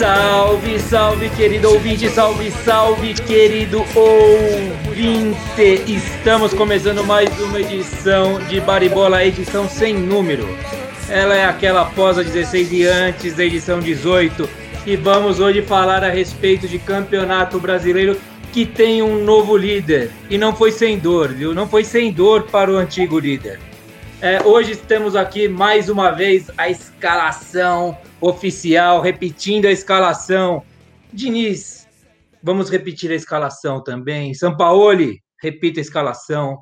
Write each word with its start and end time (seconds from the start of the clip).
Salve, 0.00 0.78
salve, 0.80 1.28
querido 1.30 1.72
ouvinte, 1.72 2.08
salve, 2.08 2.50
salve, 2.64 3.12
querido 3.12 3.84
ouvinte! 3.94 5.82
Estamos 5.86 6.54
começando 6.54 7.04
mais 7.04 7.28
uma 7.38 7.60
edição 7.60 8.40
de 8.48 8.60
Baribola, 8.60 9.22
edição 9.22 9.68
sem 9.68 9.92
número. 9.92 10.48
Ela 11.10 11.34
é 11.34 11.44
aquela 11.44 11.82
após 11.82 12.16
a 12.18 12.22
16 12.22 12.70
e 12.70 12.86
antes 12.86 13.34
da 13.34 13.44
edição 13.44 13.80
18. 13.80 14.48
E 14.86 14.94
vamos 14.94 15.40
hoje 15.40 15.60
falar 15.60 16.04
a 16.04 16.08
respeito 16.08 16.68
de 16.68 16.78
campeonato 16.78 17.58
brasileiro 17.58 18.16
que 18.52 18.64
tem 18.64 19.02
um 19.02 19.24
novo 19.24 19.56
líder. 19.56 20.12
E 20.30 20.38
não 20.38 20.54
foi 20.54 20.70
sem 20.70 21.00
dor, 21.00 21.32
viu? 21.32 21.52
Não 21.52 21.68
foi 21.68 21.82
sem 21.82 22.12
dor 22.12 22.44
para 22.44 22.70
o 22.70 22.76
antigo 22.76 23.18
líder. 23.18 23.58
É, 24.22 24.40
hoje 24.42 24.76
temos 24.76 25.16
aqui 25.16 25.48
mais 25.48 25.88
uma 25.88 26.12
vez 26.12 26.48
a 26.56 26.70
escalação 26.70 27.98
oficial, 28.20 29.00
repetindo 29.00 29.66
a 29.66 29.72
escalação. 29.72 30.62
Diniz, 31.12 31.88
vamos 32.40 32.70
repetir 32.70 33.10
a 33.10 33.16
escalação 33.16 33.82
também. 33.82 34.32
Sampaoli, 34.32 35.20
repita 35.42 35.80
a 35.80 35.82
escalação. 35.82 36.56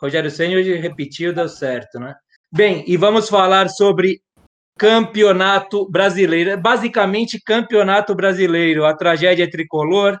Rogério 0.00 0.30
Senna 0.30 0.54
hoje 0.54 0.76
repetiu, 0.76 1.32
deu 1.34 1.48
certo, 1.48 1.98
né? 1.98 2.14
Bem, 2.50 2.82
e 2.86 2.96
vamos 2.96 3.28
falar 3.28 3.68
sobre 3.68 4.22
campeonato 4.78 5.86
brasileiro. 5.90 6.58
Basicamente, 6.58 7.38
campeonato 7.44 8.14
brasileiro. 8.14 8.86
A 8.86 8.96
tragédia 8.96 9.50
tricolor. 9.50 10.18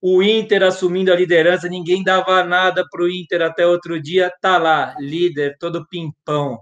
O 0.00 0.22
Inter 0.22 0.62
assumindo 0.62 1.12
a 1.12 1.16
liderança, 1.16 1.68
ninguém 1.68 2.04
dava 2.04 2.44
nada 2.44 2.84
para 2.88 3.02
o 3.02 3.10
Inter 3.10 3.42
até 3.42 3.66
outro 3.66 4.00
dia. 4.00 4.32
Tá 4.40 4.56
lá, 4.56 4.94
líder, 5.00 5.56
todo 5.58 5.88
pimpão. 5.88 6.60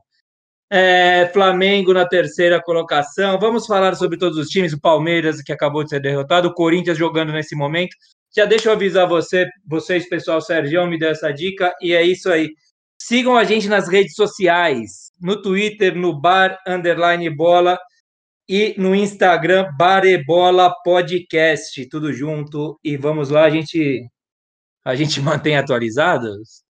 É, 0.71 1.29
Flamengo 1.31 1.93
na 1.93 2.09
terceira 2.09 2.63
colocação. 2.63 3.39
Vamos 3.39 3.67
falar 3.67 3.95
sobre 3.97 4.17
todos 4.17 4.39
os 4.39 4.49
times. 4.49 4.73
O 4.73 4.81
Palmeiras, 4.81 5.43
que 5.43 5.53
acabou 5.53 5.85
de 5.85 5.91
ser 5.91 6.01
derrotado. 6.01 6.49
O 6.49 6.55
Corinthians 6.55 6.97
jogando 6.97 7.33
nesse 7.33 7.55
momento. 7.55 7.95
Já 8.35 8.47
deixa 8.47 8.71
eu 8.71 8.73
avisar 8.73 9.07
você, 9.07 9.47
vocês, 9.67 10.09
pessoal. 10.09 10.41
Sérgio 10.41 10.87
me 10.87 10.99
deu 10.99 11.11
essa 11.11 11.31
dica. 11.31 11.75
E 11.83 11.93
é 11.93 12.03
isso 12.03 12.31
aí. 12.31 12.49
Sigam 13.07 13.37
a 13.37 13.45
gente 13.45 13.69
nas 13.69 13.89
redes 13.89 14.15
sociais. 14.15 15.13
No 15.21 15.41
Twitter, 15.41 15.95
no 15.95 16.19
Bar 16.19 16.59
Underline 16.67 17.29
Bola. 17.31 17.79
E 18.49 18.75
no 18.79 18.95
Instagram, 18.95 19.71
Barebola 19.77 20.75
Podcast. 20.85 21.89
Tudo 21.89 22.13
junto. 22.13 22.79
E 22.83 22.97
vamos 22.97 23.31
lá, 23.31 23.45
a 23.45 23.51
gente, 23.51 24.05
a 24.85 24.95
gente 24.95 25.21
mantém 25.21 25.57
atualizados 25.57 26.67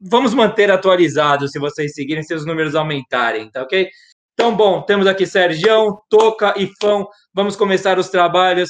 vamos 0.00 0.34
manter 0.34 0.70
atualizado 0.70 1.48
se 1.48 1.58
vocês 1.58 1.94
seguirem, 1.94 2.22
se 2.22 2.34
os 2.34 2.44
números 2.44 2.74
aumentarem, 2.74 3.50
tá 3.50 3.62
ok? 3.62 3.88
Então, 4.34 4.54
bom, 4.54 4.82
temos 4.82 5.06
aqui 5.06 5.26
Sergião, 5.26 5.98
Toca 6.10 6.54
e 6.58 6.70
Fão. 6.80 7.08
Vamos 7.32 7.56
começar 7.56 7.98
os 7.98 8.10
trabalhos. 8.10 8.68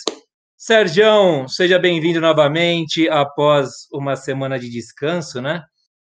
Sergião, 0.57 1.49
seja 1.49 1.79
bem-vindo 1.79 2.21
novamente 2.21 3.09
após 3.09 3.89
uma 3.93 4.15
semana 4.17 4.59
de 4.59 4.71
descanso, 4.71 5.43
né? 5.43 5.63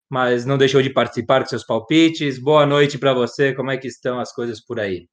Mas 0.10 0.46
não 0.46 0.58
deixou 0.58 0.82
de 0.82 0.90
participar 0.90 1.40
dos 1.40 1.50
seus 1.50 1.66
palpites. 1.66 2.40
Boa 2.40 2.66
noite 2.66 2.98
para 2.98 3.14
você. 3.14 3.54
Como 3.54 3.72
é 3.72 3.78
que 3.78 3.88
estão 3.88 4.20
as 4.20 4.32
coisas 4.32 4.60
por 4.60 4.80
aí? 4.80 5.08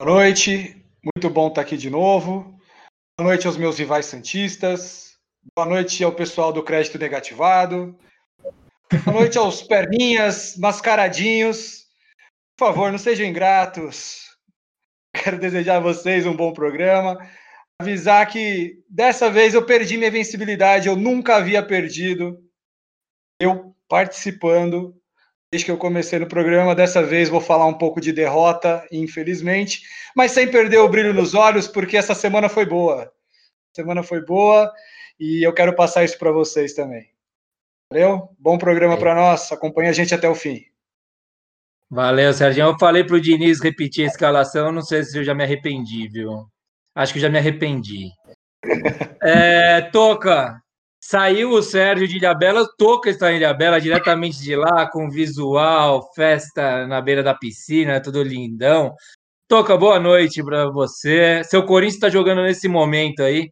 Boa 0.00 0.12
noite. 0.12 0.84
Muito 1.02 1.30
bom 1.30 1.48
estar 1.48 1.62
aqui 1.62 1.76
de 1.76 1.90
novo. 1.90 2.58
Boa 3.18 3.30
noite 3.30 3.46
aos 3.46 3.56
meus 3.56 3.78
rivais 3.78 4.06
santistas. 4.06 5.16
Boa 5.54 5.66
noite 5.66 6.02
ao 6.04 6.12
pessoal 6.12 6.52
do 6.52 6.62
crédito 6.62 6.98
negativado. 6.98 7.98
Boa 9.04 9.20
noite 9.20 9.38
aos 9.38 9.62
perninhas, 9.66 10.56
mascaradinhos. 10.56 11.86
Por 12.58 12.68
favor, 12.68 12.90
não 12.90 12.98
sejam 12.98 13.26
ingratos. 13.26 14.26
Quero 15.14 15.38
desejar 15.38 15.76
a 15.76 15.80
vocês 15.80 16.26
um 16.26 16.36
bom 16.36 16.52
programa. 16.52 17.16
Avisar 17.80 18.26
que 18.30 18.82
dessa 18.88 19.30
vez 19.30 19.54
eu 19.54 19.64
perdi 19.64 19.96
minha 19.96 20.10
vencibilidade, 20.10 20.88
eu 20.88 20.96
nunca 20.96 21.36
havia 21.36 21.62
perdido. 21.62 22.38
Eu 23.40 23.74
participando 23.88 24.94
desde 25.50 25.64
que 25.64 25.70
eu 25.70 25.78
comecei 25.78 26.18
no 26.18 26.28
programa. 26.28 26.74
Dessa 26.74 27.02
vez 27.02 27.28
vou 27.28 27.40
falar 27.40 27.66
um 27.66 27.78
pouco 27.78 28.00
de 28.00 28.12
derrota, 28.12 28.86
infelizmente, 28.90 29.82
mas 30.14 30.32
sem 30.32 30.50
perder 30.50 30.78
o 30.78 30.88
brilho 30.88 31.14
nos 31.14 31.34
olhos, 31.34 31.66
porque 31.66 31.96
essa 31.96 32.14
semana 32.14 32.48
foi 32.48 32.66
boa. 32.66 33.04
A 33.04 33.74
semana 33.74 34.02
foi 34.02 34.24
boa 34.24 34.72
e 35.18 35.46
eu 35.46 35.52
quero 35.52 35.74
passar 35.74 36.04
isso 36.04 36.18
para 36.18 36.32
vocês 36.32 36.74
também. 36.74 37.10
Valeu? 37.92 38.30
Bom 38.38 38.58
programa 38.58 38.94
é. 38.94 38.96
para 38.96 39.14
nós. 39.14 39.52
Acompanhe 39.52 39.88
a 39.88 39.92
gente 39.92 40.14
até 40.14 40.28
o 40.28 40.34
fim. 40.34 40.64
Valeu, 41.88 42.32
Sérgio. 42.34 42.64
Eu 42.64 42.78
falei 42.78 43.04
para 43.04 43.16
o 43.16 43.20
Diniz 43.20 43.62
repetir 43.62 44.04
a 44.04 44.08
escalação, 44.08 44.72
não 44.72 44.82
sei 44.82 45.04
se 45.04 45.16
eu 45.16 45.22
já 45.22 45.34
me 45.34 45.44
arrependi, 45.44 46.08
viu? 46.08 46.46
Acho 46.94 47.12
que 47.12 47.20
já 47.20 47.28
me 47.28 47.38
arrependi. 47.38 48.10
É, 49.22 49.80
Toca, 49.90 50.62
saiu 51.08 51.50
o 51.50 51.62
Sérgio 51.62 52.08
de 52.08 52.16
Ilhabela, 52.16 52.66
Toca 52.76 53.08
está 53.08 53.32
em 53.32 53.36
Ilhabela, 53.36 53.80
diretamente 53.80 54.42
de 54.42 54.56
lá, 54.56 54.90
com 54.90 55.08
visual, 55.08 56.12
festa 56.14 56.86
na 56.86 57.00
beira 57.00 57.22
da 57.22 57.34
piscina, 57.34 58.00
tudo 58.02 58.22
lindão. 58.22 58.94
Toca, 59.48 59.76
boa 59.76 60.00
noite 60.00 60.42
para 60.42 60.68
você. 60.68 61.42
Seu 61.44 61.64
Corinthians 61.64 61.94
está 61.94 62.08
jogando 62.08 62.42
nesse 62.42 62.66
momento 62.66 63.22
aí. 63.22 63.50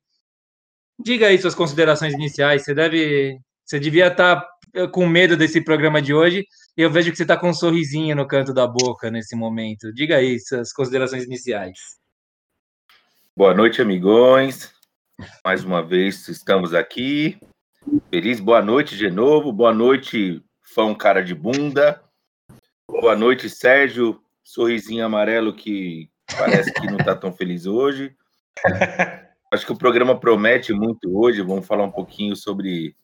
Diga 0.98 1.28
aí 1.28 1.38
suas 1.38 1.54
considerações 1.54 2.12
iniciais. 2.14 2.64
Você 2.64 2.74
deve 2.74 3.38
você 3.64 3.78
devia 3.78 4.08
estar 4.08 4.40
tá, 4.40 4.48
eh, 4.74 4.86
com 4.88 5.06
medo 5.06 5.36
desse 5.36 5.60
programa 5.60 6.02
de 6.02 6.12
hoje 6.12 6.44
eu 6.76 6.90
vejo 6.90 7.10
que 7.10 7.16
você 7.16 7.22
está 7.22 7.36
com 7.36 7.50
um 7.50 7.54
sorrisinho 7.54 8.16
no 8.16 8.26
canto 8.26 8.52
da 8.52 8.66
boca 8.66 9.10
nesse 9.10 9.36
momento. 9.36 9.92
Diga 9.92 10.16
aí 10.16 10.40
suas 10.40 10.72
considerações 10.72 11.24
iniciais. 11.24 11.78
Boa 13.36 13.54
noite, 13.54 13.80
amigões. 13.80 14.72
Mais 15.44 15.64
uma 15.64 15.82
vez 15.82 16.26
estamos 16.28 16.74
aqui. 16.74 17.38
Feliz 18.10 18.40
boa 18.40 18.60
noite 18.60 18.96
de 18.96 19.10
novo. 19.10 19.52
Boa 19.52 19.72
noite, 19.72 20.42
fã 20.60 20.92
cara 20.94 21.22
de 21.22 21.34
bunda. 21.34 22.02
Boa 22.88 23.14
noite, 23.14 23.48
Sérgio, 23.48 24.20
sorrisinho 24.42 25.04
amarelo 25.04 25.54
que 25.54 26.10
parece 26.36 26.72
que 26.72 26.86
não 26.86 26.98
está 26.98 27.14
tão 27.14 27.32
feliz 27.32 27.66
hoje. 27.66 28.16
Acho 29.52 29.66
que 29.66 29.72
o 29.72 29.78
programa 29.78 30.18
promete 30.18 30.72
muito 30.72 31.16
hoje. 31.16 31.42
Vamos 31.42 31.66
falar 31.66 31.84
um 31.84 31.92
pouquinho 31.92 32.34
sobre 32.34 32.96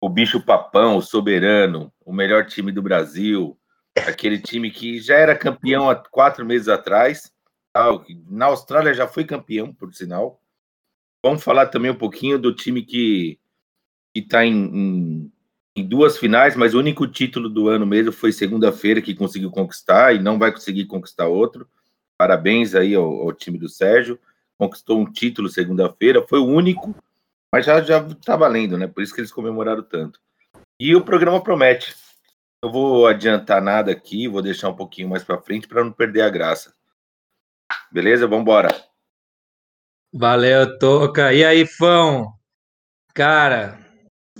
o 0.00 0.08
bicho 0.08 0.44
papão, 0.44 0.96
o 0.96 1.02
soberano, 1.02 1.92
o 2.04 2.12
melhor 2.12 2.46
time 2.46 2.70
do 2.70 2.82
Brasil, 2.82 3.58
aquele 3.96 4.38
time 4.38 4.70
que 4.70 5.00
já 5.00 5.16
era 5.16 5.36
campeão 5.36 5.90
há 5.90 5.96
quatro 5.96 6.44
meses 6.44 6.68
atrás. 6.68 7.32
Na 8.28 8.46
Austrália 8.46 8.94
já 8.94 9.08
foi 9.08 9.24
campeão, 9.24 9.72
por 9.72 9.92
sinal. 9.94 10.41
Vamos 11.22 11.42
falar 11.42 11.66
também 11.66 11.90
um 11.90 11.96
pouquinho 11.96 12.38
do 12.38 12.54
time 12.54 12.82
que 12.82 13.38
está 14.14 14.44
em, 14.44 14.52
em, 14.52 15.32
em, 15.76 15.86
duas 15.86 16.18
finais, 16.18 16.56
mas 16.56 16.74
o 16.74 16.78
único 16.78 17.06
título 17.06 17.48
do 17.48 17.68
ano 17.68 17.86
mesmo 17.86 18.12
foi 18.12 18.32
segunda-feira 18.32 19.00
que 19.00 19.14
conseguiu 19.14 19.50
conquistar 19.50 20.14
e 20.14 20.18
não 20.18 20.38
vai 20.38 20.52
conseguir 20.52 20.86
conquistar 20.86 21.26
outro. 21.26 21.68
Parabéns 22.18 22.74
aí 22.74 22.94
ao, 22.94 23.04
ao 23.04 23.32
time 23.32 23.58
do 23.58 23.68
Sérgio. 23.68 24.18
Conquistou 24.58 24.98
um 24.98 25.10
título 25.10 25.48
segunda-feira, 25.48 26.26
foi 26.26 26.38
o 26.38 26.46
único 26.46 26.94
mas 27.52 27.66
já, 27.66 27.82
já 27.82 28.02
tá 28.24 28.34
valendo, 28.34 28.78
né? 28.78 28.86
Por 28.86 29.02
isso 29.02 29.14
que 29.14 29.20
eles 29.20 29.30
comemoraram 29.30 29.82
tanto. 29.82 30.18
E 30.80 30.96
o 30.96 31.04
programa 31.04 31.42
promete. 31.42 31.94
Eu 32.64 32.72
vou 32.72 33.06
adiantar 33.06 33.60
nada 33.60 33.92
aqui, 33.92 34.26
vou 34.26 34.40
deixar 34.40 34.70
um 34.70 34.76
pouquinho 34.76 35.10
mais 35.10 35.22
para 35.22 35.40
frente 35.42 35.68
para 35.68 35.84
não 35.84 35.92
perder 35.92 36.22
a 36.22 36.30
graça. 36.30 36.74
Beleza? 37.90 38.26
Vamos 38.26 38.42
embora. 38.42 38.68
Valeu, 40.12 40.78
Toca. 40.78 41.32
E 41.32 41.42
aí, 41.42 41.66
Fão? 41.66 42.32
Cara, 43.14 43.78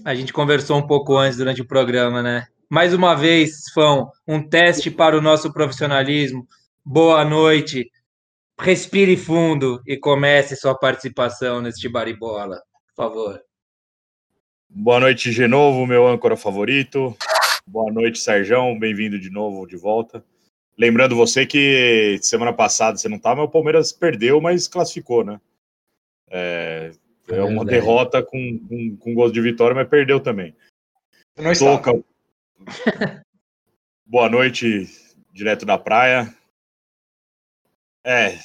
a 0.05 0.15
gente 0.15 0.33
conversou 0.33 0.77
um 0.79 0.87
pouco 0.87 1.17
antes 1.17 1.39
durante 1.39 1.63
o 1.63 1.67
programa, 1.67 2.23
né? 2.23 2.47
Mais 2.69 2.93
uma 2.93 3.15
vez, 3.15 3.71
Fão, 3.73 4.11
um 4.29 4.47
teste 4.47 4.91
para 4.91 5.17
o 5.17 5.23
nosso 5.23 5.53
profissionalismo. 5.53 6.47
Boa 6.85 7.25
noite. 7.25 7.91
Respire 8.61 9.17
fundo 9.17 9.83
e 9.87 9.97
comece 9.97 10.57
sua 10.57 10.75
participação 10.75 11.61
neste 11.63 11.89
baribola 11.89 12.61
por 12.95 13.05
favor. 13.05 13.43
Boa 14.69 15.01
noite 15.01 15.31
de 15.31 15.47
novo, 15.47 15.87
meu 15.87 16.07
âncora 16.07 16.37
favorito. 16.37 17.17
Boa 17.67 17.91
noite, 17.91 18.19
Sérgio. 18.19 18.79
Bem-vindo 18.79 19.19
de 19.19 19.31
novo, 19.31 19.67
de 19.67 19.77
volta. 19.77 20.25
Lembrando 20.79 21.17
você 21.17 21.47
que 21.47 22.19
semana 22.23 22.53
passada 22.53 22.97
você 22.97 23.09
não 23.09 23.17
estava, 23.17 23.41
mas 23.41 23.49
o 23.49 23.53
Palmeiras 23.53 23.93
perdeu, 23.93 24.41
mas 24.41 24.69
classificou, 24.69 25.25
né? 25.25 25.41
É, 26.35 26.91
é 27.29 27.43
uma 27.43 27.63
derrota 27.63 28.23
com, 28.23 28.59
com, 28.59 28.97
com 28.97 29.15
gosto 29.15 29.35
de 29.35 29.41
vitória, 29.43 29.75
mas 29.75 29.87
perdeu 29.87 30.19
também. 30.19 30.57
Não 31.37 31.53
Toca. 31.53 31.93
Boa 34.07 34.31
noite, 34.31 34.87
direto 35.33 35.67
da 35.67 35.77
praia. 35.77 36.35
É, 38.05 38.39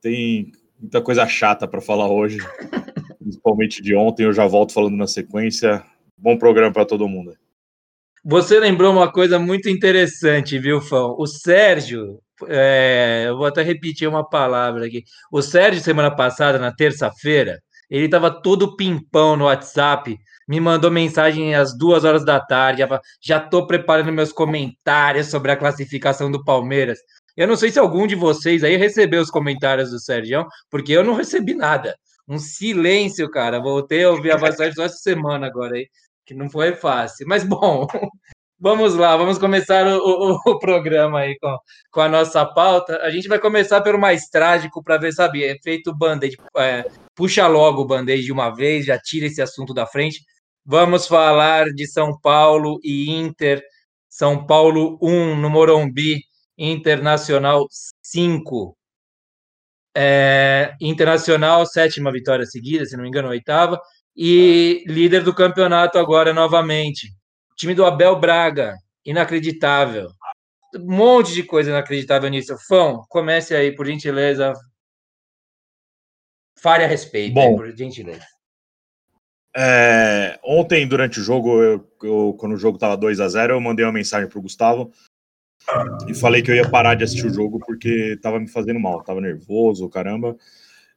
tem 0.00 0.52
muita 0.78 1.02
coisa 1.02 1.26
chata 1.26 1.66
para 1.66 1.80
falar 1.80 2.08
hoje, 2.08 2.38
principalmente 3.18 3.82
de 3.82 3.94
ontem. 3.94 4.24
Eu 4.24 4.32
já 4.32 4.46
volto 4.46 4.72
falando 4.72 4.96
na 4.96 5.06
sequência. 5.06 5.84
Bom 6.16 6.38
programa 6.38 6.72
para 6.72 6.86
todo 6.86 7.08
mundo. 7.08 7.36
Você 8.24 8.60
lembrou 8.60 8.92
uma 8.92 9.10
coisa 9.10 9.38
muito 9.38 9.68
interessante, 9.68 10.58
viu, 10.58 10.80
Fão? 10.80 11.16
O 11.18 11.26
Sérgio, 11.26 12.20
é, 12.48 13.24
eu 13.28 13.36
vou 13.36 13.46
até 13.46 13.62
repetir 13.62 14.08
uma 14.08 14.28
palavra 14.28 14.86
aqui. 14.86 15.04
O 15.30 15.42
Sérgio, 15.42 15.82
semana 15.82 16.10
passada, 16.10 16.58
na 16.58 16.72
terça-feira, 16.72 17.60
ele 17.88 18.04
estava 18.04 18.30
todo 18.30 18.76
pimpão 18.76 19.36
no 19.36 19.44
WhatsApp, 19.46 20.16
me 20.48 20.60
mandou 20.60 20.90
mensagem 20.90 21.54
às 21.54 21.76
duas 21.76 22.04
horas 22.04 22.24
da 22.24 22.40
tarde, 22.40 22.82
já 23.22 23.38
estou 23.38 23.66
preparando 23.66 24.12
meus 24.12 24.32
comentários 24.32 25.28
sobre 25.28 25.52
a 25.52 25.56
classificação 25.56 26.30
do 26.30 26.44
Palmeiras. 26.44 26.98
Eu 27.36 27.46
não 27.48 27.56
sei 27.56 27.70
se 27.70 27.78
algum 27.78 28.06
de 28.06 28.14
vocês 28.14 28.62
aí 28.64 28.76
recebeu 28.76 29.22
os 29.22 29.30
comentários 29.30 29.90
do 29.90 29.98
Sérgio, 29.98 30.46
porque 30.70 30.92
eu 30.92 31.04
não 31.04 31.14
recebi 31.14 31.54
nada. 31.54 31.96
Um 32.28 32.38
silêncio, 32.38 33.30
cara. 33.30 33.60
Voltei 33.60 34.04
a 34.04 34.10
ouvir 34.10 34.32
a 34.32 34.36
voz 34.36 34.56
só 34.56 34.64
essa 34.64 34.88
semana 34.88 35.46
agora 35.46 35.76
aí, 35.76 35.88
que 36.24 36.34
não 36.34 36.48
foi 36.50 36.74
fácil. 36.74 37.26
Mas 37.28 37.44
bom, 37.44 37.86
vamos 38.60 38.94
lá, 38.94 39.16
vamos 39.16 39.38
começar 39.38 39.86
o, 39.86 39.98
o, 39.98 40.52
o 40.52 40.58
programa 40.58 41.20
aí 41.20 41.38
com, 41.38 41.56
com 41.90 42.00
a 42.00 42.08
nossa 42.08 42.44
pauta. 42.44 42.98
A 43.02 43.10
gente 43.10 43.26
vai 43.28 43.38
começar 43.38 43.80
pelo 43.80 43.98
mais 43.98 44.28
trágico 44.28 44.82
para 44.82 44.98
ver, 44.98 45.12
sabe, 45.12 45.44
é 45.44 45.56
feito 45.62 45.96
band-aid. 45.96 46.36
É, 46.56 46.84
puxa 47.14 47.46
logo 47.46 47.82
o 47.82 47.86
band-aid 47.86 48.22
de 48.22 48.32
uma 48.32 48.50
vez, 48.50 48.86
já 48.86 48.98
tira 48.98 49.26
esse 49.26 49.40
assunto 49.40 49.72
da 49.72 49.86
frente. 49.86 50.20
Vamos 50.64 51.06
falar 51.06 51.66
de 51.72 51.86
São 51.86 52.18
Paulo 52.20 52.78
e 52.84 53.10
Inter. 53.10 53.62
São 54.08 54.46
Paulo 54.46 54.98
1 55.00 55.36
no 55.36 55.48
Morumbi 55.48 56.20
Internacional 56.58 57.66
5. 58.02 58.76
É, 59.96 60.74
Internacional, 60.80 61.66
sétima 61.66 62.12
vitória 62.12 62.44
seguida, 62.44 62.84
se 62.84 62.96
não 62.96 63.02
me 63.02 63.08
engano, 63.08 63.28
oitava. 63.28 63.80
E 64.16 64.84
líder 64.86 65.22
do 65.22 65.34
campeonato 65.34 65.98
agora 65.98 66.32
novamente. 66.34 67.19
Time 67.60 67.74
do 67.74 67.84
Abel 67.84 68.18
Braga, 68.18 68.78
inacreditável. 69.04 70.10
Um 70.74 70.96
monte 70.96 71.34
de 71.34 71.42
coisa 71.42 71.68
inacreditável 71.68 72.30
nisso. 72.30 72.56
Fão, 72.66 73.04
comece 73.06 73.54
aí, 73.54 73.70
por 73.70 73.84
gentileza. 73.84 74.54
Fale 76.58 76.84
a 76.84 76.86
respeito, 76.86 77.34
Bom, 77.34 77.50
aí, 77.50 77.56
por 77.56 77.76
gentileza. 77.76 78.24
É, 79.54 80.40
ontem, 80.42 80.88
durante 80.88 81.20
o 81.20 81.22
jogo, 81.22 81.62
eu, 81.62 81.92
eu, 82.02 82.34
quando 82.38 82.54
o 82.54 82.56
jogo 82.56 82.78
estava 82.78 82.96
2 82.96 83.20
a 83.20 83.28
0 83.28 83.52
eu 83.52 83.60
mandei 83.60 83.84
uma 83.84 83.92
mensagem 83.92 84.26
para 84.26 84.38
o 84.38 84.42
Gustavo 84.42 84.90
e 86.08 86.14
falei 86.14 86.40
que 86.40 86.50
eu 86.50 86.54
ia 86.54 86.70
parar 86.70 86.94
de 86.94 87.04
assistir 87.04 87.26
o 87.26 87.34
jogo 87.34 87.58
porque 87.58 88.18
tava 88.22 88.40
me 88.40 88.48
fazendo 88.48 88.80
mal, 88.80 89.04
tava 89.04 89.20
nervoso, 89.20 89.86
caramba. 89.90 90.34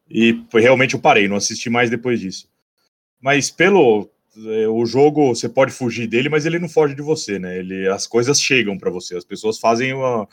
E 0.10 0.46
realmente 0.54 0.94
eu 0.94 1.02
parei, 1.02 1.28
não 1.28 1.36
assisti 1.36 1.70
mais 1.70 1.90
depois 1.90 2.22
disso. 2.22 2.50
Mas 3.20 3.52
pelo 3.52 4.13
o 4.72 4.86
jogo, 4.86 5.36
você 5.36 5.48
pode 5.48 5.72
fugir 5.72 6.08
dele, 6.08 6.30
mas 6.30 6.46
ele 6.46 6.60
não 6.60 6.68
foge 6.68 6.96
de 6.96 7.02
você, 7.02 7.38
né? 7.38 7.58
Ele, 7.58 7.88
as 7.88 8.08
coisas 8.08 8.42
chegam 8.42 8.78
para 8.78 8.90
você, 8.90 9.16
as 9.16 9.24
pessoas 9.24 9.60
fazem 9.60 9.94
uma, 9.94 10.28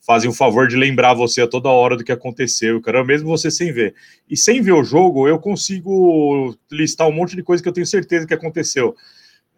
fazem 0.00 0.28
o 0.30 0.32
favor 0.32 0.68
de 0.68 0.76
lembrar 0.76 1.14
você 1.14 1.42
a 1.42 1.48
toda 1.48 1.68
hora 1.68 1.96
do 1.96 2.04
que 2.04 2.12
aconteceu, 2.12 2.80
cara, 2.80 3.04
mesmo 3.04 3.28
você 3.28 3.50
sem 3.50 3.72
ver. 3.72 3.94
E 4.28 4.36
sem 4.36 4.60
ver 4.60 4.72
o 4.72 4.84
jogo, 4.84 5.28
eu 5.28 5.38
consigo 5.38 6.56
listar 6.70 7.08
um 7.08 7.12
monte 7.12 7.34
de 7.34 7.42
coisa 7.42 7.62
que 7.62 7.68
eu 7.68 7.72
tenho 7.72 7.86
certeza 7.86 8.26
que 8.26 8.34
aconteceu. 8.34 8.94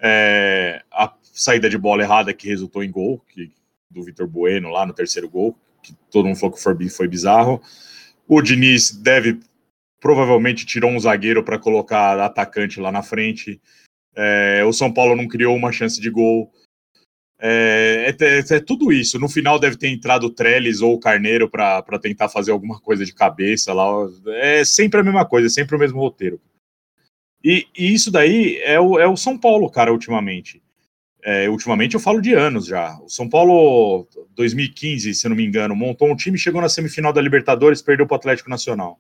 É, 0.00 0.82
a 0.92 1.12
saída 1.22 1.68
de 1.68 1.76
bola 1.76 2.02
errada 2.02 2.32
que 2.32 2.48
resultou 2.48 2.82
em 2.82 2.90
gol, 2.90 3.22
que 3.28 3.52
do 3.90 4.02
Vitor 4.02 4.26
Bueno 4.26 4.68
lá 4.70 4.86
no 4.86 4.92
terceiro 4.92 5.28
gol, 5.28 5.56
que 5.82 5.94
todo 6.10 6.26
mundo 6.26 6.38
falou 6.38 6.54
que 6.54 6.62
foi, 6.62 6.88
foi 6.88 7.08
bizarro. 7.08 7.60
O 8.26 8.42
Diniz 8.42 8.90
deve 8.90 9.40
provavelmente 10.00 10.66
tirou 10.66 10.90
um 10.90 11.00
zagueiro 11.00 11.42
para 11.42 11.58
colocar 11.58 12.18
atacante 12.20 12.80
lá 12.80 12.90
na 12.92 13.02
frente. 13.02 13.60
É, 14.14 14.64
o 14.64 14.72
São 14.72 14.92
Paulo 14.92 15.16
não 15.16 15.28
criou 15.28 15.54
uma 15.56 15.72
chance 15.72 16.00
de 16.00 16.10
gol. 16.10 16.50
É, 17.40 18.16
é, 18.20 18.38
é, 18.56 18.60
tudo 18.60 18.92
isso. 18.92 19.18
No 19.18 19.28
final 19.28 19.58
deve 19.58 19.76
ter 19.76 19.88
entrado 19.88 20.24
o 20.24 20.30
Trellis 20.30 20.80
ou 20.80 20.94
o 20.94 21.00
Carneiro 21.00 21.48
para 21.48 21.98
tentar 22.00 22.28
fazer 22.28 22.50
alguma 22.50 22.80
coisa 22.80 23.04
de 23.04 23.14
cabeça 23.14 23.72
lá. 23.72 23.86
É 24.28 24.64
sempre 24.64 25.00
a 25.00 25.04
mesma 25.04 25.24
coisa, 25.24 25.46
é 25.46 25.50
sempre 25.50 25.76
o 25.76 25.78
mesmo 25.78 26.00
roteiro. 26.00 26.40
E, 27.42 27.66
e 27.76 27.94
isso 27.94 28.10
daí 28.10 28.56
é 28.62 28.80
o, 28.80 28.98
é 28.98 29.06
o 29.06 29.16
São 29.16 29.38
Paulo, 29.38 29.70
cara, 29.70 29.92
ultimamente. 29.92 30.60
É, 31.22 31.48
ultimamente 31.48 31.94
eu 31.94 32.00
falo 32.00 32.20
de 32.20 32.32
anos 32.32 32.66
já. 32.66 32.98
O 33.00 33.08
São 33.08 33.28
Paulo, 33.28 34.08
2015, 34.34 35.14
se 35.14 35.28
não 35.28 35.36
me 35.36 35.44
engano, 35.44 35.76
montou 35.76 36.10
um 36.10 36.16
time, 36.16 36.38
chegou 36.38 36.60
na 36.60 36.68
semifinal 36.68 37.12
da 37.12 37.20
Libertadores, 37.20 37.82
perdeu 37.82 38.06
para 38.06 38.14
o 38.14 38.18
Atlético 38.18 38.50
Nacional. 38.50 38.98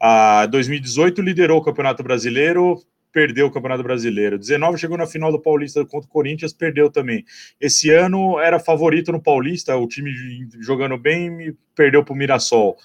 A 0.00 0.46
2018 0.46 1.20
liderou 1.20 1.58
o 1.58 1.62
Campeonato 1.62 2.02
Brasileiro, 2.02 2.82
perdeu 3.12 3.48
o 3.48 3.50
Campeonato 3.50 3.82
Brasileiro. 3.82 4.38
19 4.38 4.78
chegou 4.78 4.96
na 4.96 5.06
final 5.06 5.30
do 5.30 5.38
Paulista 5.38 5.84
contra 5.84 6.08
o 6.08 6.12
Corinthians, 6.12 6.54
perdeu 6.54 6.90
também. 6.90 7.22
Esse 7.60 7.90
ano 7.90 8.40
era 8.40 8.58
favorito 8.58 9.12
no 9.12 9.20
Paulista, 9.20 9.76
o 9.76 9.86
time 9.86 10.10
jogando 10.60 10.96
bem, 10.96 11.54
perdeu 11.74 12.02
para 12.02 12.14
o 12.14 12.16
Mirassol. 12.16 12.78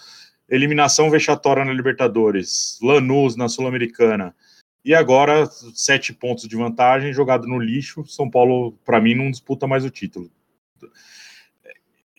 Eliminação 0.49 1.09
vexatória 1.09 1.63
na 1.63 1.71
Libertadores. 1.71 2.77
Lanús 2.81 3.37
na 3.37 3.47
Sul-Americana. 3.47 4.35
E 4.83 4.93
agora, 4.93 5.47
sete 5.73 6.13
pontos 6.13 6.47
de 6.47 6.55
vantagem, 6.55 7.13
jogado 7.13 7.47
no 7.47 7.57
lixo. 7.57 8.05
São 8.05 8.29
Paulo, 8.29 8.73
para 8.85 8.99
mim, 8.99 9.15
não 9.15 9.31
disputa 9.31 9.65
mais 9.65 9.85
o 9.85 9.89
título. 9.89 10.29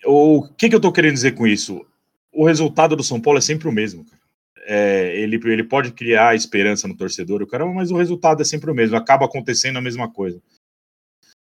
O 0.05 0.49
que, 0.57 0.69
que 0.69 0.75
eu 0.75 0.79
estou 0.79 0.91
querendo 0.91 1.15
dizer 1.15 1.33
com 1.33 1.47
isso? 1.47 1.87
O 2.33 2.45
resultado 2.45 2.97
do 2.97 3.05
São 3.05 3.21
Paulo 3.21 3.39
é 3.39 3.43
sempre 3.43 3.69
o 3.69 3.73
mesmo. 3.73 4.05
É, 4.69 5.17
ele, 5.17 5.41
ele 5.45 5.63
pode 5.63 5.93
criar 5.93 6.35
esperança 6.35 6.89
no 6.89 6.97
torcedor, 6.97 7.41
o 7.41 7.47
cara, 7.47 7.65
mas 7.67 7.93
o 7.93 7.97
resultado 7.97 8.43
é 8.43 8.45
sempre 8.45 8.71
o 8.71 8.75
mesmo. 8.75 8.97
Acaba 8.97 9.25
acontecendo 9.25 9.77
a 9.77 9.81
mesma 9.81 10.11
coisa. 10.11 10.43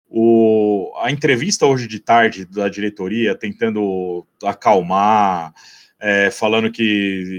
O, 0.07 0.93
a 1.01 1.11
entrevista 1.11 1.67
hoje 1.67 1.87
de 1.87 2.01
tarde 2.01 2.45
da 2.45 2.69
diretoria, 2.69 3.35
tentando 3.35 4.27
acalmar, 4.45 5.55
é, 5.99 6.31
falando 6.31 6.71
que 6.71 6.83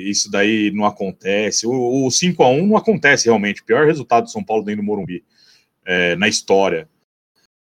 isso 0.09 0.29
daí 0.29 0.71
não 0.71 0.85
acontece. 0.85 1.67
O, 1.67 2.05
o 2.05 2.11
5 2.11 2.43
a 2.43 2.49
1 2.49 2.67
não 2.67 2.77
acontece 2.77 3.25
realmente. 3.25 3.63
Pior 3.63 3.85
resultado 3.85 4.23
do 4.23 4.31
São 4.31 4.43
Paulo 4.43 4.63
dentro 4.63 4.81
do 4.81 4.85
Morumbi 4.85 5.23
é, 5.85 6.15
na 6.15 6.27
história. 6.27 6.89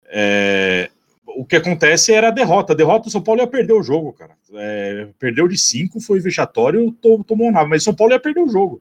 É, 0.05 0.91
o 1.27 1.45
que 1.45 1.57
acontece 1.57 2.13
era 2.13 2.29
a 2.29 2.33
derrota. 2.33 2.73
A 2.73 2.77
derrota 2.77 3.05
do 3.05 3.11
São 3.11 3.23
Paulo 3.23 3.41
ia 3.41 3.47
perder 3.47 3.73
o 3.73 3.83
jogo, 3.83 4.13
cara. 4.13 4.37
É, 4.55 5.09
perdeu 5.19 5.49
de 5.49 5.59
5, 5.59 6.01
foi 6.01 6.21
vexatório, 6.21 6.93
tomou 7.27 7.51
nada. 7.51 7.69
Mas 7.69 7.83
o 7.83 7.85
São 7.87 7.95
Paulo 7.95 8.13
ia 8.13 8.21
perder 8.21 8.41
o 8.41 8.49
jogo. 8.49 8.81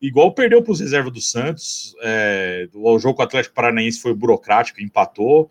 Igual 0.00 0.32
perdeu 0.32 0.62
para 0.62 0.72
os 0.72 0.80
reservas 0.80 1.12
do 1.12 1.20
Santos. 1.20 1.94
É, 2.02 2.68
o 2.72 2.98
jogo 2.98 3.16
com 3.16 3.22
o 3.22 3.24
Atlético 3.24 3.54
Paranaense 3.54 4.00
foi 4.00 4.14
burocrático, 4.14 4.80
empatou. 4.80 5.50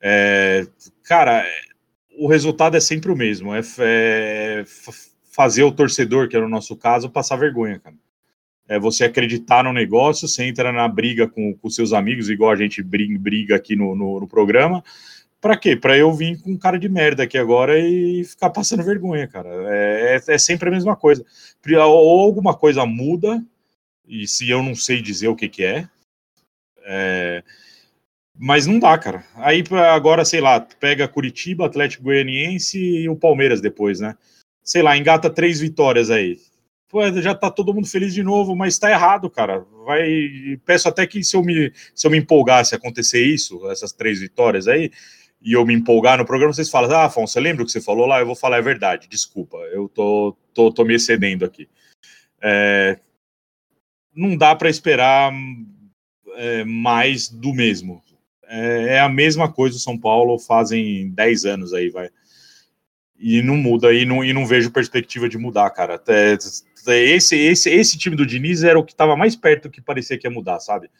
É, 0.00 0.66
cara, 1.02 1.44
o 2.18 2.26
resultado 2.26 2.76
é 2.76 2.80
sempre 2.80 3.10
o 3.10 3.16
mesmo. 3.16 3.54
É, 3.54 3.60
é, 3.80 4.64
fazer 5.30 5.62
o 5.62 5.72
torcedor, 5.72 6.28
que 6.28 6.36
era 6.36 6.46
o 6.46 6.50
nosso 6.50 6.76
caso, 6.76 7.10
passar 7.10 7.36
vergonha, 7.36 7.78
cara. 7.78 7.96
É 8.68 8.78
você 8.78 9.04
acreditar 9.04 9.64
no 9.64 9.72
negócio, 9.72 10.28
você 10.28 10.44
entra 10.44 10.70
na 10.70 10.86
briga 10.86 11.26
com, 11.26 11.52
com 11.54 11.68
seus 11.68 11.92
amigos, 11.92 12.30
igual 12.30 12.52
a 12.52 12.56
gente 12.56 12.80
briga 12.82 13.56
aqui 13.56 13.74
no, 13.74 13.96
no, 13.96 14.20
no 14.20 14.28
programa. 14.28 14.82
Pra 15.40 15.56
quê? 15.56 15.74
Pra 15.74 15.96
eu 15.96 16.12
vir 16.12 16.40
com 16.42 16.58
cara 16.58 16.78
de 16.78 16.88
merda 16.88 17.22
aqui 17.22 17.38
agora 17.38 17.78
e 17.78 18.22
ficar 18.24 18.50
passando 18.50 18.82
vergonha, 18.82 19.26
cara. 19.26 19.48
É, 19.74 20.16
é, 20.16 20.34
é 20.34 20.38
sempre 20.38 20.68
a 20.68 20.72
mesma 20.72 20.94
coisa. 20.94 21.24
Ou 21.66 22.20
alguma 22.20 22.54
coisa 22.54 22.84
muda, 22.84 23.42
e 24.06 24.26
se 24.26 24.50
eu 24.50 24.62
não 24.62 24.74
sei 24.74 25.00
dizer 25.00 25.28
o 25.28 25.36
que, 25.36 25.48
que 25.48 25.64
é, 25.64 25.88
é 26.84 27.42
mas 28.42 28.66
não 28.66 28.78
dá, 28.78 28.96
cara. 28.96 29.22
Aí 29.34 29.62
agora, 29.92 30.24
sei 30.24 30.40
lá, 30.40 30.58
pega 30.60 31.06
Curitiba, 31.06 31.66
Atlético 31.66 32.04
Goianiense 32.04 32.78
e 32.78 33.06
o 33.06 33.14
Palmeiras 33.14 33.60
depois, 33.60 34.00
né? 34.00 34.16
Sei 34.64 34.82
lá, 34.82 34.96
engata 34.96 35.28
três 35.28 35.60
vitórias 35.60 36.10
aí. 36.10 36.38
Pô, 36.88 37.06
já 37.20 37.34
tá 37.34 37.50
todo 37.50 37.74
mundo 37.74 37.86
feliz 37.86 38.14
de 38.14 38.22
novo, 38.22 38.56
mas 38.56 38.78
tá 38.78 38.90
errado, 38.90 39.28
cara. 39.28 39.64
Vai, 39.84 40.58
peço 40.64 40.88
até 40.88 41.06
que 41.06 41.22
se 41.22 41.36
eu 41.36 41.44
me 41.44 41.70
se 41.94 42.06
eu 42.06 42.10
me 42.10 42.16
empolgasse 42.16 42.74
acontecer 42.74 43.22
isso, 43.22 43.70
essas 43.70 43.92
três 43.92 44.18
vitórias 44.20 44.66
aí, 44.66 44.90
e 45.42 45.52
eu 45.52 45.64
me 45.64 45.74
empolgar 45.74 46.18
no 46.18 46.26
programa, 46.26 46.52
vocês 46.52 46.70
falam: 46.70 46.90
"Ah, 46.92 47.04
Afonso, 47.04 47.32
você 47.32 47.40
lembra 47.40 47.62
o 47.62 47.66
que 47.66 47.72
você 47.72 47.80
falou 47.80 48.06
lá?" 48.06 48.20
Eu 48.20 48.26
vou 48.26 48.36
falar 48.36 48.58
é 48.58 48.62
verdade, 48.62 49.08
desculpa. 49.08 49.56
Eu 49.72 49.88
tô 49.88 50.36
tô, 50.54 50.72
tô 50.72 50.84
me 50.84 50.94
excedendo 50.94 51.44
aqui. 51.44 51.68
É, 52.42 52.98
não 54.14 54.36
dá 54.36 54.54
para 54.54 54.70
esperar 54.70 55.32
é, 56.36 56.64
mais 56.64 57.28
do 57.28 57.52
mesmo 57.52 58.02
é, 58.50 58.96
é 58.96 59.00
a 59.00 59.08
mesma 59.08 59.50
coisa 59.50 59.76
o 59.76 59.80
São 59.80 59.96
Paulo 59.96 60.36
fazem 60.36 61.08
10 61.10 61.44
anos 61.44 61.72
aí, 61.72 61.88
vai. 61.88 62.10
E 63.16 63.42
não 63.42 63.56
muda, 63.56 63.92
e 63.94 64.04
não, 64.04 64.24
e 64.24 64.32
não 64.32 64.44
vejo 64.44 64.72
perspectiva 64.72 65.28
de 65.28 65.38
mudar, 65.38 65.70
cara. 65.70 65.94
Até, 65.94 66.36
esse, 66.88 67.36
esse, 67.36 67.70
esse 67.70 67.96
time 67.96 68.16
do 68.16 68.26
Diniz 68.26 68.64
era 68.64 68.78
o 68.78 68.84
que 68.84 68.92
estava 68.92 69.14
mais 69.14 69.36
perto 69.36 69.64
do 69.64 69.70
que 69.70 69.80
parecia 69.80 70.18
que 70.18 70.26
ia 70.26 70.30
mudar, 70.30 70.58
sabe? 70.58 70.90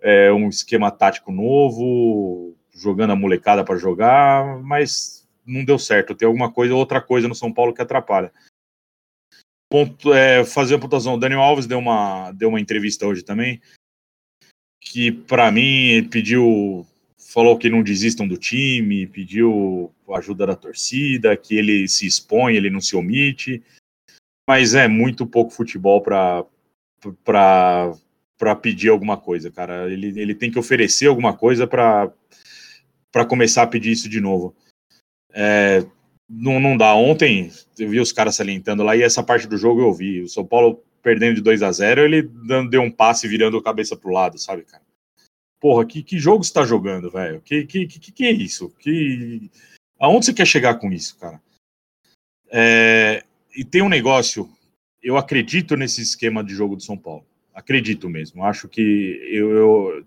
É 0.00 0.30
um 0.32 0.48
esquema 0.48 0.90
tático 0.90 1.32
novo, 1.32 2.54
jogando 2.72 3.10
a 3.10 3.16
molecada 3.16 3.64
para 3.64 3.78
jogar, 3.78 4.60
mas 4.62 5.28
não 5.46 5.64
deu 5.64 5.78
certo. 5.78 6.14
Tem 6.14 6.26
alguma 6.26 6.50
coisa, 6.50 6.74
outra 6.74 7.00
coisa 7.00 7.28
no 7.28 7.34
São 7.34 7.52
Paulo 7.52 7.74
que 7.74 7.82
atrapalha. 7.82 8.32
ponto, 9.70 10.12
é, 10.12 10.44
fazer 10.44 10.76
a 10.76 10.78
pontuação. 10.78 11.14
O 11.14 11.18
Daniel 11.18 11.40
Alves 11.40 11.66
deu 11.66 11.78
uma, 11.78 12.32
deu 12.32 12.48
uma 12.48 12.60
entrevista 12.60 13.06
hoje 13.06 13.22
também, 13.22 13.60
que 14.80 15.12
para 15.12 15.50
mim 15.50 16.08
pediu, 16.10 16.86
falou 17.32 17.58
que 17.58 17.70
não 17.70 17.82
desistam 17.82 18.26
do 18.26 18.36
time, 18.36 19.06
pediu 19.06 19.92
ajuda 20.14 20.46
da 20.46 20.56
torcida, 20.56 21.36
que 21.36 21.56
ele 21.56 21.86
se 21.88 22.06
expõe, 22.06 22.56
ele 22.56 22.70
não 22.70 22.80
se 22.80 22.96
omite, 22.96 23.62
mas 24.48 24.74
é 24.74 24.88
muito 24.88 25.26
pouco 25.26 25.52
futebol 25.52 26.02
para 26.02 26.44
para 27.24 28.56
pedir 28.56 28.88
alguma 28.88 29.16
coisa, 29.16 29.50
cara. 29.50 29.90
Ele, 29.90 30.18
ele 30.20 30.34
tem 30.34 30.50
que 30.50 30.58
oferecer 30.58 31.06
alguma 31.06 31.36
coisa 31.36 31.66
para 31.66 32.12
começar 33.28 33.62
a 33.62 33.66
pedir 33.66 33.92
isso 33.92 34.08
de 34.08 34.20
novo. 34.20 34.54
É, 35.32 35.84
não, 36.28 36.60
não 36.60 36.76
dá. 36.76 36.94
Ontem 36.94 37.50
eu 37.78 37.88
vi 37.88 38.00
os 38.00 38.12
caras 38.12 38.36
salientando 38.36 38.82
lá 38.82 38.96
e 38.96 39.02
essa 39.02 39.22
parte 39.22 39.46
do 39.46 39.56
jogo 39.56 39.80
eu 39.80 39.92
vi. 39.92 40.22
O 40.22 40.28
São 40.28 40.46
Paulo 40.46 40.82
perdendo 41.02 41.36
de 41.36 41.40
2 41.40 41.62
a 41.62 41.72
0 41.72 42.02
ele 42.02 42.22
deu 42.68 42.82
um 42.82 42.90
passe 42.90 43.26
virando 43.26 43.56
a 43.56 43.62
cabeça 43.62 43.96
pro 43.96 44.12
lado, 44.12 44.38
sabe, 44.38 44.62
cara? 44.62 44.82
Porra, 45.58 45.84
que, 45.84 46.02
que 46.02 46.18
jogo 46.18 46.44
você 46.44 46.52
tá 46.52 46.64
jogando, 46.64 47.10
velho? 47.10 47.40
Que, 47.42 47.66
que, 47.66 47.86
que, 47.86 48.12
que 48.12 48.24
é 48.24 48.30
isso? 48.30 48.70
Que... 48.78 49.50
Aonde 49.98 50.26
você 50.26 50.32
quer 50.32 50.46
chegar 50.46 50.78
com 50.78 50.90
isso, 50.90 51.18
cara? 51.18 51.40
É... 52.50 53.22
E 53.54 53.64
tem 53.64 53.82
um 53.82 53.88
negócio, 53.88 54.48
eu 55.02 55.16
acredito 55.16 55.76
nesse 55.76 56.00
esquema 56.00 56.42
de 56.42 56.54
jogo 56.54 56.76
do 56.76 56.82
São 56.82 56.96
Paulo. 56.96 57.26
Acredito 57.52 58.08
mesmo. 58.08 58.44
Acho 58.44 58.68
que 58.68 58.80
eu, 59.30 59.50
eu 59.50 60.06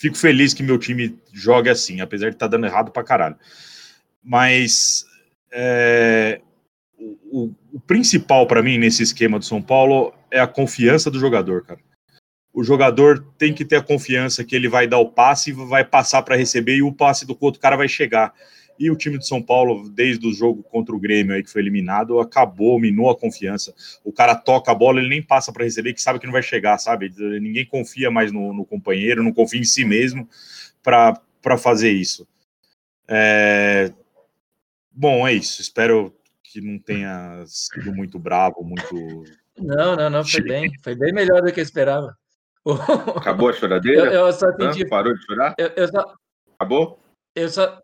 fico 0.00 0.16
feliz 0.16 0.54
que 0.54 0.62
meu 0.62 0.78
time 0.78 1.18
jogue 1.30 1.68
assim, 1.68 2.00
apesar 2.00 2.30
de 2.30 2.36
estar 2.36 2.46
tá 2.46 2.50
dando 2.50 2.64
errado 2.64 2.90
pra 2.90 3.04
caralho. 3.04 3.36
Mas 4.24 5.04
é, 5.52 6.40
o, 7.30 7.52
o, 7.70 7.80
principal 7.80 8.46
para 8.46 8.62
mim 8.62 8.78
nesse 8.78 9.02
esquema 9.02 9.38
do 9.38 9.44
São 9.44 9.60
Paulo 9.60 10.14
é 10.30 10.40
a 10.40 10.46
confiança 10.46 11.10
do 11.10 11.20
jogador, 11.20 11.66
cara. 11.66 11.80
O 12.50 12.64
jogador 12.64 13.22
tem 13.36 13.52
que 13.52 13.64
ter 13.64 13.76
a 13.76 13.82
confiança 13.82 14.42
que 14.42 14.56
ele 14.56 14.68
vai 14.68 14.86
dar 14.86 14.98
o 14.98 15.10
passe 15.10 15.50
e 15.50 15.52
vai 15.52 15.84
passar 15.84 16.22
para 16.22 16.34
receber 16.34 16.76
e 16.76 16.82
o 16.82 16.92
passe 16.92 17.26
do 17.26 17.36
outro 17.38 17.60
cara 17.60 17.76
vai 17.76 17.86
chegar. 17.86 18.32
E 18.80 18.90
o 18.90 18.96
time 18.96 19.18
de 19.18 19.28
São 19.28 19.42
Paulo, 19.42 19.88
desde 19.90 20.26
o 20.26 20.32
jogo 20.32 20.62
contra 20.62 20.94
o 20.94 20.98
Grêmio 20.98 21.34
aí 21.34 21.42
que 21.42 21.50
foi 21.50 21.60
eliminado, 21.60 22.18
acabou, 22.18 22.80
minou 22.80 23.10
a 23.10 23.16
confiança. 23.16 23.74
O 24.02 24.10
cara 24.10 24.34
toca 24.34 24.72
a 24.72 24.74
bola, 24.74 24.98
ele 24.98 25.10
nem 25.10 25.22
passa 25.22 25.52
para 25.52 25.64
receber, 25.64 25.92
que 25.92 26.00
sabe 26.00 26.18
que 26.18 26.26
não 26.26 26.32
vai 26.32 26.42
chegar, 26.42 26.78
sabe? 26.78 27.12
Ninguém 27.38 27.66
confia 27.66 28.10
mais 28.10 28.32
no, 28.32 28.54
no 28.54 28.64
companheiro, 28.64 29.22
não 29.22 29.34
confia 29.34 29.60
em 29.60 29.64
si 29.64 29.84
mesmo 29.84 30.26
para 30.82 31.20
fazer 31.58 31.90
isso. 31.90 32.26
É, 33.06 33.92
Bom, 35.00 35.26
é 35.26 35.32
isso. 35.32 35.62
Espero 35.62 36.14
que 36.42 36.60
não 36.60 36.78
tenha 36.78 37.42
sido 37.46 37.90
muito 37.94 38.18
bravo, 38.18 38.62
muito. 38.62 39.24
Não, 39.58 39.96
não, 39.96 40.10
não, 40.10 40.24
foi 40.24 40.42
bem. 40.42 40.70
Foi 40.82 40.94
bem 40.94 41.12
melhor 41.12 41.42
do 41.42 41.52
que 41.52 41.60
eu 41.60 41.64
esperava. 41.64 42.14
Acabou 43.16 43.48
a 43.48 43.52
choradeira? 43.54 44.12
Eu, 44.12 44.26
eu 44.26 44.32
só 44.32 44.52
senti. 44.52 44.86
Parou 44.86 45.14
de 45.14 45.24
chorar? 45.24 45.54
Eu, 45.56 45.68
eu 45.68 45.88
só... 45.88 46.14
Acabou? 46.54 47.00
Eu 47.34 47.48
só, 47.48 47.80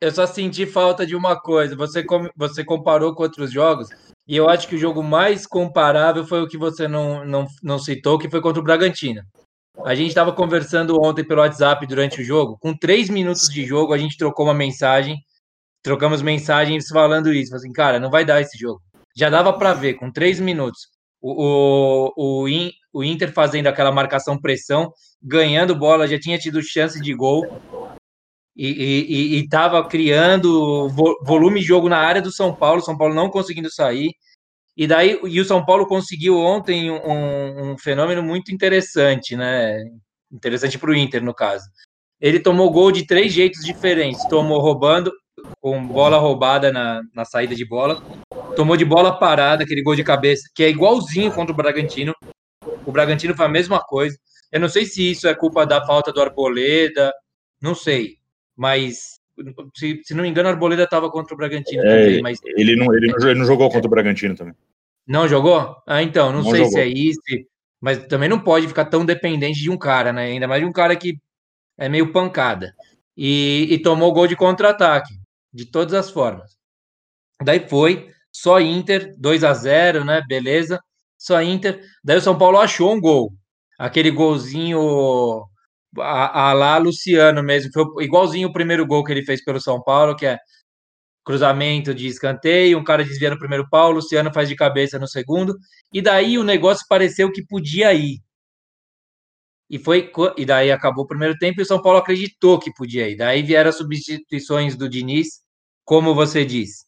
eu 0.00 0.10
só 0.12 0.26
senti 0.26 0.66
falta 0.66 1.06
de 1.06 1.16
uma 1.16 1.40
coisa. 1.40 1.76
Você, 1.76 2.02
com... 2.02 2.28
você 2.36 2.64
comparou 2.64 3.14
com 3.14 3.22
outros 3.22 3.50
jogos, 3.50 3.88
e 4.26 4.36
eu 4.36 4.48
acho 4.48 4.68
que 4.68 4.74
o 4.74 4.78
jogo 4.78 5.02
mais 5.02 5.46
comparável 5.46 6.24
foi 6.24 6.42
o 6.42 6.48
que 6.48 6.56
você 6.56 6.86
não, 6.86 7.24
não, 7.24 7.46
não 7.62 7.78
citou, 7.78 8.18
que 8.18 8.30
foi 8.30 8.40
contra 8.40 8.60
o 8.60 8.64
Bragantino. 8.64 9.22
A 9.84 9.94
gente 9.94 10.08
estava 10.08 10.32
conversando 10.32 11.00
ontem 11.00 11.24
pelo 11.24 11.40
WhatsApp 11.40 11.86
durante 11.86 12.20
o 12.20 12.24
jogo. 12.24 12.58
Com 12.60 12.76
três 12.76 13.08
minutos 13.08 13.48
de 13.48 13.64
jogo, 13.64 13.92
a 13.92 13.98
gente 13.98 14.16
trocou 14.16 14.46
uma 14.46 14.54
mensagem 14.54 15.16
trocamos 15.82 16.22
mensagens 16.22 16.88
falando 16.88 17.32
isso. 17.32 17.54
Assim, 17.54 17.72
cara, 17.72 17.98
não 17.98 18.10
vai 18.10 18.24
dar 18.24 18.40
esse 18.40 18.58
jogo. 18.58 18.80
Já 19.16 19.30
dava 19.30 19.52
para 19.52 19.74
ver, 19.74 19.94
com 19.94 20.12
três 20.12 20.38
minutos, 20.38 20.88
o, 21.20 22.12
o, 22.16 22.46
o, 22.46 22.48
o 22.92 23.04
Inter 23.04 23.32
fazendo 23.32 23.66
aquela 23.66 23.90
marcação-pressão, 23.90 24.92
ganhando 25.22 25.74
bola, 25.74 26.06
já 26.06 26.18
tinha 26.18 26.38
tido 26.38 26.62
chance 26.62 27.00
de 27.00 27.14
gol 27.14 27.44
e 28.58 29.40
estava 29.40 29.86
criando 29.86 30.88
volume 31.22 31.60
de 31.60 31.66
jogo 31.66 31.88
na 31.88 31.98
área 31.98 32.20
do 32.20 32.32
São 32.32 32.52
Paulo, 32.52 32.82
São 32.82 32.98
Paulo 32.98 33.14
não 33.14 33.30
conseguindo 33.30 33.70
sair. 33.70 34.10
E 34.76 34.86
daí 34.86 35.18
e 35.24 35.40
o 35.40 35.44
São 35.44 35.64
Paulo 35.64 35.86
conseguiu 35.86 36.36
ontem 36.38 36.90
um, 36.90 37.72
um 37.72 37.78
fenômeno 37.78 38.22
muito 38.22 38.52
interessante, 38.52 39.36
né? 39.36 39.84
Interessante 40.30 40.78
para 40.78 40.90
o 40.90 40.94
Inter, 40.94 41.22
no 41.22 41.34
caso. 41.34 41.64
Ele 42.20 42.40
tomou 42.40 42.70
gol 42.70 42.90
de 42.90 43.06
três 43.06 43.32
jeitos 43.32 43.64
diferentes. 43.64 44.24
Tomou 44.28 44.60
roubando, 44.60 45.12
com 45.60 45.86
bola 45.86 46.18
roubada 46.18 46.72
na, 46.72 47.00
na 47.14 47.24
saída 47.24 47.54
de 47.54 47.64
bola. 47.64 48.02
Tomou 48.56 48.76
de 48.76 48.84
bola 48.84 49.18
parada, 49.18 49.62
aquele 49.62 49.82
gol 49.82 49.94
de 49.94 50.04
cabeça, 50.04 50.48
que 50.54 50.64
é 50.64 50.68
igualzinho 50.68 51.32
contra 51.32 51.52
o 51.52 51.56
Bragantino. 51.56 52.12
O 52.84 52.92
Bragantino 52.92 53.36
foi 53.36 53.46
a 53.46 53.48
mesma 53.48 53.80
coisa. 53.80 54.16
Eu 54.50 54.60
não 54.60 54.68
sei 54.68 54.84
se 54.84 55.10
isso 55.12 55.28
é 55.28 55.34
culpa 55.34 55.66
da 55.66 55.84
falta 55.86 56.12
do 56.12 56.20
Arboleda, 56.20 57.12
não 57.60 57.74
sei. 57.74 58.17
Mas, 58.58 59.20
se, 59.76 60.00
se 60.02 60.12
não 60.14 60.22
me 60.22 60.28
engano, 60.28 60.48
o 60.48 60.52
Arboleda 60.52 60.82
estava 60.82 61.08
contra 61.08 61.32
o 61.32 61.36
Bragantino 61.36 61.80
é, 61.84 61.88
também. 61.88 62.22
Mas... 62.22 62.40
Ele, 62.44 62.74
não, 62.74 62.92
ele, 62.92 63.06
não, 63.06 63.28
ele 63.28 63.38
não 63.38 63.46
jogou 63.46 63.70
contra 63.70 63.86
o 63.86 63.90
Bragantino 63.90 64.34
também. 64.34 64.54
Não 65.06 65.28
jogou? 65.28 65.76
Ah, 65.86 66.02
então, 66.02 66.32
não, 66.32 66.42
não 66.42 66.50
sei 66.50 66.64
jogou. 66.64 66.72
se 66.72 66.80
é 66.80 66.86
isso. 66.86 67.20
Mas 67.80 68.04
também 68.08 68.28
não 68.28 68.40
pode 68.40 68.66
ficar 68.66 68.86
tão 68.86 69.06
dependente 69.06 69.60
de 69.60 69.70
um 69.70 69.78
cara, 69.78 70.12
né? 70.12 70.24
Ainda 70.24 70.48
mais 70.48 70.60
de 70.60 70.66
um 70.66 70.72
cara 70.72 70.96
que 70.96 71.16
é 71.78 71.88
meio 71.88 72.10
pancada. 72.10 72.74
E, 73.16 73.68
e 73.70 73.78
tomou 73.78 74.12
gol 74.12 74.26
de 74.26 74.34
contra-ataque 74.34 75.14
de 75.52 75.64
todas 75.64 75.94
as 75.94 76.10
formas. 76.10 76.56
Daí 77.40 77.60
foi, 77.68 78.10
só 78.32 78.60
Inter, 78.60 79.14
2 79.16 79.44
a 79.44 79.54
0 79.54 80.04
né? 80.04 80.20
Beleza, 80.26 80.80
só 81.16 81.40
Inter. 81.40 81.80
Daí 82.02 82.18
o 82.18 82.20
São 82.20 82.36
Paulo 82.36 82.58
achou 82.58 82.92
um 82.92 83.00
gol. 83.00 83.32
Aquele 83.78 84.10
golzinho 84.10 85.46
a, 85.98 86.50
a 86.50 86.52
lá 86.52 86.78
Luciano 86.78 87.42
mesmo, 87.42 87.70
foi 87.72 88.04
igualzinho 88.04 88.48
o 88.48 88.52
primeiro 88.52 88.86
gol 88.86 89.04
que 89.04 89.12
ele 89.12 89.24
fez 89.24 89.42
pelo 89.44 89.60
São 89.60 89.82
Paulo, 89.82 90.16
que 90.16 90.26
é 90.26 90.38
cruzamento 91.24 91.94
de 91.94 92.06
escanteio, 92.06 92.78
um 92.78 92.84
cara 92.84 93.04
desvia 93.04 93.30
no 93.30 93.38
primeiro 93.38 93.68
pau, 93.68 93.90
Luciano 93.90 94.32
faz 94.32 94.48
de 94.48 94.56
cabeça 94.56 94.98
no 94.98 95.06
segundo, 95.06 95.54
e 95.92 96.00
daí 96.00 96.38
o 96.38 96.44
negócio 96.44 96.86
pareceu 96.88 97.30
que 97.30 97.44
podia 97.44 97.92
ir. 97.92 98.18
E 99.70 99.78
foi 99.78 100.10
e 100.38 100.46
daí 100.46 100.72
acabou 100.72 101.04
o 101.04 101.06
primeiro 101.06 101.36
tempo 101.36 101.60
e 101.60 101.62
o 101.62 101.66
São 101.66 101.82
Paulo 101.82 101.98
acreditou 101.98 102.58
que 102.58 102.72
podia 102.72 103.08
ir. 103.08 103.16
Daí 103.16 103.42
vieram 103.42 103.68
as 103.68 103.76
substituições 103.76 104.74
do 104.74 104.88
Diniz, 104.88 105.42
como 105.84 106.14
você 106.14 106.44
disse, 106.44 106.86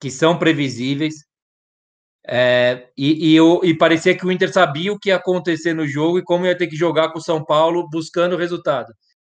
que 0.00 0.10
são 0.10 0.38
previsíveis. 0.38 1.27
É, 2.30 2.90
e, 2.94 3.36
e, 3.36 3.40
e 3.64 3.74
parecia 3.74 4.14
que 4.14 4.26
o 4.26 4.30
Inter 4.30 4.52
sabia 4.52 4.92
o 4.92 4.98
que 4.98 5.08
ia 5.08 5.16
acontecer 5.16 5.72
no 5.72 5.86
jogo 5.86 6.18
e 6.18 6.22
como 6.22 6.44
ia 6.44 6.56
ter 6.56 6.66
que 6.66 6.76
jogar 6.76 7.10
com 7.10 7.18
o 7.18 7.22
São 7.22 7.42
Paulo 7.42 7.88
buscando 7.88 8.34
o 8.34 8.38
resultado. 8.38 8.92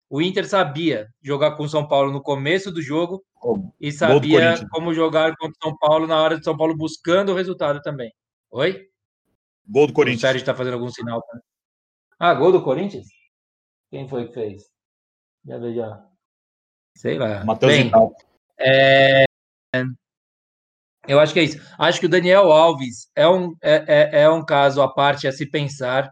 O 0.08 0.22
Inter 0.22 0.48
sabia 0.48 1.08
jogar 1.24 1.58
com 1.58 1.64
o 1.64 1.70
São 1.70 1.88
Paulo 1.88 2.12
no 2.12 2.22
começo 2.22 2.72
do 2.72 2.84
jogo 2.84 3.24
oh, 3.42 3.58
e 3.82 3.92
sabia 3.92 4.64
como 4.70 4.94
jogar 4.94 5.36
contra 5.38 5.58
o 5.58 5.70
São 5.70 5.78
Paulo 5.78 6.06
na 6.06 6.22
hora 6.22 6.38
de 6.38 6.44
São 6.44 6.56
Paulo 6.56 6.78
buscando 6.78 7.32
o 7.32 7.36
resultado 7.36 7.82
também. 7.82 8.14
Oi? 8.52 8.88
Gol 9.68 9.88
do 9.88 9.94
Corinthians. 9.94 10.20
O 10.20 10.22
Sérgio 10.22 10.40
está 10.42 10.54
fazendo 10.54 10.76
algum 10.76 10.92
sinal. 10.92 11.24
Né? 11.34 11.42
Ah, 12.20 12.36
gol 12.36 12.52
do 12.52 12.62
Corinthians? 12.62 13.08
Quem 13.90 14.08
foi 14.08 14.28
que 14.28 14.34
fez? 14.36 14.70
Já 15.44 15.58
vejo. 15.58 15.78
Já. 15.78 16.06
Sei 16.96 17.18
lá. 17.18 17.44
Matheus 17.44 17.74
é... 18.60 19.26
Eu 21.08 21.20
acho 21.20 21.34
que 21.34 21.40
é 21.40 21.44
isso. 21.44 21.60
Acho 21.78 22.00
que 22.00 22.06
o 22.06 22.10
Daniel 22.10 22.52
Alves 22.52 23.08
é 23.16 23.28
um, 23.28 23.54
é, 23.62 23.84
é, 23.88 24.22
é, 24.22 24.30
um 24.30 24.44
caso 24.44 24.82
à 24.82 24.88
parte 24.88 25.28
a 25.28 25.32
se 25.32 25.46
pensar. 25.46 26.10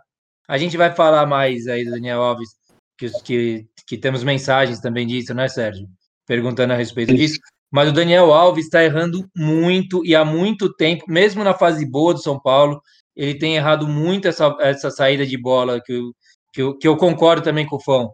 A 0.48 0.58
gente 0.58 0.76
vai 0.76 0.94
falar 0.94 1.26
mais 1.26 1.68
aí 1.68 1.86
do 1.86 1.92
Daniel 1.92 2.22
Alves, 2.22 2.50
que, 2.98 3.10
que, 3.24 3.66
que 3.88 3.98
temos 3.98 4.24
mensagens 4.24 4.80
também 4.80 5.08
disso, 5.08 5.34
né, 5.34 5.48
Sérgio? 5.48 5.88
Perguntando 6.28 6.74
a 6.74 6.76
respeito 6.76 7.14
disso. 7.14 7.40
Mas 7.72 7.90
o 7.90 7.94
Daniel 7.94 8.34
Alves 8.34 8.66
está 8.66 8.84
errando 8.84 9.26
muito 9.36 10.06
e 10.06 10.14
há 10.14 10.26
muito 10.26 10.74
tempo, 10.76 11.06
mesmo 11.08 11.42
na 11.42 11.54
fase 11.54 11.90
boa 11.90 12.14
do 12.14 12.22
São 12.22 12.38
Paulo, 12.38 12.82
ele 13.16 13.36
tem 13.40 13.56
errado 13.56 13.88
muito 13.88 14.28
essa, 14.28 14.54
essa 14.60 14.92
saída 14.92 15.26
de 15.26 15.38
bola, 15.38 15.80
que 15.82 15.94
eu, 15.94 16.12
que, 16.54 16.78
que 16.80 16.88
eu 16.88 16.98
concordo 16.98 17.42
também 17.42 17.66
com 17.66 17.78
o 17.78 17.82
Fão, 17.82 18.12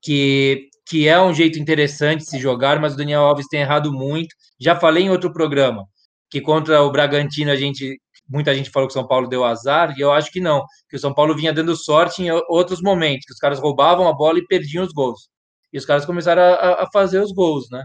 que, 0.00 0.68
que 0.88 1.08
é 1.08 1.20
um 1.20 1.34
jeito 1.34 1.58
interessante 1.58 2.20
de 2.20 2.30
se 2.30 2.38
jogar, 2.38 2.80
mas 2.80 2.94
o 2.94 2.96
Daniel 2.96 3.22
Alves 3.22 3.48
tem 3.48 3.62
errado 3.62 3.92
muito. 3.92 4.32
Já 4.60 4.76
falei 4.76 5.04
em 5.04 5.10
outro 5.10 5.32
programa 5.32 5.84
que 6.30 6.40
contra 6.40 6.82
o 6.82 6.90
Bragantino 6.90 7.50
a 7.50 7.56
gente 7.56 8.00
muita 8.30 8.54
gente 8.54 8.70
falou 8.70 8.88
que 8.88 8.92
o 8.92 8.98
São 8.98 9.08
Paulo 9.08 9.28
deu 9.28 9.44
azar, 9.44 9.92
e 9.98 10.00
eu 10.00 10.12
acho 10.12 10.30
que 10.30 10.40
não, 10.40 10.64
que 10.88 10.94
o 10.94 10.98
São 10.98 11.12
Paulo 11.12 11.34
vinha 11.34 11.52
dando 11.52 11.74
sorte 11.74 12.22
em 12.22 12.30
outros 12.48 12.80
momentos, 12.80 13.26
que 13.26 13.32
os 13.32 13.38
caras 13.38 13.58
roubavam 13.58 14.06
a 14.06 14.12
bola 14.12 14.38
e 14.38 14.46
perdiam 14.46 14.84
os 14.84 14.92
gols. 14.92 15.28
E 15.72 15.78
os 15.78 15.84
caras 15.84 16.06
começaram 16.06 16.40
a, 16.40 16.84
a 16.84 16.90
fazer 16.92 17.20
os 17.20 17.32
gols, 17.32 17.68
né? 17.70 17.84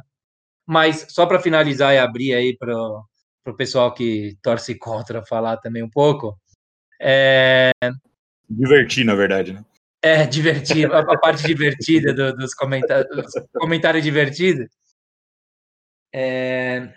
Mas 0.66 1.08
só 1.10 1.26
para 1.26 1.40
finalizar 1.40 1.96
e 1.96 1.98
abrir 1.98 2.34
aí 2.36 2.56
para 2.56 2.76
o 2.76 3.56
pessoal 3.58 3.92
que 3.92 4.38
torce 4.42 4.78
contra 4.78 5.26
falar 5.26 5.58
também 5.58 5.82
um 5.82 5.90
pouco, 5.90 6.38
é... 7.02 7.72
Divertir, 8.50 9.04
na 9.04 9.16
verdade, 9.16 9.54
né? 9.54 9.66
É, 10.02 10.26
divertir, 10.28 10.92
a, 10.94 11.18
parte 11.18 11.44
divertida 11.44 12.14
do, 12.14 12.36
dos 12.36 12.54
comentários, 12.54 13.08
comentários 13.56 14.04
divertidos. 14.04 14.68
É... 16.14 16.94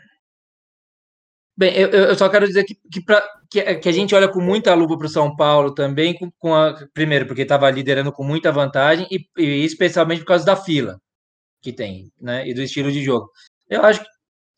Bem, 1.58 1.74
eu, 1.74 1.88
eu 1.88 2.14
só 2.14 2.28
quero 2.28 2.46
dizer 2.46 2.62
que, 2.62 2.76
que, 2.88 3.00
pra, 3.04 3.20
que, 3.50 3.60
que, 3.78 3.88
a 3.88 3.92
gente 3.92 4.14
olha 4.14 4.28
com 4.28 4.40
muita 4.40 4.72
luva 4.74 4.96
para 4.96 5.08
o 5.08 5.10
São 5.10 5.34
Paulo 5.34 5.74
também, 5.74 6.14
com, 6.14 6.30
com 6.38 6.54
a, 6.54 6.86
primeiro, 6.94 7.26
porque 7.26 7.42
estava 7.42 7.68
liderando 7.68 8.12
com 8.12 8.22
muita 8.22 8.52
vantagem, 8.52 9.08
e, 9.10 9.26
e, 9.36 9.64
especialmente 9.64 10.20
por 10.20 10.28
causa 10.28 10.44
da 10.46 10.54
fila 10.54 11.00
que 11.60 11.72
tem, 11.72 12.12
né? 12.20 12.48
E 12.48 12.54
do 12.54 12.62
estilo 12.62 12.92
de 12.92 13.02
jogo. 13.02 13.28
Eu 13.68 13.82
acho, 13.84 14.00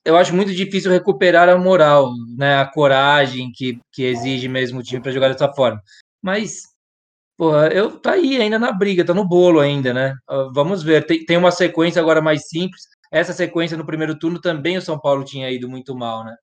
eu 0.04 0.14
acho 0.14 0.34
muito 0.34 0.52
difícil 0.52 0.90
recuperar 0.90 1.48
a 1.48 1.56
moral, 1.56 2.12
né? 2.36 2.58
A 2.58 2.66
coragem 2.66 3.50
que, 3.50 3.80
que 3.90 4.04
exige 4.04 4.46
mesmo 4.46 4.80
o 4.80 4.82
time 4.82 5.02
para 5.02 5.12
jogar 5.12 5.30
dessa 5.30 5.50
forma. 5.54 5.80
Mas, 6.22 6.64
porra, 7.36 7.68
eu 7.68 7.98
tá 7.98 8.12
aí 8.12 8.36
ainda 8.42 8.58
na 8.58 8.72
briga, 8.72 9.06
tá 9.06 9.14
no 9.14 9.26
bolo 9.26 9.60
ainda, 9.60 9.94
né? 9.94 10.14
Uh, 10.30 10.52
vamos 10.52 10.82
ver. 10.82 11.06
Tem, 11.06 11.24
tem 11.24 11.38
uma 11.38 11.50
sequência 11.50 12.00
agora 12.02 12.20
mais 12.20 12.48
simples. 12.48 12.82
Essa 13.10 13.32
sequência 13.32 13.76
no 13.78 13.86
primeiro 13.86 14.18
turno 14.18 14.38
também 14.38 14.76
o 14.76 14.82
São 14.82 15.00
Paulo 15.00 15.24
tinha 15.24 15.50
ido 15.50 15.68
muito 15.68 15.96
mal, 15.96 16.24
né? 16.24 16.36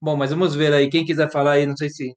Bom, 0.00 0.16
mas 0.16 0.30
vamos 0.30 0.54
ver 0.54 0.72
aí. 0.72 0.88
Quem 0.88 1.04
quiser 1.04 1.30
falar 1.30 1.52
aí, 1.52 1.66
não 1.66 1.76
sei 1.76 1.90
se. 1.90 2.14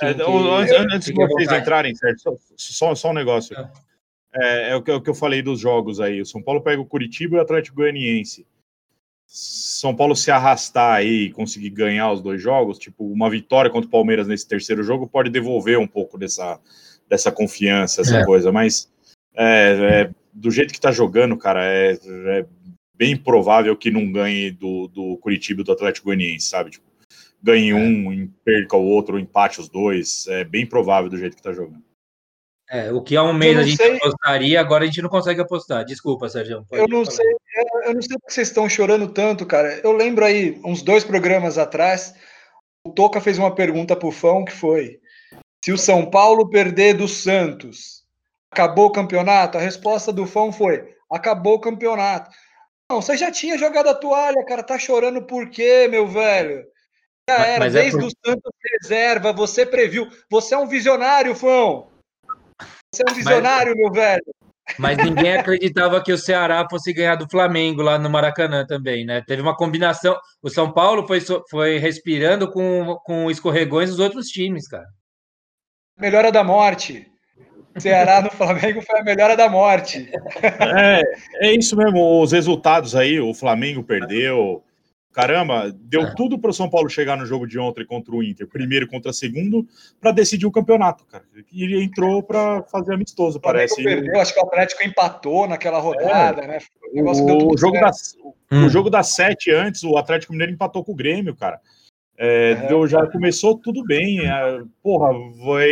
É, 0.00 0.14
que... 0.14 0.22
Antes, 0.22 0.72
antes 0.94 1.08
de 1.08 1.14
vocês 1.14 1.50
entrarem, 1.52 1.94
certo? 1.94 2.20
Só, 2.20 2.36
só, 2.56 2.94
só 2.94 3.10
um 3.10 3.14
negócio. 3.14 3.56
É. 3.56 3.70
É, 4.34 4.70
é, 4.70 4.76
o 4.76 4.82
que, 4.82 4.90
é 4.90 4.94
o 4.94 5.00
que 5.00 5.10
eu 5.10 5.14
falei 5.14 5.42
dos 5.42 5.58
jogos 5.58 6.00
aí. 6.00 6.20
O 6.20 6.26
São 6.26 6.42
Paulo 6.42 6.60
pega 6.60 6.80
o 6.80 6.86
Curitiba 6.86 7.36
e 7.36 7.38
o 7.38 7.42
Atlético 7.42 7.76
Goianiense. 7.76 8.46
São 9.26 9.94
Paulo 9.94 10.16
se 10.16 10.30
arrastar 10.30 10.96
aí 10.96 11.24
e 11.24 11.32
conseguir 11.32 11.70
ganhar 11.70 12.10
os 12.10 12.22
dois 12.22 12.40
jogos, 12.40 12.78
tipo, 12.78 13.04
uma 13.12 13.28
vitória 13.28 13.70
contra 13.70 13.86
o 13.86 13.90
Palmeiras 13.90 14.26
nesse 14.26 14.48
terceiro 14.48 14.82
jogo 14.82 15.06
pode 15.06 15.28
devolver 15.28 15.78
um 15.78 15.86
pouco 15.86 16.16
dessa, 16.16 16.58
dessa 17.06 17.30
confiança, 17.30 18.00
essa 18.00 18.20
é. 18.20 18.24
coisa, 18.24 18.50
mas 18.50 18.90
é, 19.36 20.06
é, 20.06 20.10
do 20.32 20.50
jeito 20.50 20.72
que 20.72 20.80
tá 20.80 20.90
jogando, 20.90 21.36
cara, 21.36 21.62
é, 21.62 21.92
é, 21.92 22.46
bem 22.94 23.18
provável 23.18 23.76
que 23.76 23.90
não 23.90 24.10
ganhe 24.10 24.50
do, 24.50 24.88
do 24.88 25.18
Curitiba 25.18 25.60
e 25.60 25.64
do 25.64 25.72
Atlético 25.72 26.06
Goianiense, 26.06 26.48
sabe? 26.48 26.70
Tipo, 26.70 26.86
ganhe 27.42 27.70
é. 27.70 27.74
um, 27.74 28.30
perca 28.44 28.76
o 28.76 28.84
outro, 28.84 29.18
empate 29.18 29.60
os 29.60 29.68
dois. 29.68 30.26
É 30.28 30.44
bem 30.44 30.66
provável 30.66 31.10
do 31.10 31.18
jeito 31.18 31.36
que 31.36 31.42
tá 31.42 31.52
jogando. 31.52 31.82
É, 32.70 32.92
o 32.92 33.00
que 33.00 33.16
há 33.16 33.22
um 33.22 33.32
mês 33.32 33.56
a 33.56 33.62
gente 33.62 33.76
sei... 33.78 33.96
apostaria, 33.96 34.60
agora 34.60 34.84
a 34.84 34.86
gente 34.86 35.00
não 35.00 35.08
consegue 35.08 35.40
apostar. 35.40 35.84
Desculpa, 35.84 36.28
Sérgio. 36.28 36.66
Eu 36.70 36.86
não 36.86 37.04
falar. 37.04 37.16
sei, 37.16 37.26
eu 37.86 37.94
não 37.94 38.02
sei 38.02 38.18
porque 38.18 38.30
vocês 38.30 38.48
estão 38.48 38.68
chorando 38.68 39.08
tanto, 39.08 39.46
cara. 39.46 39.80
Eu 39.82 39.92
lembro 39.92 40.24
aí, 40.24 40.60
uns 40.62 40.82
dois 40.82 41.02
programas 41.02 41.56
atrás, 41.56 42.14
o 42.86 42.90
Toca 42.90 43.20
fez 43.20 43.38
uma 43.38 43.54
pergunta 43.54 43.96
pro 43.96 44.10
Fão 44.10 44.44
que 44.44 44.52
foi: 44.52 45.00
se 45.64 45.72
o 45.72 45.78
São 45.78 46.10
Paulo 46.10 46.50
perder 46.50 46.94
do 46.94 47.08
Santos, 47.08 48.04
acabou 48.50 48.86
o 48.86 48.92
campeonato? 48.92 49.56
A 49.56 49.62
resposta 49.62 50.12
do 50.12 50.26
Fão 50.26 50.52
foi: 50.52 50.94
acabou 51.10 51.54
o 51.54 51.60
campeonato. 51.60 52.30
Não, 52.90 53.00
você 53.00 53.16
já 53.16 53.30
tinha 53.30 53.56
jogado 53.56 53.88
a 53.88 53.94
toalha, 53.94 54.44
cara. 54.44 54.62
Tá 54.62 54.78
chorando 54.78 55.22
por 55.22 55.48
quê, 55.48 55.88
meu 55.88 56.06
velho? 56.06 56.66
Já 57.28 57.46
era, 57.46 57.58
Mas 57.58 57.72
desde 57.74 57.96
é 57.96 58.00
por... 58.00 58.06
o 58.06 58.10
Santos 58.24 58.52
reserva, 58.80 59.32
você 59.32 59.66
previu. 59.66 60.08
Você 60.30 60.54
é 60.54 60.58
um 60.58 60.66
visionário, 60.66 61.34
Fão. 61.34 61.88
Você 62.92 63.02
é 63.06 63.10
um 63.10 63.14
visionário, 63.14 63.72
Mas... 63.72 63.82
meu 63.82 63.92
velho. 63.92 64.24
Mas 64.78 64.98
ninguém 64.98 65.34
acreditava 65.36 66.02
que 66.02 66.12
o 66.12 66.18
Ceará 66.18 66.66
fosse 66.70 66.92
ganhar 66.92 67.14
do 67.16 67.28
Flamengo 67.28 67.80
lá 67.80 67.98
no 67.98 68.10
Maracanã 68.10 68.66
também, 68.66 69.04
né? 69.04 69.22
Teve 69.26 69.40
uma 69.40 69.56
combinação. 69.56 70.16
O 70.42 70.50
São 70.50 70.72
Paulo 70.72 71.06
foi, 71.06 71.20
foi 71.50 71.78
respirando 71.78 72.50
com, 72.50 72.96
com 73.04 73.30
escorregões 73.30 73.90
dos 73.90 73.98
outros 73.98 74.26
times, 74.28 74.68
cara. 74.68 74.86
Melhora 75.98 76.30
da 76.30 76.44
morte. 76.44 77.10
Ceará 77.78 78.20
no 78.20 78.30
Flamengo 78.30 78.82
foi 78.82 79.00
a 79.00 79.04
melhora 79.04 79.36
da 79.36 79.48
morte. 79.48 80.10
É, 80.42 81.02
é 81.48 81.52
isso 81.52 81.76
mesmo. 81.76 82.22
Os 82.22 82.32
resultados 82.32 82.94
aí, 82.94 83.20
o 83.20 83.32
Flamengo 83.32 83.82
perdeu. 83.82 84.62
Caramba, 85.12 85.72
deu 85.72 86.02
é. 86.02 86.14
tudo 86.14 86.38
para 86.38 86.50
o 86.50 86.54
São 86.54 86.68
Paulo 86.68 86.88
chegar 86.88 87.16
no 87.16 87.26
jogo 87.26 87.46
de 87.46 87.58
ontem 87.58 87.84
contra 87.84 88.14
o 88.14 88.22
Inter, 88.22 88.46
primeiro 88.46 88.86
contra 88.86 89.12
segundo, 89.12 89.66
para 90.00 90.12
decidir 90.12 90.46
o 90.46 90.52
campeonato, 90.52 91.04
cara. 91.06 91.24
E 91.52 91.64
ele 91.64 91.82
entrou 91.82 92.22
para 92.22 92.62
fazer 92.64 92.94
amistoso, 92.94 93.40
parece. 93.40 93.82
Perdeu, 93.82 94.20
acho 94.20 94.34
que 94.34 94.40
o 94.40 94.44
Atlético 94.44 94.84
empatou 94.84 95.48
naquela 95.48 95.78
rodada, 95.78 96.42
é. 96.42 96.46
né? 96.46 96.58
O, 96.92 97.54
o 97.54 97.58
jogo 97.58 97.80
das, 97.80 98.14
hum. 98.52 98.66
o 98.66 98.68
jogo 98.68 98.90
das 98.90 99.14
sete 99.14 99.50
antes, 99.50 99.82
o 99.82 99.96
Atlético 99.96 100.32
Mineiro 100.32 100.52
empatou 100.52 100.84
com 100.84 100.92
o 100.92 100.96
Grêmio, 100.96 101.34
cara. 101.34 101.60
É, 102.20 102.50
é, 102.50 102.54
deu, 102.66 102.84
já 102.86 103.06
começou 103.06 103.56
tudo 103.56 103.84
bem. 103.84 104.26
É, 104.26 104.62
porra, 104.82 105.10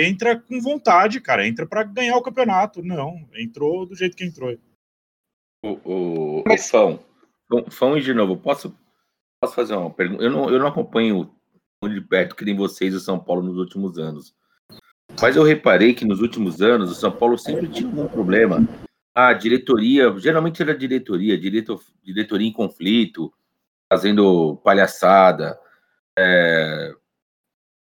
entra 0.00 0.38
com 0.38 0.60
vontade, 0.60 1.20
cara. 1.20 1.46
Entra 1.46 1.66
para 1.66 1.82
ganhar 1.82 2.16
o 2.16 2.22
campeonato. 2.22 2.82
Não, 2.84 3.16
entrou 3.36 3.84
do 3.84 3.96
jeito 3.96 4.16
que 4.16 4.24
entrou. 4.24 4.56
O, 5.64 5.68
o, 5.84 6.44
o 6.48 6.58
Fão, 6.58 7.00
Fão, 7.70 7.98
de 7.98 8.14
novo, 8.14 8.36
posso, 8.36 8.72
posso 9.46 9.54
fazer 9.54 9.74
uma 9.74 9.90
pergunta? 9.90 10.22
Eu 10.22 10.30
não, 10.30 10.50
eu 10.50 10.58
não 10.58 10.66
acompanho 10.66 11.30
de 11.84 12.00
perto 12.00 12.34
que 12.34 12.44
nem 12.44 12.56
vocês 12.56 12.94
o 12.94 13.00
São 13.00 13.18
Paulo 13.18 13.42
nos 13.42 13.56
últimos 13.56 13.98
anos. 13.98 14.34
Mas 15.20 15.36
eu 15.36 15.44
reparei 15.44 15.94
que 15.94 16.04
nos 16.04 16.20
últimos 16.20 16.60
anos 16.60 16.90
o 16.90 16.94
São 16.94 17.12
Paulo 17.12 17.38
sempre 17.38 17.68
tinha 17.68 17.88
um 17.88 18.08
problema. 18.08 18.66
A 19.14 19.32
diretoria, 19.32 20.12
geralmente 20.18 20.60
era 20.60 20.76
diretoria, 20.76 21.38
diretor, 21.38 21.80
diretoria 22.02 22.48
em 22.48 22.52
conflito, 22.52 23.32
fazendo 23.90 24.56
palhaçada 24.64 25.58
é... 26.18 26.92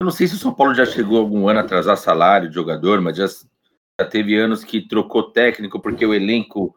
Eu 0.01 0.05
não 0.05 0.11
sei 0.11 0.27
se 0.27 0.35
o 0.35 0.39
São 0.39 0.53
Paulo 0.53 0.73
já 0.73 0.85
chegou 0.85 1.17
algum 1.17 1.47
ano 1.47 1.59
a 1.59 1.63
atrasar 1.63 1.95
salário 1.95 2.49
de 2.49 2.55
jogador, 2.55 2.99
mas 2.99 3.15
já, 3.15 3.25
já 3.27 4.07
teve 4.09 4.35
anos 4.35 4.63
que 4.63 4.85
trocou 4.85 5.31
técnico 5.31 5.79
porque 5.79 6.05
o 6.05 6.13
elenco 6.13 6.75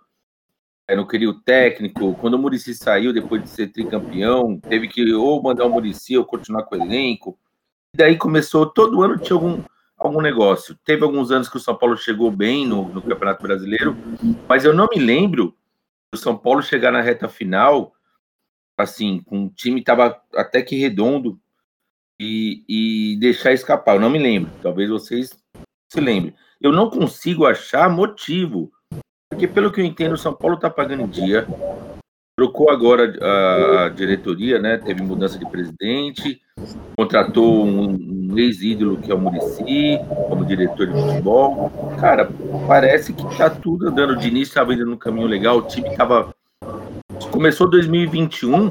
não 0.95 1.07
queria 1.07 1.31
o 1.31 1.41
técnico. 1.41 2.15
Quando 2.15 2.35
o 2.35 2.39
Murici 2.39 2.75
saiu 2.75 3.13
depois 3.13 3.43
de 3.43 3.49
ser 3.49 3.69
tricampeão, 3.69 4.61
teve 4.61 4.87
que 4.87 5.13
ou 5.15 5.43
mandar 5.43 5.65
o 5.65 5.71
Murici 5.71 6.17
ou 6.17 6.25
continuar 6.25 6.65
com 6.65 6.77
o 6.77 6.83
elenco. 6.83 7.39
E 7.95 7.97
daí 7.97 8.17
começou, 8.17 8.67
todo 8.67 9.03
ano 9.03 9.19
tinha 9.19 9.35
algum, 9.35 9.63
algum 9.97 10.21
negócio. 10.21 10.79
Teve 10.85 11.03
alguns 11.03 11.31
anos 11.31 11.49
que 11.49 11.57
o 11.57 11.61
São 11.61 11.75
Paulo 11.75 11.97
chegou 11.97 12.31
bem 12.31 12.67
no, 12.67 12.89
no 12.91 13.03
Campeonato 13.03 13.43
Brasileiro, 13.43 13.97
mas 14.47 14.65
eu 14.65 14.75
não 14.75 14.87
me 14.87 15.01
lembro 15.01 15.57
do 16.13 16.19
São 16.19 16.37
Paulo 16.37 16.63
chegar 16.63 16.93
na 16.93 17.01
reta 17.01 17.27
final, 17.27 17.93
assim, 18.79 19.21
com 19.23 19.47
o 19.47 19.51
time 19.51 19.81
estava 19.81 20.21
até 20.35 20.63
que 20.63 20.77
redondo, 20.77 21.41
e, 22.19 22.65
e 22.69 23.17
deixar 23.19 23.53
escapar. 23.53 23.97
Eu 23.97 24.01
não 24.01 24.11
me 24.11 24.19
lembro, 24.19 24.51
talvez 24.63 24.89
vocês 24.89 25.39
se 25.89 26.01
lembrem. 26.01 26.35
Eu 26.61 26.73
não 26.73 26.91
consigo 26.91 27.47
achar 27.47 27.89
motivo, 27.91 28.73
porque 29.31 29.47
pelo 29.47 29.73
que 29.73 29.81
eu 29.81 29.85
entendo, 29.85 30.13
o 30.13 30.19
São 30.19 30.35
Paulo 30.35 30.57
está 30.57 30.71
pagando 30.71 31.03
em 31.03 31.09
dia, 31.09 31.47
trocou 32.37 32.71
agora 32.71 33.15
a, 33.85 33.89
diretoria, 33.89 34.59
né? 34.59 34.77
Teve 34.77 35.03
mudança 35.03 35.39
de 35.39 35.49
presidente, 35.49 36.41
contratou 36.97 37.65
um, 37.65 38.31
um 38.31 38.39
ex-ídolo 38.39 38.99
que 38.99 39.11
é 39.11 39.15
o 39.15 39.19
Murici 39.19 39.99
como 40.29 40.45
diretor 40.45 40.87
de 40.87 41.01
futebol. 41.01 41.71
Cara, 41.99 42.31
parece 42.69 43.13
que 43.13 43.37
tá 43.37 43.49
tudo 43.49 43.89
andando. 43.89 44.11
O 44.11 44.17
Diniz 44.17 44.49
estava 44.49 44.75
indo 44.75 44.85
no 44.85 44.99
caminho 44.99 45.27
legal, 45.27 45.59
o 45.59 45.63
time 45.63 45.89
estava. 45.89 46.35
Começou 47.31 47.69
2021, 47.69 48.71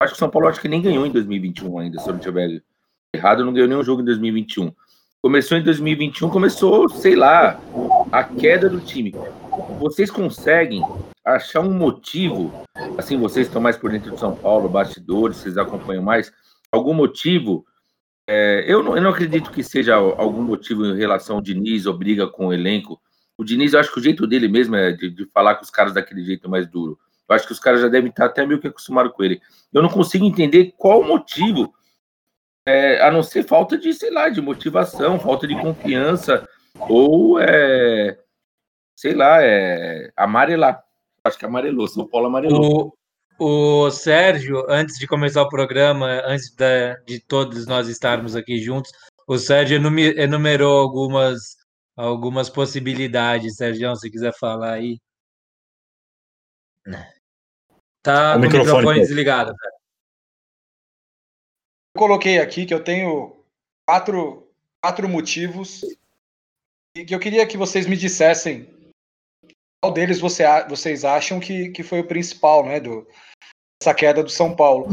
acho 0.00 0.12
que 0.12 0.16
o 0.16 0.18
São 0.18 0.28
Paulo 0.28 0.48
acho 0.48 0.60
que 0.60 0.68
nem 0.68 0.82
ganhou 0.82 1.06
em 1.06 1.10
2021 1.10 1.78
ainda, 1.78 1.98
se 1.98 2.08
eu 2.08 2.12
não 2.12 2.20
tiver 2.20 2.62
errado, 3.14 3.44
não 3.44 3.52
ganhou 3.52 3.68
nenhum 3.68 3.82
jogo 3.82 4.02
em 4.02 4.04
2021. 4.04 4.72
Começou 5.22 5.56
em 5.58 5.62
2021, 5.62 6.28
começou, 6.28 6.88
sei 6.88 7.16
lá, 7.16 7.58
a 8.12 8.22
queda 8.22 8.68
do 8.68 8.80
time. 8.80 9.14
Vocês 9.78 10.10
conseguem 10.10 10.82
achar 11.24 11.60
um 11.60 11.72
motivo, 11.72 12.52
assim, 12.98 13.18
vocês 13.18 13.46
estão 13.46 13.60
mais 13.60 13.76
por 13.76 13.90
dentro 13.90 14.12
de 14.12 14.20
São 14.20 14.34
Paulo, 14.34 14.68
bastidores, 14.68 15.38
vocês 15.38 15.58
acompanham 15.58 16.02
mais, 16.02 16.32
algum 16.70 16.94
motivo? 16.94 17.64
É, 18.28 18.64
eu, 18.66 18.82
não, 18.82 18.96
eu 18.96 19.02
não 19.02 19.10
acredito 19.10 19.50
que 19.50 19.62
seja 19.62 19.94
algum 19.94 20.42
motivo 20.42 20.84
em 20.86 20.96
relação 20.96 21.36
ao 21.36 21.42
Diniz 21.42 21.86
ou 21.86 21.96
briga 21.96 22.26
com 22.26 22.48
o 22.48 22.52
elenco. 22.52 23.00
O 23.38 23.44
Diniz, 23.44 23.72
eu 23.72 23.80
acho 23.80 23.92
que 23.92 23.98
o 23.98 24.02
jeito 24.02 24.26
dele 24.26 24.48
mesmo 24.48 24.76
é 24.76 24.92
de, 24.92 25.10
de 25.10 25.26
falar 25.26 25.54
com 25.56 25.62
os 25.62 25.70
caras 25.70 25.94
daquele 25.94 26.24
jeito 26.24 26.48
mais 26.48 26.66
duro. 26.66 26.98
Eu 27.28 27.34
acho 27.34 27.46
que 27.46 27.52
os 27.52 27.60
caras 27.60 27.80
já 27.80 27.88
devem 27.88 28.10
estar 28.10 28.26
até 28.26 28.46
meio 28.46 28.60
que 28.60 28.68
acostumados 28.68 29.12
com 29.12 29.22
ele. 29.22 29.40
Eu 29.72 29.82
não 29.82 29.88
consigo 29.88 30.24
entender 30.24 30.74
qual 30.76 31.00
o 31.00 31.06
motivo 31.06 31.72
é, 32.66 33.00
a 33.00 33.10
não 33.10 33.22
ser 33.22 33.44
falta 33.44 33.78
de, 33.78 33.92
sei 33.94 34.10
lá, 34.10 34.28
de 34.28 34.40
motivação, 34.40 35.20
falta 35.20 35.46
de 35.46 35.54
confiança, 35.60 36.48
ou, 36.88 37.38
é, 37.40 38.18
sei 38.96 39.14
lá, 39.14 39.42
é, 39.42 40.10
amarelar. 40.16 40.82
Acho 41.22 41.38
que 41.38 41.44
amarelou, 41.44 41.86
São 41.86 42.08
Paulo 42.08 42.26
amarelou. 42.26 42.96
O, 43.38 43.84
o 43.84 43.90
Sérgio, 43.90 44.64
antes 44.68 44.98
de 44.98 45.06
começar 45.06 45.42
o 45.42 45.48
programa, 45.48 46.22
antes 46.24 46.50
de, 46.50 46.96
de 47.04 47.20
todos 47.20 47.66
nós 47.66 47.86
estarmos 47.88 48.34
aqui 48.34 48.58
juntos, 48.58 48.90
o 49.28 49.38
Sérgio 49.38 49.76
enumerou 50.16 50.80
algumas, 50.80 51.56
algumas 51.96 52.48
possibilidades. 52.48 53.56
Sérgio, 53.56 53.94
se 53.96 54.10
quiser 54.10 54.32
falar 54.32 54.72
aí. 54.72 54.98
Tá 58.02 58.32
o 58.32 58.34
com 58.34 58.40
microfone, 58.40 58.76
microfone 58.76 59.00
desligado. 59.00 59.54
Cara 59.54 59.76
coloquei 61.96 62.38
aqui 62.38 62.66
que 62.66 62.74
eu 62.74 62.84
tenho 62.84 63.42
quatro, 63.84 64.48
quatro 64.80 65.08
motivos 65.08 65.82
e 66.94 67.04
que 67.04 67.14
eu 67.14 67.18
queria 67.18 67.46
que 67.46 67.56
vocês 67.56 67.86
me 67.86 67.96
dissessem 67.96 68.75
qual 69.82 69.92
deles 69.92 70.20
você, 70.20 70.44
vocês 70.68 71.04
acham 71.04 71.38
que, 71.40 71.70
que 71.70 71.82
foi 71.82 72.00
o 72.00 72.06
principal, 72.06 72.64
né, 72.64 72.80
do, 72.80 73.06
essa 73.82 73.94
queda 73.94 74.22
do 74.22 74.30
São 74.30 74.54
Paulo. 74.54 74.88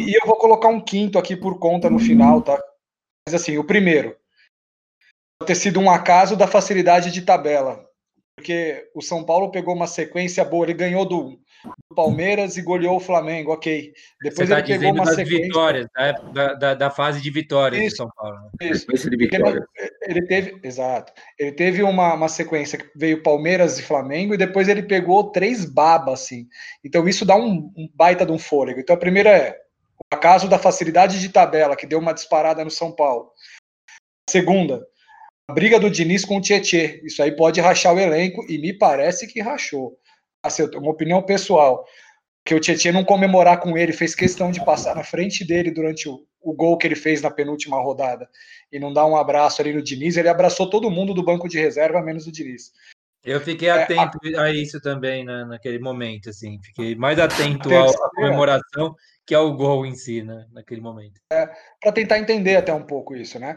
E 0.00 0.14
eu 0.14 0.26
vou 0.26 0.36
colocar 0.36 0.68
um 0.68 0.80
quinto 0.80 1.18
aqui 1.18 1.36
por 1.36 1.58
conta 1.58 1.90
no 1.90 1.98
final, 1.98 2.42
tá? 2.42 2.60
Mas 3.26 3.34
assim, 3.34 3.58
o 3.58 3.64
primeiro, 3.64 4.16
ter 5.46 5.54
sido 5.54 5.80
um 5.80 5.90
acaso 5.90 6.36
da 6.36 6.46
facilidade 6.46 7.10
de 7.10 7.22
tabela 7.22 7.84
porque 8.36 8.90
o 8.94 9.00
São 9.00 9.24
Paulo 9.24 9.50
pegou 9.50 9.74
uma 9.74 9.86
sequência 9.86 10.44
boa, 10.44 10.66
ele 10.66 10.74
ganhou 10.74 11.06
do, 11.06 11.40
do 11.64 11.94
Palmeiras 11.94 12.56
e 12.56 12.62
goleou 12.62 12.96
o 12.96 13.00
Flamengo, 13.00 13.52
ok. 13.52 13.92
Depois 14.22 14.48
Você 14.48 14.54
ele 14.54 14.62
tá 14.62 14.66
pegou 14.66 14.92
uma 14.92 15.04
das 15.04 15.14
sequência... 15.14 15.42
vitórias, 15.42 15.86
da, 16.32 16.54
da, 16.54 16.74
da, 16.74 16.90
fase 16.90 17.20
de 17.20 17.30
vitórias 17.30 17.82
isso, 17.82 17.94
do 17.94 17.96
São 17.96 18.10
Paulo. 18.16 18.36
Né? 18.60 18.70
Isso. 18.70 19.10
De 19.10 19.16
vitória. 19.16 19.66
Ele, 19.76 19.90
ele 20.02 20.26
teve, 20.26 20.60
exato. 20.62 21.12
Ele 21.38 21.52
teve 21.52 21.82
uma, 21.82 22.14
uma 22.14 22.28
sequência 22.28 22.78
que 22.78 22.90
veio 22.96 23.22
Palmeiras 23.22 23.78
e 23.78 23.82
Flamengo 23.82 24.34
e 24.34 24.38
depois 24.38 24.68
ele 24.68 24.82
pegou 24.82 25.30
três 25.30 25.64
babas, 25.64 26.22
assim. 26.22 26.46
Então 26.84 27.08
isso 27.08 27.24
dá 27.24 27.36
um, 27.36 27.72
um 27.76 27.88
baita 27.94 28.26
de 28.26 28.32
um 28.32 28.38
fôlego. 28.38 28.80
Então 28.80 28.94
a 28.94 28.98
primeira 28.98 29.30
é 29.30 29.60
o 30.12 30.14
acaso 30.14 30.48
da 30.48 30.58
facilidade 30.58 31.20
de 31.20 31.28
tabela 31.28 31.76
que 31.76 31.86
deu 31.86 31.98
uma 31.98 32.14
disparada 32.14 32.64
no 32.64 32.70
São 32.70 32.92
Paulo. 32.92 33.30
A 34.28 34.30
segunda, 34.30 34.86
a 35.48 35.52
briga 35.52 35.78
do 35.78 35.90
Diniz 35.90 36.24
com 36.24 36.38
o 36.38 36.40
Tietê. 36.40 37.02
Isso 37.04 37.22
aí 37.22 37.32
pode 37.36 37.60
rachar 37.60 37.94
o 37.94 38.00
elenco, 38.00 38.44
e 38.48 38.58
me 38.58 38.72
parece 38.72 39.26
que 39.26 39.42
rachou. 39.42 39.98
Assim, 40.44 40.64
uma 40.76 40.90
opinião 40.90 41.22
pessoal. 41.22 41.84
Que 42.44 42.54
o 42.54 42.60
Tietê 42.60 42.92
não 42.92 43.02
comemorar 43.02 43.58
com 43.58 43.78
ele, 43.78 43.90
fez 43.90 44.14
questão 44.14 44.50
de 44.50 44.62
passar 44.62 44.94
na 44.94 45.02
frente 45.02 45.46
dele 45.46 45.70
durante 45.70 46.06
o, 46.06 46.26
o 46.42 46.52
gol 46.52 46.76
que 46.76 46.86
ele 46.86 46.94
fez 46.94 47.22
na 47.22 47.30
penúltima 47.30 47.80
rodada 47.80 48.28
e 48.70 48.78
não 48.78 48.92
dar 48.92 49.06
um 49.06 49.16
abraço 49.16 49.62
ali 49.62 49.72
no 49.72 49.82
Diniz. 49.82 50.18
Ele 50.18 50.28
abraçou 50.28 50.68
todo 50.68 50.90
mundo 50.90 51.14
do 51.14 51.24
banco 51.24 51.48
de 51.48 51.58
reserva, 51.58 52.02
menos 52.02 52.26
o 52.26 52.32
Diniz. 52.32 52.70
Eu 53.24 53.40
fiquei 53.40 53.70
atento 53.70 54.18
é, 54.26 54.36
a... 54.36 54.42
a... 54.42 54.50
isso 54.52 54.78
também 54.80 55.24
né, 55.24 55.46
naquele 55.46 55.78
momento, 55.78 56.28
assim. 56.28 56.60
Fiquei 56.62 56.94
mais 56.94 57.18
atento 57.18 57.74
à 57.74 58.10
comemoração 58.10 58.94
que 59.26 59.34
ao 59.34 59.56
gol 59.56 59.86
em 59.86 59.94
si, 59.94 60.22
né, 60.22 60.44
naquele 60.52 60.82
momento. 60.82 61.18
É, 61.32 61.50
para 61.80 61.92
tentar 61.92 62.18
entender 62.18 62.56
até 62.56 62.74
um 62.74 62.82
pouco 62.82 63.16
isso, 63.16 63.38
né? 63.38 63.56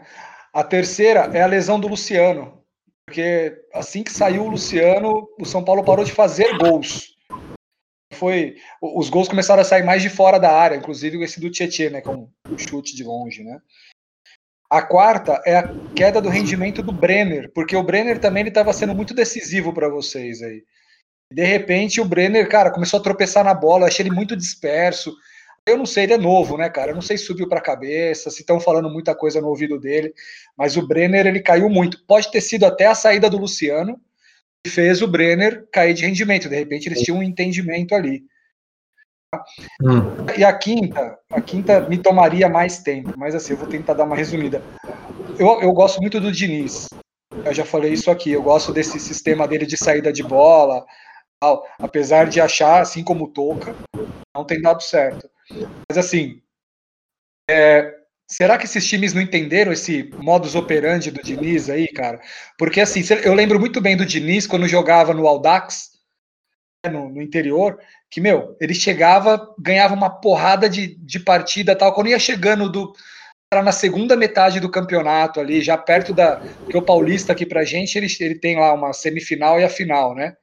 A 0.52 0.64
terceira 0.64 1.30
é 1.34 1.42
a 1.42 1.46
lesão 1.46 1.78
do 1.78 1.88
Luciano, 1.88 2.64
porque 3.08 3.64
assim 3.72 4.02
que 4.02 4.12
saiu 4.12 4.44
o 4.44 4.50
Luciano, 4.50 5.26
o 5.40 5.46
São 5.46 5.64
Paulo 5.64 5.82
parou 5.82 6.04
de 6.04 6.12
fazer 6.12 6.58
gols. 6.58 7.16
Foi, 8.12 8.56
os 8.82 9.08
gols 9.08 9.28
começaram 9.28 9.62
a 9.62 9.64
sair 9.64 9.82
mais 9.82 10.02
de 10.02 10.10
fora 10.10 10.38
da 10.38 10.52
área, 10.52 10.76
inclusive 10.76 11.22
esse 11.24 11.40
do 11.40 11.50
Tietchan, 11.50 11.90
né, 11.90 12.00
com 12.02 12.28
um 12.46 12.58
chute 12.58 12.94
de 12.94 13.02
longe, 13.02 13.42
né? 13.42 13.60
A 14.70 14.82
quarta 14.82 15.40
é 15.46 15.56
a 15.56 15.68
queda 15.96 16.20
do 16.20 16.28
rendimento 16.28 16.82
do 16.82 16.92
Brenner, 16.92 17.50
porque 17.54 17.74
o 17.74 17.82
Brenner 17.82 18.20
também 18.20 18.46
estava 18.46 18.74
sendo 18.74 18.94
muito 18.94 19.14
decisivo 19.14 19.72
para 19.72 19.88
vocês 19.88 20.42
aí. 20.42 20.62
De 21.32 21.44
repente 21.44 22.02
o 22.02 22.04
Brenner, 22.04 22.46
cara, 22.46 22.70
começou 22.70 23.00
a 23.00 23.02
tropeçar 23.02 23.42
na 23.42 23.54
bola, 23.54 23.86
achei 23.86 24.04
ele 24.04 24.14
muito 24.14 24.36
disperso. 24.36 25.14
Eu 25.68 25.76
não 25.76 25.86
sei, 25.86 26.04
ele 26.04 26.14
é 26.14 26.18
novo, 26.18 26.56
né, 26.56 26.68
cara? 26.68 26.90
Eu 26.90 26.94
não 26.94 27.02
sei 27.02 27.18
se 27.18 27.24
subiu 27.24 27.48
para 27.48 27.58
a 27.58 27.62
cabeça, 27.62 28.30
se 28.30 28.40
estão 28.40 28.58
falando 28.58 28.90
muita 28.90 29.14
coisa 29.14 29.40
no 29.40 29.48
ouvido 29.48 29.78
dele, 29.78 30.12
mas 30.56 30.76
o 30.76 30.86
Brenner 30.86 31.26
ele 31.26 31.40
caiu 31.40 31.68
muito. 31.68 32.04
Pode 32.06 32.30
ter 32.30 32.40
sido 32.40 32.64
até 32.64 32.86
a 32.86 32.94
saída 32.94 33.28
do 33.28 33.38
Luciano 33.38 34.00
que 34.64 34.70
fez 34.70 35.02
o 35.02 35.08
Brenner 35.08 35.66
cair 35.72 35.94
de 35.94 36.04
rendimento. 36.04 36.48
De 36.48 36.56
repente 36.56 36.88
eles 36.88 37.00
tinham 37.00 37.18
um 37.18 37.22
entendimento 37.22 37.94
ali. 37.94 38.24
Hum. 39.82 40.26
E 40.36 40.44
a 40.44 40.52
quinta, 40.52 41.18
a 41.30 41.40
quinta 41.40 41.80
me 41.80 41.98
tomaria 41.98 42.48
mais 42.48 42.78
tempo, 42.78 43.12
mas 43.16 43.34
assim, 43.34 43.52
eu 43.52 43.58
vou 43.58 43.68
tentar 43.68 43.94
dar 43.94 44.04
uma 44.04 44.16
resumida. 44.16 44.62
Eu, 45.38 45.60
eu 45.60 45.72
gosto 45.72 46.00
muito 46.00 46.18
do 46.20 46.32
Diniz. 46.32 46.88
Eu 47.44 47.54
já 47.54 47.64
falei 47.64 47.92
isso 47.92 48.10
aqui. 48.10 48.32
Eu 48.32 48.42
gosto 48.42 48.72
desse 48.72 48.98
sistema 48.98 49.46
dele 49.46 49.66
de 49.66 49.76
saída 49.76 50.12
de 50.12 50.22
bola, 50.22 50.84
apesar 51.78 52.26
de 52.26 52.40
achar, 52.40 52.80
assim 52.80 53.04
como 53.04 53.24
o 53.24 53.28
Toca, 53.28 53.74
não 54.34 54.44
tem 54.44 54.60
dado 54.60 54.82
certo. 54.82 55.28
Mas 55.88 55.98
assim, 55.98 56.42
é, 57.48 57.94
será 58.30 58.58
que 58.58 58.64
esses 58.64 58.86
times 58.86 59.14
não 59.14 59.22
entenderam 59.22 59.72
esse 59.72 60.10
modus 60.18 60.54
operandi 60.54 61.10
do 61.10 61.22
Diniz 61.22 61.70
aí, 61.70 61.88
cara? 61.88 62.20
Porque 62.58 62.80
assim, 62.80 63.02
eu 63.24 63.34
lembro 63.34 63.58
muito 63.58 63.80
bem 63.80 63.96
do 63.96 64.06
Diniz 64.06 64.46
quando 64.46 64.68
jogava 64.68 65.14
no 65.14 65.26
Aldax, 65.26 65.98
né, 66.84 66.92
no, 66.92 67.08
no 67.08 67.22
interior, 67.22 67.78
que, 68.10 68.20
meu, 68.20 68.56
ele 68.60 68.74
chegava, 68.74 69.54
ganhava 69.58 69.94
uma 69.94 70.10
porrada 70.10 70.68
de, 70.68 70.94
de 70.96 71.20
partida 71.20 71.76
tal, 71.76 71.94
quando 71.94 72.08
ia 72.08 72.18
chegando 72.18 72.70
do 72.70 72.94
era 73.52 73.62
na 73.62 73.72
segunda 73.72 74.14
metade 74.14 74.60
do 74.60 74.70
campeonato 74.70 75.40
ali, 75.40 75.62
já 75.62 75.76
perto 75.78 76.12
da. 76.12 76.36
Porque 76.36 76.76
o 76.76 76.82
Paulista 76.82 77.32
aqui 77.32 77.46
pra 77.46 77.64
gente, 77.64 77.96
ele, 77.96 78.06
ele 78.20 78.38
tem 78.38 78.58
lá 78.58 78.74
uma 78.74 78.92
semifinal 78.92 79.58
e 79.58 79.64
a 79.64 79.70
final, 79.70 80.14
né? 80.14 80.36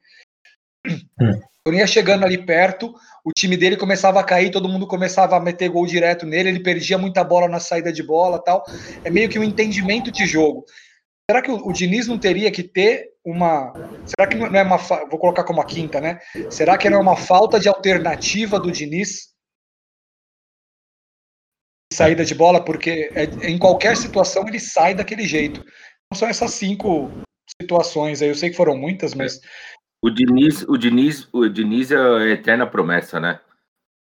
Hum. 0.86 1.40
Quando 1.64 1.76
ia 1.76 1.86
chegando 1.86 2.24
ali 2.24 2.44
perto, 2.44 2.94
o 3.26 3.32
time 3.32 3.56
dele 3.56 3.76
começava 3.76 4.20
a 4.20 4.24
cair, 4.24 4.52
todo 4.52 4.68
mundo 4.68 4.86
começava 4.86 5.36
a 5.36 5.40
meter 5.40 5.68
gol 5.68 5.84
direto 5.84 6.24
nele, 6.24 6.48
ele 6.48 6.60
perdia 6.60 6.96
muita 6.96 7.24
bola 7.24 7.48
na 7.48 7.58
saída 7.58 7.92
de 7.92 8.00
bola 8.00 8.40
tal. 8.40 8.62
É 9.02 9.10
meio 9.10 9.28
que 9.28 9.36
um 9.36 9.42
entendimento 9.42 10.12
de 10.12 10.24
jogo. 10.24 10.64
Será 11.28 11.42
que 11.42 11.50
o, 11.50 11.56
o 11.66 11.72
Diniz 11.72 12.06
não 12.06 12.20
teria 12.20 12.52
que 12.52 12.62
ter 12.62 13.08
uma. 13.24 13.72
Será 14.06 14.28
que 14.28 14.36
não 14.36 14.46
é 14.46 14.62
uma. 14.62 14.76
Vou 14.76 15.18
colocar 15.18 15.42
como 15.42 15.60
a 15.60 15.64
quinta, 15.64 16.00
né? 16.00 16.20
Será 16.48 16.78
que 16.78 16.88
não 16.88 16.98
é 16.98 17.00
uma 17.00 17.16
falta 17.16 17.58
de 17.58 17.68
alternativa 17.68 18.60
do 18.60 18.70
Diniz? 18.70 19.34
Saída 21.92 22.24
de 22.24 22.34
bola, 22.34 22.64
porque 22.64 23.10
é, 23.12 23.24
em 23.48 23.58
qualquer 23.58 23.96
situação 23.96 24.46
ele 24.46 24.60
sai 24.60 24.94
daquele 24.94 25.26
jeito. 25.26 25.60
Então 25.60 26.16
são 26.16 26.28
essas 26.28 26.52
cinco 26.52 27.10
situações 27.60 28.22
aí. 28.22 28.28
Eu 28.28 28.36
sei 28.36 28.50
que 28.50 28.56
foram 28.56 28.76
muitas, 28.76 29.14
mas 29.14 29.40
o 30.06 30.10
Diniz, 30.10 30.64
o 30.68 30.76
Diniz, 30.76 31.28
o 31.32 31.48
Diniz 31.48 31.90
é 31.90 31.96
a 31.96 32.26
eterna 32.28 32.64
promessa, 32.64 33.18
né? 33.18 33.40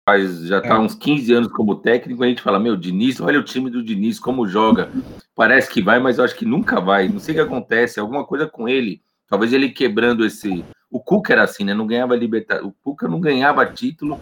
Faz, 0.09 0.47
já 0.47 0.61
tá 0.61 0.77
é. 0.77 0.79
uns 0.79 0.95
15 0.95 1.33
anos 1.33 1.53
como 1.53 1.75
técnico, 1.75 2.23
a 2.23 2.29
gente 2.29 2.41
fala, 2.41 2.61
meu, 2.61 2.77
Diniz, 2.77 3.21
olha 3.21 3.41
o 3.41 3.43
time 3.43 3.69
do 3.69 3.83
Diniz, 3.83 4.21
como 4.21 4.47
joga. 4.47 4.91
Parece 5.35 5.69
que 5.69 5.83
vai, 5.83 5.99
mas 5.99 6.19
eu 6.19 6.25
acho 6.25 6.37
que 6.37 6.45
nunca 6.45 6.81
vai. 6.81 7.09
Não 7.09 7.19
sei 7.19 7.35
o 7.35 7.39
que 7.39 7.43
acontece, 7.43 7.99
alguma 7.99 8.25
coisa 8.25 8.47
com 8.47 8.69
ele. 8.69 9.03
Talvez 9.27 9.53
ele 9.53 9.71
quebrando 9.71 10.25
esse. 10.25 10.65
O 10.89 11.01
Cuca 11.01 11.33
era 11.33 11.43
assim, 11.43 11.65
né? 11.65 11.75
Não 11.75 11.87
ganhava 11.87 12.15
libertad. 12.15 12.63
O 12.65 12.73
Cuca 12.73 13.09
não 13.09 13.21
ganhava 13.21 13.67
título, 13.67 14.21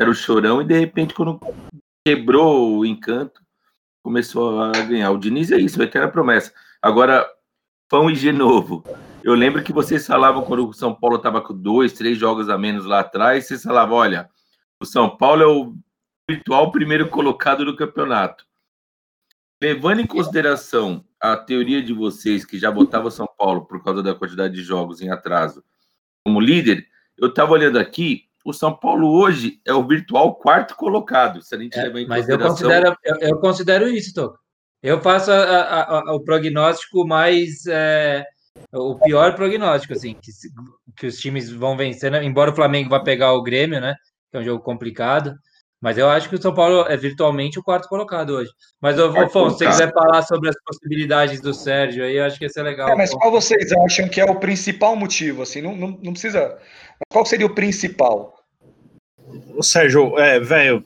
era 0.00 0.10
o 0.10 0.14
chorão, 0.14 0.62
e 0.62 0.64
de 0.64 0.78
repente, 0.78 1.12
quando 1.12 1.38
quebrou 2.06 2.78
o 2.78 2.86
encanto, 2.86 3.42
começou 4.02 4.62
a 4.62 4.72
ganhar. 4.72 5.10
O 5.10 5.18
Diniz 5.18 5.52
é 5.52 5.58
isso, 5.58 5.78
a 5.78 5.84
eterna 5.84 6.08
promessa. 6.08 6.54
Agora, 6.80 7.28
Pão 7.86 8.10
e 8.10 8.14
Genovo. 8.14 8.82
Eu 9.28 9.34
lembro 9.34 9.62
que 9.62 9.74
vocês 9.74 10.06
falavam 10.06 10.42
quando 10.42 10.66
o 10.66 10.72
São 10.72 10.94
Paulo 10.94 11.16
estava 11.16 11.42
com 11.42 11.52
dois, 11.52 11.92
três 11.92 12.16
jogos 12.16 12.48
a 12.48 12.56
menos 12.56 12.86
lá 12.86 13.00
atrás, 13.00 13.46
vocês 13.46 13.62
falavam, 13.62 13.98
olha, 13.98 14.30
o 14.80 14.86
São 14.86 15.18
Paulo 15.18 15.42
é 15.42 15.46
o 15.46 15.76
virtual 16.26 16.72
primeiro 16.72 17.10
colocado 17.10 17.62
do 17.62 17.76
campeonato. 17.76 18.46
Levando 19.62 20.00
em 20.00 20.06
consideração 20.06 21.04
a 21.20 21.36
teoria 21.36 21.82
de 21.82 21.92
vocês 21.92 22.42
que 22.42 22.58
já 22.58 22.70
botava 22.70 23.10
São 23.10 23.28
Paulo 23.36 23.66
por 23.66 23.84
causa 23.84 24.02
da 24.02 24.14
quantidade 24.14 24.54
de 24.54 24.62
jogos 24.62 25.02
em 25.02 25.10
atraso 25.10 25.62
como 26.24 26.40
líder, 26.40 26.86
eu 27.18 27.28
estava 27.28 27.52
olhando 27.52 27.78
aqui, 27.78 28.30
o 28.46 28.54
São 28.54 28.74
Paulo 28.74 29.10
hoje 29.10 29.60
é 29.66 29.74
o 29.74 29.86
virtual 29.86 30.36
quarto 30.36 30.74
colocado. 30.74 31.42
Se 31.42 31.54
a 31.54 31.58
gente 31.58 31.78
é, 31.78 31.82
levar 31.82 32.00
em 32.00 32.06
mas 32.06 32.24
consideração... 32.24 32.46
eu 32.46 32.50
considero, 32.50 32.96
eu, 33.04 33.28
eu 33.28 33.40
considero 33.40 33.88
isso, 33.90 34.14
Toco. 34.14 34.38
Eu 34.82 35.02
faço 35.02 35.30
a, 35.30 35.36
a, 35.36 35.98
a, 35.98 36.14
o 36.14 36.20
prognóstico 36.20 37.06
mais. 37.06 37.66
É, 37.66 38.24
o 38.72 38.96
pior 38.96 39.34
prognóstico, 39.34 39.92
assim, 39.94 40.14
que, 40.14 40.30
que 40.96 41.06
os 41.06 41.18
times 41.18 41.50
vão 41.50 41.76
vencer, 41.76 42.10
né? 42.10 42.24
embora 42.24 42.50
o 42.50 42.54
Flamengo 42.54 42.90
vá 42.90 43.00
pegar 43.00 43.32
o 43.32 43.42
Grêmio, 43.42 43.80
né? 43.80 43.94
Que 44.30 44.36
é 44.36 44.40
um 44.40 44.44
jogo 44.44 44.62
complicado. 44.62 45.34
Mas 45.80 45.96
eu 45.96 46.10
acho 46.10 46.28
que 46.28 46.34
o 46.34 46.42
São 46.42 46.52
Paulo 46.52 46.86
é 46.88 46.96
virtualmente 46.96 47.58
o 47.58 47.62
quarto 47.62 47.88
colocado 47.88 48.30
hoje. 48.30 48.50
Mas, 48.80 48.98
ô, 48.98 49.06
Afonso, 49.06 49.58
se 49.58 49.64
você 49.64 49.66
quiser 49.70 49.92
falar 49.92 50.22
sobre 50.22 50.48
as 50.48 50.56
possibilidades 50.64 51.40
do 51.40 51.54
Sérgio 51.54 52.04
aí, 52.04 52.16
eu 52.16 52.24
acho 52.24 52.36
que 52.36 52.44
ia 52.44 52.48
ser 52.48 52.62
legal. 52.62 52.88
É, 52.88 52.96
mas 52.96 53.14
qual 53.14 53.30
vocês 53.30 53.70
acham 53.72 54.08
que 54.08 54.20
é 54.20 54.24
o 54.24 54.40
principal 54.40 54.96
motivo? 54.96 55.42
Assim, 55.42 55.62
não, 55.62 55.76
não, 55.76 55.88
não 56.02 56.12
precisa. 56.12 56.58
Qual 57.08 57.24
seria 57.24 57.46
o 57.46 57.54
principal? 57.54 58.34
O 59.54 59.62
Sérgio, 59.62 60.18
é, 60.18 60.40
velho, 60.40 60.84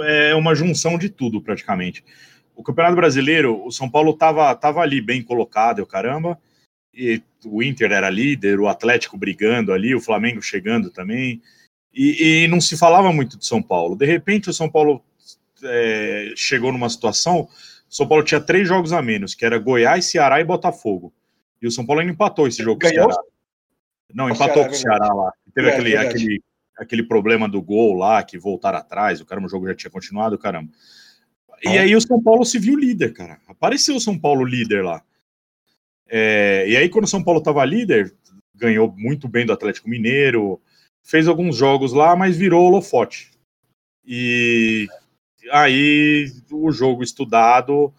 é 0.00 0.34
uma 0.34 0.56
junção 0.56 0.98
de 0.98 1.08
tudo 1.08 1.40
praticamente 1.40 2.04
o 2.60 2.62
Campeonato 2.62 2.94
Brasileiro, 2.94 3.64
o 3.64 3.72
São 3.72 3.90
Paulo 3.90 4.10
estava 4.10 4.54
tava 4.54 4.80
ali 4.80 5.00
bem 5.00 5.22
colocado, 5.22 5.80
o 5.80 5.86
caramba, 5.86 6.38
e 6.94 7.22
o 7.44 7.62
Inter 7.62 7.92
era 7.92 8.10
líder, 8.10 8.60
o 8.60 8.68
Atlético 8.68 9.16
brigando 9.16 9.72
ali, 9.72 9.94
o 9.94 10.00
Flamengo 10.00 10.42
chegando 10.42 10.90
também, 10.90 11.40
e, 11.92 12.44
e 12.44 12.48
não 12.48 12.60
se 12.60 12.76
falava 12.76 13.12
muito 13.12 13.38
de 13.38 13.46
São 13.46 13.62
Paulo. 13.62 13.96
De 13.96 14.06
repente, 14.06 14.50
o 14.50 14.52
São 14.52 14.68
Paulo 14.70 15.02
é, 15.62 16.32
chegou 16.36 16.72
numa 16.72 16.88
situação, 16.88 17.40
o 17.40 17.48
São 17.88 18.06
Paulo 18.06 18.24
tinha 18.24 18.40
três 18.40 18.68
jogos 18.68 18.92
a 18.92 19.02
menos, 19.02 19.34
que 19.34 19.44
era 19.44 19.58
Goiás, 19.58 20.06
Ceará 20.06 20.40
e 20.40 20.44
Botafogo. 20.44 21.12
E 21.60 21.66
o 21.66 21.70
São 21.70 21.84
Paulo 21.84 22.00
ainda 22.00 22.12
empatou 22.12 22.46
esse 22.46 22.62
jogo 22.62 22.78
Ganhou? 22.78 23.06
com 23.06 23.10
o 23.10 23.14
Ceará. 23.14 23.28
Não, 24.14 24.30
empatou 24.30 24.54
Ceará, 24.54 24.68
com 24.68 24.74
o 24.74 24.78
Ceará 24.78 25.14
lá. 25.14 25.32
Teve 25.54 25.68
é, 25.68 25.72
aquele, 25.72 25.96
aquele, 25.96 26.42
aquele 26.78 27.02
problema 27.02 27.48
do 27.48 27.60
gol 27.60 27.94
lá, 27.94 28.22
que 28.22 28.38
voltaram 28.38 28.78
atrás, 28.78 29.20
o 29.20 29.26
caramba, 29.26 29.46
o 29.46 29.50
jogo 29.50 29.66
já 29.68 29.74
tinha 29.74 29.90
continuado, 29.90 30.38
caramba. 30.38 30.70
E 31.62 31.76
aí 31.76 31.94
o 31.94 32.00
São 32.00 32.22
Paulo 32.22 32.44
se 32.44 32.58
viu 32.58 32.76
líder, 32.76 33.12
cara. 33.12 33.38
Apareceu 33.46 33.94
o 33.94 34.00
São 34.00 34.18
Paulo 34.18 34.44
líder 34.44 34.82
lá. 34.82 35.02
É, 36.12 36.64
e 36.68 36.76
aí, 36.76 36.88
quando 36.88 37.04
o 37.04 37.08
São 37.08 37.22
Paulo 37.22 37.38
estava 37.38 37.64
líder, 37.64 38.12
ganhou 38.56 38.92
muito 38.96 39.28
bem 39.28 39.46
do 39.46 39.52
Atlético 39.52 39.88
Mineiro, 39.88 40.60
fez 41.02 41.28
alguns 41.28 41.56
jogos 41.56 41.92
lá, 41.92 42.16
mas 42.16 42.36
virou 42.36 42.66
holofote. 42.66 43.30
E 44.04 44.88
aí 45.52 46.26
o 46.50 46.70
jogo 46.72 47.02
estudado 47.02 47.94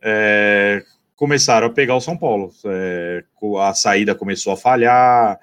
é, 0.00 0.84
começaram 1.16 1.66
a 1.66 1.72
pegar 1.72 1.96
o 1.96 2.00
São 2.00 2.16
Paulo. 2.16 2.52
É, 2.64 3.24
a 3.60 3.74
saída 3.74 4.14
começou 4.14 4.52
a 4.52 4.56
falhar. 4.56 5.40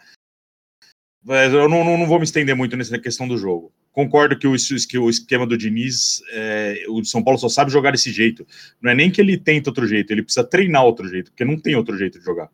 Eu 1.27 1.67
não, 1.67 1.83
não, 1.83 1.97
não, 1.97 2.07
vou 2.07 2.17
me 2.17 2.25
estender 2.25 2.55
muito 2.55 2.77
nessa 2.77 2.97
questão 2.97 3.27
do 3.27 3.37
jogo. 3.37 3.71
Concordo 3.93 4.35
que 4.35 4.47
o, 4.47 4.55
que 4.89 4.97
o 4.97 5.07
esquema 5.07 5.45
do 5.45 5.55
Diniz, 5.55 6.23
é, 6.31 6.83
o 6.89 7.05
São 7.05 7.23
Paulo 7.23 7.39
só 7.39 7.47
sabe 7.47 7.71
jogar 7.71 7.91
desse 7.91 8.11
jeito. 8.11 8.45
Não 8.81 8.89
é 8.91 8.95
nem 8.95 9.11
que 9.11 9.21
ele 9.21 9.37
tenta 9.37 9.69
outro 9.69 9.85
jeito, 9.85 10.11
ele 10.11 10.23
precisa 10.23 10.43
treinar 10.43 10.83
outro 10.83 11.07
jeito, 11.07 11.29
porque 11.29 11.45
não 11.45 11.59
tem 11.59 11.75
outro 11.75 11.95
jeito 11.95 12.17
de 12.17 12.25
jogar. 12.25 12.49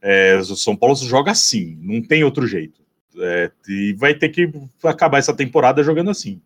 É, 0.00 0.36
o 0.36 0.44
São 0.44 0.76
Paulo 0.76 0.94
joga 0.94 1.32
assim, 1.32 1.76
não 1.82 2.00
tem 2.00 2.22
outro 2.22 2.46
jeito. 2.46 2.80
É, 3.18 3.50
e 3.68 3.92
vai 3.94 4.14
ter 4.14 4.28
que 4.28 4.48
acabar 4.84 5.18
essa 5.18 5.34
temporada 5.34 5.82
jogando 5.82 6.08
assim. 6.08 6.40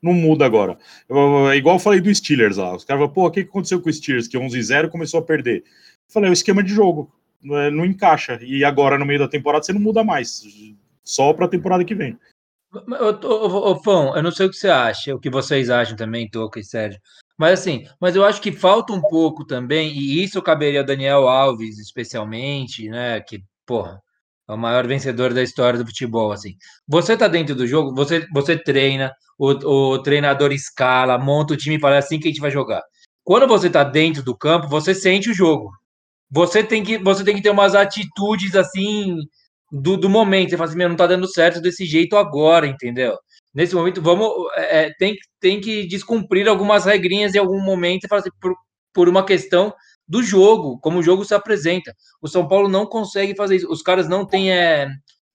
Não 0.00 0.12
muda 0.12 0.46
agora. 0.46 0.78
Eu, 1.08 1.50
é 1.50 1.56
igual 1.56 1.74
eu 1.74 1.80
falei 1.80 2.00
do 2.00 2.14
Steelers 2.14 2.56
lá. 2.56 2.76
Os 2.76 2.84
caras 2.84 3.00
falam, 3.00 3.12
pô, 3.12 3.26
o 3.26 3.30
que 3.30 3.40
aconteceu 3.40 3.80
com 3.80 3.88
o 3.88 3.92
Steelers? 3.92 4.28
Que 4.28 4.38
11-0 4.38 4.88
começou 4.88 5.18
a 5.18 5.24
perder. 5.24 5.64
Eu 5.64 6.12
falei, 6.12 6.28
é 6.28 6.30
o 6.30 6.32
esquema 6.32 6.62
de 6.62 6.72
jogo. 6.72 7.12
Não, 7.42 7.58
é, 7.58 7.70
não 7.72 7.84
encaixa. 7.84 8.38
E 8.40 8.64
agora, 8.64 8.96
no 8.96 9.04
meio 9.04 9.18
da 9.18 9.26
temporada, 9.26 9.64
você 9.64 9.72
não 9.72 9.80
muda 9.80 10.04
mais. 10.04 10.44
Só 11.02 11.32
para 11.32 11.46
a 11.46 11.48
temporada 11.48 11.84
que 11.84 11.94
vem. 11.94 12.16
Ô, 12.74 13.76
Fão, 13.82 14.16
eu 14.16 14.22
não 14.22 14.30
sei 14.30 14.46
o 14.46 14.50
que 14.50 14.56
você 14.56 14.68
acha, 14.68 15.14
o 15.14 15.20
que 15.20 15.30
vocês 15.30 15.70
acham 15.70 15.96
também, 15.96 16.28
Toca 16.28 16.58
e 16.58 16.64
Sérgio. 16.64 17.00
Mas 17.38 17.60
assim, 17.60 17.84
mas 18.00 18.16
eu 18.16 18.24
acho 18.24 18.40
que 18.40 18.52
falta 18.52 18.92
um 18.92 19.00
pouco 19.00 19.44
também, 19.44 19.92
e 19.92 20.22
isso 20.22 20.40
caberia 20.42 20.80
ao 20.80 20.86
Daniel 20.86 21.28
Alves, 21.28 21.78
especialmente, 21.78 22.88
né? 22.88 23.20
Que, 23.20 23.42
porra, 23.66 24.00
é 24.48 24.52
o 24.52 24.58
maior 24.58 24.86
vencedor 24.86 25.32
da 25.32 25.42
história 25.42 25.78
do 25.78 25.86
futebol, 25.86 26.32
assim. 26.32 26.54
Você 26.86 27.16
tá 27.16 27.28
dentro 27.28 27.54
do 27.54 27.66
jogo, 27.66 27.94
você, 27.94 28.26
você 28.32 28.56
treina, 28.56 29.12
o, 29.38 29.50
o 29.94 30.02
treinador 30.02 30.52
escala, 30.52 31.18
monta 31.18 31.54
o 31.54 31.56
time 31.56 31.76
e 31.76 31.80
fala 31.80 31.96
é 31.96 31.98
assim 31.98 32.18
que 32.20 32.28
a 32.28 32.30
gente 32.30 32.40
vai 32.40 32.50
jogar. 32.50 32.82
Quando 33.24 33.46
você 33.48 33.70
tá 33.70 33.82
dentro 33.84 34.22
do 34.22 34.36
campo, 34.36 34.68
você 34.68 34.94
sente 34.94 35.30
o 35.30 35.34
jogo. 35.34 35.70
Você 36.30 36.62
tem 36.62 36.82
que, 36.84 36.98
você 36.98 37.24
tem 37.24 37.36
que 37.36 37.42
ter 37.42 37.50
umas 37.50 37.74
atitudes 37.74 38.54
assim 38.54 39.18
do, 39.70 39.96
do 39.96 40.08
momento. 40.08 40.50
Você 40.50 40.56
fala 40.56 40.68
assim, 40.68 40.78
meu, 40.78 40.88
não 40.88 40.96
tá 40.96 41.06
dando 41.06 41.26
certo 41.26 41.60
desse 41.60 41.84
jeito 41.84 42.16
agora, 42.16 42.66
entendeu? 42.66 43.16
Nesse 43.52 43.74
momento, 43.74 44.02
vamos. 44.02 44.28
É, 44.56 44.86
é 44.86 44.92
tem, 44.98 45.16
tem 45.40 45.60
que 45.60 45.86
descumprir 45.86 46.48
algumas 46.48 46.84
regrinhas 46.84 47.34
em 47.34 47.38
algum 47.38 47.60
momento 47.60 48.06
assim, 48.12 48.30
por, 48.40 48.54
por 48.92 49.08
uma 49.08 49.24
questão 49.24 49.72
do 50.06 50.22
jogo, 50.22 50.78
como 50.80 50.98
o 50.98 51.02
jogo 51.02 51.24
se 51.24 51.34
apresenta. 51.34 51.94
O 52.20 52.28
São 52.28 52.46
Paulo 52.46 52.68
não 52.68 52.86
consegue 52.86 53.34
fazer 53.34 53.56
isso. 53.56 53.70
Os 53.70 53.82
caras 53.82 54.08
não 54.08 54.26
têm. 54.26 54.52
É, 54.52 54.88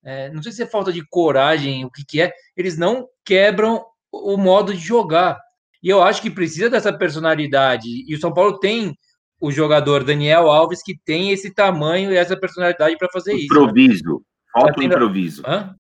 é, 0.03 0.29
não 0.31 0.41
sei 0.41 0.51
se 0.51 0.63
é 0.63 0.67
falta 0.67 0.91
de 0.93 1.05
coragem, 1.09 1.85
o 1.85 1.91
que, 1.91 2.05
que 2.05 2.21
é, 2.21 2.31
eles 2.55 2.77
não 2.77 3.07
quebram 3.25 3.83
o 4.11 4.37
modo 4.37 4.73
de 4.73 4.79
jogar. 4.79 5.37
E 5.81 5.89
eu 5.89 6.01
acho 6.01 6.21
que 6.21 6.29
precisa 6.29 6.69
dessa 6.69 6.91
personalidade. 6.91 7.87
E 8.07 8.13
o 8.13 8.19
São 8.19 8.33
Paulo 8.33 8.59
tem 8.59 8.93
o 9.39 9.51
jogador 9.51 10.03
Daniel 10.03 10.49
Alves 10.49 10.83
que 10.83 10.97
tem 11.05 11.31
esse 11.31 11.53
tamanho 11.53 12.11
e 12.11 12.17
essa 12.17 12.37
personalidade 12.37 12.97
para 12.97 13.09
fazer 13.11 13.33
improviso. 13.33 13.95
isso. 13.95 14.03
Improviso. 14.03 14.15
Né? 14.15 14.21
Falta 14.51 14.79
o 14.79 14.83
improviso. 14.83 15.43
Hã? 15.45 15.75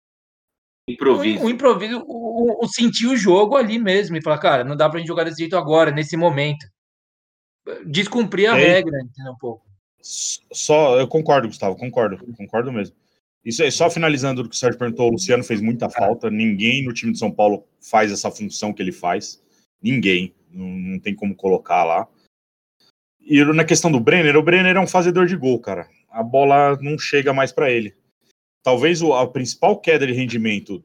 Improviso. 0.89 1.43
O, 1.43 1.47
o 1.47 1.51
improviso, 1.51 2.05
o, 2.07 2.63
o, 2.63 2.65
o, 2.65 2.69
sentir 2.69 3.07
o 3.07 3.17
jogo 3.17 3.57
ali 3.57 3.79
mesmo 3.79 4.17
e 4.17 4.23
falar, 4.23 4.39
cara, 4.39 4.65
não 4.65 4.77
dá 4.77 4.89
pra 4.89 4.99
gente 4.99 5.09
jogar 5.09 5.25
desse 5.25 5.39
jeito 5.39 5.57
agora, 5.57 5.91
nesse 5.91 6.17
momento. 6.17 6.67
Descumprir 7.87 8.51
a 8.51 8.59
é, 8.59 8.75
regra, 8.75 9.01
entendeu 9.01 9.33
um 9.33 9.39
pouco. 9.39 9.65
Só, 10.03 10.99
eu 11.01 11.09
concordo, 11.09 11.49
Gustavo, 11.49 11.77
concordo, 11.77 12.19
concordo 12.37 12.71
mesmo. 12.71 12.95
Isso 13.43 13.63
aí, 13.63 13.71
só 13.71 13.91
finalizando 13.91 14.43
o 14.43 14.49
que 14.49 14.55
o 14.55 14.59
Sérgio 14.59 14.79
perguntou, 14.79 15.09
o 15.09 15.13
Luciano 15.13 15.45
fez 15.45 15.61
muita 15.61 15.89
falta. 15.89 16.31
Ninguém 16.31 16.85
no 16.85 16.93
time 16.93 17.13
de 17.13 17.19
São 17.19 17.31
Paulo 17.31 17.67
faz 17.81 18.11
essa 18.11 18.31
função 18.31 18.73
que 18.73 18.83
ele 18.83 18.93
faz. 18.93 19.43
Ninguém. 19.83 20.35
Não, 20.51 20.67
não 20.67 20.99
tem 20.99 21.15
como 21.15 21.35
colocar 21.35 21.85
lá. 21.85 22.09
E 23.27 23.45
na 23.45 23.65
questão 23.65 23.91
do 23.91 24.01
Brenner, 24.01 24.37
o 24.37 24.43
Brenner 24.43 24.77
é 24.77 24.81
um 24.81 24.87
fazedor 24.87 25.27
de 25.27 25.37
gol, 25.37 25.59
cara. 25.59 25.89
A 26.11 26.23
bola 26.23 26.79
não 26.81 26.99
chega 26.99 27.33
mais 27.33 27.53
para 27.53 27.71
ele 27.71 27.95
talvez 28.65 29.03
a 29.03 29.27
principal 29.27 29.79
queda 29.79 30.07
de 30.07 30.13
rendimento 30.13 30.83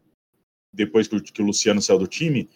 depois 0.71 1.07
que 1.07 1.15
o, 1.15 1.23
que 1.23 1.41
o 1.41 1.45
Luciano 1.45 1.81
saiu 1.81 1.97
do 1.97 2.05
time, 2.05 2.47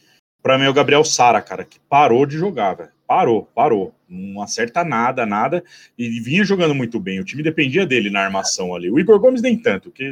para 0.43 0.57
mim 0.57 0.65
é 0.65 0.69
o 0.69 0.73
Gabriel 0.73 1.03
Sara, 1.03 1.41
cara, 1.41 1.63
que 1.63 1.79
parou 1.89 2.25
de 2.27 2.37
jogar, 2.37 2.75
velho. 2.75 2.91
Parou, 3.07 3.45
parou. 3.55 3.93
Não 4.07 4.41
acerta 4.41 4.83
nada, 4.83 5.25
nada. 5.25 5.63
E 5.97 6.19
vinha 6.19 6.43
jogando 6.43 6.73
muito 6.73 6.99
bem. 6.99 7.19
O 7.19 7.23
time 7.23 7.43
dependia 7.43 7.85
dele 7.85 8.09
na 8.09 8.21
armação 8.21 8.73
ali. 8.73 8.89
O 8.89 8.99
Igor 8.99 9.19
Gomes 9.19 9.41
nem 9.41 9.57
tanto, 9.57 9.91
que 9.91 10.11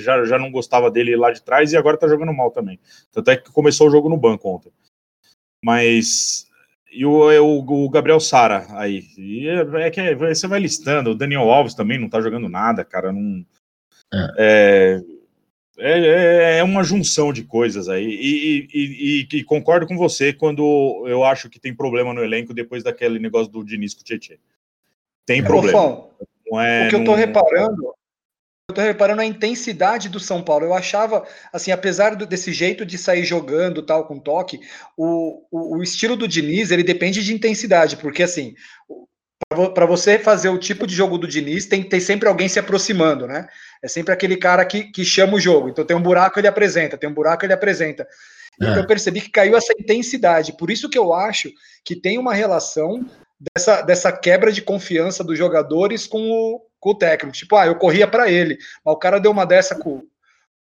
já, 0.00 0.24
já 0.24 0.38
não 0.38 0.50
gostava 0.50 0.90
dele 0.90 1.16
lá 1.16 1.30
de 1.30 1.42
trás 1.42 1.72
e 1.72 1.76
agora 1.76 1.96
tá 1.96 2.08
jogando 2.08 2.32
mal 2.32 2.50
também. 2.50 2.78
Tanto 3.12 3.30
é 3.30 3.36
que 3.36 3.50
começou 3.52 3.88
o 3.88 3.90
jogo 3.90 4.08
no 4.08 4.16
banco 4.16 4.48
ontem. 4.48 4.72
Mas. 5.64 6.47
E 6.90 7.04
o, 7.04 7.30
é 7.30 7.40
o, 7.40 7.58
o 7.58 7.90
Gabriel 7.90 8.20
Sara 8.20 8.66
aí. 8.70 9.04
E 9.16 9.48
é, 9.48 9.86
é 9.86 9.90
que 9.90 10.00
é, 10.00 10.14
você 10.14 10.46
vai 10.46 10.60
listando. 10.60 11.10
O 11.10 11.14
Daniel 11.14 11.50
Alves 11.50 11.74
também 11.74 11.98
não 11.98 12.08
tá 12.08 12.20
jogando 12.20 12.48
nada, 12.48 12.84
cara. 12.84 13.12
Não 13.12 13.44
é. 14.38 15.02
É, 15.80 15.98
é, 16.00 16.58
é, 16.58 16.64
uma 16.64 16.82
junção 16.82 17.32
de 17.32 17.44
coisas 17.44 17.88
aí. 17.88 18.04
E, 18.04 18.68
e, 18.74 19.28
e, 19.32 19.38
e, 19.38 19.44
concordo 19.44 19.86
com 19.86 19.96
você 19.96 20.32
quando 20.32 21.04
eu 21.06 21.22
acho 21.22 21.48
que 21.48 21.60
tem 21.60 21.74
problema 21.74 22.12
no 22.12 22.22
elenco 22.22 22.52
depois 22.52 22.82
daquele 22.82 23.20
negócio 23.20 23.52
do 23.52 23.64
Diniz 23.64 23.94
com 23.94 24.00
o 24.00 24.04
Tietchan. 24.04 24.34
Tem 25.24 25.42
problema. 25.42 26.08
não 26.50 26.60
é, 26.60 26.86
o 26.86 26.90
que 26.90 26.96
eu 26.96 27.04
tô 27.04 27.12
não... 27.12 27.18
reparando, 27.18 27.94
eu 28.68 28.74
tô 28.74 28.82
reparando 28.82 29.22
a 29.22 29.24
intensidade 29.24 30.10
do 30.10 30.20
São 30.20 30.42
Paulo. 30.42 30.66
Eu 30.66 30.74
achava, 30.74 31.26
assim, 31.50 31.72
apesar 31.72 32.14
do, 32.14 32.26
desse 32.26 32.52
jeito 32.52 32.84
de 32.84 32.98
sair 32.98 33.24
jogando 33.24 33.82
tal 33.82 34.06
com 34.06 34.18
toque, 34.18 34.60
o, 34.94 35.42
o, 35.50 35.78
o 35.78 35.82
estilo 35.82 36.14
do 36.14 36.28
Diniz 36.28 36.70
ele 36.70 36.82
depende 36.82 37.24
de 37.24 37.32
intensidade, 37.32 37.96
porque 37.96 38.22
assim, 38.22 38.54
para 39.74 39.86
você 39.86 40.18
fazer 40.18 40.50
o 40.50 40.58
tipo 40.58 40.86
de 40.86 40.94
jogo 40.94 41.16
do 41.16 41.26
Diniz, 41.26 41.64
tem 41.64 41.82
que 41.82 41.88
ter 41.88 42.00
sempre 42.00 42.28
alguém 42.28 42.46
se 42.46 42.58
aproximando, 42.58 43.26
né? 43.26 43.48
É 43.82 43.88
sempre 43.88 44.12
aquele 44.12 44.36
cara 44.36 44.62
que, 44.66 44.84
que 44.92 45.02
chama 45.02 45.36
o 45.36 45.40
jogo. 45.40 45.70
Então 45.70 45.86
tem 45.86 45.96
um 45.96 46.02
buraco, 46.02 46.38
ele 46.38 46.46
apresenta, 46.46 46.98
tem 46.98 47.08
um 47.08 47.14
buraco, 47.14 47.46
ele 47.46 47.54
apresenta. 47.54 48.02
É. 48.60 48.64
Então 48.66 48.82
eu 48.82 48.86
percebi 48.86 49.22
que 49.22 49.30
caiu 49.30 49.56
essa 49.56 49.72
intensidade. 49.80 50.54
Por 50.58 50.70
isso 50.70 50.90
que 50.90 50.98
eu 50.98 51.14
acho 51.14 51.50
que 51.82 51.96
tem 51.96 52.18
uma 52.18 52.34
relação 52.34 53.02
dessa, 53.56 53.80
dessa 53.80 54.12
quebra 54.12 54.52
de 54.52 54.60
confiança 54.60 55.24
dos 55.24 55.38
jogadores 55.38 56.06
com 56.06 56.30
o, 56.30 56.67
com 56.80 56.90
o 56.90 56.94
técnico. 56.94 57.36
Tipo, 57.36 57.56
ah, 57.56 57.66
eu 57.66 57.76
corria 57.76 58.06
para 58.06 58.30
ele, 58.30 58.58
mas 58.84 58.94
o 58.94 58.98
cara 58.98 59.18
deu 59.18 59.30
uma 59.30 59.44
dessa 59.44 59.74
com, 59.74 60.02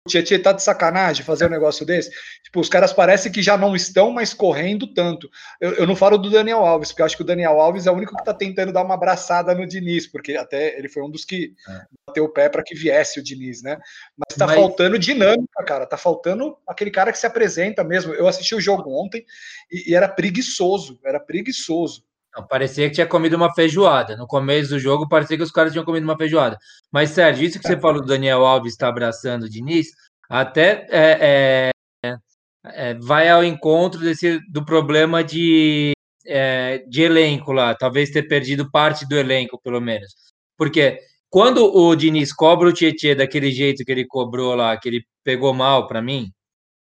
o 0.06 0.10
Tietchan 0.10 0.39
tá 0.39 0.52
de 0.52 0.62
sacanagem 0.62 1.23
fazer 1.23 1.45
um 1.45 1.49
negócio 1.49 1.86
desse. 1.86 2.12
Tipo, 2.43 2.60
os 2.60 2.67
caras 2.67 2.91
parecem 2.91 3.32
que 3.32 3.41
já 3.41 3.58
não 3.58 3.73
estão 3.73 4.12
mais 4.12 4.34
correndo 4.34 4.86
tanto. 4.93 5.30
Eu, 5.62 5.76
eu, 5.76 5.88
não 5.88 5.95
falo 5.95 6.17
do 6.17 6.30
Daniel 6.30 6.65
Alves, 6.65 6.89
porque 6.89 7.02
eu 7.02 7.06
acho 7.06 7.15
que 7.15 7.23
o 7.23 7.26
Daniel 7.26 7.58
Alves 7.62 7.88
é 7.88 7.91
o 7.91 7.95
único 7.95 8.13
que 8.13 8.23
tá 8.23 8.34
tentando 8.34 8.73
dar 8.73 8.84
uma 8.84 8.95
abraçada 8.95 9.56
no 9.56 9.65
Diniz, 9.65 10.06
porque 10.06 10.36
até 10.36 10.78
ele 10.78 10.89
foi 10.89 11.04
um 11.04 11.10
dos 11.10 11.23
que 11.23 11.54
é. 11.69 11.86
bateu 12.06 12.26
o 12.26 12.30
pé 12.30 12.49
para 12.49 12.63
que 12.63 12.76
viesse 12.76 13.17
o 13.17 13.23
Diniz, 13.23 13.63
né? 13.63 13.80
Mas 14.17 14.38
tá 14.38 14.45
Mas... 14.45 14.58
faltando 14.58 14.99
dinâmica, 14.99 15.63
cara. 15.65 15.86
Tá 15.86 15.95
faltando 15.95 16.58
aquele 16.67 16.91
cara 16.91 17.10
que 17.10 17.17
se 17.17 17.26
apresenta 17.26 17.82
mesmo. 17.82 18.13
Eu 18.13 18.28
assisti 18.28 18.54
o 18.54 18.62
jogo 18.62 18.91
ontem 18.93 19.26
e, 19.71 19.91
e 19.91 19.95
era 19.95 20.10
preguiçoso, 20.10 20.99
era 21.06 21.19
preguiçoso. 21.19 22.04
Não, 22.36 22.46
parecia 22.48 22.88
que 22.89 22.96
tinha 22.96 23.08
comido 23.08 23.36
uma 23.36 23.54
feijoada. 23.54 24.17
No 24.17 24.26
começo 24.26 24.72
do 24.72 24.80
jogo, 24.80 25.08
parecia 25.08 25.38
que 25.38 25.43
os 25.43 25.52
caras 25.52 25.72
tinham 25.72 25.86
comido 25.86 26.04
uma 26.04 26.17
feijoada. 26.17 26.58
Mas, 26.91 27.12
Sérgio, 27.12 27.46
isso 27.46 27.60
que 27.60 27.67
você 27.67 27.80
falou 27.80 28.02
do 28.02 28.08
Daniel 28.08 28.46
Alves 28.46 28.74
está 28.74 28.88
abraçando 28.88 29.43
o 29.43 29.50
Diniz, 29.50 29.88
até 30.28 30.88
é, 30.89 31.72
é, 32.04 32.17
é, 32.65 32.93
vai 32.96 33.30
ao 33.30 33.43
encontro 33.43 34.00
desse, 34.00 34.39
do 34.52 34.65
problema 34.65 35.24
de, 35.24 35.93
é, 36.26 36.84
de 36.88 37.04
elenco 37.04 37.52
lá. 37.52 37.76
Talvez 37.76 38.10
ter 38.10 38.24
perdido 38.24 38.72
parte 38.72 39.08
do 39.08 39.15
elenco, 39.15 39.60
pelo 39.62 39.80
menos. 39.80 40.12
Porque 40.58 41.00
quando 41.30 41.65
o 41.76 41.96
Diniz 41.96 42.34
cobra 42.34 42.69
o 42.69 42.74
Tietchan 42.74 43.15
daquele 43.17 43.52
jeito 43.52 43.86
que 43.86 43.91
ele 43.91 44.08
cobrou 44.08 44.56
lá, 44.56 44.76
que 44.78 44.89
ele 44.89 45.06
pegou 45.24 45.54
mal 45.54 45.88
para 45.88 46.02
mim, 46.02 46.32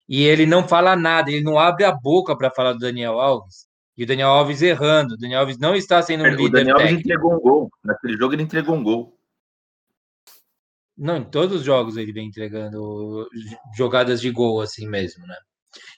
e 0.09 0.25
ele 0.25 0.47
não 0.47 0.67
fala 0.67 0.97
nada, 0.97 1.31
ele 1.31 1.45
não 1.45 1.59
abre 1.59 1.85
a 1.85 1.93
boca 1.93 2.37
para 2.37 2.51
falar 2.51 2.73
do 2.73 2.81
Daniel 2.81 3.21
Alves 3.21 3.68
e 3.99 4.05
o 4.05 4.07
Daniel 4.07 4.29
Alves 4.29 4.63
errando. 4.63 5.15
O 5.15 5.17
Daniel 5.19 5.41
Alves 5.41 5.59
não 5.59 5.75
está 5.75 6.01
sendo 6.01 6.23
um 6.23 6.29
o 6.29 6.31
líder. 6.31 6.45
O 6.45 6.51
Daniel 6.51 6.77
Alves 6.77 6.93
entregou 7.01 7.35
um 7.35 7.41
gol. 7.41 7.71
Naquele 7.85 8.17
jogo 8.17 8.35
ele 8.35 8.43
entregou 8.45 8.77
um 8.77 8.83
gol. 8.85 9.19
Não, 10.97 11.17
em 11.17 11.25
todos 11.25 11.59
os 11.59 11.65
jogos 11.65 11.97
ele 11.97 12.13
vem 12.13 12.29
entregando 12.29 13.29
jogadas 13.77 14.21
de 14.21 14.31
gol 14.31 14.61
assim 14.61 14.89
mesmo, 14.89 15.27
né? 15.27 15.37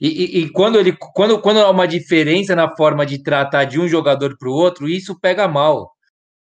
E, 0.00 0.08
e, 0.08 0.42
e, 0.42 0.50
quando 0.50 0.78
ele 0.78 0.96
quando, 1.14 1.40
quando 1.40 1.60
há 1.60 1.70
uma 1.70 1.86
diferença 1.86 2.56
na 2.56 2.74
forma 2.74 3.06
de 3.06 3.22
tratar 3.22 3.64
de 3.64 3.78
um 3.78 3.86
jogador 3.86 4.36
para 4.36 4.48
o 4.48 4.52
outro, 4.52 4.88
isso 4.88 5.18
pega 5.20 5.46
mal. 5.46 5.90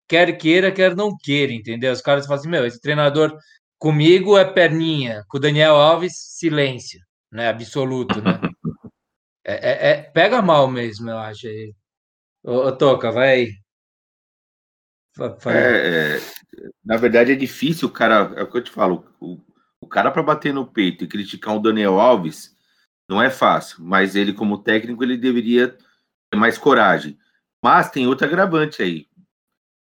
Quer 0.07 0.37
queira, 0.37 0.71
quer 0.71 0.95
não 0.95 1.15
queira, 1.17 1.51
entendeu? 1.51 1.91
Os 1.91 2.01
caras 2.01 2.25
falam 2.25 2.39
assim: 2.39 2.49
meu, 2.49 2.65
esse 2.65 2.79
treinador 2.79 3.35
comigo 3.77 4.37
é 4.37 4.45
perninha, 4.45 5.23
com 5.27 5.37
o 5.37 5.41
Daniel 5.41 5.75
Alves, 5.75 6.13
silêncio, 6.15 6.99
né? 7.31 7.49
Absoluto, 7.49 8.21
né? 8.21 8.39
É, 9.47 9.53
é, 9.53 9.91
é, 9.91 10.01
pega 10.03 10.41
mal 10.41 10.69
mesmo, 10.69 11.09
eu 11.09 11.17
acho. 11.17 11.47
Ô, 12.43 12.67
ô 12.67 12.71
Toca, 12.77 13.09
vai 13.11 13.29
aí. 13.29 13.53
É, 15.47 16.17
é, 16.17 16.21
na 16.83 16.97
verdade, 16.97 17.31
é 17.31 17.35
difícil 17.35 17.87
o 17.87 17.91
cara. 17.91 18.33
É 18.35 18.43
o 18.43 18.51
que 18.51 18.57
eu 18.57 18.63
te 18.63 18.69
falo. 18.69 19.05
O, 19.21 19.39
o 19.81 19.87
cara, 19.87 20.11
para 20.11 20.21
bater 20.21 20.53
no 20.53 20.67
peito 20.67 21.05
e 21.05 21.07
criticar 21.07 21.55
o 21.55 21.61
Daniel 21.61 21.99
Alves, 21.99 22.55
Não 23.09 23.21
é 23.21 23.29
fácil, 23.29 23.83
mas 23.85 24.15
ele, 24.17 24.33
como 24.33 24.61
técnico, 24.61 25.01
ele 25.01 25.15
deveria 25.15 25.69
ter 26.29 26.37
mais 26.37 26.57
coragem. 26.57 27.17
Mas 27.63 27.89
tem 27.89 28.05
outra 28.05 28.27
agravante 28.27 28.81
aí. 28.83 29.07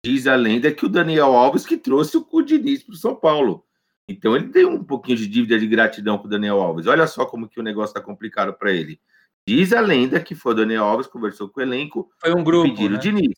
Diz 0.05 0.27
a 0.27 0.37
lenda 0.37 0.71
que 0.71 0.85
o 0.85 0.91
Daniel 0.91 1.35
Alves 1.35 1.65
que 1.65 1.79
trouxe 1.79 2.19
o 2.19 2.43
Diniz 2.43 2.83
para 2.83 2.93
o 2.93 2.99
São 2.99 3.17
Paulo. 3.17 3.67
Então 4.07 4.37
ele 4.37 4.49
tem 4.49 4.67
um 4.67 4.85
pouquinho 4.85 5.17
de 5.17 5.27
dívida 5.27 5.59
de 5.59 5.67
gratidão 5.67 6.19
com 6.19 6.27
o 6.27 6.31
Daniel 6.31 6.61
Alves. 6.61 6.87
Olha 6.87 7.07
só 7.07 7.25
como 7.25 7.49
que 7.49 7.59
o 7.59 7.63
negócio 7.63 7.93
está 7.97 8.03
complicado 8.03 8.53
para 8.53 8.71
ele. 8.71 9.01
Diz 9.47 9.73
a 9.73 9.81
lenda 9.81 10.21
que 10.21 10.35
foi 10.35 10.53
o 10.53 10.57
Daniel 10.57 10.85
Alves, 10.85 11.07
conversou 11.07 11.49
com 11.49 11.61
o 11.61 11.63
elenco. 11.63 12.11
Foi 12.19 12.35
um 12.35 12.43
grupo. 12.43 12.69
Pediram 12.69 12.93
né? 12.93 12.97
o 12.97 13.01
Diniz. 13.01 13.37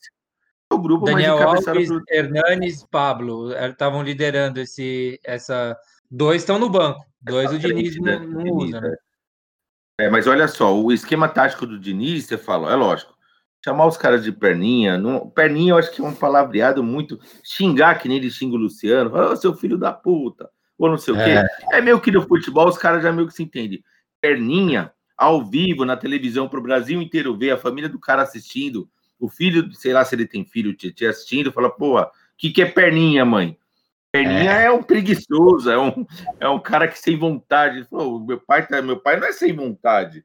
O 0.72 0.78
grupo, 0.78 1.04
Daniel 1.04 1.40
Alves, 1.42 1.64
pro... 1.64 2.02
Hernanes, 2.08 2.84
Pablo 2.90 3.52
estavam 3.52 4.02
liderando 4.02 4.60
esse, 4.60 5.20
essa. 5.24 5.76
Dois 6.10 6.42
estão 6.42 6.58
no 6.58 6.68
banco. 6.68 7.04
Dois 7.20 7.52
o 7.52 7.58
Diniz 7.58 7.94
frente, 7.94 8.02
né? 8.02 8.18
não, 8.18 8.26
não 8.26 8.44
Diniz, 8.44 8.68
usa, 8.68 8.80
né? 8.80 8.96
É, 9.98 10.10
mas 10.10 10.26
olha 10.26 10.46
só, 10.46 10.76
o 10.76 10.92
esquema 10.92 11.28
tático 11.28 11.66
do 11.66 11.78
Diniz, 11.78 12.26
você 12.26 12.36
falou, 12.36 12.70
é 12.70 12.76
lógico. 12.76 13.14
Chamar 13.64 13.86
os 13.86 13.96
caras 13.96 14.22
de 14.22 14.30
perninha, 14.30 14.98
não, 14.98 15.28
perninha 15.28 15.72
eu 15.72 15.78
acho 15.78 15.90
que 15.90 16.00
é 16.00 16.04
um 16.04 16.14
palavreado 16.14 16.84
muito. 16.84 17.18
Xingar 17.42 17.98
que 17.98 18.08
nem 18.08 18.18
ele 18.18 18.30
xinga 18.30 18.54
o 18.54 18.58
Luciano, 18.58 19.10
falar, 19.10 19.32
ô, 19.32 19.36
seu 19.36 19.54
filho 19.54 19.78
da 19.78 19.92
puta, 19.92 20.48
ou 20.78 20.88
não 20.88 20.98
sei 20.98 21.14
o 21.14 21.16
quê. 21.16 21.42
É 21.72 21.80
meio 21.80 22.00
que 22.00 22.12
no 22.12 22.22
futebol 22.22 22.68
os 22.68 22.78
caras 22.78 23.02
já 23.02 23.10
meio 23.10 23.26
que 23.26 23.34
se 23.34 23.42
entendem. 23.42 23.82
Perninha, 24.20 24.92
ao 25.16 25.44
vivo, 25.44 25.84
na 25.84 25.96
televisão, 25.96 26.48
para 26.48 26.58
o 26.58 26.62
Brasil 26.62 27.00
inteiro 27.00 27.36
ver, 27.36 27.50
a 27.50 27.56
família 27.56 27.88
do 27.88 27.98
cara 27.98 28.22
assistindo, 28.22 28.88
o 29.18 29.28
filho, 29.28 29.72
sei 29.74 29.92
lá 29.92 30.04
se 30.04 30.14
ele 30.14 30.26
tem 30.26 30.44
filho, 30.44 30.74
te 30.74 31.06
assistindo, 31.06 31.52
fala, 31.52 31.70
pô, 31.70 32.00
o 32.00 32.10
que, 32.36 32.50
que 32.50 32.62
é 32.62 32.66
perninha, 32.66 33.24
mãe? 33.24 33.58
Perninha 34.12 34.52
é. 34.52 34.64
é. 34.64 34.70
um 34.70 34.82
preguiçoso, 34.82 35.70
é 35.70 35.78
um, 35.78 36.06
é 36.40 36.48
um 36.48 36.58
cara 36.58 36.88
que 36.88 36.98
sem 36.98 37.16
vontade. 37.16 37.78
Ele 37.78 37.84
falou, 37.86 38.24
meu 38.24 38.40
pai, 38.40 38.66
tá, 38.66 38.80
meu 38.80 38.98
pai 38.98 39.18
não 39.18 39.26
é 39.26 39.32
sem 39.32 39.54
vontade. 39.54 40.24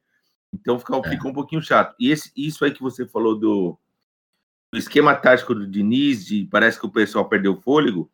Então 0.52 0.78
fica, 0.78 0.96
é. 0.96 1.08
fica 1.10 1.28
um 1.28 1.32
pouquinho 1.32 1.62
chato. 1.62 1.94
E 1.98 2.10
esse, 2.10 2.30
isso 2.36 2.64
aí 2.64 2.70
que 2.70 2.82
você 2.82 3.06
falou 3.06 3.38
do, 3.38 3.78
do 4.70 4.78
esquema 4.78 5.14
tático 5.14 5.54
do 5.54 5.66
Diniz, 5.66 6.24
de, 6.26 6.46
parece 6.50 6.78
que 6.78 6.86
o 6.86 6.92
pessoal 6.92 7.28
perdeu 7.28 7.52
o 7.52 7.60
fôlego. 7.60 8.10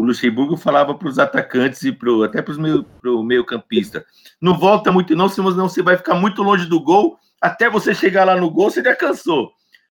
O 0.00 0.02
Luxemburgo 0.02 0.56
falava 0.56 0.94
para 0.94 1.08
os 1.08 1.18
atacantes 1.18 1.82
e 1.82 1.92
pro, 1.92 2.22
até 2.22 2.40
para 2.40 2.54
o 2.54 2.58
meio, 2.58 2.86
meio 3.22 3.44
campista. 3.44 4.02
Não 4.40 4.58
volta 4.58 4.90
muito 4.90 5.14
não, 5.14 5.28
senão 5.28 5.68
você 5.68 5.82
vai 5.82 5.94
ficar 5.98 6.14
muito 6.14 6.42
longe 6.42 6.64
do 6.64 6.80
gol. 6.80 7.18
Até 7.38 7.68
você 7.68 7.94
chegar 7.94 8.24
lá 8.24 8.34
no 8.34 8.50
gol, 8.50 8.70
você 8.70 8.82
já 8.82 8.96
cansou. 8.96 9.52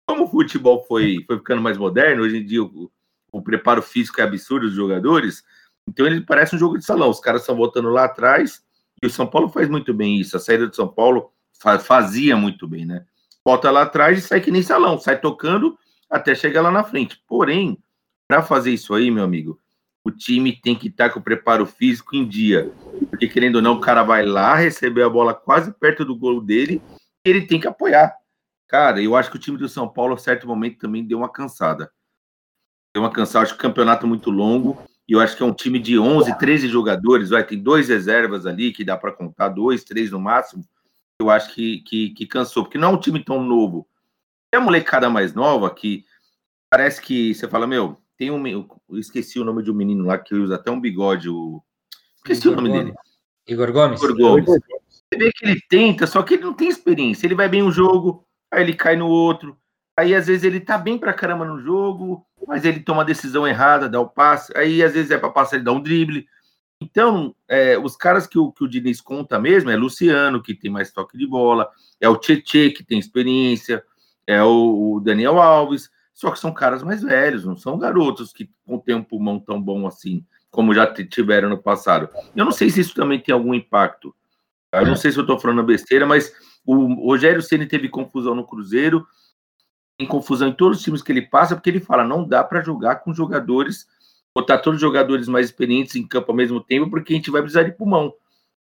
Como 0.06 0.24
o 0.24 0.30
futebol 0.30 0.84
foi, 0.86 1.24
foi 1.26 1.38
ficando 1.38 1.62
mais 1.62 1.78
moderno, 1.78 2.22
hoje 2.22 2.36
em 2.36 2.44
dia 2.44 2.62
o, 2.62 2.90
o 3.32 3.40
preparo 3.40 3.80
físico 3.80 4.20
é 4.20 4.24
absurdo 4.24 4.66
dos 4.66 4.76
jogadores, 4.76 5.42
então 5.88 6.04
ele 6.04 6.20
parece 6.20 6.54
um 6.54 6.58
jogo 6.58 6.76
de 6.76 6.84
salão. 6.84 7.08
Os 7.08 7.20
caras 7.20 7.40
estão 7.40 7.56
voltando 7.56 7.88
lá 7.88 8.04
atrás 8.04 8.62
e 9.02 9.06
o 9.06 9.10
São 9.10 9.26
Paulo 9.26 9.48
faz 9.48 9.70
muito 9.70 9.94
bem 9.94 10.20
isso. 10.20 10.36
A 10.36 10.40
saída 10.40 10.66
do 10.66 10.76
São 10.76 10.86
Paulo 10.86 11.32
fazia 11.82 12.36
muito 12.36 12.68
bem, 12.68 12.84
né? 12.84 13.06
Volta 13.42 13.70
lá 13.70 13.82
atrás 13.82 14.18
e 14.18 14.20
sai 14.20 14.42
que 14.42 14.50
nem 14.50 14.62
salão, 14.62 14.98
sai 14.98 15.18
tocando 15.18 15.78
até 16.10 16.34
chegar 16.34 16.60
lá 16.60 16.70
na 16.70 16.84
frente. 16.84 17.18
Porém, 17.26 17.78
para 18.28 18.42
fazer 18.42 18.70
isso 18.70 18.92
aí, 18.92 19.10
meu 19.10 19.24
amigo, 19.24 19.58
o 20.04 20.10
time 20.10 20.52
tem 20.52 20.76
que 20.76 20.88
estar 20.88 21.10
com 21.10 21.18
o 21.18 21.22
preparo 21.22 21.64
físico 21.66 22.14
em 22.14 22.28
dia. 22.28 22.70
Porque, 23.10 23.26
querendo 23.26 23.56
ou 23.56 23.62
não, 23.62 23.74
o 23.74 23.80
cara 23.80 24.02
vai 24.02 24.24
lá 24.24 24.54
receber 24.54 25.02
a 25.02 25.08
bola 25.08 25.34
quase 25.34 25.72
perto 25.72 26.04
do 26.04 26.16
gol 26.16 26.40
dele 26.40 26.80
ele 27.24 27.46
tem 27.46 27.58
que 27.58 27.66
apoiar. 27.66 28.14
Cara, 28.68 29.00
eu 29.00 29.16
acho 29.16 29.30
que 29.30 29.36
o 29.36 29.40
time 29.40 29.56
do 29.56 29.66
São 29.66 29.88
Paulo, 29.88 30.12
a 30.12 30.18
certo 30.18 30.46
momento, 30.46 30.78
também 30.78 31.02
deu 31.02 31.16
uma 31.16 31.32
cansada. 31.32 31.90
Deu 32.94 33.02
uma 33.02 33.10
cansada, 33.10 33.44
acho 33.44 33.54
que 33.54 33.58
o 33.58 33.62
campeonato 33.62 34.04
é 34.04 34.08
muito 34.08 34.30
longo. 34.30 34.78
E 35.08 35.14
eu 35.14 35.20
acho 35.20 35.34
que 35.34 35.42
é 35.42 35.46
um 35.46 35.54
time 35.54 35.78
de 35.78 35.98
11, 35.98 36.36
13 36.36 36.68
jogadores. 36.68 37.30
Vai, 37.30 37.42
tem 37.42 37.58
dois 37.58 37.88
reservas 37.88 38.44
ali 38.44 38.72
que 38.72 38.84
dá 38.84 38.94
para 38.94 39.10
contar, 39.10 39.48
dois, 39.48 39.84
três 39.84 40.10
no 40.10 40.20
máximo 40.20 40.62
eu 41.20 41.30
acho 41.30 41.54
que, 41.54 41.80
que, 41.80 42.10
que, 42.10 42.26
cansou, 42.26 42.64
porque 42.64 42.78
não 42.78 42.90
é 42.90 42.92
um 42.92 43.00
time 43.00 43.22
tão 43.22 43.42
novo. 43.42 43.88
É 44.52 44.56
a 44.56 44.60
molecada 44.60 45.08
mais 45.08 45.34
nova 45.34 45.72
que 45.72 46.04
parece 46.70 47.00
que 47.00 47.34
você 47.34 47.48
fala, 47.48 47.66
meu, 47.66 48.00
tem 48.16 48.31
um. 48.31 48.46
Eu 48.46 48.68
esqueci 48.98 49.38
o 49.38 49.44
nome 49.44 49.62
de 49.62 49.70
um 49.70 49.74
menino 49.74 50.05
lá 50.05 50.18
que 50.18 50.35
usa 50.35 50.57
até 50.57 50.70
um 50.70 50.81
bigode. 50.81 51.29
O... 51.29 51.62
Esqueci 52.16 52.48
Igor 52.48 52.53
o 52.53 52.57
nome 52.57 52.68
Gomes. 52.68 52.85
dele. 52.85 52.96
Igor 53.46 53.72
Gomes? 53.72 54.03
Igor 54.03 54.16
Gomes. 54.16 54.46
Você 54.46 55.18
vê 55.18 55.33
que 55.33 55.44
ele 55.44 55.61
tenta, 55.68 56.07
só 56.07 56.22
que 56.22 56.35
ele 56.35 56.44
não 56.44 56.55
tem 56.55 56.68
experiência. 56.68 57.27
Ele 57.27 57.35
vai 57.35 57.48
bem 57.48 57.62
um 57.62 57.70
jogo, 57.70 58.27
aí 58.50 58.62
ele 58.62 58.74
cai 58.74 58.96
no 58.96 59.09
outro. 59.09 59.57
Aí 59.96 60.14
às 60.14 60.27
vezes 60.27 60.42
ele 60.42 60.59
tá 60.59 60.77
bem 60.77 60.98
pra 60.98 61.12
caramba 61.12 61.44
no 61.44 61.61
jogo, 61.61 62.27
mas 62.48 62.64
ele 62.64 62.81
toma 62.81 63.03
a 63.03 63.05
decisão 63.05 63.46
errada, 63.46 63.88
dá 63.88 64.00
o 64.00 64.09
passe. 64.09 64.53
Aí 64.57 64.83
às 64.83 64.92
vezes 64.92 65.11
é 65.11 65.18
pra 65.18 65.31
passar, 65.31 65.57
ele 65.57 65.64
dá 65.64 65.72
um 65.72 65.81
drible. 65.81 66.27
Então, 66.81 67.35
é, 67.48 67.79
os 67.79 67.96
caras 67.96 68.27
que 68.27 68.38
o, 68.38 68.53
que 68.53 68.64
o 68.64 68.68
Diniz 68.68 69.00
conta 69.00 69.38
mesmo 69.38 69.70
é 69.70 69.77
Luciano, 69.77 70.42
que 70.42 70.55
tem 70.55 70.70
mais 70.70 70.92
toque 70.92 71.16
de 71.16 71.27
bola, 71.27 71.70
é 72.00 72.09
o 72.09 72.16
Tietê, 72.16 72.70
que 72.70 72.83
tem 72.83 72.98
experiência, 72.98 73.83
é 74.27 74.42
o, 74.42 74.96
o, 74.96 75.00
Daniel 75.00 75.40
Alves, 75.40 75.88
só 76.14 76.31
que 76.31 76.38
são 76.38 76.53
caras 76.53 76.83
mais 76.83 77.03
velhos, 77.03 77.44
não 77.44 77.57
são 77.57 77.77
garotos 77.77 78.33
que 78.33 78.48
têm 78.87 78.94
um 78.94 79.03
pulmão 79.03 79.38
tão 79.38 79.61
bom 79.61 79.87
assim, 79.87 80.24
como 80.50 80.72
já 80.72 80.87
tiveram 80.87 81.50
no 81.50 81.59
passado. 81.59 82.09
Eu 82.35 82.44
não 82.44 82.53
sei 82.53 82.70
se 82.70 82.81
isso 82.81 82.94
também 82.94 83.20
tem 83.20 83.35
algum 83.35 83.53
impacto. 83.53 84.14
Eu 84.72 84.87
não 84.87 84.96
sei 84.96 85.12
se 85.12 85.18
eu 85.18 85.22
estou 85.22 85.38
falando 85.38 85.62
besteira, 85.62 86.07
mas 86.07 86.33
o 86.64 87.07
Rogério 87.07 87.42
Ceni 87.42 87.66
teve 87.66 87.88
confusão 87.88 88.35
no 88.35 88.46
Cruzeiro, 88.46 89.07
tem 89.98 90.07
confusão 90.07 90.48
em 90.48 90.53
todos 90.53 90.79
os 90.79 90.85
times 90.85 91.03
que 91.03 91.12
ele 91.12 91.22
passa, 91.22 91.55
porque 91.55 91.70
ele 91.70 91.81
fala, 91.81 92.05
não 92.05 92.27
dá 92.27 92.42
para 92.42 92.62
jogar 92.62 92.96
com 92.96 93.12
jogadores 93.12 93.87
botar 94.35 94.59
todos 94.59 94.79
os 94.79 94.81
jogadores 94.81 95.29
mais 95.29 95.46
experientes 95.46 95.94
em 95.94 96.07
campo 96.07 96.33
ao 96.33 96.37
mesmo 96.37 96.61
tempo, 96.61 96.90
porque 96.90 97.12
a 97.12 97.16
gente 97.16 97.31
vai 97.31 97.40
precisar 97.40 97.62
de 97.62 97.72
pulmão. 97.72 98.12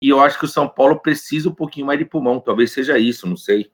E 0.02 0.08
eu 0.08 0.18
acho 0.20 0.38
que 0.38 0.46
o 0.46 0.48
São 0.48 0.66
Paulo 0.66 0.98
precisa 0.98 1.50
um 1.50 1.54
pouquinho 1.54 1.86
mais 1.86 1.98
de 1.98 2.06
pulmão, 2.06 2.40
talvez 2.40 2.72
seja 2.72 2.98
isso, 2.98 3.28
não 3.28 3.36
sei. 3.36 3.70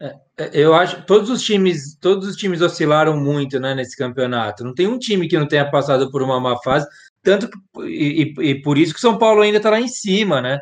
É, 0.00 0.14
é 0.38 0.50
eu 0.54 0.74
acho 0.74 1.04
todos 1.06 1.30
os 1.30 1.42
times, 1.42 1.96
todos 2.00 2.28
os 2.28 2.36
times 2.36 2.60
oscilaram 2.62 3.16
muito, 3.16 3.60
né, 3.60 3.74
nesse 3.74 3.96
campeonato. 3.96 4.64
Não 4.64 4.74
tem 4.74 4.86
um 4.86 4.98
time 4.98 5.28
que 5.28 5.38
não 5.38 5.46
tenha 5.46 5.70
passado 5.70 6.10
por 6.10 6.22
uma 6.22 6.40
má 6.40 6.56
fase, 6.62 6.86
tanto 7.22 7.48
e, 7.84 8.34
e, 8.38 8.50
e 8.50 8.62
por 8.62 8.78
isso 8.78 8.92
que 8.92 8.98
o 8.98 9.02
São 9.02 9.18
Paulo 9.18 9.42
ainda 9.42 9.58
está 9.58 9.70
lá 9.70 9.80
em 9.80 9.88
cima, 9.88 10.40
né? 10.40 10.60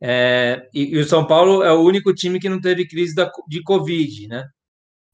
É, 0.00 0.68
e, 0.74 0.94
e, 0.94 0.98
o 0.98 1.04
São 1.04 1.26
Paulo 1.26 1.62
é 1.62 1.72
o 1.72 1.82
único 1.82 2.14
time 2.14 2.38
que 2.40 2.48
não 2.48 2.60
teve 2.60 2.86
crise 2.86 3.14
da, 3.14 3.30
de 3.48 3.62
Covid, 3.62 4.28
né? 4.28 4.44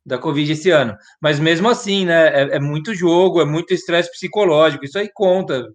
da 0.04 0.18
Covid 0.18 0.52
esse 0.52 0.70
ano. 0.70 0.96
Mas 1.20 1.40
mesmo 1.40 1.68
assim, 1.68 2.04
né? 2.04 2.28
É, 2.28 2.56
é 2.56 2.60
muito 2.60 2.94
jogo, 2.94 3.40
é 3.40 3.44
muito 3.44 3.72
estresse 3.72 4.10
psicológico. 4.10 4.84
Isso 4.84 4.98
aí 4.98 5.08
conta. 5.12 5.66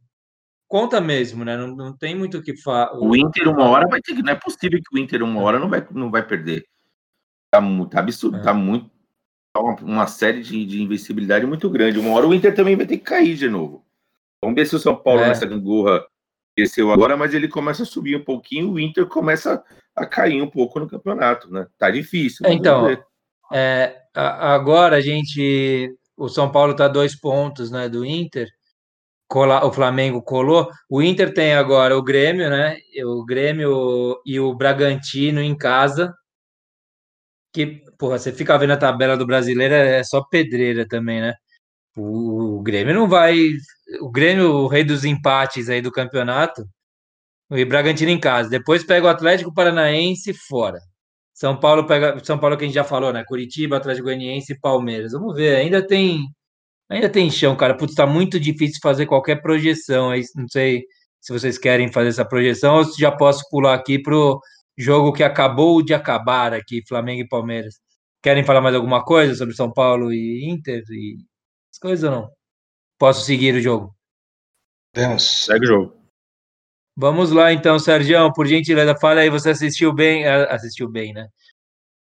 Conta 0.68 1.02
mesmo, 1.02 1.44
né? 1.44 1.58
Não, 1.58 1.76
não 1.76 1.98
tem 1.98 2.16
muito 2.16 2.38
o 2.38 2.44
que 2.44 2.56
falar. 2.62 2.94
O 2.96 3.16
Inter, 3.16 3.50
uma 3.50 3.68
hora, 3.68 3.88
vai 3.88 4.02
ter 4.02 4.16
que. 4.16 4.22
Não 4.22 4.34
é 4.34 4.36
possível 4.36 4.80
que 4.80 4.96
o 4.96 5.00
Inter, 5.00 5.24
uma 5.24 5.42
hora, 5.42 5.58
não 5.58 5.70
vai, 5.70 5.86
não 5.92 6.12
vai 6.12 6.26
perder. 6.26 6.64
Tá, 7.52 7.62
tá 7.90 8.00
absurdo, 8.00 8.38
é. 8.38 8.42
tá 8.42 8.54
muito. 8.54 8.90
Tá 9.54 9.62
uma, 9.62 9.76
uma 9.82 10.08
série 10.08 10.42
de, 10.42 10.66
de 10.66 10.82
invencibilidade 10.82 11.46
muito 11.46 11.70
grande. 11.70 12.00
Uma 12.00 12.12
hora 12.12 12.28
o 12.28 12.34
Inter 12.34 12.54
também 12.54 12.76
vai 12.76 12.86
ter 12.86 12.98
que 12.98 13.04
cair 13.04 13.36
de 13.36 13.50
novo. 13.50 13.86
Vamos 14.42 14.56
ver 14.56 14.66
se 14.66 14.76
o 14.76 14.80
São 14.80 14.96
Paulo, 14.96 15.22
é. 15.22 15.28
nessa 15.28 15.46
gangorra, 15.46 16.06
desceu 16.58 16.92
agora, 16.92 17.18
mas 17.18 17.34
ele 17.34 17.48
começa 17.48 17.84
a 17.84 17.86
subir 17.86 18.16
um 18.16 18.24
pouquinho, 18.24 18.72
o 18.72 18.80
Inter 18.80 19.06
começa 19.08 19.64
a 19.96 20.06
cair 20.06 20.42
um 20.42 20.50
pouco 20.50 20.80
no 20.80 20.88
campeonato, 20.88 21.52
né? 21.52 21.68
Tá 21.78 21.90
difícil. 21.90 22.46
Então, 22.48 22.88
é, 23.52 23.96
agora 24.14 24.98
a 24.98 25.02
gente. 25.02 25.96
O 26.16 26.28
São 26.28 26.52
Paulo 26.52 26.74
está 26.74 26.88
dois 26.88 27.16
pontos 27.16 27.72
né, 27.72 27.88
do 27.88 28.06
Inter. 28.06 28.48
Cola, 29.28 29.66
o 29.66 29.72
Flamengo 29.72 30.22
colou. 30.22 30.70
O 30.90 31.02
Inter 31.02 31.34
tem 31.34 31.54
agora 31.54 31.98
o 31.98 32.04
Grêmio, 32.04 32.50
né? 32.50 32.78
O 33.06 33.24
Grêmio 33.24 34.20
e 34.26 34.40
o 34.40 34.54
Bragantino 34.54 35.42
em 35.42 35.56
casa. 35.56 36.14
Que, 37.54 37.82
porra, 37.98 38.20
você 38.20 38.32
fica 38.32 38.58
vendo 38.58 38.74
a 38.74 38.78
tabela 38.78 39.18
do 39.18 39.26
brasileiro, 39.26 39.74
é 39.74 40.04
só 40.04 40.24
pedreira 40.24 40.88
também, 40.88 41.22
né? 41.22 41.34
O, 41.98 42.58
o 42.60 42.62
Grêmio 42.62 42.94
não 42.94 43.08
vai. 43.08 43.38
O 44.02 44.10
Grêmio, 44.12 44.52
o 44.52 44.68
rei 44.68 44.84
dos 44.84 45.04
empates 45.06 45.70
aí 45.70 45.82
do 45.82 45.92
campeonato. 45.92 46.64
E 47.52 47.66
Bragantino 47.66 48.12
em 48.12 48.20
casa. 48.20 48.50
Depois 48.50 48.84
pega 48.84 49.08
o 49.08 49.10
Atlético 49.10 49.54
Paranaense 49.54 50.34
fora. 50.48 50.80
São 51.34 51.60
Paulo 51.60 51.86
pega. 51.88 52.24
São 52.24 52.38
Paulo 52.40 52.58
que 52.58 52.66
a 52.66 52.68
gente 52.68 52.76
já 52.76 52.84
falou, 52.84 53.14
né? 53.14 53.24
Curitiba, 53.26 53.78
Atlético 53.78 54.06
Goianiense 54.06 54.54
e 54.54 54.60
Palmeiras. 54.60 55.14
Vamos 55.14 55.36
ver, 55.36 55.56
ainda 55.58 55.86
tem. 55.86 56.28
Ainda 56.90 57.10
tem 57.10 57.32
chão, 57.32 57.56
cara. 57.56 57.76
Putz, 57.78 57.96
tá 57.96 58.06
muito 58.08 58.40
difícil 58.40 58.80
fazer 58.82 59.06
qualquer 59.06 59.42
projeção. 59.42 60.12
Aí 60.12 60.24
não 60.36 60.48
sei 60.50 60.84
se 61.22 61.34
vocês 61.34 61.58
querem 61.58 61.92
fazer 61.92 62.10
essa 62.10 62.26
projeção 62.26 62.78
ou 62.78 62.86
se 62.86 63.00
já 63.00 63.12
posso 63.12 63.44
pular 63.50 63.74
aqui 63.76 64.00
pro 64.02 64.40
jogo 64.80 65.12
que 65.12 65.24
acabou 65.24 65.84
de 65.84 65.94
acabar 65.94 66.54
aqui, 66.54 66.82
Flamengo 66.88 67.22
e 67.22 67.28
Palmeiras. 67.28 67.76
Querem 68.24 68.46
falar 68.46 68.62
mais 68.62 68.76
alguma 68.76 69.04
coisa 69.04 69.36
sobre 69.36 69.54
São 69.54 69.72
Paulo 69.72 70.14
e 70.14 70.50
Inter 70.50 70.84
e 70.90 71.18
as 71.72 71.78
coisas 71.78 72.10
ou 72.10 72.12
não? 72.12 72.32
Posso 72.98 73.26
seguir 73.26 73.56
o 73.56 73.62
jogo? 73.62 73.94
Temos. 74.94 75.46
Segue 75.46 75.66
o 75.66 75.68
jogo. 75.68 76.00
Vamos 76.98 77.32
lá 77.32 77.54
então, 77.54 77.80
Sérgio, 77.80 78.32
por 78.34 78.46
gentileza, 78.46 78.94
fala 79.00 79.22
aí, 79.22 79.30
você 79.30 79.52
assistiu 79.52 79.94
bem, 79.94 80.28
assistiu 80.28 80.90
bem, 80.90 81.14
né? 81.14 81.30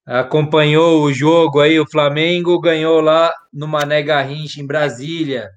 Acompanhou 0.06 1.04
o 1.04 1.14
jogo 1.14 1.62
aí, 1.62 1.80
o 1.80 1.90
Flamengo 1.90 2.60
ganhou 2.60 3.02
lá 3.02 3.34
no 3.52 3.68
Mané 3.68 4.04
Garrincha, 4.04 4.62
em 4.62 4.68
Brasília, 4.68 5.50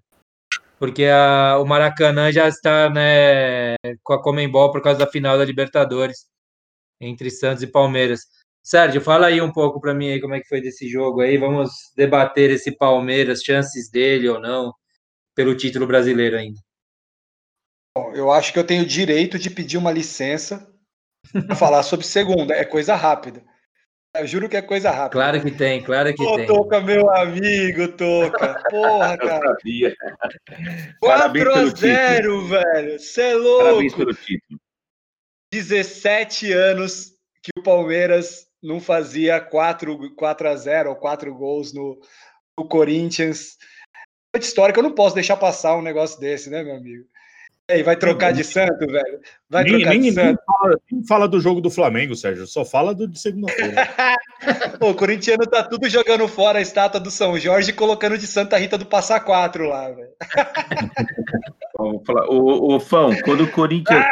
porque 0.78 1.04
a, 1.04 1.58
o 1.58 1.66
Maracanã 1.66 2.32
já 2.32 2.48
está 2.48 2.88
né, 2.88 3.74
com 4.02 4.14
a 4.14 4.22
Comembol 4.22 4.70
por 4.70 4.80
causa 4.80 5.00
da 5.00 5.06
final 5.06 5.36
da 5.36 5.44
Libertadores. 5.44 6.26
Entre 7.00 7.30
Santos 7.30 7.62
e 7.62 7.66
Palmeiras. 7.66 8.20
Sérgio, 8.62 9.00
fala 9.00 9.28
aí 9.28 9.40
um 9.40 9.52
pouco 9.52 9.80
para 9.80 9.94
mim 9.94 10.10
aí 10.10 10.20
como 10.20 10.34
é 10.34 10.40
que 10.40 10.48
foi 10.48 10.60
desse 10.60 10.88
jogo 10.88 11.20
aí. 11.20 11.36
Vamos 11.38 11.70
debater 11.96 12.50
esse 12.50 12.76
Palmeiras, 12.76 13.42
chances 13.42 13.90
dele 13.90 14.28
ou 14.28 14.40
não 14.40 14.72
pelo 15.34 15.56
título 15.56 15.86
brasileiro 15.86 16.36
ainda. 16.36 16.58
Bom, 17.96 18.12
eu 18.14 18.30
acho 18.32 18.52
que 18.52 18.58
eu 18.58 18.66
tenho 18.66 18.84
direito 18.84 19.38
de 19.38 19.50
pedir 19.50 19.76
uma 19.76 19.92
licença 19.92 20.66
para 21.46 21.54
falar 21.54 21.82
sobre 21.82 22.06
segunda. 22.06 22.54
É 22.54 22.64
coisa 22.64 22.94
rápida. 22.94 23.42
Eu 24.14 24.26
juro 24.26 24.48
que 24.48 24.56
é 24.56 24.62
coisa 24.62 24.90
rápida. 24.90 25.10
Claro 25.10 25.42
que 25.42 25.50
tem, 25.50 25.82
claro 25.82 26.14
que 26.14 26.22
Ô, 26.22 26.36
tem. 26.36 26.46
Toca, 26.46 26.80
meu 26.80 27.10
amigo, 27.10 27.88
Toca. 27.92 28.62
Porra, 28.70 29.12
Eu 29.14 29.18
cara. 29.28 29.46
sabia. 29.48 29.94
Parabéns 31.00 31.44
pelo 31.44 31.72
4x0, 31.72 32.48
velho. 32.48 32.98
Você 32.98 33.20
é 33.22 33.32
Parabéns 33.34 33.92
louco. 33.92 33.96
pelo 33.96 34.14
título. 34.14 34.60
17 35.56 36.52
anos 36.52 37.14
que 37.42 37.50
o 37.58 37.62
Palmeiras 37.62 38.46
não 38.62 38.78
fazia 38.78 39.40
4, 39.40 40.14
4 40.14 40.48
a 40.48 40.54
0 40.54 40.90
ou 40.90 40.96
4 40.96 41.34
gols 41.34 41.72
no, 41.72 41.98
no 42.58 42.68
Corinthians. 42.68 43.56
É 44.34 44.38
histórica, 44.38 44.80
eu 44.80 44.82
não 44.82 44.94
posso 44.94 45.14
deixar 45.14 45.36
passar 45.38 45.76
um 45.76 45.82
negócio 45.82 46.20
desse, 46.20 46.50
né, 46.50 46.62
meu 46.62 46.76
amigo? 46.76 47.06
E 47.68 47.72
aí, 47.74 47.82
vai 47.82 47.96
trocar 47.96 48.32
de 48.32 48.44
santo, 48.44 48.86
velho? 48.86 49.20
Vai 49.50 49.64
Nem, 49.64 49.72
trocar 49.72 49.90
nem- 49.90 49.98
de 49.98 50.04
nem 50.06 50.12
santo. 50.12 50.40
fala, 50.46 50.76
nem 50.92 51.04
fala 51.06 51.28
do 51.28 51.40
jogo 51.40 51.60
do 51.60 51.68
Flamengo, 51.68 52.14
Sérgio. 52.14 52.46
Só 52.46 52.64
fala 52.64 52.94
do 52.94 53.08
de 53.08 53.18
segunda-feira. 53.18 53.74
O 54.80 54.94
corintiano 54.94 55.44
tá 55.46 55.62
tudo 55.64 55.88
jogando 55.88 56.28
fora 56.28 56.58
a 56.58 56.62
estátua 56.62 57.00
do 57.00 57.10
São 57.10 57.38
Jorge 57.38 57.70
e 57.70 57.74
colocando 57.74 58.18
de 58.18 58.26
Santa 58.26 58.58
Rita 58.58 58.76
do 58.76 58.84
Passa 58.86 59.18
Quatro 59.18 59.66
lá, 59.68 59.90
velho. 59.90 60.10
Vamos 61.78 62.02
falar. 62.06 62.28
O, 62.28 62.74
o 62.76 62.78
Fão, 62.80 63.10
quando 63.22 63.44
o 63.44 63.50
Corinthians 63.50 64.04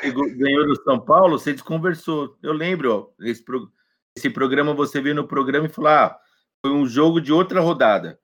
pegou- 0.00 0.30
ganhou 0.36 0.66
do 0.66 0.82
São 0.84 0.98
Paulo, 1.00 1.38
você 1.38 1.52
desconversou. 1.52 2.36
Eu 2.42 2.52
lembro, 2.52 3.12
ó, 3.20 3.26
esse, 3.26 3.44
pro- 3.44 3.68
esse 4.16 4.30
programa 4.30 4.72
você 4.72 5.00
veio 5.00 5.14
no 5.16 5.26
programa 5.26 5.66
e 5.66 5.70
falou: 5.70 5.90
ah, 5.90 6.16
foi 6.64 6.72
um 6.74 6.86
jogo 6.86 7.20
de 7.20 7.32
outra 7.32 7.60
rodada. 7.60 8.18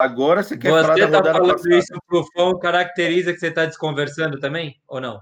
Agora 0.00 0.42
você 0.42 0.56
quer 0.56 0.70
falar 0.70 0.94
Você 0.94 1.00
da 1.06 1.10
tá 1.10 1.16
rodada 1.18 1.32
falando 1.32 1.52
passada. 1.52 1.76
isso 1.76 1.92
pro 2.08 2.24
fã, 2.34 2.58
caracteriza 2.58 3.32
que 3.32 3.38
você 3.38 3.50
tá 3.50 3.66
desconversando 3.66 4.38
também, 4.40 4.80
ou 4.88 5.00
não? 5.00 5.20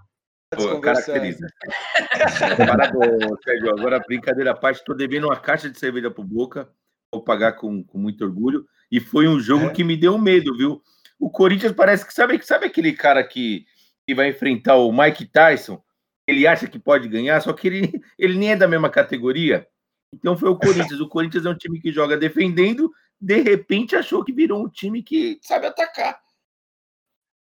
Pô, 0.51 0.57
Desconversando. 0.57 0.83
caracteriza. 0.83 1.47
Parabéns, 2.57 3.31
Sérgio. 3.45 3.71
Agora, 3.71 3.99
brincadeira 4.01 4.53
à 4.53 4.55
parte, 4.55 4.77
estou 4.79 4.97
devendo 4.97 5.25
uma 5.27 5.37
caixa 5.37 5.69
de 5.69 5.79
cerveja 5.79 6.11
pro 6.11 6.25
Boca. 6.25 6.69
Vou 7.13 7.23
pagar 7.23 7.53
com, 7.55 7.83
com 7.85 7.99
muito 7.99 8.25
orgulho. 8.25 8.65
E 8.91 9.01
foi 9.01 9.27
um 9.29 9.39
jogo 9.41 9.67
É. 9.67 9.71
que 9.71 9.85
me 9.85 9.97
deu 9.97 10.17
medo, 10.19 10.57
viu? 10.57 10.81
O 11.19 11.31
Corinthians 11.31 11.73
parece 11.73 12.07
que 12.07 12.15
sabe, 12.15 12.41
sabe 12.45 12.67
aquele 12.67 12.93
cara 12.93 13.23
que, 13.25 13.67
que 14.07 14.15
vai 14.15 14.29
enfrentar 14.29 14.77
o 14.77 14.93
Mike 14.93 15.27
Tyson? 15.27 15.83
Ele 16.27 16.47
acha 16.47 16.69
que 16.69 16.79
pode 16.79 17.09
ganhar, 17.09 17.41
só 17.41 17.53
que 17.53 17.67
ele, 17.67 18.01
ele 18.19 18.39
nem 18.39 18.53
é 18.53 18.57
da 18.57 18.69
mesma 18.69 18.89
categoria. 18.89 19.67
Então 20.15 20.37
foi 20.37 20.49
o 20.49 20.57
Corinthians. 20.57 21.01
O 21.01 21.09
Corinthians 21.09 21.45
é 21.45 21.51
um 21.51 21.57
time 21.57 21.81
que 21.81 21.91
joga 21.93 22.17
defendendo, 22.17 22.91
de 23.21 23.41
repente 23.41 23.97
achou 23.97 24.25
que 24.25 24.33
virou 24.33 24.65
um 24.65 24.69
time 24.69 25.03
que 25.03 25.39
sabe 25.43 25.67
atacar. 25.67 26.23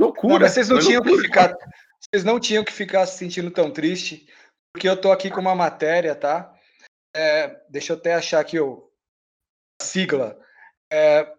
Loucura. 0.01 0.35
Não, 0.35 0.41
mas 0.41 0.53
vocês 0.53 0.69
não 0.69 0.79
tinham 0.79 1.03
que 1.03 1.09
loucura. 1.09 1.29
ficar. 1.29 1.57
Vocês 2.01 2.25
não 2.25 2.41
tinham 2.41 2.65
que 2.65 2.73
ficar 2.73 3.07
se 3.07 3.19
sentindo 3.19 3.51
tão 3.51 3.71
triste, 3.71 4.29
porque 4.75 4.89
eu 4.89 5.01
tô 5.01 5.13
aqui 5.13 5.31
com 5.31 5.41
uma 5.41 5.55
matéria, 5.55 6.15
tá? 6.15 6.53
É, 7.15 7.63
deixa 7.69 7.93
eu 7.93 7.97
até 7.97 8.15
achar 8.15 8.41
aqui 8.41 8.59
o, 8.59 8.91
a 9.81 9.85
sigla. 9.85 10.39
É, 10.93 11.33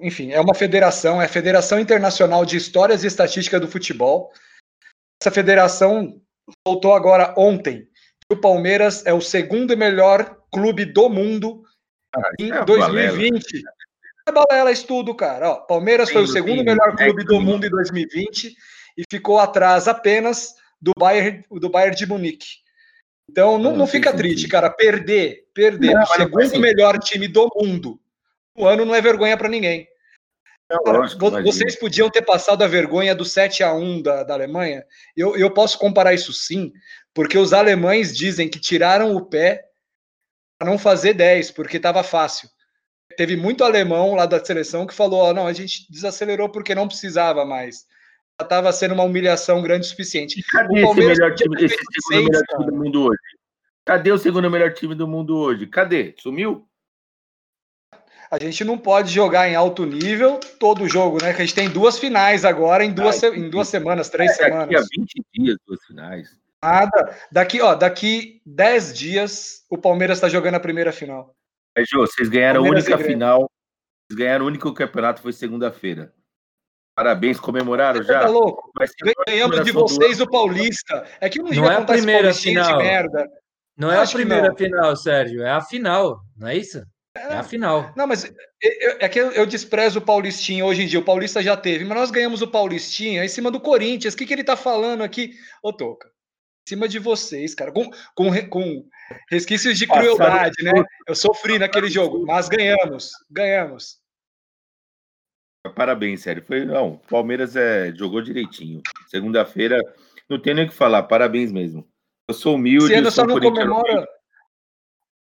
enfim, 0.00 0.32
é 0.32 0.40
uma 0.40 0.54
federação, 0.54 1.20
é 1.20 1.26
a 1.26 1.28
Federação 1.28 1.78
Internacional 1.78 2.44
de 2.44 2.56
Histórias 2.56 3.04
e 3.04 3.06
Estatística 3.06 3.60
do 3.60 3.68
Futebol. 3.68 4.32
Essa 5.22 5.30
federação 5.30 6.20
soltou 6.66 6.94
agora 6.94 7.34
ontem 7.36 7.88
que 8.28 8.36
o 8.36 8.40
Palmeiras 8.40 9.04
é 9.06 9.12
o 9.12 9.20
segundo 9.20 9.76
melhor 9.76 10.40
clube 10.50 10.84
do 10.84 11.08
mundo 11.08 11.64
em 12.38 12.50
é 12.50 12.54
uma 12.56 12.64
2020. 12.64 13.62
É 14.28 14.32
balela 14.32 14.70
estudo, 14.70 15.14
cara. 15.14 15.50
Ó, 15.50 15.54
Palmeiras 15.62 16.10
foi 16.10 16.22
o 16.22 16.26
Sim, 16.26 16.32
segundo 16.32 16.58
sim, 16.58 16.64
melhor 16.64 16.94
é 16.98 17.04
clube 17.04 17.24
do 17.24 17.36
sim. 17.36 17.40
mundo 17.44 17.66
em 17.66 17.70
2020 17.70 18.54
e 18.96 19.02
ficou 19.10 19.38
atrás 19.38 19.88
apenas 19.88 20.54
do 20.80 20.92
Bayern, 20.96 21.42
do 21.50 21.68
Bayern 21.68 21.96
de 21.96 22.06
Munique. 22.06 22.46
Então 23.28 23.58
não, 23.58 23.70
Não, 23.70 23.78
não 23.78 23.86
sim, 23.86 23.92
fica 23.92 24.10
sim, 24.10 24.16
triste, 24.16 24.42
sim. 24.42 24.48
cara. 24.48 24.70
Perder, 24.70 25.48
perder 25.54 25.94
Não, 25.94 26.02
o 26.02 26.04
não 26.04 26.06
segundo 26.06 26.42
sentido. 26.42 26.60
melhor 26.60 26.98
time 26.98 27.26
do 27.26 27.48
mundo. 27.56 27.98
O 28.54 28.66
ano 28.66 28.84
não 28.84 28.94
é 28.94 29.00
vergonha 29.00 29.36
para 29.36 29.48
ninguém. 29.48 29.88
Cara, 30.68 30.98
Lógico, 30.98 31.30
vocês 31.42 31.76
podiam 31.76 32.08
ter 32.08 32.22
passado 32.22 32.62
a 32.62 32.66
vergonha 32.68 33.14
do 33.14 33.24
7 33.24 33.62
a 33.62 33.74
1 33.74 34.02
da, 34.02 34.22
da 34.22 34.34
Alemanha. 34.34 34.84
Eu, 35.16 35.36
eu 35.36 35.50
posso 35.50 35.78
comparar 35.78 36.14
isso 36.14 36.32
sim, 36.32 36.72
porque 37.12 37.36
os 37.36 37.52
alemães 37.52 38.16
dizem 38.16 38.48
que 38.48 38.58
tiraram 38.60 39.14
o 39.14 39.24
pé 39.26 39.64
para 40.62 40.70
não 40.70 40.78
fazer 40.78 41.12
10, 41.14 41.50
porque 41.50 41.76
estava 41.76 42.04
fácil. 42.04 42.48
Teve 43.16 43.36
muito 43.36 43.64
alemão 43.64 44.14
lá 44.14 44.26
da 44.26 44.42
seleção 44.42 44.86
que 44.86 44.94
falou: 44.94 45.20
"Ó, 45.20 45.32
não, 45.34 45.46
a 45.46 45.52
gente 45.52 45.90
desacelerou 45.90 46.48
porque 46.48 46.72
não 46.74 46.86
precisava 46.86 47.44
mais. 47.44 47.84
Já 48.40 48.44
estava 48.46 48.72
sendo 48.72 48.94
uma 48.94 49.02
humilhação 49.02 49.60
grande 49.60 49.86
o 49.86 49.88
suficiente. 49.90 50.38
E 50.38 50.42
cadê 50.44 50.80
O 50.80 50.86
Palmeiras 50.86 51.18
melhor 51.18 51.34
time, 51.34 51.56
esse 51.64 51.76
segundo 52.08 52.24
melhor 52.30 52.42
time 52.46 52.66
do 52.66 52.76
mundo 52.76 53.02
hoje? 53.02 53.18
Cadê 53.84 54.12
o 54.12 54.18
segundo 54.18 54.50
melhor 54.50 54.72
time 54.72 54.94
do 54.94 55.08
mundo 55.08 55.36
hoje? 55.36 55.66
Cadê? 55.66 56.14
Sumiu? 56.18 56.64
A 58.30 58.38
gente 58.38 58.64
não 58.64 58.78
pode 58.78 59.12
jogar 59.12 59.48
em 59.48 59.54
alto 59.56 59.84
nível 59.84 60.38
todo 60.58 60.88
jogo, 60.88 61.18
né? 61.20 61.34
Que 61.34 61.42
a 61.42 61.44
gente 61.44 61.54
tem 61.56 61.68
duas 61.68 61.98
finais 61.98 62.44
agora 62.44 62.84
em 62.84 62.92
duas, 62.92 63.22
Ai, 63.22 63.30
se- 63.32 63.36
em 63.36 63.50
duas 63.50 63.68
semanas, 63.68 64.08
três 64.08 64.30
É, 64.38 64.48
daqui 64.50 64.76
a 64.76 64.78
semanas. 64.82 64.88
20 64.96 65.22
dias, 65.34 65.56
duas 65.66 65.84
finais. 65.84 66.41
Nada. 66.62 67.16
Daqui, 67.30 67.60
ó, 67.60 67.74
daqui 67.74 68.40
10 68.46 68.94
dias 68.94 69.64
o 69.68 69.76
Palmeiras 69.76 70.18
está 70.18 70.28
jogando 70.28 70.54
a 70.54 70.60
primeira 70.60 70.92
final. 70.92 71.34
Mas, 71.76 71.88
Jô, 71.88 72.00
vocês 72.06 72.28
ganharam 72.28 72.64
a 72.64 72.68
única 72.68 72.96
final. 72.98 73.50
Vocês 74.08 74.18
ganharam 74.18 74.44
o 74.44 74.48
único 74.48 74.72
campeonato, 74.72 75.22
foi 75.22 75.32
segunda-feira. 75.32 76.12
Parabéns, 76.94 77.40
comemoraram 77.40 78.02
Você 78.02 78.12
já? 78.12 78.20
tá 78.20 78.28
louco? 78.28 78.70
A 78.78 78.84
maior 79.04 79.24
Ganhamos 79.26 79.64
de 79.64 79.72
vocês 79.72 80.20
o 80.20 80.26
Paulista. 80.28 81.06
É 81.20 81.28
que 81.28 81.38
não, 81.38 81.46
Não 81.46 81.52
devia 81.52 81.70
é 81.72 81.76
a 81.76 81.84
primeira 81.84 82.34
final. 82.34 82.78
de 82.78 82.84
merda. 82.84 83.28
Não 83.76 83.90
é 83.90 83.96
a 83.96 84.02
Acho 84.02 84.12
que 84.12 84.18
primeira 84.18 84.48
não. 84.48 84.56
final, 84.56 84.94
Sérgio, 84.96 85.42
é 85.42 85.50
a 85.50 85.60
final, 85.62 86.20
não 86.36 86.46
é 86.48 86.56
isso? 86.56 86.84
É 87.16 87.34
a 87.36 87.42
final. 87.42 87.90
Não, 87.96 88.06
mas 88.06 88.24
eu- 88.24 88.96
é 89.00 89.08
que 89.08 89.18
eu, 89.18 89.32
eu 89.32 89.46
desprezo 89.46 89.98
o 89.98 90.02
Paulistinha 90.02 90.64
hoje 90.66 90.82
em 90.82 90.86
dia. 90.86 90.98
O 90.98 91.04
Paulista 91.04 91.42
já 91.42 91.56
teve, 91.56 91.84
mas 91.84 91.96
nós 91.96 92.10
ganhamos 92.10 92.42
o 92.42 92.48
Paulistinha 92.48 93.24
em 93.24 93.28
cima 93.28 93.50
do 93.50 93.58
Corinthians. 93.60 94.12
O 94.12 94.16
que, 94.16 94.26
que 94.26 94.32
ele 94.34 94.44
tá 94.44 94.56
falando 94.56 95.02
aqui? 95.02 95.32
Ô, 95.62 95.72
Toca, 95.72 96.10
cima 96.68 96.88
de 96.88 96.98
vocês, 96.98 97.54
cara, 97.54 97.72
com, 97.72 97.90
com, 98.14 98.48
com 98.48 98.88
resquícios 99.30 99.78
de 99.78 99.86
Passaram 99.86 100.16
crueldade, 100.16 100.62
né? 100.62 100.72
Eu 101.06 101.14
sofri 101.14 101.58
naquele 101.58 101.88
jogo, 101.88 102.24
mas 102.26 102.48
ganhamos, 102.48 103.10
ganhamos. 103.30 104.00
Parabéns, 105.74 106.22
sério. 106.22 106.42
Foi, 106.44 106.64
não, 106.64 106.94
o 106.94 106.98
Palmeiras 106.98 107.54
é, 107.54 107.92
jogou 107.94 108.20
direitinho. 108.20 108.82
Segunda-feira, 109.08 109.80
não 110.28 110.40
tem 110.40 110.54
nem 110.54 110.64
o 110.64 110.68
que 110.68 110.74
falar. 110.74 111.04
Parabéns 111.04 111.52
mesmo. 111.52 111.86
Eu 112.28 112.34
sou 112.34 112.56
humilde. 112.56 112.86
Esse 112.86 112.94
ano 112.94 113.06
eu 113.06 113.12
só 113.12 113.26
não 113.26 113.40
comemora. 113.40 114.08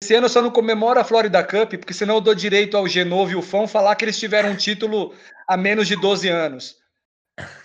Esse 0.02 0.14
ano 0.14 0.28
só 0.28 0.42
não 0.42 0.50
comemora 0.50 1.00
a 1.00 1.04
Florida 1.04 1.42
Cup, 1.42 1.74
porque 1.78 1.94
senão 1.94 2.16
eu 2.16 2.20
dou 2.20 2.34
direito 2.34 2.76
ao 2.76 2.86
Genovo 2.86 3.32
e 3.32 3.36
o 3.36 3.42
Fão 3.42 3.66
falar 3.66 3.96
que 3.96 4.04
eles 4.04 4.18
tiveram 4.18 4.50
um 4.50 4.56
título 4.56 5.14
há 5.48 5.56
menos 5.56 5.88
de 5.88 5.96
12 5.96 6.28
anos. 6.28 6.76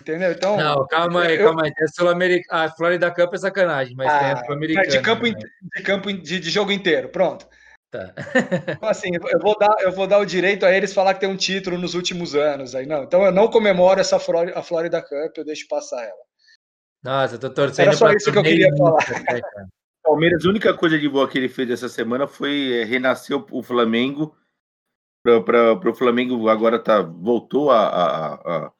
Entendeu? 0.00 0.32
Então. 0.32 0.56
Não, 0.56 0.86
calma 0.88 1.22
aí, 1.22 1.36
eu- 1.38 1.44
calma 1.46 1.64
aí. 1.64 1.72
Tem 1.74 1.84
a 1.84 1.88
Sul-Americana. 1.88 2.64
A 2.64 2.68
Florida 2.70 3.10
Cup 3.10 3.32
é 3.34 3.38
sacanagem, 3.38 3.94
mas 3.96 4.10
tem 4.18 4.28
Ah, 4.30 4.32
a 4.32 4.44
Sul-Americana. 4.44 4.86
de 4.88 5.00
campo, 5.00 5.22
né? 5.24 5.34
de 5.76 5.82
campo 5.82 6.12
de, 6.12 6.40
de 6.40 6.50
jogo 6.50 6.72
inteiro, 6.72 7.08
pronto. 7.08 7.46
Tá. 7.90 8.12
Então, 8.82 8.88
assim, 8.88 9.10
eu 9.14 9.38
vou 9.38 9.56
dar, 9.58 9.74
eu 9.80 9.92
vou 9.92 10.06
dar 10.06 10.18
o 10.18 10.24
direito 10.24 10.64
a 10.66 10.72
eles 10.72 10.92
falar 10.94 11.14
que 11.14 11.20
tem 11.20 11.28
um 11.28 11.36
título 11.36 11.78
nos 11.78 11.94
últimos 11.94 12.34
anos. 12.34 12.74
Aí 12.74 12.86
não, 12.86 13.04
então 13.04 13.24
eu 13.24 13.32
não 13.32 13.48
comemoro 13.48 14.00
essa 14.00 14.18
Flori- 14.18 14.52
a 14.54 14.62
Florida 14.62 15.00
Cup, 15.02 15.36
eu 15.36 15.44
deixo 15.44 15.66
passar 15.68 16.02
ela. 16.02 16.22
Nossa, 17.02 17.36
eu 17.36 17.38
tô 17.38 17.50
torcendo 17.50 17.88
Era 17.88 17.96
só 17.96 18.06
pra 18.06 18.14
isso 18.16 18.30
que 18.32 18.38
eu 18.38 18.42
queria 18.42 18.68
falar. 18.76 18.98
Né? 19.08 19.40
Palmeiras, 20.02 20.44
a 20.44 20.48
única 20.48 20.74
coisa 20.74 20.98
de 20.98 21.08
boa 21.08 21.28
que 21.28 21.38
ele 21.38 21.48
fez 21.48 21.70
essa 21.70 21.88
semana 21.88 22.26
foi 22.26 22.72
é, 22.80 22.84
renascer 22.84 23.36
o- 23.36 23.46
o 23.52 23.62
Flamengo. 23.62 24.36
Para 25.22 25.72
o 25.90 25.94
Flamengo 25.94 26.48
agora 26.48 26.78
tá, 26.82 27.02
voltou 27.02 27.70
a, 27.70 27.86
a, 27.86 28.34
a, 28.34 28.72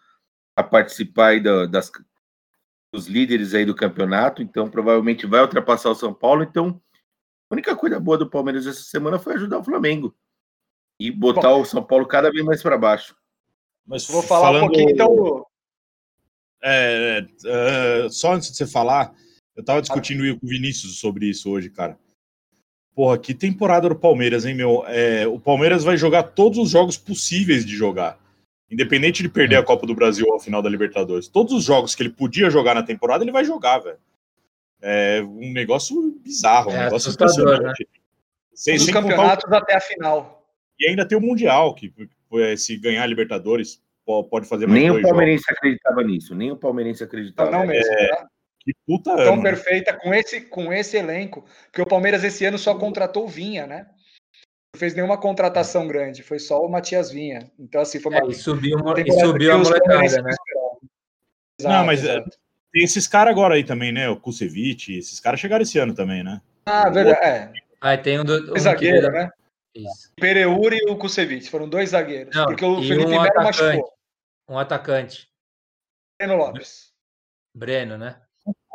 a 0.60 0.64
participar 0.64 1.40
da- 1.42 1.66
das, 1.66 1.90
dos 2.92 3.06
líderes 3.06 3.54
aí 3.54 3.64
do 3.64 3.74
campeonato, 3.74 4.42
então 4.42 4.70
provavelmente 4.70 5.26
vai 5.26 5.40
ultrapassar 5.40 5.90
o 5.90 5.94
São 5.94 6.14
Paulo. 6.14 6.42
Então, 6.42 6.80
a 7.50 7.54
única 7.54 7.74
coisa 7.76 7.98
boa 7.98 8.16
do 8.18 8.30
Palmeiras 8.30 8.66
essa 8.66 8.82
semana 8.82 9.18
foi 9.18 9.34
ajudar 9.34 9.58
o 9.58 9.64
Flamengo 9.64 10.14
e 11.00 11.10
botar 11.10 11.54
o 11.54 11.64
São 11.64 11.82
Paulo 11.82 12.06
cada 12.06 12.30
vez 12.30 12.44
mais 12.44 12.62
para 12.62 12.78
baixo. 12.78 13.16
Mas 13.86 14.06
Vou 14.06 14.22
falar 14.22 14.48
falando, 14.48 14.64
um 14.64 14.66
pouquinho, 14.66 14.90
então. 14.90 15.46
é, 16.62 17.26
é, 17.44 18.08
só 18.10 18.34
antes 18.34 18.50
de 18.50 18.56
você 18.56 18.66
falar, 18.66 19.14
eu 19.56 19.64
tava 19.64 19.80
discutindo 19.80 20.22
com 20.38 20.46
o 20.46 20.48
Vinícius 20.48 20.98
sobre 20.98 21.26
isso 21.26 21.50
hoje, 21.50 21.70
cara. 21.70 21.98
Porra, 22.94 23.18
que 23.18 23.32
temporada 23.34 23.88
do 23.88 23.96
Palmeiras, 23.96 24.44
hein, 24.44 24.54
meu? 24.54 24.84
É, 24.86 25.26
o 25.26 25.40
Palmeiras 25.40 25.82
vai 25.84 25.96
jogar 25.96 26.22
todos 26.24 26.58
os 26.58 26.70
jogos 26.70 26.98
possíveis 26.98 27.64
de 27.64 27.74
jogar. 27.74 28.18
Independente 28.70 29.22
de 29.22 29.28
perder 29.28 29.56
a 29.56 29.62
Copa 29.62 29.86
do 29.86 29.94
Brasil 29.94 30.26
ao 30.32 30.38
final 30.38 30.62
da 30.62 30.68
Libertadores. 30.70 31.26
Todos 31.28 31.52
os 31.52 31.64
jogos 31.64 31.94
que 31.94 32.02
ele 32.02 32.10
podia 32.10 32.48
jogar 32.50 32.74
na 32.74 32.82
temporada, 32.82 33.24
ele 33.24 33.32
vai 33.32 33.44
jogar, 33.44 33.78
velho. 33.80 33.98
É 34.80 35.20
um 35.22 35.52
negócio 35.52 36.12
bizarro, 36.22 36.70
um 36.70 36.74
É 36.74 36.84
negócio 36.84 37.10
assustador, 37.10 37.60
né? 37.62 37.72
Sem, 38.54 38.76
Os 38.76 38.84
sem 38.84 38.94
contar 38.94 39.06
o- 39.06 39.10
campeonatos 39.10 39.52
até 39.52 39.74
a 39.74 39.80
final. 39.80 40.46
E 40.78 40.86
ainda 40.88 41.06
tem 41.06 41.18
o 41.18 41.20
Mundial, 41.20 41.74
que 41.74 41.92
eh, 42.34 42.56
se 42.56 42.76
ganhar 42.78 43.02
a 43.02 43.06
Libertadores, 43.06 43.82
po- 44.06 44.24
pode 44.24 44.46
fazer 44.48 44.66
mais 44.66 44.80
Nem 44.80 44.90
o 44.90 45.02
palmeirense 45.02 45.44
acreditava 45.50 46.02
nisso. 46.02 46.34
Nem 46.34 46.50
o 46.52 46.56
palmeirense 46.56 47.02
acreditava. 47.04 47.50
Não 47.50 47.66
mesmo. 47.66 47.92
tá? 47.94 48.00
jogos. 48.16 48.30
Que 48.62 48.74
puta 48.86 49.16
Tão 49.16 49.32
ano. 49.34 49.42
né? 49.42 49.50
perfeita 49.50 49.94
com 49.94 50.12
esse, 50.14 50.42
com 50.42 50.72
esse 50.72 50.96
elenco. 50.96 51.44
Porque 51.66 51.80
o 51.82 51.86
Palmeiras 51.86 52.22
esse 52.22 52.44
ano 52.44 52.58
só 52.58 52.74
contratou 52.74 53.24
o 53.24 53.28
Vinha, 53.28 53.66
né? 53.66 53.86
Não 54.80 54.88
fez 54.88 54.94
nenhuma 54.94 55.18
contratação 55.18 55.86
grande, 55.86 56.22
foi 56.22 56.38
só 56.38 56.58
o 56.64 56.66
Matias 56.66 57.10
Vinha. 57.10 57.50
Então, 57.58 57.82
assim, 57.82 58.00
foi 58.00 58.12
uma. 58.12 58.22
É, 58.22 58.28
e 58.30 58.34
subiu, 58.34 58.78
uma 58.78 58.98
e 58.98 59.12
subiu 59.12 59.52
a 59.52 59.58
molecada, 59.58 60.22
né? 60.22 60.30
esperavam. 60.30 60.80
Não, 61.60 61.68
Exato, 61.68 61.86
mas, 61.86 62.04
é, 62.04 62.12
exato. 62.14 62.38
Tem 62.72 62.82
esses 62.84 63.06
caras 63.06 63.30
agora 63.32 63.56
aí 63.56 63.62
também, 63.64 63.92
né? 63.92 64.08
O 64.08 64.18
Kusevich, 64.18 64.96
esses 64.96 65.20
caras 65.20 65.38
chegaram 65.38 65.60
esse 65.60 65.78
ano 65.78 65.92
também, 65.92 66.24
né? 66.24 66.40
Ah, 66.64 66.88
verdade. 66.88 67.18
É. 67.22 67.52
Ah, 67.78 67.98
tem 67.98 68.20
um 68.20 68.24
do. 68.24 68.38
Um 68.42 68.46
Dois 68.46 68.62
zagueiros, 68.62 69.04
que- 69.04 69.10
né? 69.10 69.30
Isso. 69.74 70.12
Pereuri 70.16 70.78
e 70.78 70.90
o 70.90 70.96
Kusevich. 70.96 71.50
Foram 71.50 71.68
dois 71.68 71.90
zagueiros. 71.90 72.34
Não, 72.34 72.46
porque 72.46 72.64
o 72.64 72.80
e 72.80 72.88
Felipe 72.88 73.04
um 73.06 73.10
Melo 73.10 73.22
atacante. 73.24 73.62
machucou. 73.62 73.92
Um 74.48 74.58
atacante. 74.58 75.28
Breno 76.18 76.36
Lopes. 76.38 76.90
Breno, 77.54 77.98
né? 77.98 78.16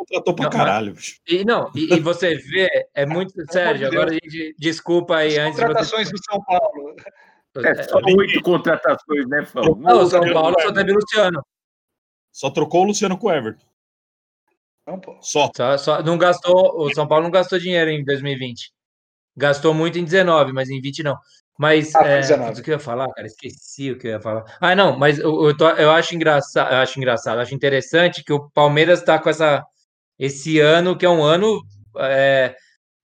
Contratou 0.08 0.36
pra 0.36 0.44
Não, 0.46 0.52
caralho, 0.52 0.94
bicho. 0.94 1.20
E 1.28 1.44
não, 1.46 1.72
e, 1.76 1.96
e 1.96 2.00
você 2.00 2.36
vê, 2.36 2.70
é 2.94 3.06
muito. 3.06 3.34
Sérgio, 3.52 3.90
de 3.90 3.96
agora 3.96 4.12
a 4.12 4.14
gente. 4.14 4.56
Desculpa 4.58 5.18
aí, 5.18 5.38
antes 5.38 5.56
de 5.56 5.62
você. 5.62 5.68
contratações 5.68 6.12
do 6.12 6.18
São 6.24 6.44
Paulo. 6.44 6.96
É 7.64 7.84
só 7.84 8.00
oito 8.18 8.42
contratações, 8.42 9.28
né, 9.30 9.46
Fão? 9.46 9.76
Não, 9.76 10.02
o 10.04 10.06
São 10.08 10.22
Paulo 10.34 10.56
só 10.62 10.74
teve 10.74 10.92
Luciano. 10.92 11.42
Só 12.32 12.50
trocou 12.50 12.82
o 12.82 12.88
Luciano 12.88 13.18
com 13.18 13.28
o 13.28 13.32
Everton. 13.32 13.66
Não. 14.86 15.02
Só. 15.22 15.50
Só, 15.56 15.78
só, 15.78 16.04
não 16.04 16.18
gastou, 16.18 16.80
o 16.82 16.94
São 16.94 17.08
Paulo 17.08 17.24
não 17.24 17.32
gastou 17.32 17.58
dinheiro 17.58 17.90
em 17.90 18.04
2020. 18.04 18.72
Gastou 19.38 19.74
muito 19.74 19.98
em 19.98 20.04
19, 20.04 20.54
mas 20.54 20.70
em 20.70 20.80
20 20.82 21.02
não. 21.02 21.18
Mas 21.58 21.96
Ah, 21.96 22.06
é, 22.06 22.20
19. 22.20 22.48
putz, 22.50 22.60
o 22.60 22.64
que 22.64 22.70
eu 22.72 22.74
ia 22.74 22.80
falar, 22.80 23.08
cara, 23.14 23.26
esqueci 23.26 23.92
o 23.92 23.98
que 23.98 24.08
eu 24.08 24.12
ia 24.12 24.20
falar. 24.20 24.44
Ah, 24.60 24.76
não, 24.76 24.98
mas 25.00 25.18
eu, 25.18 25.48
eu, 25.48 25.56
tô- 25.58 25.70
eu 25.70 25.90
acho 25.92 26.14
engraçado, 26.14 26.72
eu 26.74 26.78
acho 26.80 27.00
engraçado, 27.00 27.38
eu 27.38 27.42
acho 27.42 27.56
interessante 27.56 28.24
que 28.24 28.34
o 28.34 28.50
Palmeiras 28.52 29.00
está 29.00 29.18
com 29.18 29.30
essa 29.30 29.64
esse 30.20 30.60
ano 30.60 30.98
que 30.98 31.06
é 31.06 31.10
um 31.10 31.24
ano 31.24 31.62
é, 32.00 32.56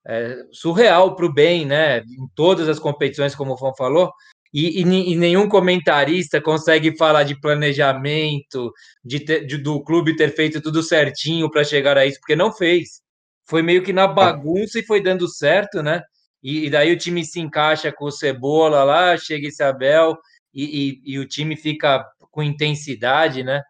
é, 0.08 0.38
surreal 0.52 1.16
para 1.16 1.26
o 1.26 1.34
bem, 1.34 1.66
né? 1.66 2.00
Em 2.00 2.28
todas 2.36 2.68
as 2.70 2.80
competições, 2.80 3.36
como 3.36 3.54
o 3.54 3.58
Fão 3.58 3.74
falou. 3.76 4.12
E, 4.54 4.82
e 4.82 5.12
e 5.14 5.16
nenhum 5.16 5.48
comentarista 5.48 6.42
consegue 6.42 6.98
falar 6.98 7.24
de 7.24 7.40
planejamento, 7.40 8.72
de, 9.04 9.20
ter- 9.22 9.46
de- 9.46 9.58
do 9.58 9.82
clube 9.84 10.16
ter 10.16 10.34
feito 10.36 10.62
tudo 10.62 10.84
certinho 10.84 11.50
para 11.50 11.64
chegar 11.64 11.98
a 11.98 12.06
isso, 12.06 12.20
porque 12.20 12.36
não 12.36 12.52
fez. 12.52 13.02
Foi 13.48 13.62
meio 13.62 13.84
que 13.84 13.94
na 13.94 14.08
bagunça 14.08 14.80
e 14.80 14.84
foi 14.86 15.02
dando 15.02 15.28
certo, 15.28 15.82
né? 15.82 16.02
E, 16.44 16.66
e 16.66 16.70
daí 16.70 16.92
o 16.92 16.98
time 16.98 17.24
se 17.26 17.40
encaixa 17.40 17.92
com 17.92 18.06
o 18.06 18.12
Cebola 18.12 18.84
lá, 18.84 19.18
chega 19.18 19.48
esse 19.48 19.64
Abel 19.64 20.18
e, 20.54 20.64
e- 21.06 21.14
e 21.14 21.20
o 21.20 21.28
time 21.28 21.56
fica 21.56 22.06
com 22.32 22.44
intensidade, 22.44 23.44
né? 23.44 23.62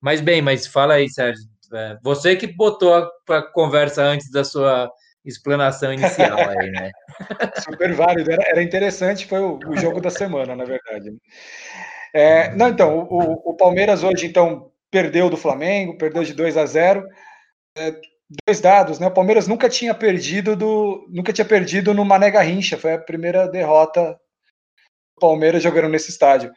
Mas 0.00 0.20
bem, 0.20 0.42
mas 0.42 0.66
fala 0.66 0.94
aí, 0.94 1.08
Sérgio. 1.10 1.44
É, 1.72 1.98
Você 2.02 2.36
que 2.36 2.46
botou 2.46 3.08
para 3.26 3.42
conversa 3.42 4.02
antes 4.02 4.30
da 4.30 4.44
sua 4.44 4.90
explanação 5.24 5.92
inicial 5.92 6.36
aí, 6.50 6.70
né? 6.70 6.90
Super 7.62 7.92
válido. 7.94 8.30
Era, 8.32 8.42
era 8.48 8.62
interessante, 8.62 9.26
foi 9.26 9.40
o, 9.40 9.58
o 9.68 9.76
jogo 9.76 10.00
da 10.00 10.10
semana, 10.10 10.54
na 10.56 10.64
verdade. 10.64 11.10
É, 12.14 12.54
não, 12.54 12.68
então, 12.68 12.98
o, 12.98 13.18
o- 13.22 13.50
o 13.52 13.56
Palmeiras 13.56 14.02
hoje, 14.02 14.26
então, 14.26 14.70
perdeu 14.90 15.30
do 15.30 15.36
Flamengo, 15.36 15.96
perdeu 15.96 16.22
de 16.24 16.34
2 16.34 16.56
a 16.56 16.66
0. 16.66 17.06
É, 17.76 17.94
dois 18.46 18.60
dados, 18.60 18.98
né? 18.98 19.06
O 19.06 19.10
Palmeiras 19.14 19.46
nunca 19.46 19.68
tinha 19.68 19.94
perdido 19.94 20.56
do. 20.56 21.06
Nunca 21.10 21.32
tinha 21.32 21.44
perdido 21.44 21.94
no 21.94 22.04
Mané 22.04 22.30
Garrincha. 22.30 22.78
Foi 22.78 22.94
a 22.94 22.98
primeira 22.98 23.46
derrota 23.48 24.12
do 24.12 25.20
Palmeiras 25.20 25.62
jogando 25.62 25.88
nesse 25.88 26.10
estádio. 26.10 26.52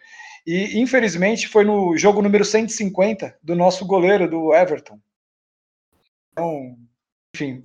E, 0.45 0.79
infelizmente, 0.79 1.47
foi 1.47 1.63
no 1.63 1.97
jogo 1.97 2.21
número 2.21 2.45
150 2.45 3.37
do 3.41 3.55
nosso 3.55 3.85
goleiro, 3.85 4.29
do 4.29 4.53
Everton. 4.53 4.99
Então, 6.31 6.77
enfim, 7.35 7.63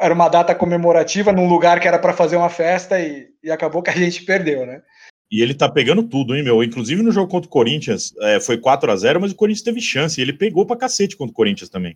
era 0.00 0.14
uma 0.14 0.28
data 0.28 0.54
comemorativa 0.54 1.32
num 1.32 1.48
lugar 1.48 1.80
que 1.80 1.88
era 1.88 1.98
para 1.98 2.12
fazer 2.12 2.36
uma 2.36 2.48
festa 2.48 3.00
e, 3.00 3.28
e 3.42 3.50
acabou 3.50 3.82
que 3.82 3.90
a 3.90 3.96
gente 3.96 4.24
perdeu, 4.24 4.64
né? 4.64 4.82
E 5.30 5.42
ele 5.42 5.54
tá 5.54 5.68
pegando 5.68 6.02
tudo, 6.02 6.34
hein, 6.34 6.42
meu? 6.42 6.62
Inclusive 6.62 7.02
no 7.02 7.12
jogo 7.12 7.30
contra 7.30 7.46
o 7.46 7.50
Corinthians, 7.52 8.14
é, 8.22 8.40
foi 8.40 8.56
4 8.56 8.90
a 8.90 8.96
0 8.96 9.20
mas 9.20 9.32
o 9.32 9.36
Corinthians 9.36 9.62
teve 9.62 9.80
chance. 9.80 10.18
E 10.18 10.22
ele 10.22 10.32
pegou 10.32 10.64
pra 10.64 10.76
cacete 10.76 11.16
contra 11.16 11.32
o 11.32 11.36
Corinthians 11.36 11.68
também. 11.68 11.94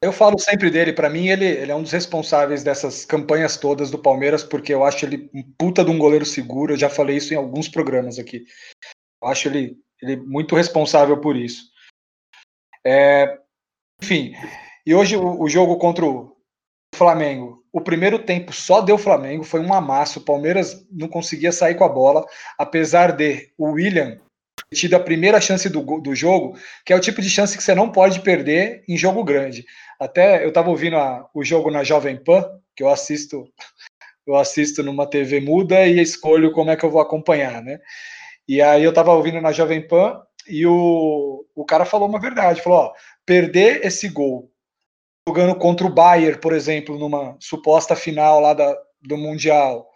Eu 0.00 0.12
falo 0.12 0.38
sempre 0.38 0.70
dele, 0.70 0.92
para 0.92 1.10
mim 1.10 1.28
ele, 1.28 1.44
ele 1.44 1.72
é 1.72 1.74
um 1.74 1.82
dos 1.82 1.90
responsáveis 1.90 2.62
dessas 2.62 3.04
campanhas 3.04 3.56
todas 3.56 3.90
do 3.90 3.98
Palmeiras, 3.98 4.44
porque 4.44 4.72
eu 4.72 4.84
acho 4.84 5.04
ele 5.04 5.28
um 5.34 5.42
puta 5.42 5.84
de 5.84 5.90
um 5.90 5.98
goleiro 5.98 6.24
seguro, 6.24 6.74
eu 6.74 6.78
já 6.78 6.88
falei 6.88 7.16
isso 7.16 7.34
em 7.34 7.36
alguns 7.36 7.68
programas 7.68 8.20
aqui. 8.20 8.44
Eu 9.22 9.28
acho 9.28 9.48
ele, 9.48 9.76
ele 10.02 10.16
muito 10.16 10.54
responsável 10.54 11.20
por 11.20 11.36
isso. 11.36 11.70
É, 12.84 13.38
enfim, 14.02 14.34
e 14.86 14.94
hoje 14.94 15.16
o, 15.16 15.42
o 15.42 15.48
jogo 15.48 15.76
contra 15.76 16.04
o 16.04 16.36
Flamengo, 16.94 17.62
o 17.72 17.80
primeiro 17.80 18.18
tempo 18.18 18.52
só 18.52 18.80
deu 18.80 18.96
Flamengo, 18.96 19.44
foi 19.44 19.60
um 19.60 19.74
amasso, 19.74 20.20
o 20.20 20.24
Palmeiras 20.24 20.86
não 20.90 21.08
conseguia 21.08 21.52
sair 21.52 21.74
com 21.74 21.84
a 21.84 21.88
bola, 21.88 22.24
apesar 22.56 23.12
de 23.12 23.52
o 23.58 23.72
William 23.72 24.18
ter 24.70 24.76
tido 24.76 24.94
a 24.94 25.00
primeira 25.00 25.40
chance 25.40 25.68
do, 25.68 25.82
do 26.00 26.14
jogo, 26.14 26.58
que 26.84 26.92
é 26.92 26.96
o 26.96 27.00
tipo 27.00 27.20
de 27.20 27.28
chance 27.30 27.56
que 27.56 27.62
você 27.62 27.74
não 27.74 27.90
pode 27.90 28.20
perder 28.20 28.82
em 28.88 28.96
jogo 28.96 29.22
grande. 29.24 29.64
Até 30.00 30.44
eu 30.44 30.48
estava 30.48 30.70
ouvindo 30.70 30.96
a- 30.96 31.28
o 31.34 31.44
jogo 31.44 31.70
na 31.70 31.84
Jovem 31.84 32.16
Pan, 32.22 32.44
que 32.76 32.82
eu 32.82 32.88
assisto, 32.88 33.48
eu 34.26 34.36
assisto 34.36 34.82
numa 34.82 35.08
TV 35.08 35.40
muda 35.40 35.86
e 35.86 36.00
escolho 36.00 36.52
como 36.52 36.70
é 36.70 36.76
que 36.76 36.84
eu 36.84 36.90
vou 36.90 37.00
acompanhar, 37.00 37.62
né? 37.62 37.78
E 38.48 38.62
aí 38.62 38.82
eu 38.82 38.90
estava 38.90 39.12
ouvindo 39.12 39.40
na 39.40 39.52
Jovem 39.52 39.86
Pan 39.86 40.22
e 40.48 40.66
o, 40.66 41.44
o 41.54 41.64
cara 41.64 41.84
falou 41.84 42.08
uma 42.08 42.18
verdade, 42.18 42.62
falou, 42.62 42.78
ó, 42.78 42.92
perder 43.26 43.84
esse 43.84 44.08
gol 44.08 44.50
jogando 45.28 45.54
contra 45.56 45.86
o 45.86 45.92
Bayern, 45.92 46.40
por 46.40 46.54
exemplo, 46.54 46.98
numa 46.98 47.36
suposta 47.38 47.94
final 47.94 48.40
lá 48.40 48.54
da, 48.54 48.74
do 49.02 49.18
Mundial, 49.18 49.86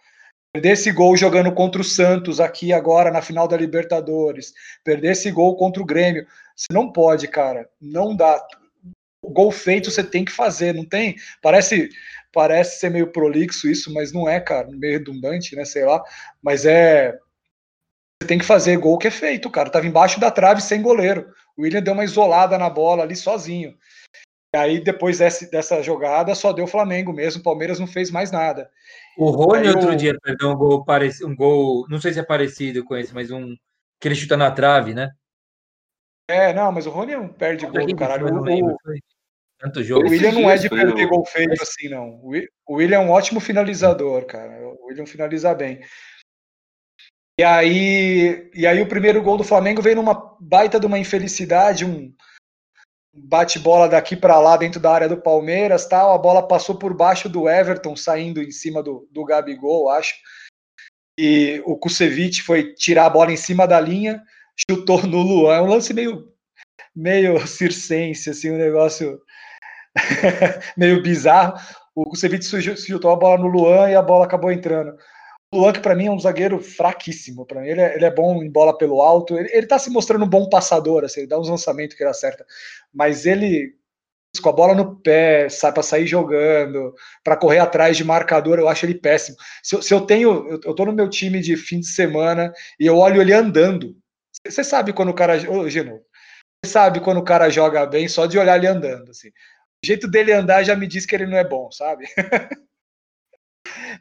perder 0.53 0.73
esse 0.73 0.91
gol 0.91 1.17
jogando 1.17 1.51
contra 1.51 1.81
o 1.81 1.83
Santos 1.83 2.39
aqui 2.39 2.71
agora 2.71 3.09
na 3.09 3.23
final 3.23 3.47
da 3.47 3.57
Libertadores, 3.57 4.53
perder 4.83 5.13
esse 5.13 5.31
gol 5.31 5.57
contra 5.57 5.81
o 5.81 5.85
Grêmio, 5.85 6.27
você 6.55 6.71
não 6.71 6.91
pode, 6.91 7.27
cara, 7.27 7.67
não 7.81 8.15
dá. 8.15 8.45
O 9.23 9.31
gol 9.31 9.51
feito 9.51 9.89
você 9.89 10.03
tem 10.03 10.23
que 10.23 10.31
fazer, 10.31 10.75
não 10.75 10.85
tem? 10.85 11.15
Parece 11.41 11.89
parece 12.31 12.79
ser 12.79 12.89
meio 12.89 13.11
prolixo 13.11 13.69
isso, 13.69 13.93
mas 13.93 14.11
não 14.11 14.27
é, 14.27 14.39
cara, 14.39 14.67
meio 14.71 14.93
redundante, 14.93 15.55
né, 15.55 15.63
sei 15.65 15.85
lá, 15.85 16.03
mas 16.41 16.65
é 16.65 17.17
tem 18.23 18.37
que 18.37 18.45
fazer 18.45 18.77
gol 18.77 18.97
que 18.97 19.07
é 19.07 19.11
feito, 19.11 19.49
cara. 19.49 19.69
Tava 19.69 19.85
embaixo 19.87 20.19
da 20.19 20.31
trave 20.31 20.61
sem 20.61 20.81
goleiro. 20.81 21.31
O 21.57 21.61
William 21.63 21.81
deu 21.81 21.93
uma 21.93 22.03
isolada 22.03 22.57
na 22.57 22.69
bola 22.69 23.03
ali 23.03 23.15
sozinho. 23.15 23.75
E 24.55 24.57
aí, 24.57 24.79
depois 24.83 25.17
desse, 25.19 25.49
dessa 25.49 25.81
jogada, 25.81 26.35
só 26.35 26.53
deu 26.53 26.67
Flamengo 26.67 27.11
mesmo. 27.11 27.41
O 27.41 27.43
Palmeiras 27.43 27.79
não 27.79 27.87
fez 27.87 28.11
mais 28.11 28.31
nada. 28.31 28.69
O 29.17 29.29
Rony 29.31 29.67
Aí 29.67 29.73
outro 29.73 29.91
o- 29.91 29.95
dia 29.95 30.17
perdeu 30.21 30.49
um 30.49 30.55
gol 30.55 30.85
parecido, 30.85 31.27
um 31.27 31.35
gol, 31.35 31.85
não 31.89 31.99
sei 31.99 32.13
se 32.13 32.19
é 32.19 32.23
parecido 32.23 32.83
com 32.83 32.95
esse, 32.95 33.13
mas 33.13 33.31
um 33.31 33.55
que 33.99 34.07
ele 34.07 34.15
chuta 34.15 34.37
na 34.37 34.51
trave, 34.51 34.93
né? 34.93 35.11
É, 36.29 36.53
não, 36.53 36.71
mas 36.71 36.85
o 36.85 36.89
Rony 36.89 37.13
não 37.15 37.27
perde 37.27 37.65
gol 37.65 37.85
do 37.85 37.95
caralho. 37.95 38.27
Não 38.31 38.41
O, 38.41 38.43
lembro, 38.43 38.73
o- 38.73 38.77
foi 38.83 38.99
Tanto 39.59 39.79
o 39.79 39.83
jogo. 39.83 40.05
Esse- 40.05 40.15
William 40.15 40.31
não 40.41 40.49
é 40.49 40.57
de 40.57 40.69
perder 40.69 41.05
o- 41.05 41.09
gol 41.09 41.25
feito 41.25 41.61
assim, 41.61 41.87
não. 41.89 42.19
O 42.21 42.33
O 42.67 42.75
William 42.75 42.97
é 42.97 42.99
um 42.99 43.09
ótimo 43.11 43.39
finalizador, 43.39 44.25
cara. 44.25 44.51
O 44.67 44.87
William 44.87 45.05
finaliza 45.05 45.53
bem. 45.53 45.79
E 47.39 47.43
aí, 47.43 48.51
e 48.53 48.67
aí 48.67 48.81
o 48.81 48.87
primeiro 48.87 49.21
gol 49.21 49.37
do 49.37 49.43
Flamengo 49.43 49.81
veio 49.81 49.95
numa 49.95 50.37
baita 50.39 50.79
de 50.79 50.85
uma 50.85 50.99
infelicidade, 50.99 51.83
um 51.83 52.13
bate-bola 53.11 53.89
daqui 53.89 54.15
para 54.15 54.39
lá 54.39 54.55
dentro 54.55 54.79
da 54.79 54.91
área 54.91 55.09
do 55.09 55.21
Palmeiras, 55.21 55.87
tal. 55.87 56.13
A 56.13 56.17
bola 56.17 56.47
passou 56.47 56.77
por 56.77 56.93
baixo 56.95 57.27
do 57.27 57.49
Everton, 57.49 57.95
saindo 57.95 58.41
em 58.41 58.51
cima 58.51 58.83
do, 58.83 59.07
do 59.11 59.25
Gabigol, 59.25 59.89
acho. 59.89 60.13
E 61.17 61.61
o 61.65 61.75
Kusevich 61.77 62.43
foi 62.43 62.73
tirar 62.73 63.05
a 63.05 63.09
bola 63.09 63.31
em 63.31 63.37
cima 63.37 63.67
da 63.67 63.79
linha, 63.79 64.21
chutou 64.69 65.01
no 65.01 65.21
Luan. 65.21 65.55
É 65.55 65.61
um 65.61 65.67
lance 65.67 65.93
meio 65.93 66.31
meio 66.95 67.45
circense, 67.47 68.29
assim, 68.29 68.51
um 68.51 68.57
negócio 68.57 69.19
meio 70.77 71.01
bizarro. 71.01 71.59
O 71.95 72.05
Kusevich 72.05 72.45
chutou 72.75 73.11
a 73.11 73.15
bola 73.15 73.41
no 73.41 73.47
Luan 73.47 73.89
e 73.89 73.95
a 73.95 74.01
bola 74.01 74.25
acabou 74.25 74.51
entrando. 74.51 74.95
O 75.53 75.59
Luan, 75.59 75.71
que 75.71 75.79
para 75.79 75.95
mim 75.95 76.07
é 76.07 76.11
um 76.11 76.19
zagueiro 76.19 76.59
fraquíssimo, 76.59 77.45
para 77.45 77.61
mim 77.61 77.67
ele 77.67 77.81
é, 77.81 77.95
ele 77.95 78.05
é 78.05 78.09
bom 78.09 78.41
em 78.41 78.49
bola 78.49 78.75
pelo 78.75 79.01
alto, 79.01 79.37
ele, 79.37 79.49
ele 79.53 79.67
tá 79.67 79.77
se 79.77 79.91
mostrando 79.91 80.25
um 80.25 80.27
bom 80.27 80.49
passador, 80.49 81.03
assim, 81.03 81.21
ele 81.21 81.29
dá 81.29 81.39
uns 81.39 81.47
lançamentos 81.47 81.95
que 81.95 82.01
ele 82.01 82.09
acerta, 82.09 82.43
mas 82.91 83.27
ele 83.27 83.75
com 84.41 84.49
a 84.49 84.51
bola 84.51 84.73
no 84.73 84.95
pé, 84.99 85.47
sai 85.49 85.71
para 85.71 85.83
sair 85.83 86.07
jogando, 86.07 86.95
para 87.23 87.37
correr 87.37 87.59
atrás 87.59 87.95
de 87.95 88.03
marcador, 88.03 88.57
eu 88.57 88.67
acho 88.67 88.83
ele 88.83 88.95
péssimo. 88.95 89.37
Se 89.61 89.75
eu, 89.75 89.81
se 89.83 89.93
eu 89.93 90.01
tenho, 90.01 90.49
eu, 90.49 90.59
eu 90.65 90.73
tô 90.73 90.85
no 90.85 90.91
meu 90.91 91.07
time 91.07 91.39
de 91.39 91.55
fim 91.55 91.79
de 91.79 91.87
semana 91.87 92.51
e 92.79 92.87
eu 92.87 92.97
olho 92.97 93.21
ele 93.21 93.31
andando. 93.31 93.95
Você 94.43 94.63
sabe 94.63 94.91
quando 94.91 95.09
o 95.09 95.13
cara, 95.13 95.35
ô 95.51 95.69
Geno, 95.69 96.01
você 96.65 96.71
sabe 96.71 96.99
quando 96.99 97.19
o 97.19 97.23
cara 97.23 97.47
joga 97.51 97.85
bem 97.85 98.07
só 98.07 98.25
de 98.25 98.39
olhar 98.39 98.57
ele 98.57 98.65
andando, 98.65 99.11
assim. 99.11 99.29
O 99.29 99.85
jeito 99.85 100.07
dele 100.07 100.31
andar 100.31 100.63
já 100.63 100.75
me 100.75 100.87
diz 100.87 101.05
que 101.05 101.13
ele 101.13 101.27
não 101.27 101.37
é 101.37 101.47
bom, 101.47 101.69
sabe? 101.71 102.05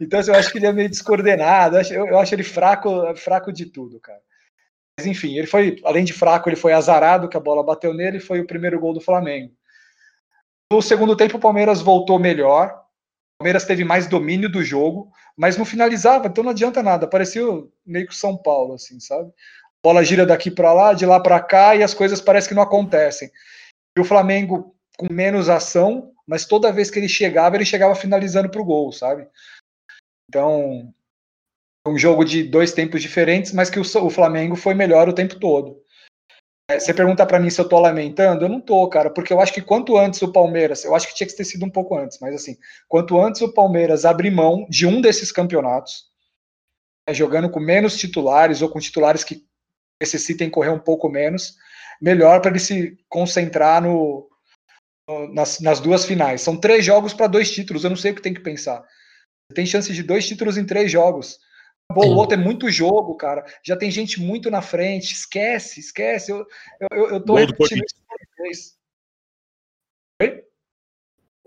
então 0.00 0.20
assim, 0.20 0.30
eu 0.30 0.36
acho 0.36 0.50
que 0.50 0.58
ele 0.58 0.66
é 0.66 0.72
meio 0.72 0.88
descoordenado. 0.88 1.76
Eu, 1.78 2.06
eu 2.06 2.18
acho 2.18 2.34
ele 2.34 2.42
fraco, 2.42 3.14
fraco 3.16 3.52
de 3.52 3.66
tudo, 3.66 4.00
cara. 4.00 4.20
Mas 4.98 5.06
enfim, 5.06 5.36
ele 5.36 5.46
foi, 5.46 5.80
além 5.84 6.04
de 6.04 6.12
fraco, 6.12 6.48
ele 6.48 6.56
foi 6.56 6.72
azarado, 6.72 7.28
que 7.28 7.36
a 7.36 7.40
bola 7.40 7.64
bateu 7.64 7.94
nele 7.94 8.18
e 8.18 8.20
foi 8.20 8.40
o 8.40 8.46
primeiro 8.46 8.78
gol 8.78 8.92
do 8.92 9.00
Flamengo. 9.00 9.52
No 10.72 10.82
segundo 10.82 11.16
tempo, 11.16 11.36
o 11.36 11.40
Palmeiras 11.40 11.80
voltou 11.80 12.18
melhor. 12.18 12.68
O 12.68 13.42
Palmeiras 13.42 13.64
teve 13.64 13.84
mais 13.84 14.06
domínio 14.06 14.50
do 14.50 14.62
jogo, 14.62 15.10
mas 15.36 15.56
não 15.56 15.64
finalizava, 15.64 16.28
então 16.28 16.44
não 16.44 16.50
adianta 16.50 16.82
nada. 16.82 17.08
Parecia 17.08 17.42
meio 17.84 18.06
que 18.06 18.14
São 18.14 18.36
Paulo, 18.36 18.74
assim, 18.74 19.00
sabe? 19.00 19.28
A 19.28 19.32
bola 19.82 20.04
gira 20.04 20.24
daqui 20.24 20.50
para 20.50 20.72
lá, 20.72 20.92
de 20.94 21.04
lá 21.04 21.18
para 21.18 21.40
cá, 21.40 21.74
e 21.74 21.82
as 21.82 21.94
coisas 21.94 22.20
parecem 22.20 22.50
que 22.50 22.54
não 22.54 22.62
acontecem. 22.62 23.30
E 23.96 24.00
o 24.00 24.04
Flamengo 24.04 24.74
com 24.96 25.12
menos 25.12 25.48
ação, 25.48 26.12
mas 26.26 26.44
toda 26.44 26.72
vez 26.72 26.90
que 26.90 26.98
ele 26.98 27.08
chegava, 27.08 27.56
ele 27.56 27.64
chegava 27.64 27.94
finalizando 27.94 28.48
para 28.48 28.60
o 28.60 28.64
gol, 28.64 28.92
sabe? 28.92 29.26
Então, 30.28 30.92
um 31.86 31.98
jogo 31.98 32.24
de 32.24 32.42
dois 32.42 32.72
tempos 32.72 33.02
diferentes, 33.02 33.52
mas 33.52 33.68
que 33.68 33.78
o, 33.78 33.82
o 33.82 34.10
Flamengo 34.10 34.56
foi 34.56 34.74
melhor 34.74 35.08
o 35.08 35.14
tempo 35.14 35.38
todo. 35.38 35.82
É, 36.70 36.78
você 36.78 36.94
pergunta 36.94 37.26
para 37.26 37.40
mim 37.40 37.50
se 37.50 37.60
eu 37.60 37.68
tô 37.68 37.78
lamentando, 37.78 38.44
eu 38.44 38.48
não 38.48 38.60
tô, 38.60 38.88
cara, 38.88 39.10
porque 39.10 39.32
eu 39.32 39.40
acho 39.40 39.52
que 39.52 39.60
quanto 39.60 39.98
antes 39.98 40.22
o 40.22 40.32
Palmeiras, 40.32 40.84
eu 40.84 40.94
acho 40.94 41.08
que 41.08 41.14
tinha 41.14 41.26
que 41.26 41.36
ter 41.36 41.44
sido 41.44 41.64
um 41.66 41.70
pouco 41.70 41.96
antes, 41.96 42.18
mas 42.20 42.34
assim, 42.34 42.56
quanto 42.88 43.20
antes 43.20 43.42
o 43.42 43.52
Palmeiras 43.52 44.04
abrir 44.04 44.30
mão 44.30 44.66
de 44.70 44.86
um 44.86 45.00
desses 45.00 45.32
campeonatos, 45.32 46.04
é, 47.06 47.12
jogando 47.12 47.50
com 47.50 47.60
menos 47.60 47.98
titulares 47.98 48.62
ou 48.62 48.68
com 48.68 48.78
titulares 48.78 49.24
que 49.24 49.44
necessitem 50.00 50.48
correr 50.48 50.70
um 50.70 50.78
pouco 50.78 51.08
menos, 51.08 51.56
melhor 52.00 52.40
para 52.40 52.50
ele 52.50 52.60
se 52.60 52.96
concentrar 53.08 53.82
no 53.82 54.28
nas, 55.32 55.60
nas, 55.60 55.80
duas 55.80 56.04
finais. 56.04 56.40
São 56.40 56.56
três 56.56 56.84
jogos 56.84 57.12
para 57.12 57.26
dois 57.26 57.50
títulos, 57.50 57.84
eu 57.84 57.90
não 57.90 57.96
sei 57.96 58.12
o 58.12 58.14
que 58.14 58.22
tem 58.22 58.32
que 58.32 58.40
pensar. 58.40 58.82
Tem 59.52 59.66
chance 59.66 59.92
de 59.92 60.02
dois 60.02 60.26
títulos 60.26 60.56
em 60.56 60.66
três 60.66 60.90
jogos. 60.90 61.38
O 61.90 62.14
outro 62.14 62.38
é 62.38 62.42
muito 62.42 62.70
jogo, 62.70 63.16
cara. 63.16 63.44
Já 63.62 63.76
tem 63.76 63.90
gente 63.90 64.20
muito 64.20 64.50
na 64.50 64.62
frente. 64.62 65.12
Esquece, 65.12 65.80
esquece. 65.80 66.32
Eu, 66.32 66.46
eu, 66.90 67.10
eu 67.10 67.24
tô 67.24 67.38
isso 67.38 67.54
por 67.54 67.68
vez. 68.38 68.78
Oi? 70.20 70.44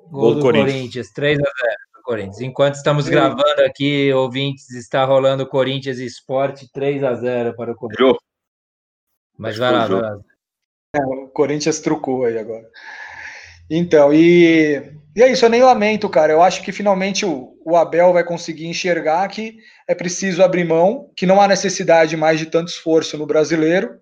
Gol, 0.10 0.36
do, 0.36 0.42
Corinthians, 0.42 1.12
3 1.12 1.40
a 1.40 1.42
0 1.42 1.54
do 1.96 2.02
Corinthians. 2.04 2.42
Enquanto 2.42 2.76
estamos 2.76 3.10
gravando 3.10 3.62
aqui, 3.66 4.14
ouvintes, 4.14 4.70
está 4.72 5.04
rolando 5.04 5.48
Corinthians 5.48 5.98
Esporte 5.98 6.72
3 6.72 7.04
a 7.04 7.16
0 7.16 7.56
para 7.56 7.72
o 7.72 7.76
Corinthians. 7.76 8.18
Mas 9.38 9.58
vai 9.58 9.72
lá, 9.72 9.88
vai 9.88 10.02
lá. 10.02 10.20
É, 10.96 11.00
o 11.04 11.28
Corinthians 11.30 11.80
trucou 11.80 12.26
aí 12.26 12.38
agora. 12.38 12.70
Então, 13.70 14.14
e, 14.14 14.94
e 15.16 15.24
é 15.24 15.32
isso, 15.32 15.46
eu 15.46 15.50
nem 15.50 15.64
lamento, 15.64 16.10
cara. 16.10 16.34
Eu 16.34 16.42
acho 16.42 16.62
que 16.62 16.72
finalmente 16.72 17.26
o, 17.26 17.58
o 17.64 17.78
Abel 17.78 18.12
vai 18.12 18.24
conseguir 18.24 18.68
enxergar 18.68 19.28
que 19.30 19.58
é 19.88 19.96
preciso 19.96 20.44
abrir 20.44 20.66
mão, 20.66 21.10
que 21.16 21.26
não 21.26 21.40
há 21.40 21.48
necessidade 21.48 22.18
mais 22.18 22.40
de 22.40 22.48
tanto 22.48 22.68
esforço 22.68 23.18
no 23.18 23.26
brasileiro, 23.26 24.00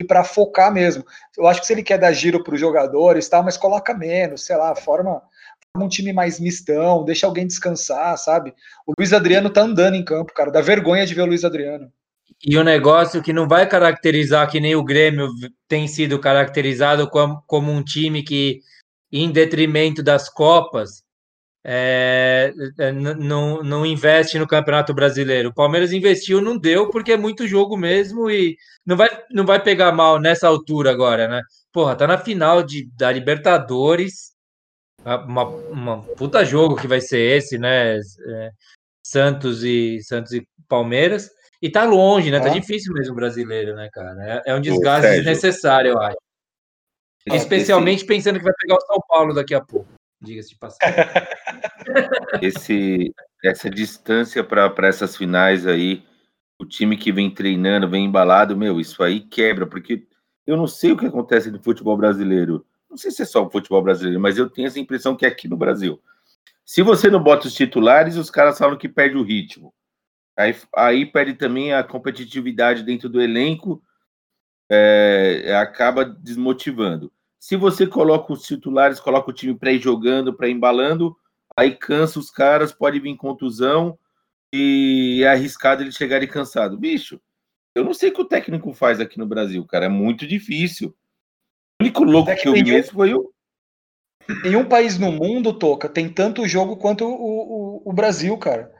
e 0.00 0.04
para 0.04 0.24
focar 0.24 0.72
mesmo. 0.72 1.04
Eu 1.36 1.46
acho 1.46 1.60
que 1.60 1.66
se 1.66 1.72
ele 1.72 1.82
quer 1.82 1.98
dar 1.98 2.12
giro 2.12 2.42
para 2.42 2.54
os 2.54 2.60
jogadores, 2.60 3.28
tal, 3.28 3.42
mas 3.42 3.56
coloca 3.56 3.94
menos, 3.94 4.44
sei 4.44 4.56
lá, 4.56 4.74
forma, 4.74 5.22
forma 5.72 5.86
um 5.86 5.88
time 5.88 6.12
mais 6.12 6.40
mistão, 6.40 7.04
deixa 7.04 7.26
alguém 7.26 7.46
descansar, 7.46 8.16
sabe? 8.16 8.54
O 8.86 8.92
Luiz 8.98 9.12
Adriano 9.12 9.50
tá 9.50 9.60
andando 9.60 9.94
em 9.94 10.04
campo, 10.04 10.32
cara, 10.34 10.50
dá 10.50 10.60
vergonha 10.60 11.06
de 11.06 11.14
ver 11.14 11.22
o 11.22 11.26
Luiz 11.26 11.44
Adriano. 11.44 11.90
E 12.44 12.56
o 12.56 12.62
um 12.62 12.64
negócio 12.64 13.22
que 13.22 13.32
não 13.32 13.46
vai 13.46 13.68
caracterizar 13.68 14.50
que 14.50 14.58
nem 14.60 14.74
o 14.74 14.82
Grêmio 14.82 15.28
tem 15.68 15.86
sido 15.86 16.18
caracterizado 16.18 17.08
como, 17.08 17.42
como 17.46 17.70
um 17.70 17.84
time 17.84 18.22
que 18.22 18.60
em 19.12 19.30
detrimento 19.30 20.02
das 20.02 20.28
Copas, 20.28 21.02
é, 21.64 22.52
é 22.78 22.92
não, 22.92 23.62
não 23.62 23.86
investe 23.86 24.38
no 24.38 24.48
Campeonato 24.48 24.92
Brasileiro. 24.94 25.50
O 25.50 25.54
Palmeiras 25.54 25.92
investiu, 25.92 26.40
não 26.40 26.58
deu, 26.58 26.90
porque 26.90 27.12
é 27.12 27.16
muito 27.16 27.46
jogo 27.46 27.76
mesmo 27.76 28.30
e 28.30 28.56
não 28.84 28.96
vai, 28.96 29.08
não 29.30 29.44
vai 29.46 29.62
pegar 29.62 29.92
mal 29.92 30.18
nessa 30.18 30.48
altura 30.48 30.90
agora, 30.90 31.28
né? 31.28 31.42
Porra, 31.72 31.94
tá 31.94 32.06
na 32.06 32.18
final 32.18 32.62
de, 32.62 32.88
da 32.96 33.12
Libertadores, 33.12 34.32
uma, 35.04 35.44
uma 35.44 36.02
puta 36.16 36.44
jogo 36.44 36.76
que 36.76 36.88
vai 36.88 37.00
ser 37.00 37.36
esse, 37.36 37.58
né? 37.58 37.98
É, 37.98 38.50
Santos 39.04 39.62
e 39.62 40.00
Santos 40.02 40.32
e 40.32 40.46
Palmeiras. 40.68 41.30
E 41.60 41.70
tá 41.70 41.84
longe, 41.84 42.30
né? 42.30 42.40
Tá 42.40 42.48
difícil 42.48 42.92
mesmo 42.92 43.12
o 43.12 43.16
brasileiro, 43.16 43.76
né, 43.76 43.88
cara? 43.92 44.42
É, 44.44 44.50
é 44.50 44.54
um 44.54 44.60
desgaste 44.60 45.08
desnecessário, 45.10 45.92
eu 45.92 46.00
acho. 46.00 46.16
Especialmente 47.26 47.98
esse... 47.98 48.06
pensando 48.06 48.38
que 48.38 48.44
vai 48.44 48.54
pegar 48.60 48.76
o 48.76 48.86
São 48.86 48.98
Paulo 49.08 49.34
daqui 49.34 49.54
a 49.54 49.60
pouco, 49.60 49.88
diga-se 50.20 50.50
de 50.50 50.56
passagem. 50.56 50.96
Esse, 52.40 53.12
essa 53.44 53.68
distância 53.68 54.44
para 54.44 54.72
essas 54.86 55.16
finais 55.16 55.66
aí, 55.66 56.04
o 56.60 56.64
time 56.64 56.96
que 56.96 57.10
vem 57.10 57.28
treinando, 57.28 57.88
vem 57.88 58.04
embalado, 58.04 58.56
meu, 58.56 58.80
isso 58.80 59.02
aí 59.02 59.20
quebra, 59.20 59.66
porque 59.66 60.06
eu 60.46 60.56
não 60.56 60.68
sei 60.68 60.92
o 60.92 60.96
que 60.96 61.06
acontece 61.06 61.50
no 61.50 61.62
futebol 61.62 61.96
brasileiro. 61.96 62.64
Não 62.88 62.96
sei 62.96 63.10
se 63.10 63.22
é 63.22 63.24
só 63.24 63.44
o 63.44 63.50
futebol 63.50 63.82
brasileiro, 63.82 64.20
mas 64.20 64.38
eu 64.38 64.48
tenho 64.48 64.68
essa 64.68 64.78
impressão 64.78 65.16
que 65.16 65.26
é 65.26 65.28
aqui 65.28 65.48
no 65.48 65.56
Brasil. 65.56 66.00
Se 66.64 66.82
você 66.82 67.10
não 67.10 67.22
bota 67.22 67.48
os 67.48 67.54
titulares, 67.54 68.16
os 68.16 68.30
caras 68.30 68.58
falam 68.58 68.78
que 68.78 68.88
perde 68.88 69.16
o 69.16 69.22
ritmo. 69.22 69.74
Aí, 70.36 70.54
aí 70.74 71.06
perde 71.06 71.34
também 71.34 71.72
a 71.72 71.82
competitividade 71.82 72.82
dentro 72.82 73.08
do 73.08 73.20
elenco 73.20 73.82
é, 74.70 75.54
acaba 75.56 76.04
desmotivando. 76.04 77.12
Se 77.38 77.56
você 77.56 77.86
coloca 77.86 78.32
os 78.32 78.42
titulares, 78.42 79.00
coloca 79.00 79.30
o 79.30 79.34
time 79.34 79.54
para 79.54 79.72
ir 79.72 79.80
jogando, 79.80 80.32
para 80.32 80.48
ir 80.48 80.52
embalando, 80.52 81.16
aí 81.56 81.74
cansa 81.74 82.18
os 82.18 82.30
caras, 82.30 82.72
pode 82.72 83.00
vir 83.00 83.16
contusão 83.16 83.98
e 84.52 85.22
é 85.24 85.28
arriscado 85.28 85.82
eles 85.82 85.96
chegarem 85.96 86.28
cansados. 86.28 86.78
Bicho, 86.78 87.20
eu 87.74 87.84
não 87.84 87.94
sei 87.94 88.10
o 88.10 88.14
que 88.14 88.20
o 88.20 88.26
técnico 88.26 88.72
faz 88.72 89.00
aqui 89.00 89.18
no 89.18 89.26
Brasil, 89.26 89.64
cara, 89.64 89.86
é 89.86 89.88
muito 89.88 90.26
difícil. 90.26 90.94
O 91.80 91.84
único 91.84 92.04
louco 92.04 92.34
que 92.34 92.48
eu 92.48 92.52
vi 92.52 92.82
foi 92.82 93.14
o. 93.14 93.32
Em 94.44 94.54
um 94.54 94.64
país 94.64 94.98
no 94.98 95.10
mundo, 95.10 95.52
Toca, 95.52 95.88
tem 95.88 96.08
tanto 96.08 96.46
jogo 96.46 96.76
quanto 96.76 97.04
o, 97.04 97.08
o, 97.08 97.90
o 97.90 97.92
Brasil, 97.92 98.38
cara. 98.38 98.72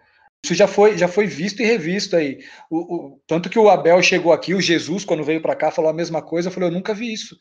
Isso 0.45 0.55
já 0.55 0.66
foi, 0.66 0.99
já 0.99 1.07
foi 1.07 1.26
visto 1.26 1.62
e 1.62 1.64
revisto 1.64 2.16
aí. 2.16 2.45
O, 2.68 2.78
o, 2.78 3.20
tanto 3.26 3.49
que 3.49 3.59
o 3.59 3.70
Abel 3.70 4.03
chegou 4.03 4.32
aqui, 4.32 4.55
o 4.55 4.61
Jesus, 4.61 5.05
quando 5.05 5.22
veio 5.22 5.40
para 5.40 5.55
cá, 5.55 5.70
falou 5.70 5.90
a 5.90 5.95
mesma 5.95 6.20
coisa. 6.20 6.49
Eu 6.49 6.53
falei, 6.53 6.68
eu 6.68 6.72
nunca 6.72 6.93
vi 6.93 7.12
isso. 7.12 7.38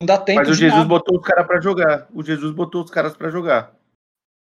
Não 0.00 0.06
dá 0.06 0.18
tempo. 0.18 0.40
Mas 0.40 0.50
o 0.50 0.54
Jesus 0.54 0.74
nada. 0.74 0.88
botou 0.88 1.16
os 1.18 1.26
caras 1.26 1.46
para 1.46 1.60
jogar. 1.60 2.06
O 2.12 2.22
Jesus 2.22 2.54
botou 2.54 2.82
os 2.82 2.90
caras 2.90 3.16
para 3.16 3.30
jogar. 3.30 3.74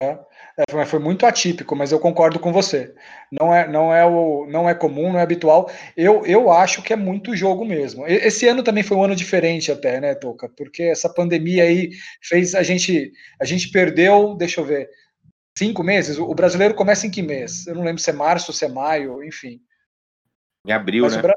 É, 0.03 0.19
é, 0.57 0.87
foi 0.87 0.99
muito 0.99 1.27
atípico, 1.27 1.77
mas 1.77 1.93
eu 1.93 1.99
concordo 1.99 2.39
com 2.39 2.53
você. 2.53 2.95
Não 3.31 3.53
é, 3.53 3.69
não 3.69 3.95
é, 3.95 4.05
o, 4.07 4.47
não 4.47 4.69
é 4.69 4.75
comum, 4.75 5.13
não 5.13 5.19
é 5.19 5.23
habitual. 5.23 5.71
Eu, 5.95 6.25
eu 6.25 6.51
acho 6.51 6.83
que 6.83 6.93
é 6.93 6.97
muito 6.97 7.37
jogo 7.37 7.67
mesmo. 7.67 8.07
Esse 8.07 8.49
ano 8.49 8.63
também 8.63 8.83
foi 8.83 8.97
um 8.97 9.03
ano 9.05 9.15
diferente 9.15 9.71
até, 9.71 10.01
né, 10.01 10.15
Toca? 10.15 10.49
Porque 10.49 10.85
essa 10.85 11.13
pandemia 11.13 11.65
aí 11.65 11.91
fez 12.23 12.55
a 12.55 12.63
gente, 12.63 13.13
a 13.39 13.45
gente 13.45 13.71
perdeu, 13.71 14.35
deixa 14.37 14.61
eu 14.63 14.65
ver, 14.65 14.89
cinco 15.57 15.83
meses. 15.83 16.19
O 16.19 16.35
brasileiro 16.35 16.75
começa 16.75 17.07
em 17.07 17.11
que 17.11 17.23
mês? 17.23 17.67
Eu 17.67 17.75
não 17.75 17.85
lembro 17.85 18.01
se 18.01 18.11
é 18.11 18.13
março, 18.13 18.53
se 18.53 18.65
é 18.65 18.69
maio, 18.69 19.23
enfim. 19.25 19.61
Em 20.67 20.73
abril, 20.73 21.05
Mas 21.05 21.17
né? 21.17 21.23
Bra... 21.23 21.35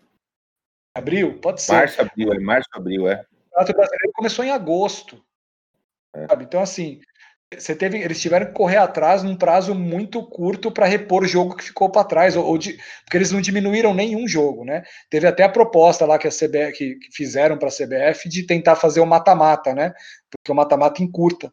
Abril? 0.95 1.39
Pode 1.39 1.61
ser. 1.61 1.74
Março, 1.74 2.01
abril, 2.01 2.34
é 2.34 2.39
março, 2.39 2.70
abril, 2.74 3.07
é. 3.07 3.26
O 3.51 3.64
brasileiro 3.64 4.11
começou 4.14 4.45
em 4.45 4.51
agosto. 4.51 5.24
É. 6.16 6.28
Então, 6.41 6.61
assim, 6.61 7.01
você 7.53 7.76
teve, 7.76 7.99
eles 7.99 8.22
tiveram 8.22 8.47
que 8.47 8.53
correr 8.53 8.78
atrás 8.78 9.24
num 9.24 9.36
prazo 9.36 9.74
muito 9.76 10.24
curto 10.24 10.72
para 10.72 10.86
repor 10.86 11.24
o 11.24 11.28
jogo 11.28 11.55
que 11.55 11.64
ficou 11.64 11.89
para 11.89 12.03
trás, 12.03 12.36
ou, 12.36 12.45
ou 12.45 12.57
de, 12.57 12.78
porque 13.03 13.18
eles 13.18 13.32
não 13.32 13.41
diminuíram 13.41 13.93
nenhum 13.93 14.28
jogo, 14.28 14.64
né? 14.64 14.84
Teve 15.09 15.28
até 15.28 15.43
a 15.43 15.49
proposta 15.49 16.05
lá 16.05 16.18
que 16.18 16.28
a 16.28 16.32
CBF 16.32 16.72
que, 16.74 16.95
que 16.95 17.11
fizeram 17.11 17.57
para 17.57 17.70
a 17.70 17.72
CBF 17.72 18.28
de 18.30 18.43
tentar 18.45 18.76
fazer 18.76 18.99
o 18.99 19.05
mata-mata, 19.05 19.74
né? 19.74 19.93
Porque 20.30 20.51
o 20.51 20.55
mata-mata 20.55 21.01
encurta 21.01 21.51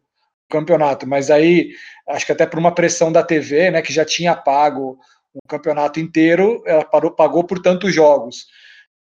campeonato, 0.51 1.07
mas 1.07 1.31
aí 1.31 1.73
acho 2.09 2.27
que 2.27 2.33
até 2.33 2.45
por 2.45 2.59
uma 2.59 2.75
pressão 2.75 3.11
da 3.11 3.23
TV, 3.23 3.71
né, 3.71 3.83
que 3.83 3.93
já 3.93 4.05
tinha 4.05 4.37
pago 4.37 4.99
o 5.33 5.41
campeonato 5.49 6.01
inteiro, 6.01 6.63
ela 6.67 6.85
parou, 6.85 7.13
pagou 7.13 7.45
por 7.45 7.61
tantos 7.61 7.95
jogos. 7.95 8.47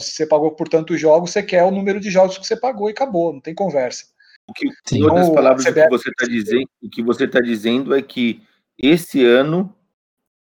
Se 0.00 0.12
você 0.12 0.26
pagou 0.26 0.52
por 0.52 0.68
tantos 0.68 1.00
jogos, 1.00 1.30
você 1.30 1.42
quer 1.42 1.64
o 1.64 1.70
número 1.70 2.00
de 2.00 2.10
jogos 2.10 2.38
que 2.38 2.46
você 2.46 2.56
pagou 2.56 2.88
e 2.88 2.92
acabou, 2.92 3.32
não 3.32 3.40
tem 3.40 3.54
conversa. 3.54 4.06
O 4.46 4.52
que, 4.52 4.66
em 4.66 5.02
outras 5.02 5.24
então, 5.24 5.34
palavras, 5.34 5.66
o 5.66 5.72
que 5.72 5.88
você 5.88 6.08
está 6.08 6.26
dizendo, 6.26 6.68
o 6.82 6.90
que 6.90 7.02
você 7.02 7.24
está 7.24 7.40
dizendo 7.40 7.94
é 7.94 8.02
que 8.02 8.42
esse 8.78 9.24
ano, 9.24 9.74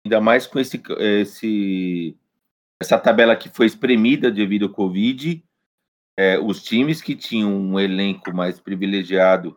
ainda 0.04 0.20
mais 0.20 0.46
com 0.46 0.58
esse, 0.58 0.80
esse 0.98 2.16
essa 2.80 2.98
tabela 2.98 3.36
que 3.36 3.48
foi 3.48 3.66
espremida 3.66 4.30
devido 4.30 4.66
ao 4.66 4.72
Covid, 4.72 5.44
é, 6.18 6.38
os 6.38 6.62
times 6.62 7.02
que 7.02 7.14
tinham 7.14 7.54
um 7.54 7.78
elenco 7.78 8.34
mais 8.34 8.58
privilegiado 8.58 9.56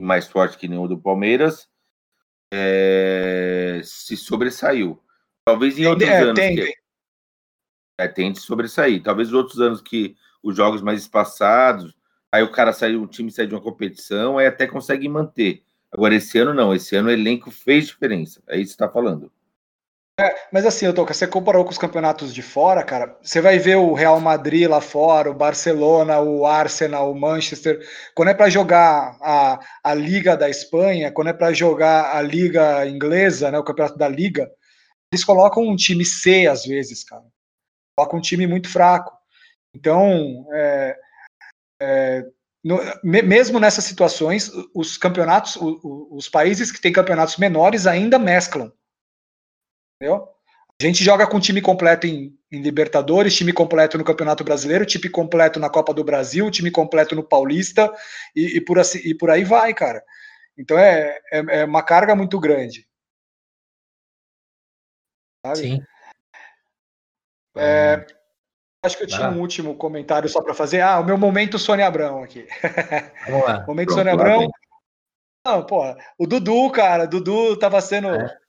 mais 0.00 0.26
forte 0.26 0.56
que 0.56 0.66
o 0.66 0.88
do 0.88 0.98
Palmeiras, 0.98 1.68
é, 2.52 3.80
se 3.84 4.16
sobressaiu. 4.16 5.02
Talvez 5.44 5.78
em 5.78 5.86
outros 5.86 6.08
é, 6.08 6.22
anos. 6.22 6.34
Tem, 6.34 6.54
que, 6.56 6.74
é, 7.98 8.08
tem 8.08 8.32
de 8.32 8.40
sobressair. 8.40 9.02
Talvez 9.02 9.32
outros 9.32 9.60
anos 9.60 9.80
que 9.80 10.16
os 10.42 10.56
jogos 10.56 10.82
mais 10.82 11.00
espaçados, 11.00 11.94
Aí 12.32 12.42
o 12.42 12.52
cara 12.52 12.72
sai, 12.72 12.94
o 12.94 13.06
time 13.06 13.30
sai 13.30 13.46
de 13.46 13.54
uma 13.54 13.60
competição, 13.60 14.38
aí 14.38 14.46
até 14.46 14.66
consegue 14.66 15.08
manter. 15.08 15.64
Agora, 15.90 16.14
esse 16.14 16.38
ano 16.38 16.54
não, 16.54 16.72
esse 16.72 16.94
ano 16.94 17.08
o 17.08 17.12
elenco 17.12 17.50
fez 17.50 17.88
diferença. 17.88 18.40
É 18.46 18.54
isso 18.56 18.72
que 18.72 18.78
você 18.78 18.84
está 18.84 18.88
falando. 18.88 19.32
É, 20.20 20.34
mas 20.52 20.66
assim, 20.66 20.84
eu 20.84 20.92
tô, 20.92 21.06
você 21.06 21.26
comparou 21.26 21.64
com 21.64 21.70
os 21.70 21.78
campeonatos 21.78 22.34
de 22.34 22.42
fora, 22.42 22.84
cara. 22.84 23.16
Você 23.22 23.40
vai 23.40 23.58
ver 23.58 23.76
o 23.76 23.94
Real 23.94 24.20
Madrid 24.20 24.68
lá 24.68 24.78
fora, 24.78 25.30
o 25.30 25.34
Barcelona, 25.34 26.20
o 26.20 26.44
Arsenal, 26.44 27.10
o 27.10 27.18
Manchester. 27.18 27.80
Quando 28.14 28.28
é 28.28 28.34
para 28.34 28.50
jogar 28.50 29.16
a, 29.22 29.58
a 29.82 29.94
Liga 29.94 30.36
da 30.36 30.50
Espanha, 30.50 31.10
quando 31.10 31.28
é 31.28 31.32
para 31.32 31.54
jogar 31.54 32.14
a 32.14 32.20
Liga 32.20 32.86
Inglesa, 32.86 33.50
né, 33.50 33.58
o 33.58 33.64
campeonato 33.64 33.96
da 33.96 34.06
Liga, 34.06 34.50
eles 35.10 35.24
colocam 35.24 35.62
um 35.62 35.74
time 35.74 36.04
C 36.04 36.46
às 36.46 36.64
vezes, 36.66 37.02
cara. 37.02 37.24
Colocam 37.96 38.18
um 38.18 38.22
time 38.22 38.46
muito 38.46 38.68
fraco. 38.68 39.10
Então, 39.74 40.46
é, 40.52 40.96
é, 41.80 42.24
no, 42.62 42.78
mesmo 43.02 43.58
nessas 43.58 43.84
situações, 43.84 44.52
os 44.74 44.98
campeonatos, 44.98 45.56
os, 45.56 45.78
os 46.10 46.28
países 46.28 46.70
que 46.70 46.80
têm 46.80 46.92
campeonatos 46.92 47.38
menores 47.38 47.86
ainda 47.86 48.18
mesclam 48.18 48.70
Entendeu? 50.00 50.28
A 50.80 50.86
gente 50.86 51.04
joga 51.04 51.26
com 51.26 51.38
time 51.38 51.60
completo 51.60 52.06
em, 52.06 52.34
em, 52.50 52.62
Libertadores, 52.62 53.36
time 53.36 53.52
completo 53.52 53.98
no 53.98 54.04
Campeonato 54.04 54.42
Brasileiro, 54.42 54.86
time 54.86 55.10
completo 55.10 55.60
na 55.60 55.68
Copa 55.68 55.92
do 55.92 56.02
Brasil, 56.02 56.50
time 56.50 56.70
completo 56.70 57.14
no 57.14 57.22
Paulista 57.22 57.92
e, 58.34 58.56
e, 58.56 58.60
por, 58.62 58.78
assim, 58.78 58.98
e 59.04 59.14
por 59.14 59.28
aí 59.28 59.44
vai, 59.44 59.74
cara. 59.74 60.02
Então 60.56 60.78
é, 60.78 61.20
é, 61.30 61.60
é 61.60 61.64
uma 61.66 61.82
carga 61.82 62.16
muito 62.16 62.40
grande. 62.40 62.88
Sabe? 65.44 65.58
Sim. 65.58 65.82
É, 67.56 68.06
acho 68.82 68.96
que 68.96 69.02
eu 69.02 69.08
tinha 69.08 69.26
ah. 69.26 69.30
um 69.30 69.40
último 69.40 69.76
comentário 69.76 70.30
só 70.30 70.40
para 70.40 70.54
fazer. 70.54 70.80
Ah, 70.80 70.98
o 70.98 71.04
meu 71.04 71.18
momento 71.18 71.58
Sônia 71.58 71.86
Abrão 71.86 72.22
aqui. 72.22 72.46
Vamos 73.28 73.46
lá. 73.46 73.64
momento 73.68 73.88
Pronto, 73.88 73.98
Sônia 73.98 74.14
Abrão. 74.14 74.50
Não, 75.46 75.66
pô, 75.66 75.82
o 76.18 76.26
Dudu, 76.26 76.70
cara, 76.70 77.04
o 77.04 77.08
Dudu 77.08 77.58
tava 77.58 77.82
sendo. 77.82 78.08
É 78.14 78.40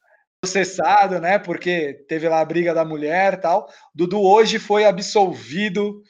processado, 0.42 1.20
né? 1.20 1.38
Porque 1.38 2.04
teve 2.08 2.28
lá 2.28 2.42
a 2.42 2.46
briga 2.46 2.74
da 2.74 2.84
mulher 2.84 3.40
tal. 3.40 3.72
Dudu 3.94 4.20
hoje 4.20 4.58
foi 4.58 4.86
absolvido 4.86 6.02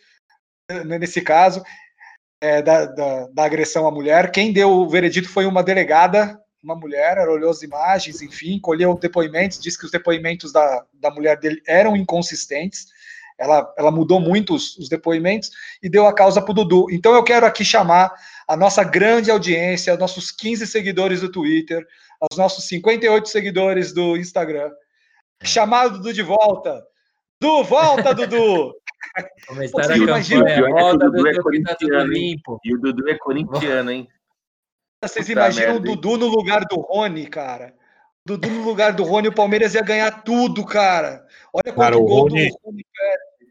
né, 0.70 0.98
nesse 0.98 1.20
caso 1.20 1.62
é, 2.40 2.62
da, 2.62 2.86
da, 2.86 3.28
da, 3.28 3.44
agressão 3.44 3.86
à 3.86 3.92
mulher. 3.92 4.32
Quem 4.32 4.54
deu 4.54 4.70
o 4.70 4.90
veredito 4.90 5.28
foi 5.28 5.46
uma 5.46 5.62
delegada, 5.62 6.40
uma 6.64 6.76
mulher, 6.76 7.18
ela 7.18 7.32
olhou 7.32 7.52
as 7.52 7.62
imagens, 7.62 8.22
enfim, 8.22 8.58
colheu 8.58 8.98
depoimentos, 8.98 9.60
disse 9.60 9.78
que 9.78 9.86
os 9.86 9.92
depoimentos 9.92 10.54
da, 10.54 10.86
da 10.94 11.12
mulher 11.12 11.38
dele 11.38 11.62
eram 11.68 11.98
inconsistentes. 11.98 12.88
Ela, 13.38 13.74
ela 13.78 13.92
mudou 13.92 14.22
muito 14.22 14.56
os, 14.56 14.78
os 14.78 14.88
depoimentos 14.88 15.50
e 15.84 15.90
deu 15.90 16.08
a 16.08 16.14
causa 16.14 16.42
para 16.42 16.52
o 16.52 16.54
Dudu. 16.54 16.88
Então 16.90 17.14
eu 17.14 17.24
quero 17.24 17.46
aqui 17.46 17.66
chamar 17.66 18.14
a 18.48 18.56
nossa 18.56 18.82
grande 18.84 19.30
audiência, 19.30 19.98
nossos 19.98 20.32
15 20.32 20.68
seguidores 20.68 21.20
do 21.20 21.30
Twitter, 21.30 21.86
aos 22.22 22.38
nossos 22.38 22.66
58 22.68 23.28
seguidores 23.28 23.92
do 23.92 24.16
Instagram. 24.16 24.72
Chamado 25.44 25.98
Dudu 25.98 26.14
de 26.14 26.22
volta. 26.22 26.84
Du, 27.42 27.64
volta, 27.64 28.14
Dudu! 28.14 28.74
Começaram 29.48 29.96
a 29.96 30.24
campanha, 30.24 30.70
volta, 30.70 31.10
Dudu, 31.10 31.28
é 31.28 31.34
Dudu, 31.34 31.64
tá 31.64 31.76
tudo 31.76 32.04
limpo. 32.04 32.60
E 32.64 32.76
o 32.76 32.80
Dudu 32.80 33.10
é 33.10 33.18
corintiano, 33.18 33.90
hein? 33.90 34.08
Vocês 35.04 35.26
Puta 35.26 35.40
imaginam 35.40 35.74
merda, 35.74 35.92
o 35.92 35.96
Dudu 35.96 36.18
no 36.18 36.28
lugar 36.28 36.64
do 36.66 36.80
Rony, 36.80 37.26
cara? 37.26 37.74
Dudu 38.24 38.48
no 38.48 38.64
lugar 38.64 38.94
do 38.94 39.04
Rony, 39.04 39.30
o 39.30 39.34
Palmeiras 39.34 39.74
ia 39.74 39.82
ganhar 39.82 40.24
tudo, 40.24 40.64
cara. 40.64 41.26
Olha 41.52 41.74
quanto 41.74 41.78
cara, 41.78 41.98
o 41.98 42.06
gol 42.06 42.30
Rony, 42.30 42.50
do 42.50 42.58
Rony, 42.64 42.86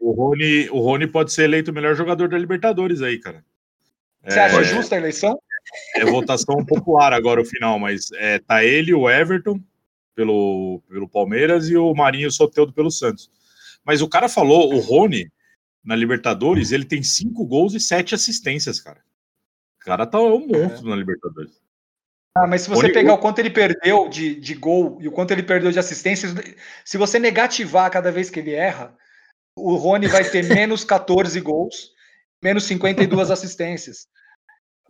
o 0.01 0.13
Rony, 0.13 0.71
o 0.71 0.81
Rony 0.81 1.07
pode 1.09 1.33
ser 1.33 1.43
eleito 1.43 1.73
o 1.73 1.75
melhor 1.75 1.97
jogador 1.97 2.29
da 2.29 2.39
Libertadores 2.39 3.03
aí, 3.03 3.19
cara. 3.19 3.45
Você 4.25 4.39
é, 4.39 4.45
acha 4.45 4.63
justa 4.63 4.95
a 4.95 4.99
eleição? 4.99 5.43
É 5.97 6.05
votação 6.05 6.65
popular 6.65 7.13
agora 7.13 7.41
o 7.41 7.45
final, 7.45 7.79
mas 7.79 8.11
é, 8.13 8.39
tá 8.39 8.65
ele, 8.65 8.93
o 8.93 9.09
Everton 9.09 9.61
pelo, 10.15 10.83
pelo 10.89 11.09
Palmeiras 11.09 11.69
e 11.69 11.77
o 11.77 11.95
Marinho 11.95 12.31
Soteudo 12.31 12.73
pelo 12.73 12.91
Santos. 12.91 13.31
Mas 13.85 14.03
o 14.03 14.09
cara 14.09 14.29
falou, 14.29 14.75
o 14.75 14.79
Rony, 14.79 15.31
na 15.85 15.97
Libertadores, 15.97 16.73
ele 16.73 16.85
tem 16.85 17.03
cinco 17.03 17.47
gols 17.47 17.75
e 17.75 17.81
sete 17.81 18.15
assistências, 18.15 18.81
cara. 18.81 19.01
O 19.81 19.85
cara 19.85 20.07
tá 20.07 20.21
um 20.21 20.47
monstro 20.47 20.87
é. 20.87 20.91
na 20.91 20.97
Libertadores. 20.97 21.53
Ah, 22.37 22.47
mas 22.47 22.63
se 22.63 22.69
você 22.69 22.83
Rony, 22.83 22.93
pegar 22.93 23.15
o 23.15 23.19
quanto 23.19 23.39
ele 23.41 23.51
perdeu 23.51 24.09
de, 24.09 24.35
de 24.37 24.55
gol 24.55 24.99
e 25.01 25.09
o 25.09 25.13
quanto 25.13 25.33
ele 25.33 25.43
perdeu 25.43 25.73
de 25.73 25.79
assistências, 25.79 26.33
se 26.85 26.97
você 26.97 27.19
negativar 27.19 27.91
cada 27.91 28.13
vez 28.13 28.31
que 28.31 28.39
ele 28.39 28.53
erra, 28.53 28.97
o 29.57 29.75
Rony 29.75 30.07
vai 30.07 30.23
ter 30.23 30.45
menos 30.45 30.85
14 30.85 31.41
gols, 31.41 31.91
menos 32.43 32.65
52 32.65 33.31
assistências. 33.31 34.07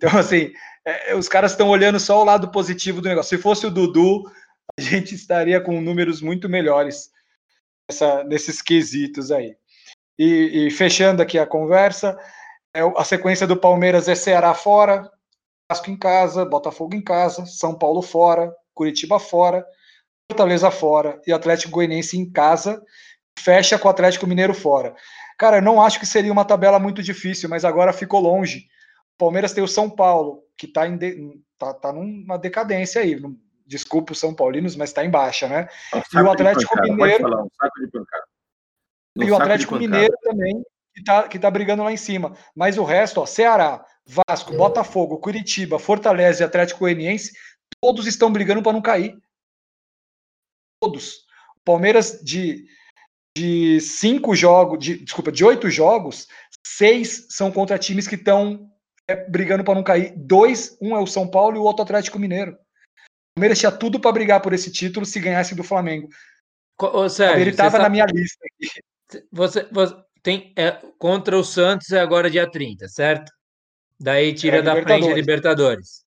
Então, 0.01 0.19
assim, 0.19 0.51
é, 0.83 1.15
os 1.15 1.29
caras 1.29 1.51
estão 1.51 1.69
olhando 1.69 2.01
só 2.01 2.23
o 2.23 2.25
lado 2.25 2.51
positivo 2.51 3.03
do 3.03 3.09
negócio. 3.09 3.37
Se 3.37 3.43
fosse 3.43 3.67
o 3.67 3.71
Dudu, 3.71 4.25
a 4.79 4.81
gente 4.81 5.15
estaria 5.15 5.61
com 5.61 5.79
números 5.79 6.23
muito 6.23 6.49
melhores 6.49 7.11
nessa, 7.87 8.25
nesses 8.25 8.63
quesitos 8.63 9.31
aí. 9.31 9.55
E, 10.19 10.67
e, 10.67 10.71
fechando 10.71 11.21
aqui 11.21 11.39
a 11.39 11.47
conversa, 11.47 12.19
é, 12.75 12.81
a 12.97 13.05
sequência 13.05 13.47
do 13.47 13.59
Palmeiras 13.59 14.09
é 14.09 14.15
Ceará 14.15 14.55
fora, 14.55 15.11
Vasco 15.71 15.91
em 15.91 15.99
casa, 15.99 16.47
Botafogo 16.47 16.97
em 16.97 17.03
casa, 17.03 17.45
São 17.45 17.77
Paulo 17.77 18.01
fora, 18.01 18.51
Curitiba 18.75 19.21
fora, 19.21 19.65
Fortaleza 20.33 20.71
fora 20.71 21.21
e 21.27 21.33
Atlético 21.33 21.73
Goianiense 21.73 22.19
em 22.19 22.31
casa, 22.31 22.83
fecha 23.39 23.79
com 23.79 23.87
o 23.87 23.91
Atlético 23.91 24.27
Mineiro 24.27 24.55
fora. 24.55 24.95
Cara, 25.39 25.59
eu 25.59 25.63
não 25.63 25.81
acho 25.81 26.01
que 26.01 26.07
seria 26.07 26.33
uma 26.33 26.45
tabela 26.45 26.79
muito 26.79 27.03
difícil, 27.03 27.51
mas 27.51 27.67
agora 27.67 27.93
ficou 27.93 28.21
longe. 28.21 28.67
Palmeiras 29.21 29.53
tem 29.53 29.63
o 29.63 29.69
São 29.69 29.91
Paulo, 29.91 30.43
que 30.57 30.65
está 30.65 30.87
de, 30.87 31.39
tá, 31.59 31.75
tá 31.75 31.93
numa 31.93 32.39
decadência 32.39 33.03
aí. 33.03 33.21
Desculpa 33.67 34.13
os 34.13 34.19
São 34.19 34.35
Paulinos, 34.35 34.75
mas 34.75 34.89
está 34.89 35.05
em 35.05 35.11
baixa, 35.11 35.47
né? 35.47 35.69
Um 36.15 36.21
e 36.21 36.23
o 36.23 36.31
Atlético 36.31 36.81
Mineiro. 36.81 37.23
Falar, 37.23 37.43
um 37.43 37.49
um 39.17 39.23
e 39.23 39.31
o 39.31 39.37
Atlético 39.37 39.77
Mineiro 39.77 40.15
também, 40.23 40.65
que 40.95 41.01
está 41.01 41.29
que 41.29 41.39
tá 41.39 41.51
brigando 41.51 41.85
lá 41.85 41.93
em 41.93 41.99
cima. 41.99 42.35
Mas 42.57 42.79
o 42.79 42.85
resto, 42.85 43.21
ó, 43.21 43.27
Ceará, 43.27 43.85
Vasco, 44.07 44.57
Botafogo, 44.57 45.19
Curitiba, 45.19 45.79
Fortaleza 45.79 46.43
e 46.43 46.47
Atlético 46.47 46.81
Goianiense, 46.81 47.33
todos 47.81 48.07
estão 48.07 48.33
brigando 48.33 48.63
para 48.63 48.73
não 48.73 48.81
cair. 48.81 49.17
Todos. 50.81 51.27
O 51.59 51.65
Palmeiras 51.65 52.21
de, 52.23 52.65
de 53.37 53.81
cinco 53.81 54.35
jogos, 54.35 54.79
de, 54.83 55.05
desculpa, 55.05 55.31
de 55.31 55.45
oito 55.45 55.69
jogos, 55.69 56.27
seis 56.67 57.27
são 57.29 57.53
contra 57.53 57.79
times 57.79 58.09
que 58.09 58.15
estão 58.15 58.59
é, 58.59 58.70
brigando 59.15 59.65
para 59.65 59.75
não 59.75 59.83
cair. 59.83 60.13
Dois, 60.17 60.77
um 60.81 60.97
é 60.97 61.01
o 61.01 61.07
São 61.07 61.29
Paulo 61.29 61.57
e 61.57 61.59
o 61.59 61.63
outro 61.63 61.83
Atlético 61.83 62.19
Mineiro. 62.19 62.53
O 62.53 63.35
Palmeiras 63.37 63.59
tinha 63.59 63.73
tudo 63.73 64.01
para 64.01 64.13
brigar 64.13 64.41
por 64.41 64.53
esse 64.53 64.71
título 64.71 65.07
se 65.07 65.21
ganhasse 65.21 65.55
do 65.55 65.65
Flamengo. 65.65 66.09
Ô, 66.79 67.09
Sérgio, 67.09 67.41
ele 67.41 67.51
estava 67.51 67.73
sabe... 67.73 67.83
na 67.83 67.89
minha 67.89 68.07
lista 68.07 68.39
aqui. 68.45 68.83
Você, 69.33 69.69
você 69.71 69.95
tem 70.23 70.53
é, 70.57 70.73
contra 70.99 71.37
o 71.37 71.45
Santos 71.45 71.91
é 71.91 72.01
agora 72.01 72.31
dia 72.31 72.51
30, 72.51 72.89
certo? 72.89 73.33
Daí 73.99 74.35
tira 74.35 74.59
é, 74.59 74.63
da 74.63 74.81
frente 74.83 75.09
a 75.09 75.15
Libertadores. 75.15 76.05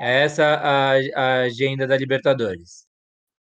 É 0.00 0.24
essa 0.24 0.44
a, 0.44 0.92
a 1.14 1.40
agenda 1.42 1.86
da 1.86 1.96
Libertadores. 1.96 2.86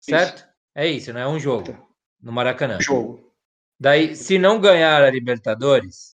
Certo? 0.02 0.38
Isso. 0.38 0.48
É 0.76 0.88
isso, 0.88 1.14
não 1.14 1.22
é 1.22 1.28
um 1.28 1.40
jogo 1.40 1.88
no 2.22 2.32
Maracanã. 2.32 2.80
Jogo. 2.82 3.34
Daí, 3.80 4.16
se 4.16 4.38
não 4.38 4.60
ganhar 4.60 5.04
a 5.04 5.10
Libertadores, 5.10 6.16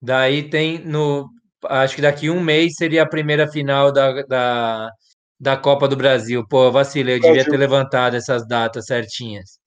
daí 0.00 0.48
tem 0.48 0.78
no 0.78 1.28
acho 1.64 1.96
que 1.96 2.02
daqui 2.02 2.30
um 2.30 2.40
mês 2.40 2.74
seria 2.76 3.02
a 3.02 3.08
primeira 3.08 3.46
final 3.46 3.92
da, 3.92 4.22
da, 4.22 4.90
da 5.40 5.56
Copa 5.56 5.88
do 5.88 5.96
Brasil. 5.96 6.46
Pô, 6.48 6.70
vacilei, 6.70 7.16
eu 7.16 7.20
devia 7.20 7.44
ter 7.44 7.56
levantado 7.56 8.16
essas 8.16 8.46
datas 8.46 8.86
certinhas. 8.86 9.60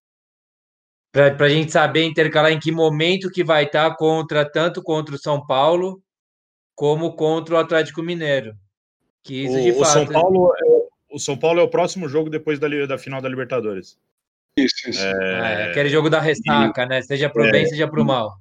Para 1.12 1.46
a 1.46 1.50
gente 1.50 1.72
saber 1.72 2.04
intercalar 2.04 2.52
em 2.52 2.60
que 2.60 2.72
momento 2.72 3.32
que 3.32 3.44
vai 3.44 3.64
estar 3.64 3.90
tá 3.90 3.96
contra 3.96 4.50
tanto 4.50 4.84
contra 4.84 5.16
o 5.16 5.20
São 5.20 5.46
Paulo 5.46 6.02
como 6.76 7.16
contra 7.16 7.56
o 7.56 7.58
Atlético 7.58 8.04
Mineiro. 8.04 8.54
Que 9.24 9.46
isso 9.46 9.58
o, 9.58 9.62
de 9.62 9.72
fato. 9.72 9.82
O 9.82 9.86
São 9.86 10.08
Paulo 10.08 10.52
é, 10.54 10.86
o 11.10 11.20
São 11.20 11.38
Paulo 11.38 11.62
é 11.62 11.64
o 11.64 11.70
próximo 11.70 12.10
jogo 12.10 12.30
depois 12.30 12.60
da, 12.60 12.68
da 12.86 12.98
final 12.98 13.22
da 13.22 13.30
Libertadores. 13.30 13.98
Isso, 14.58 14.90
isso. 14.90 15.02
É... 15.02 15.64
É, 15.64 15.70
aquele 15.72 15.90
jogo 15.90 16.10
da 16.10 16.20
ressaca, 16.20 16.84
e... 16.84 16.86
né? 16.86 17.02
Seja 17.02 17.30
pro 17.30 17.46
é... 17.46 17.52
bem, 17.52 17.66
seja 17.66 17.88
pro 17.88 18.04
mal. 18.04 18.38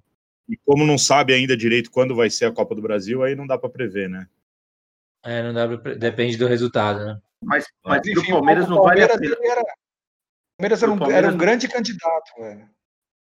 E 0.48 0.56
como 0.58 0.86
não 0.86 0.98
sabe 0.98 1.32
ainda 1.32 1.56
direito 1.56 1.90
quando 1.90 2.14
vai 2.14 2.28
ser 2.28 2.46
a 2.46 2.52
Copa 2.52 2.74
do 2.74 2.82
Brasil, 2.82 3.22
aí 3.22 3.34
não 3.34 3.46
dá 3.46 3.56
para 3.56 3.70
prever, 3.70 4.08
né? 4.08 4.28
É, 5.24 5.42
não 5.42 5.54
dá 5.54 5.78
pra... 5.78 5.94
depende 5.94 6.36
do 6.36 6.46
resultado, 6.46 7.04
né? 7.04 7.20
Mas, 7.42 7.66
mas 7.84 8.06
enfim, 8.06 8.32
o 8.32 8.34
Palmeiras 8.36 8.68
não 8.68 8.82
vale 8.82 9.02
a 9.02 9.08
pena. 9.08 9.36
Era... 9.42 9.62
O 9.62 10.56
Palmeiras 10.56 10.82
era 10.82 10.92
um, 10.92 10.98
Palmeiras 10.98 11.24
era 11.24 11.34
um 11.34 11.38
grande 11.38 11.68
candidato, 11.68 12.32
velho. 12.38 12.68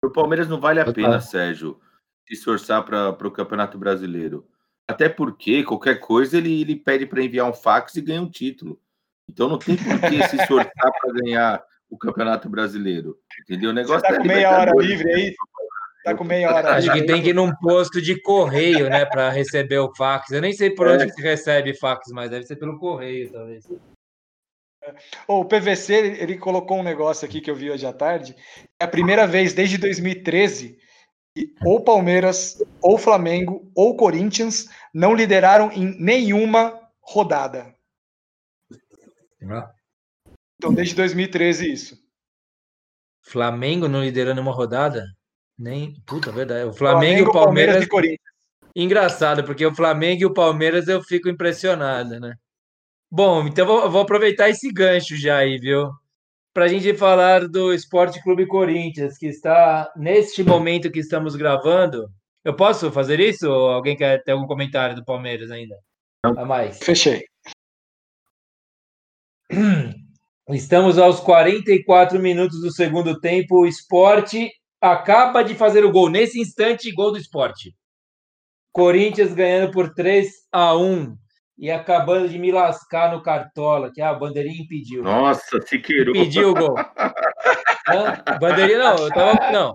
O 0.04 0.10
Palmeiras 0.10 0.48
não 0.48 0.60
vale 0.60 0.80
a 0.80 0.92
pena, 0.92 1.20
Sérgio, 1.20 1.80
se 2.26 2.34
esforçar 2.34 2.84
para 2.84 3.10
o 3.10 3.30
Campeonato 3.30 3.78
Brasileiro. 3.78 4.46
Até 4.88 5.08
porque 5.08 5.64
qualquer 5.64 5.98
coisa 6.00 6.36
ele, 6.36 6.60
ele 6.60 6.76
pede 6.76 7.06
para 7.06 7.22
enviar 7.22 7.48
um 7.48 7.52
fax 7.52 7.96
e 7.96 8.00
ganha 8.00 8.22
um 8.22 8.30
título. 8.30 8.80
Então 9.28 9.48
não 9.48 9.58
tem 9.58 9.76
por 9.76 10.00
que 10.00 10.22
se 10.28 10.36
esforçar 10.36 10.92
para 11.00 11.12
ganhar 11.12 11.64
o 11.90 11.98
Campeonato 11.98 12.48
Brasileiro. 12.48 13.18
Entendeu? 13.40 13.70
O 13.70 13.72
negócio 13.72 14.00
Você 14.00 14.14
tá 14.14 14.18
com 14.18 14.26
meia 14.26 14.50
hora 14.50 14.72
livre 14.76 15.12
aí? 15.12 15.34
Tá 16.06 16.14
com 16.14 16.22
meia 16.22 16.54
hora. 16.54 16.76
Acho 16.76 16.92
que 16.92 17.04
tem 17.04 17.20
que 17.20 17.30
ir 17.30 17.34
num 17.34 17.52
posto 17.56 18.00
de 18.00 18.22
correio, 18.22 18.88
né, 18.88 19.04
para 19.04 19.28
receber 19.28 19.78
o 19.78 19.92
fax. 19.92 20.30
Eu 20.30 20.40
nem 20.40 20.52
sei 20.52 20.70
por 20.70 20.86
onde 20.86 21.02
é. 21.02 21.08
se 21.08 21.20
recebe 21.20 21.74
fax, 21.74 22.12
mas 22.12 22.30
deve 22.30 22.46
ser 22.46 22.54
pelo 22.54 22.78
correio, 22.78 23.32
talvez. 23.32 23.66
Oh, 25.26 25.40
o 25.40 25.44
PVC, 25.44 25.94
ele, 25.94 26.22
ele 26.22 26.38
colocou 26.38 26.78
um 26.78 26.84
negócio 26.84 27.26
aqui 27.26 27.40
que 27.40 27.50
eu 27.50 27.56
vi 27.56 27.72
hoje 27.72 27.84
à 27.84 27.92
tarde. 27.92 28.36
É 28.80 28.84
a 28.84 28.88
primeira 28.88 29.26
vez 29.26 29.52
desde 29.52 29.78
2013 29.78 30.78
que 31.34 31.52
ou 31.64 31.82
Palmeiras, 31.82 32.62
ou 32.80 32.96
Flamengo, 32.96 33.68
ou 33.74 33.96
Corinthians 33.96 34.68
não 34.94 35.12
lideraram 35.12 35.72
em 35.72 36.00
nenhuma 36.00 36.80
rodada. 37.00 37.74
Então, 40.56 40.72
desde 40.72 40.94
2013, 40.94 41.68
isso. 41.68 41.98
Flamengo 43.22 43.88
não 43.88 44.04
liderando 44.04 44.40
uma 44.40 44.52
rodada? 44.52 45.04
Nem. 45.58 45.94
Puta, 46.06 46.30
verdade. 46.30 46.68
O 46.68 46.72
Flamengo, 46.72 47.24
Flamengo 47.24 47.30
o 47.30 47.32
Palmeiras. 47.32 47.74
Palmeiras 47.74 47.84
e 47.84 47.88
Corinthians. 47.88 48.36
Engraçado, 48.74 49.42
porque 49.42 49.64
o 49.64 49.74
Flamengo 49.74 50.22
e 50.22 50.26
o 50.26 50.34
Palmeiras 50.34 50.86
eu 50.86 51.02
fico 51.02 51.30
impressionado, 51.30 52.20
né? 52.20 52.34
Bom, 53.10 53.46
então 53.46 53.66
vou, 53.66 53.90
vou 53.90 54.02
aproveitar 54.02 54.50
esse 54.50 54.70
gancho 54.70 55.16
já 55.16 55.38
aí, 55.38 55.56
viu? 55.58 55.90
Para 56.52 56.66
a 56.66 56.68
gente 56.68 56.92
falar 56.94 57.48
do 57.48 57.72
Esporte 57.72 58.22
Clube 58.22 58.46
Corinthians, 58.46 59.16
que 59.16 59.26
está 59.26 59.90
neste 59.96 60.42
momento 60.42 60.90
que 60.90 60.98
estamos 60.98 61.36
gravando. 61.36 62.10
Eu 62.44 62.54
posso 62.54 62.92
fazer 62.92 63.18
isso? 63.18 63.50
Ou 63.50 63.70
alguém 63.70 63.96
quer 63.96 64.22
ter 64.22 64.32
algum 64.32 64.46
comentário 64.46 64.94
do 64.94 65.04
Palmeiras 65.04 65.50
ainda? 65.50 65.74
A 66.22 66.44
mais. 66.44 66.78
Fechei. 66.78 67.24
Estamos 70.50 70.98
aos 70.98 71.18
44 71.20 72.18
minutos 72.20 72.60
do 72.60 72.70
segundo 72.70 73.18
tempo. 73.18 73.60
O 73.60 73.66
esporte 73.66 74.50
acaba 74.92 75.42
de 75.42 75.54
fazer 75.54 75.84
o 75.84 75.92
gol. 75.92 76.10
Nesse 76.10 76.40
instante, 76.40 76.92
gol 76.92 77.12
do 77.12 77.18
esporte. 77.18 77.74
Corinthians 78.72 79.32
ganhando 79.32 79.72
por 79.72 79.94
3 79.94 80.28
a 80.52 80.76
1 80.76 81.16
e 81.58 81.70
acabando 81.70 82.28
de 82.28 82.38
me 82.38 82.52
lascar 82.52 83.12
no 83.12 83.22
Cartola, 83.22 83.90
que 83.92 84.02
a 84.02 84.12
bandeirinha 84.12 84.62
impediu. 84.62 85.02
Nossa, 85.02 85.60
Siqueiro. 85.62 86.10
Impediu 86.10 86.50
o 86.50 86.54
gol. 86.54 86.74
bandeirinha 88.40 88.78
não, 88.78 88.96
eu 88.98 89.08
tava. 89.08 89.50
Não. 89.50 89.74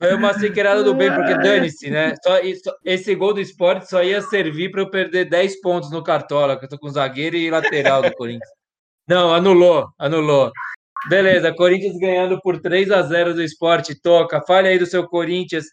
Foi 0.00 0.12
uma 0.14 0.34
siqueirada 0.34 0.82
do 0.82 0.92
bem, 0.92 1.14
porque 1.14 1.34
dane-se, 1.38 1.88
né? 1.88 2.14
Só, 2.22 2.38
esse 2.84 3.14
gol 3.14 3.32
do 3.32 3.40
esporte 3.40 3.88
só 3.88 4.02
ia 4.02 4.20
servir 4.20 4.70
para 4.70 4.82
eu 4.82 4.90
perder 4.90 5.26
10 5.26 5.60
pontos 5.60 5.90
no 5.90 6.02
Cartola, 6.02 6.58
que 6.58 6.64
eu 6.64 6.68
tô 6.68 6.78
com 6.78 6.88
zagueiro 6.88 7.36
e 7.36 7.50
lateral 7.50 8.02
do 8.02 8.12
Corinthians. 8.12 8.50
Não, 9.08 9.32
anulou, 9.32 9.88
anulou. 9.98 10.50
Beleza, 11.08 11.54
Corinthians 11.54 11.98
ganhando 11.98 12.40
por 12.40 12.60
3 12.60 12.90
a 12.90 13.02
0 13.02 13.34
do 13.34 13.42
esporte. 13.42 14.00
Toca, 14.00 14.40
fale 14.46 14.68
aí 14.68 14.78
do 14.78 14.86
seu 14.86 15.06
Corinthians. 15.06 15.66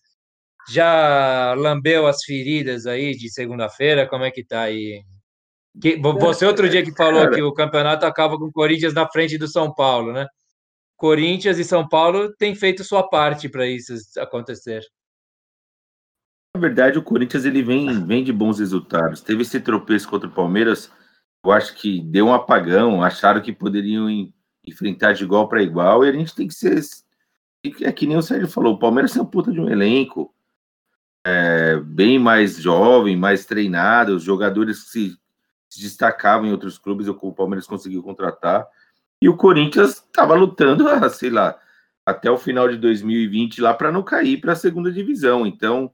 Já 0.70 1.54
lambeu 1.58 2.06
as 2.06 2.24
feridas 2.24 2.86
aí 2.86 3.16
de 3.16 3.32
segunda-feira? 3.32 4.08
Como 4.08 4.24
é 4.24 4.32
que 4.32 4.44
tá 4.44 4.62
aí? 4.64 5.02
Que, 5.82 5.98
você 5.98 6.46
outro 6.46 6.70
dia 6.70 6.84
que 6.84 6.94
falou 6.94 7.30
que 7.30 7.42
o 7.42 7.54
campeonato 7.54 8.06
acaba 8.06 8.38
com 8.38 8.46
o 8.46 8.52
Corinthians 8.52 8.94
na 8.94 9.08
frente 9.10 9.38
do 9.38 9.48
São 9.48 9.74
Paulo, 9.74 10.12
né? 10.12 10.28
Corinthians 10.98 11.58
e 11.58 11.64
São 11.64 11.88
Paulo 11.88 12.32
têm 12.38 12.54
feito 12.54 12.84
sua 12.84 13.08
parte 13.08 13.48
para 13.48 13.66
isso 13.66 13.94
acontecer. 14.20 14.84
Na 16.56 16.62
verdade, 16.62 17.00
o 17.00 17.04
Corinthians 17.04 17.46
ele 17.46 17.64
vem, 17.64 18.06
vem 18.06 18.24
de 18.24 18.34
bons 18.34 18.60
resultados. 18.60 19.22
Teve 19.22 19.42
esse 19.44 19.60
tropeço 19.62 20.10
contra 20.10 20.28
o 20.28 20.34
Palmeiras, 20.34 20.92
eu 21.44 21.52
acho 21.52 21.74
que 21.76 22.02
deu 22.02 22.28
um 22.28 22.34
apagão, 22.34 23.02
acharam 23.02 23.42
que 23.42 23.54
poderiam 23.54 24.10
enfrentar 24.66 25.14
de 25.14 25.24
igual 25.24 25.48
para 25.48 25.64
igual, 25.64 26.06
e 26.06 26.10
a 26.10 26.12
gente 26.12 26.36
tem 26.36 26.48
que 26.48 26.54
ser. 26.54 26.80
É 27.82 27.92
que 27.92 28.08
nem 28.08 28.18
o 28.18 28.22
Sérgio 28.22 28.48
falou, 28.48 28.74
o 28.74 28.80
Palmeiras 28.80 29.16
é 29.16 29.22
um 29.22 29.26
puta 29.26 29.52
de 29.52 29.60
um 29.60 29.70
elenco 29.70 30.34
é, 31.24 31.80
bem 31.80 32.18
mais 32.18 32.58
jovem, 32.58 33.16
mais 33.16 33.46
treinado, 33.46 34.16
os 34.16 34.24
jogadores 34.24 34.90
se, 34.90 35.16
se 35.70 35.82
destacavam 35.82 36.48
em 36.48 36.52
outros 36.52 36.78
clubes, 36.78 37.08
o 37.08 37.34
Palmeiras 37.34 37.68
conseguiu 37.68 38.02
contratar, 38.02 38.68
e 39.22 39.30
o 39.30 39.38
Corinthians 39.38 39.98
estava 39.98 40.34
lutando, 40.34 40.86
sei 41.12 41.30
lá, 41.30 41.60
até 42.06 42.30
o 42.32 42.38
final 42.38 42.68
de 42.68 42.78
2020 42.78 43.62
lá 43.62 43.74
para 43.74 43.92
não 43.92 44.02
cair 44.02 44.42
para 44.42 44.54
a 44.54 44.56
segunda 44.56 44.92
divisão. 44.92 45.46
Então, 45.46 45.94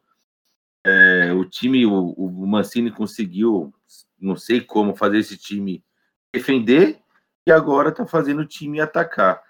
é, 0.86 1.34
o 1.34 1.44
time, 1.44 1.86
o, 1.86 2.12
o 2.12 2.48
Mancini 2.48 2.90
conseguiu, 2.90 3.74
não 4.18 4.38
sei 4.38 4.62
como, 4.62 4.96
fazer 4.96 5.18
esse 5.18 5.38
time 5.38 5.84
defender 6.34 7.02
e 7.48 7.52
agora 7.52 7.90
está 7.90 8.06
fazendo 8.06 8.42
o 8.42 8.46
time 8.46 8.82
atacar. 8.82 9.42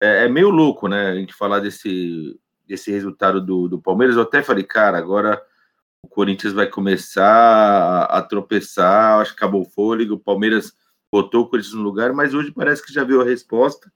É, 0.00 0.24
é, 0.24 0.28
meio 0.28 0.50
louco, 0.50 0.88
né? 0.88 1.10
A 1.10 1.14
gente 1.14 1.32
falar 1.32 1.60
desse, 1.60 2.36
desse 2.66 2.90
resultado 2.90 3.40
do, 3.40 3.68
do 3.68 3.80
Palmeiras. 3.80 4.16
Eu 4.16 4.22
até 4.22 4.42
falei, 4.42 4.64
cara, 4.64 4.98
agora 4.98 5.40
o 6.02 6.08
Corinthians 6.08 6.52
vai 6.52 6.66
começar 6.66 7.24
a, 7.24 8.18
a 8.18 8.22
tropeçar. 8.22 9.20
Acho 9.20 9.30
que 9.30 9.36
acabou 9.36 9.62
o 9.62 9.70
fôlego. 9.70 10.14
O 10.14 10.18
Palmeiras 10.18 10.76
botou 11.12 11.42
o 11.42 11.48
Corinthians 11.48 11.74
no 11.74 11.82
lugar, 11.82 12.12
mas 12.12 12.34
hoje 12.34 12.50
parece 12.50 12.84
que 12.84 12.92
já 12.92 13.04
viu 13.04 13.20
a 13.20 13.24
resposta. 13.24 13.88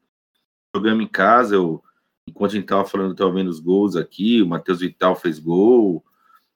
Jogamos 0.73 1.05
em 1.05 1.09
casa. 1.09 1.57
Eu, 1.57 1.83
enquanto 2.29 2.53
a 2.53 2.55
gente 2.55 2.63
estava 2.63 2.85
falando, 2.85 3.11
estava 3.11 3.33
vendo 3.33 3.49
os 3.49 3.59
gols 3.59 3.97
aqui. 3.97 4.41
O 4.41 4.47
Matheus 4.47 4.79
Vital 4.79 5.17
fez 5.17 5.41
gol. 5.41 6.05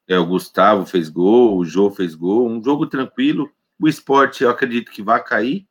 É, 0.06 0.16
o 0.16 0.26
Gustavo 0.26 0.86
fez 0.86 1.08
gol. 1.08 1.58
O 1.58 1.64
Jô 1.64 1.90
fez 1.90 2.14
gol. 2.14 2.48
Um 2.48 2.62
jogo 2.62 2.86
tranquilo. 2.86 3.50
O 3.76 3.88
esporte, 3.88 4.44
eu 4.44 4.50
acredito 4.50 4.92
que 4.92 5.02
vai 5.02 5.20
cair 5.20 5.66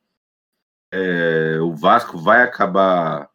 é, 0.92 1.58
o 1.62 1.74
Vasco 1.74 2.18
vai 2.18 2.44
acabar, 2.44 3.30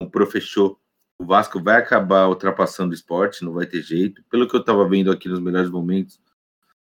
o 0.00 0.08
professor, 0.08 0.78
o 1.20 1.24
Vasco 1.24 1.62
vai 1.62 1.78
acabar 1.78 2.28
ultrapassando 2.28 2.90
o 2.90 2.94
esporte, 2.94 3.44
não 3.44 3.52
vai 3.52 3.66
ter 3.66 3.82
jeito. 3.82 4.22
Pelo 4.30 4.46
que 4.46 4.54
eu 4.54 4.60
estava 4.60 4.86
vendo 4.88 5.10
aqui 5.10 5.28
nos 5.28 5.40
melhores 5.40 5.70
momentos, 5.70 6.20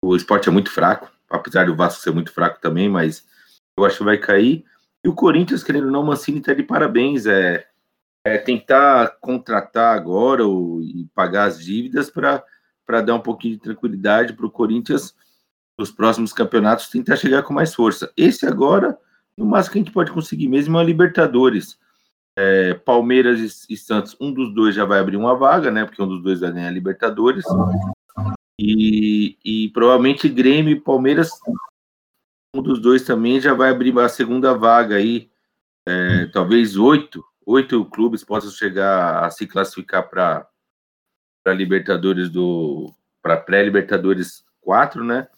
o 0.03 0.16
esporte 0.16 0.49
é 0.49 0.51
muito 0.51 0.72
fraco, 0.72 1.12
apesar 1.30 1.66
do 1.66 1.76
Vasco 1.76 2.01
ser 2.01 2.12
muito 2.12 2.32
fraco 2.32 2.60
também, 2.60 2.89
mas 2.89 3.26
eu 3.78 3.86
acho 3.86 3.99
que 3.99 4.03
vai 4.03 4.18
cair. 4.18 4.66
E 5.05 5.07
o 5.07 5.14
Corinthians, 5.14 5.64
querendo 5.64 5.86
ou 5.86 5.91
não, 5.91 6.03
Mancini 6.03 6.39
está 6.39 6.53
de 6.53 6.64
parabéns. 6.64 7.26
É, 7.26 7.68
é 8.26 8.38
tentar 8.38 9.18
contratar 9.22 9.95
agora 9.95 10.45
ou, 10.45 10.82
e 10.82 11.07
pagar 11.16 11.45
as 11.45 11.64
dívidas 11.64 12.10
para 12.10 13.01
dar 13.01 13.16
um 13.16 13.22
pouquinho 13.22 13.55
de 13.55 13.62
tranquilidade 13.62 14.34
para 14.34 14.45
o 14.45 14.51
Corinthians 14.51 15.16
nos 15.78 15.91
próximos 15.91 16.34
campeonatos 16.34 16.89
tentar 16.89 17.16
chegar 17.16 17.43
com 17.43 17.53
mais 17.53 17.74
força. 17.74 18.12
Esse 18.18 18.45
agora 18.45 18.97
no 19.40 19.46
máximo 19.46 19.72
que 19.72 19.80
a 19.80 19.82
gente 19.84 19.94
pode 19.94 20.12
conseguir 20.12 20.50
mesmo 20.50 20.78
é 20.78 20.82
a 20.82 20.84
Libertadores. 20.84 21.80
É, 22.38 22.74
Palmeiras 22.74 23.66
e, 23.70 23.74
e, 23.74 23.78
Santos, 23.78 24.16
um 24.20 24.34
dos 24.34 24.54
dois 24.54 24.76
já 24.76 24.84
vai 24.84 25.00
abrir 25.00 25.16
uma 25.16 25.34
vaga, 25.36 25.72
né? 25.72 25.86
Porque 25.86 26.02
um 26.02 26.08
dos 26.08 26.22
dois 26.22 26.42
vai 26.42 26.52
ganhar 26.52 26.68
a 26.68 26.72
Libertadores. 26.72 27.46
E, 28.60 29.38
e 29.44 29.70
provavelmente 29.70 30.28
Grêmio 30.28 30.74
e 30.76 30.80
Palmeiras, 30.80 31.32
um 32.54 32.62
dos 32.62 32.82
dois 32.82 33.04
também 33.04 33.40
já 33.40 33.54
vai 33.54 33.70
abrir 33.70 33.98
a 33.98 34.10
segunda 34.10 34.54
vaga 34.54 34.96
aí. 34.96 35.30
É, 35.88 36.26
talvez 36.28 36.76
oito, 36.76 37.24
oito 37.46 37.86
clubes 37.86 38.24
possam 38.24 38.52
chegar 38.52 39.24
a 39.24 39.30
se 39.30 39.48
classificar 39.48 40.10
para 40.10 40.48
para 41.42 41.54
Libertadores 41.54 42.30
do 42.30 42.94
para 43.24 43.38
pré-Libertadores 43.38 44.44
4, 44.60 45.04
né? 45.04 45.30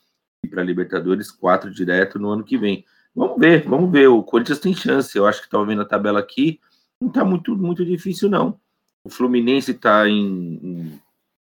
E 0.44 0.48
para 0.48 0.64
Libertadores 0.64 1.30
4 1.30 1.72
direto 1.72 2.18
no 2.18 2.32
ano 2.32 2.44
que 2.44 2.58
vem. 2.58 2.84
Vamos 3.16 3.40
ver, 3.40 3.68
vamos 3.68 3.92
ver. 3.92 4.08
O 4.08 4.24
Corinthians 4.24 4.60
tem 4.60 4.74
chance. 4.74 5.18
Eu 5.18 5.26
acho 5.26 5.40
que 5.40 5.48
estava 5.48 5.66
vendo 5.66 5.82
a 5.82 5.86
tabela 5.86 6.20
aqui. 6.20 6.60
Não 7.00 7.10
está 7.10 7.26
muito, 7.26 7.56
muito 7.56 7.86
difícil, 7.86 8.30
não. 8.30 8.60
O 9.04 9.10
Fluminense 9.10 9.72
está 9.72 10.08
em, 10.08 10.60
em, 10.64 11.02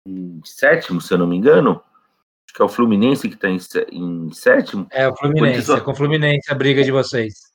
em, 0.08 0.42
sétimo, 0.44 1.00
se 1.00 1.14
eu 1.14 1.18
não 1.18 1.28
me 1.28 1.38
engano. 1.38 1.82
Acho 2.46 2.56
que 2.56 2.62
é 2.62 2.66
o 2.66 2.70
Fluminense 2.70 3.30
que 3.30 3.36
está 3.36 3.50
em, 3.50 3.60
em, 3.92 4.32
sétimo. 4.32 4.88
É, 4.92 5.08
o 5.08 5.16
Fluminense. 5.16 5.72
O 5.72 5.78
é 5.78 5.82
com 5.82 5.92
o 5.92 5.96
Fluminense 5.96 6.52
a 6.52 6.56
briga 6.56 6.84
de 6.84 6.92
vocês. 6.92 7.54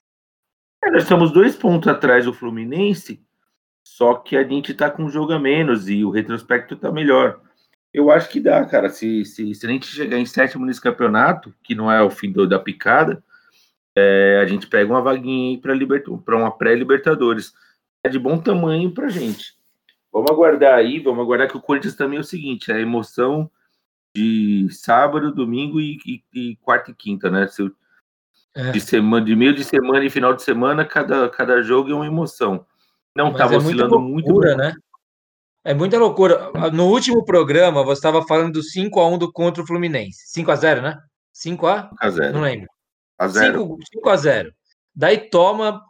É, 0.82 0.90
nós 0.90 1.02
estamos 1.02 1.32
dois 1.32 1.56
pontos 1.56 1.88
atrás 1.88 2.24
do 2.24 2.32
Fluminense, 2.32 3.20
só 3.84 4.14
que 4.14 4.36
a 4.36 4.44
gente 4.44 4.72
está 4.72 4.90
com 4.90 5.04
um 5.04 5.10
jogo 5.10 5.32
a 5.32 5.38
menos 5.38 5.88
e 5.88 6.04
o 6.04 6.10
retrospecto 6.10 6.74
está 6.74 6.90
melhor. 6.90 7.40
Eu 7.92 8.10
acho 8.10 8.28
que 8.28 8.40
dá, 8.40 8.64
cara. 8.64 8.88
Se, 8.88 9.24
se, 9.24 9.52
se 9.52 9.66
a 9.66 9.68
gente 9.68 9.86
chegar 9.86 10.16
em 10.16 10.24
sétimo 10.24 10.64
nesse 10.64 10.80
campeonato, 10.80 11.52
que 11.62 11.74
não 11.74 11.90
é 11.90 12.00
o 12.00 12.10
fim 12.10 12.30
do, 12.30 12.48
da 12.48 12.58
picada, 12.58 13.22
é, 13.96 14.40
a 14.42 14.46
gente 14.46 14.66
pega 14.66 14.92
uma 14.92 15.02
vaguinha 15.02 15.60
para 15.60 15.74
para 16.24 16.36
uma 16.36 16.50
pré-Libertadores. 16.50 17.52
É 18.04 18.08
de 18.08 18.18
bom 18.18 18.38
tamanho 18.38 18.92
para 18.92 19.08
gente. 19.08 19.54
Vamos 20.12 20.30
aguardar 20.30 20.74
aí, 20.74 20.98
vamos 20.98 21.22
aguardar 21.22 21.48
que 21.48 21.56
o 21.56 21.60
Corinthians 21.60 21.94
também 21.94 22.16
é 22.16 22.20
o 22.20 22.24
seguinte, 22.24 22.72
é 22.72 22.74
a 22.74 22.80
emoção 22.80 23.50
de 24.16 24.66
sábado, 24.70 25.32
domingo 25.32 25.80
e, 25.80 25.98
e, 26.04 26.22
e 26.32 26.56
quarta 26.56 26.90
e 26.90 26.94
quinta, 26.94 27.30
né? 27.30 27.46
Se, 27.46 27.70
é. 28.54 28.72
De 28.72 28.80
semana, 28.80 29.24
de 29.24 29.36
meio 29.36 29.54
de 29.54 29.62
semana 29.62 30.04
e 30.04 30.10
final 30.10 30.34
de 30.34 30.42
semana, 30.42 30.84
cada, 30.84 31.28
cada 31.28 31.62
jogo 31.62 31.90
é 31.90 31.94
uma 31.94 32.06
emoção. 32.06 32.66
Não 33.14 33.30
estava 33.30 33.54
é 33.54 33.56
oscilando 33.58 34.00
muito. 34.00 34.26
Loucura, 34.26 34.56
muito. 34.56 34.58
né? 34.58 34.74
É 35.64 35.74
muita 35.74 35.98
loucura. 35.98 36.50
No 36.72 36.86
último 36.86 37.24
programa, 37.24 37.84
você 37.84 37.98
estava 37.98 38.26
falando 38.26 38.54
do 38.54 38.60
5x1 38.60 39.18
do 39.18 39.30
contra 39.30 39.62
o 39.62 39.66
Fluminense. 39.66 40.26
5x0, 40.34 40.80
né? 40.80 40.98
5x? 41.34 41.90
5x0. 42.02 42.32
Não 42.32 42.40
lembro. 42.40 42.66
A 43.20 43.28
0. 43.28 43.60
5, 43.60 43.78
5 43.92 44.08
a 44.08 44.16
0. 44.16 44.52
Daí 44.96 45.18
toma 45.18 45.84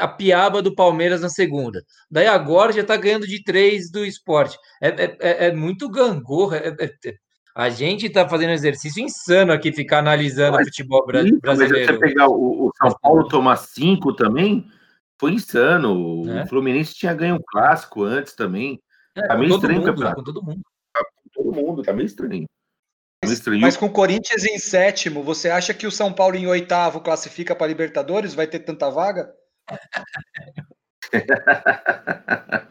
a 0.00 0.06
piaba 0.06 0.62
do 0.62 0.74
Palmeiras 0.74 1.20
na 1.20 1.28
segunda. 1.28 1.82
Daí 2.08 2.28
agora 2.28 2.72
já 2.72 2.84
tá 2.84 2.96
ganhando 2.96 3.26
de 3.26 3.42
três 3.42 3.90
do 3.90 4.04
esporte. 4.04 4.56
É, 4.80 4.88
é, 4.88 5.16
é, 5.20 5.46
é 5.46 5.52
muito 5.52 5.90
gangorra. 5.90 6.58
É, 6.58 6.68
é, 6.68 6.84
é, 6.84 7.14
a 7.52 7.68
gente 7.68 8.08
tá 8.08 8.28
fazendo 8.28 8.50
um 8.50 8.54
exercício 8.54 9.02
insano 9.02 9.52
aqui, 9.52 9.72
ficar 9.72 9.98
analisando 9.98 10.56
o 10.56 10.64
futebol 10.64 11.04
brasileiro. 11.04 11.40
Mas 11.44 11.58
você 11.58 11.98
pegar 11.98 12.28
o, 12.28 12.68
o 12.68 12.72
São 12.76 12.96
Paulo 13.02 13.26
tomar 13.26 13.56
cinco 13.56 14.14
também, 14.14 14.64
foi 15.18 15.32
insano. 15.32 16.22
O 16.22 16.46
Fluminense 16.46 16.94
tinha 16.94 17.12
ganho 17.12 17.34
um 17.34 17.42
clássico 17.44 18.04
antes 18.04 18.36
também. 18.36 18.80
tá 19.26 19.36
meio 19.36 19.52
estranho 19.52 19.80
mundo, 19.80 20.14
Com 20.14 20.22
todo 20.22 20.42
mundo. 20.44 20.62
Tá 20.92 21.04
com 21.04 21.42
todo 21.42 21.52
mundo, 21.52 21.82
tá 21.82 21.92
meio 21.92 22.06
estranho. 22.06 22.46
Mas 23.60 23.76
com 23.76 23.86
o 23.86 23.90
Corinthians 23.90 24.44
em 24.44 24.58
sétimo, 24.58 25.22
você 25.22 25.50
acha 25.50 25.74
que 25.74 25.86
o 25.86 25.90
São 25.90 26.12
Paulo 26.12 26.36
em 26.36 26.46
oitavo 26.46 27.00
classifica 27.00 27.54
para 27.54 27.66
Libertadores? 27.66 28.34
Vai 28.34 28.46
ter 28.46 28.60
tanta 28.60 28.88
vaga? 28.90 29.30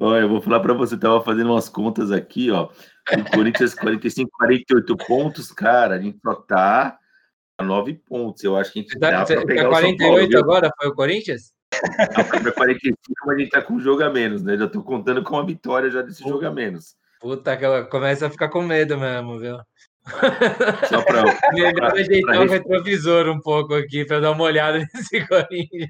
Olha, 0.00 0.22
eu 0.22 0.28
vou 0.28 0.40
falar 0.40 0.60
para 0.60 0.72
você, 0.74 0.96
tava 0.96 1.22
fazendo 1.22 1.50
umas 1.50 1.68
contas 1.68 2.12
aqui, 2.12 2.50
ó. 2.50 2.70
O 3.12 3.30
Corinthians 3.32 3.74
45, 3.74 4.30
48 4.38 4.96
pontos, 4.96 5.52
cara, 5.52 5.96
a 5.96 5.98
gente 5.98 6.18
só 6.24 6.34
tá 6.34 6.98
a 7.58 7.64
9 7.64 7.94
pontos. 7.94 8.44
Eu 8.44 8.56
acho 8.56 8.72
que 8.72 8.78
a 8.78 8.82
gente 8.82 8.98
tá, 8.98 9.10
dá 9.10 9.24
para 9.24 9.44
pegar 9.44 9.68
48 9.68 10.30
Paulo, 10.30 10.38
agora 10.38 10.70
foi 10.80 10.88
o 10.88 10.94
Corinthians? 10.94 11.52
Para 11.70 12.52
45, 12.52 12.96
mas 13.26 13.36
a 13.36 13.40
gente 13.40 13.50
tá 13.50 13.60
com 13.60 13.74
um 13.74 13.80
jogo 13.80 14.04
a 14.04 14.10
menos, 14.10 14.42
né? 14.42 14.56
Já 14.56 14.68
tô 14.68 14.82
contando 14.82 15.22
com 15.24 15.36
a 15.36 15.44
vitória 15.44 15.90
já 15.90 16.00
desse 16.02 16.22
jogo 16.22 16.46
a 16.46 16.50
menos. 16.50 16.96
Puta, 17.24 17.56
que 17.56 17.64
ela 17.64 17.82
começa 17.86 18.26
a 18.26 18.30
ficar 18.30 18.50
com 18.50 18.60
medo 18.60 18.98
mesmo, 18.98 19.38
viu? 19.38 19.56
Só 20.90 21.00
para. 21.02 21.24
Melhor 21.54 21.92
ajeitar 21.96 22.42
o 22.42 22.46
retrovisor 22.46 23.30
um 23.30 23.40
pouco 23.40 23.72
aqui 23.72 24.04
para 24.04 24.20
dar 24.20 24.32
uma 24.32 24.44
olhada 24.44 24.78
nesse 24.92 25.26
Corinthians. 25.26 25.88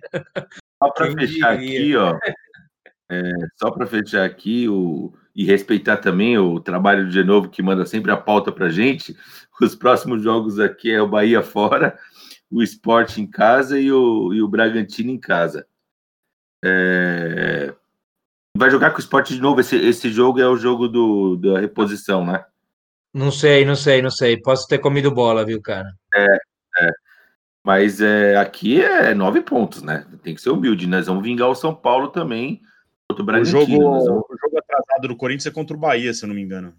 Só 0.81 0.93
para 0.93 1.11
fechar 1.11 1.59
diria? 1.59 1.81
aqui, 1.81 1.97
ó. 1.97 2.19
É, 3.11 3.33
só 3.57 3.69
para 3.73 3.85
fechar 3.85 4.25
aqui 4.25 4.69
o, 4.69 5.13
e 5.35 5.45
respeitar 5.45 5.97
também 5.97 6.39
o 6.39 6.61
trabalho 6.61 7.09
de 7.11 7.25
novo 7.25 7.49
que 7.49 7.65
manda 7.65 7.85
sempre 7.85 8.13
a 8.13 8.17
pauta 8.17 8.53
para 8.53 8.69
gente. 8.69 9.17
Os 9.61 9.75
próximos 9.75 10.23
jogos 10.23 10.61
aqui 10.61 10.93
é 10.93 11.03
o 11.03 11.09
Bahia 11.09 11.43
fora, 11.43 11.99
o 12.49 12.63
Esporte 12.63 13.21
em 13.21 13.27
casa 13.27 13.77
e 13.77 13.91
o, 13.91 14.33
e 14.33 14.41
o 14.41 14.47
Bragantino 14.47 15.11
em 15.11 15.19
casa. 15.19 15.67
É, 16.65 17.75
vai 18.57 18.71
jogar 18.71 18.91
com 18.91 18.99
o 18.99 19.01
Sport 19.01 19.29
de 19.31 19.41
novo. 19.41 19.61
Esse, 19.61 19.77
esse 19.77 20.11
jogo 20.11 20.41
é 20.41 20.49
o 20.49 20.57
jogo 20.57 20.89
do, 20.89 21.37
da 21.37 21.61
reposição, 21.61 22.25
né? 22.25 22.45
Não 23.13 23.31
sei, 23.31 23.65
não 23.65 23.77
sei, 23.77 24.03
não 24.03 24.11
sei. 24.11 24.41
Posso 24.41 24.67
ter 24.67 24.79
comido 24.79 25.11
bola, 25.11 25.45
viu, 25.45 25.61
cara? 25.61 25.89
É, 26.15 26.25
é. 26.81 26.91
Mas 27.65 28.01
é, 28.01 28.37
aqui 28.37 28.83
é 28.83 29.15
nove 29.15 29.41
pontos, 29.41 29.83
né? 29.83 30.07
Tem 30.23 30.35
que 30.35 30.41
ser 30.41 30.51
humilde. 30.51 30.87
Nós 30.87 31.07
vamos 31.07 31.23
vingar 31.23 31.49
o 31.49 31.55
São 31.55 31.75
Paulo 31.75 32.09
também. 32.09 32.61
O 33.13 33.45
jogo, 33.45 33.79
vamos... 33.79 34.05
o 34.05 34.37
jogo 34.41 34.59
atrasado 34.59 35.09
do 35.09 35.17
Corinthians 35.17 35.47
é 35.47 35.51
contra 35.51 35.77
o 35.77 35.81
Bahia, 35.81 36.13
se 36.13 36.25
eu 36.25 36.29
não 36.29 36.35
me 36.35 36.43
engano. 36.43 36.75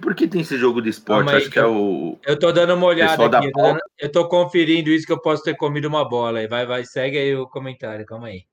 Por 0.00 0.14
que 0.14 0.28
tem 0.28 0.42
esse 0.42 0.58
jogo 0.58 0.82
de 0.82 0.90
esporte? 0.90 1.34
Acho 1.34 1.50
que 1.50 1.58
é 1.58 1.64
o. 1.64 2.18
Eu 2.26 2.38
tô 2.38 2.52
dando 2.52 2.74
uma 2.74 2.86
olhada 2.86 3.38
aqui. 3.38 3.46
Eu 3.46 3.52
tô, 3.52 3.62
dando, 3.62 3.80
eu 3.98 4.12
tô 4.12 4.28
conferindo 4.28 4.90
isso 4.90 5.06
que 5.06 5.12
eu 5.12 5.20
posso 5.20 5.42
ter 5.42 5.56
comido 5.56 5.86
uma 5.86 6.06
bola. 6.06 6.46
Vai, 6.48 6.66
vai, 6.66 6.84
segue 6.84 7.16
aí 7.16 7.34
o 7.34 7.46
comentário, 7.46 8.04
calma 8.04 8.26
aí. 8.26 8.44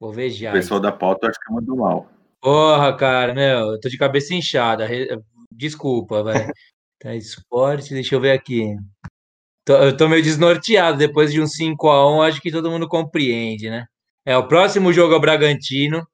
Vou 0.00 0.12
ver 0.12 0.30
já. 0.30 0.50
O 0.50 0.54
pessoal 0.54 0.80
da 0.80 0.92
pauta 0.92 1.28
acho 1.28 1.38
que 1.38 1.52
mandou 1.52 1.76
mal. 1.76 2.08
Porra, 2.40 2.94
cara, 2.96 3.32
meu, 3.32 3.72
eu 3.72 3.80
tô 3.80 3.88
de 3.88 3.96
cabeça 3.96 4.34
inchada. 4.34 4.86
Desculpa, 5.50 6.22
vai. 6.22 6.34
Tá, 7.00 7.14
esporte, 7.14 7.92
deixa 7.92 8.14
eu 8.14 8.20
ver 8.20 8.30
aqui. 8.30 8.74
Tô, 9.62 9.74
eu 9.74 9.94
tô 9.94 10.08
meio 10.08 10.22
desnorteado. 10.22 10.96
Depois 10.96 11.30
de 11.30 11.38
um 11.38 11.44
5x1, 11.44 12.26
acho 12.26 12.40
que 12.40 12.50
todo 12.50 12.70
mundo 12.70 12.88
compreende, 12.88 13.68
né? 13.68 13.84
É, 14.24 14.34
o 14.38 14.48
próximo 14.48 14.90
jogo 14.90 15.12
é 15.12 15.16
o 15.18 15.20
Bragantino. 15.20 16.06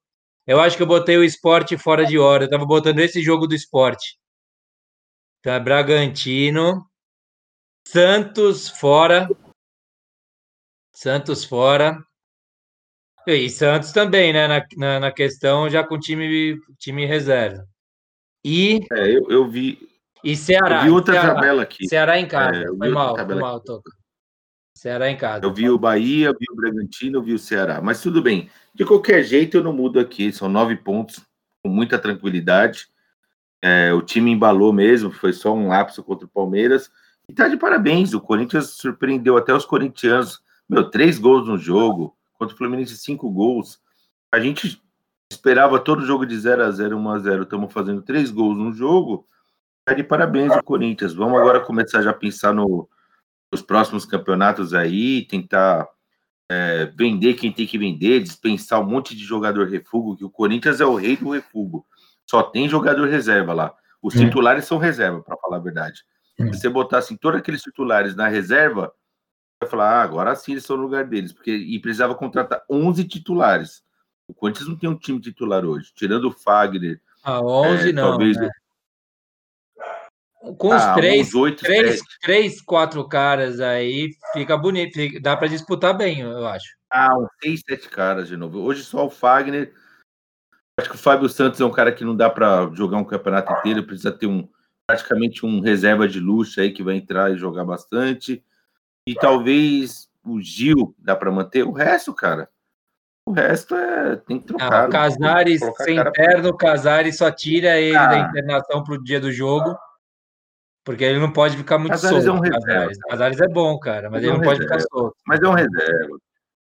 Eu 0.45 0.61
acho 0.61 0.76
que 0.76 0.83
eu 0.83 0.89
botei 0.89 1.16
o 1.16 1.22
esporte 1.22 1.78
fora 1.78 2.05
de 2.05 2.18
hora. 2.18 2.45
Eu 2.45 2.51
tava 2.51 2.66
botando 2.66 2.99
esse 2.99 3.22
jogo 3.22 3.47
do 3.47 3.55
esporte. 3.55 4.18
Tá, 5.43 5.61
Bragantino. 5.61 6.85
Santos 7.87 8.68
fora. 8.68 9.28
Santos 10.93 11.45
fora. 11.45 12.05
E 13.37 13.51
Santos 13.51 13.93
também, 13.93 14.33
né? 14.33 14.49
Na, 14.49 14.66
na, 14.76 15.01
na 15.01 15.12
questão 15.12 15.68
já 15.68 15.85
com 15.85 15.99
time, 15.99 16.59
time 16.78 17.07
reserva. 17.07 17.66
E. 18.45 18.81
É, 18.93 19.16
eu, 19.16 19.31
eu 19.31 19.49
vi. 19.49 19.78
E 20.22 20.37
Ceará. 20.37 20.78
Eu 20.78 20.85
vi 20.85 20.91
outra 20.91 21.14
Ceará, 21.14 21.35
tabela 21.35 21.62
aqui. 21.62 21.89
Ceará 21.89 22.18
em 22.18 22.26
casa. 22.26 22.59
É, 22.59 22.66
foi 22.66 22.89
mal, 22.91 23.16
foi 23.16 23.35
mal, 23.35 23.61
Toca. 23.61 23.91
Ceará 24.74 25.11
em 25.11 25.16
casa. 25.16 25.45
Eu 25.45 25.53
vi 25.53 25.68
o 25.68 25.78
Bahia, 25.78 26.33
vi 26.33 26.47
o 26.51 26.57
Bragantino, 26.57 27.22
vi 27.22 27.35
o 27.35 27.39
Ceará. 27.39 27.81
Mas 27.83 28.01
tudo 28.01 28.22
bem. 28.22 28.49
De 28.74 28.85
qualquer 28.85 29.22
jeito, 29.22 29.59
eu 29.59 29.62
não 29.62 29.72
mudo 29.72 30.01
aqui. 30.01 30.33
São 30.33 30.49
nove 30.49 30.76
pontos, 30.76 31.20
com 31.62 31.70
muita 31.70 31.99
tranquilidade. 31.99 32.89
É, 33.62 33.93
o 33.93 34.01
time 34.01 34.31
embalou 34.31 34.72
mesmo, 34.72 35.11
foi 35.11 35.35
só 35.35 35.53
um 35.55 35.68
lapso 35.68 36.03
contra 36.03 36.24
o 36.26 36.31
Palmeiras. 36.31 36.91
E 37.28 37.35
tá 37.35 37.47
de 37.47 37.59
parabéns. 37.59 38.14
O 38.14 38.20
Corinthians 38.20 38.70
surpreendeu 38.70 39.37
até 39.37 39.53
os 39.53 39.66
corintianos. 39.66 40.41
Meu, 40.68 40.89
três 40.89 41.18
gols 41.18 41.47
no 41.47 41.59
jogo 41.59 42.16
contra 42.41 42.55
o 42.55 42.57
Fluminense, 42.57 42.97
cinco 42.97 43.30
gols. 43.30 43.78
A 44.32 44.41
gente 44.41 44.82
esperava 45.30 45.78
todo 45.78 46.07
jogo 46.07 46.24
de 46.24 46.38
0 46.38 46.62
a 46.62 46.70
0 46.70 46.97
1 46.97 47.11
a 47.11 47.18
0 47.18 47.43
Estamos 47.43 47.70
fazendo 47.70 48.01
três 48.01 48.30
gols 48.30 48.57
no 48.57 48.72
jogo. 48.72 49.26
Tá 49.84 49.93
de 49.93 50.03
parabéns 50.03 50.51
o 50.57 50.62
Corinthians. 50.62 51.12
Vamos 51.12 51.38
agora 51.38 51.61
começar 51.61 52.01
já 52.01 52.11
a 52.11 52.14
pensar 52.14 52.55
no, 52.55 52.88
nos 53.53 53.61
próximos 53.61 54.07
campeonatos 54.07 54.72
aí, 54.72 55.26
tentar 55.26 55.86
é, 56.51 56.86
vender 56.97 57.34
quem 57.34 57.53
tem 57.53 57.66
que 57.66 57.76
vender, 57.76 58.22
dispensar 58.22 58.80
um 58.80 58.86
monte 58.86 59.14
de 59.14 59.22
jogador 59.22 59.68
refugo, 59.68 60.16
que 60.16 60.24
o 60.24 60.30
Corinthians 60.30 60.80
é 60.80 60.86
o 60.86 60.95
rei 60.95 61.18
do 61.18 61.30
refugo. 61.30 61.86
Só 62.26 62.43
tem 62.43 62.68
jogador 62.68 63.07
reserva 63.07 63.53
lá. 63.53 63.74
Os 64.03 64.14
hum. 64.14 64.20
titulares 64.20 64.64
são 64.64 64.78
reserva, 64.78 65.20
para 65.22 65.36
falar 65.36 65.59
a 65.59 65.61
verdade. 65.61 66.03
Hum. 66.38 66.51
Se 66.53 66.61
você 66.61 66.68
botasse 66.70 67.16
todos 67.18 67.38
aqueles 67.38 67.61
titulares 67.61 68.16
na 68.16 68.28
reserva, 68.28 68.91
vai 69.63 69.71
falar, 69.71 69.91
ah, 69.91 70.03
agora 70.03 70.35
sim 70.35 70.53
eles 70.53 70.65
estão 70.65 70.77
no 70.77 70.83
lugar 70.83 71.05
deles, 71.05 71.33
porque 71.33 71.53
e 71.53 71.79
precisava 71.81 72.15
contratar 72.15 72.63
11 72.69 73.05
titulares. 73.05 73.85
O 74.27 74.33
Corinthians 74.33 74.69
não 74.69 74.77
tem 74.77 74.89
um 74.89 74.97
time 74.97 75.21
titular 75.21 75.65
hoje, 75.65 75.93
tirando 75.95 76.29
o 76.29 76.33
Fagner. 76.33 77.01
Ah, 77.23 77.41
11 77.41 77.91
é, 77.91 77.93
não. 77.93 78.11
Talvez 78.11 78.37
né? 78.39 78.49
Com 80.57 80.69
os 80.69 80.83
ah, 80.83 80.95
três, 80.95 81.35
8, 81.35 81.63
três, 81.63 82.01
três, 82.23 82.63
quatro 82.63 83.07
caras 83.07 83.61
aí, 83.61 84.11
fica 84.33 84.57
bonito, 84.57 84.95
fica, 84.95 85.21
dá 85.21 85.37
para 85.37 85.49
disputar 85.49 85.95
bem, 85.95 86.21
eu 86.21 86.47
acho. 86.47 86.77
Ah, 86.91 87.15
uns 87.19 87.29
seis, 87.43 87.61
sete 87.69 87.89
caras 87.89 88.27
de 88.27 88.37
novo. 88.39 88.61
Hoje 88.61 88.83
só 88.83 89.05
o 89.05 89.11
Fagner. 89.11 89.75
Acho 90.79 90.89
que 90.89 90.97
o 90.97 90.99
Fábio 90.99 91.29
Santos 91.29 91.61
é 91.61 91.65
um 91.65 91.71
cara 91.71 91.93
que 91.93 92.05
não 92.05 92.17
dá 92.17 92.31
para 92.31 92.71
jogar 92.73 92.97
um 92.97 93.05
campeonato 93.05 93.53
inteiro, 93.53 93.85
precisa 93.85 94.11
ter 94.11 94.27
um 94.27 94.49
praticamente 94.87 95.45
um 95.45 95.61
reserva 95.61 96.09
de 96.09 96.19
luxo 96.19 96.61
aí 96.61 96.73
que 96.73 96.83
vai 96.83 96.97
entrar 96.97 97.31
e 97.31 97.37
jogar 97.37 97.65
bastante. 97.65 98.43
E 99.07 99.15
talvez 99.15 100.09
o 100.25 100.41
Gil 100.41 100.95
dá 100.99 101.17
para 101.17 101.31
manter. 101.31 101.65
O 101.65 101.73
resto, 101.73 102.15
cara, 102.15 102.49
o 103.27 103.33
resto 103.33 103.75
é 103.75 104.17
tem 104.17 104.39
que 104.41 104.47
trocar. 104.47 104.85
Ah, 104.85 104.87
o 104.87 104.91
Casares 104.91 105.61
sem 105.79 106.13
perna, 106.13 106.49
o 106.49 106.57
Casares 106.57 107.17
só 107.17 107.31
tira 107.31 107.79
ele 107.79 107.97
ah. 107.97 108.07
da 108.07 108.19
internação 108.19 108.83
pro 108.83 109.03
dia 109.03 109.21
do 109.21 109.33
jogo. 109.33 109.77
Porque 110.85 111.05
ele 111.05 111.21
não 111.21 111.31
pode 111.31 111.57
ficar 111.57 111.79
muito 111.79 111.93
Casares 111.93 112.25
solto. 112.25 112.45
É 112.45 112.49
um 112.49 112.51
Casares. 112.51 112.99
Casares 112.99 113.41
é 113.41 113.49
bom, 113.49 113.79
cara, 113.79 114.11
mas, 114.11 114.13
mas 114.13 114.23
ele 114.23 114.31
é 114.31 114.35
um 114.35 114.37
não 114.39 114.45
pode 114.45 114.61
reserva. 114.61 114.81
ficar 114.81 114.91
solto. 114.91 115.17
Mas 115.27 115.41
é 115.41 115.49
um 115.49 115.53
reserva. 115.53 116.19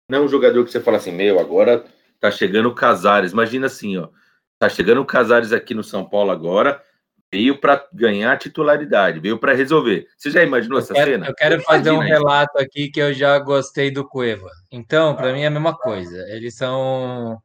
Não 0.10 0.18
é 0.20 0.22
um 0.22 0.28
jogador 0.28 0.66
que 0.66 0.72
você 0.72 0.80
fala 0.80 0.98
assim, 0.98 1.12
meu, 1.12 1.40
agora 1.40 1.86
tá 2.20 2.30
chegando 2.30 2.68
o 2.70 2.76
Casares. 2.76 3.32
Imagina 3.32 3.68
assim, 3.68 3.98
ó. 3.98 4.10
Tá 4.58 4.68
chegando 4.68 5.02
o 5.02 5.06
Casares 5.06 5.54
aqui 5.54 5.74
no 5.74 5.84
São 5.84 6.04
Paulo 6.04 6.32
agora, 6.32 6.84
veio 7.32 7.60
para 7.60 7.88
ganhar 7.94 8.38
titularidade, 8.38 9.20
veio 9.20 9.38
para 9.38 9.54
resolver. 9.54 10.08
Você 10.18 10.32
já 10.32 10.44
imaginou 10.44 10.80
eu 10.80 10.84
essa 10.84 10.94
quero, 10.94 11.12
cena? 11.12 11.28
Eu 11.28 11.36
quero 11.36 11.62
fazer 11.62 11.92
um 11.92 12.00
relato 12.00 12.58
aqui 12.58 12.90
que 12.90 13.00
eu 13.00 13.14
já 13.14 13.38
gostei 13.40 13.92
do 13.92 14.08
Cueva. 14.08 14.50
Então, 14.72 15.16
para 15.16 15.32
mim 15.32 15.42
é 15.42 15.48
a 15.48 15.52
mesma 15.52 15.78
coisa. 15.78 16.18
Eles 16.30 16.56
são 16.56 17.40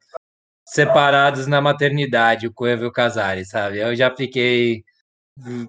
separados 0.66 1.46
na 1.46 1.60
maternidade, 1.60 2.46
o 2.46 2.52
Cueva 2.52 2.84
e 2.84 2.86
o 2.86 2.92
Casares, 2.92 3.48
sabe? 3.50 3.78
Eu 3.78 3.94
já 3.94 4.10
fiquei 4.14 4.82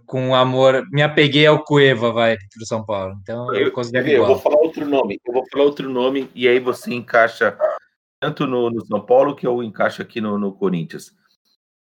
com 0.06 0.36
amor, 0.36 0.88
me 0.92 1.02
apeguei 1.02 1.46
ao 1.46 1.64
Cueva, 1.64 2.12
vai, 2.12 2.38
pro 2.38 2.66
São 2.66 2.86
Paulo. 2.86 3.16
Então, 3.22 3.54
eu, 3.54 3.66
eu 3.66 3.72
considero 3.72 4.08
eu, 4.08 4.18
eu 4.18 4.26
vou 4.28 4.40
falar 4.40 4.58
outro 4.58 4.86
nome, 4.86 5.20
eu 5.26 5.34
vou 5.34 5.44
falar 5.52 5.66
outro 5.66 5.90
nome, 5.90 6.30
e 6.36 6.48
aí 6.48 6.60
você 6.60 6.94
encaixa 6.94 7.58
tanto 8.22 8.48
no, 8.48 8.70
no 8.70 8.86
São 8.86 9.04
Paulo 9.04 9.36
que 9.36 9.46
eu 9.46 9.62
encaixo 9.62 10.02
aqui 10.02 10.22
no, 10.22 10.38
no 10.38 10.54
Corinthians. 10.54 11.12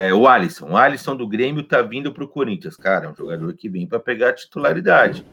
É, 0.02 0.12
o 0.12 0.28
Alisson. 0.28 0.72
O 0.72 0.76
Alisson 0.76 1.16
do 1.16 1.28
Grêmio 1.28 1.62
tá 1.62 1.80
vindo 1.84 2.12
para 2.12 2.24
o 2.24 2.28
Corinthians. 2.28 2.76
Cara, 2.76 3.06
é 3.06 3.10
um 3.10 3.16
jogador 3.16 3.54
que 3.54 3.70
vem 3.70 3.86
para 3.86 3.99
pegar 3.99 4.30
a 4.30 4.34
titularidade. 4.34 5.24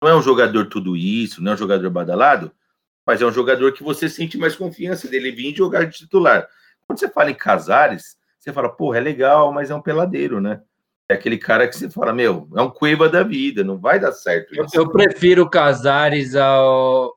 Não 0.00 0.08
é 0.08 0.14
um 0.14 0.22
jogador 0.22 0.66
tudo 0.66 0.96
isso, 0.96 1.42
não 1.42 1.50
é 1.50 1.54
um 1.56 1.58
jogador 1.58 1.90
badalado, 1.90 2.52
mas 3.04 3.20
é 3.20 3.26
um 3.26 3.32
jogador 3.32 3.72
que 3.72 3.82
você 3.82 4.08
sente 4.08 4.38
mais 4.38 4.54
confiança 4.54 5.08
dele 5.08 5.32
vir 5.32 5.56
jogar 5.56 5.86
de 5.86 5.98
titular. 5.98 6.48
Quando 6.86 7.00
você 7.00 7.08
fala 7.08 7.32
em 7.32 7.34
Casares, 7.34 8.16
você 8.38 8.52
fala, 8.52 8.68
porra, 8.68 8.98
é 8.98 9.00
legal, 9.00 9.52
mas 9.52 9.72
é 9.72 9.74
um 9.74 9.82
peladeiro, 9.82 10.40
né? 10.40 10.62
É 11.10 11.14
aquele 11.14 11.36
cara 11.36 11.66
que 11.66 11.76
você 11.76 11.90
fala, 11.90 12.12
meu, 12.12 12.48
é 12.54 12.62
um 12.62 12.70
cueva 12.70 13.08
da 13.08 13.24
vida, 13.24 13.64
não 13.64 13.76
vai 13.76 13.98
dar 13.98 14.12
certo. 14.12 14.54
Eu, 14.54 14.64
eu, 14.72 14.88
prefiro 14.88 15.42
o 15.42 15.50
Casares 15.50 16.36
ao, 16.36 17.12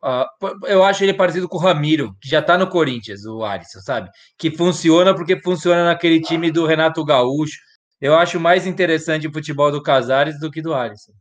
Eu 0.63 0.83
acho 0.83 1.03
ele 1.03 1.13
parecido 1.13 1.47
com 1.47 1.57
o 1.57 1.59
Ramiro, 1.59 2.15
que 2.19 2.27
já 2.27 2.41
tá 2.41 2.57
no 2.57 2.67
Corinthians, 2.67 3.23
o 3.23 3.43
Alisson, 3.43 3.79
sabe? 3.81 4.09
Que 4.35 4.49
funciona 4.49 5.13
porque 5.13 5.39
funciona 5.39 5.85
naquele 5.85 6.19
time 6.19 6.49
do 6.49 6.65
Renato 6.65 7.05
Gaúcho. 7.05 7.59
Eu 8.01 8.15
acho 8.15 8.39
mais 8.39 8.65
interessante 8.65 9.27
o 9.27 9.31
futebol 9.31 9.71
do 9.71 9.83
Casares 9.83 10.39
do 10.39 10.49
que 10.49 10.59
do 10.59 10.73
Alisson. 10.73 11.13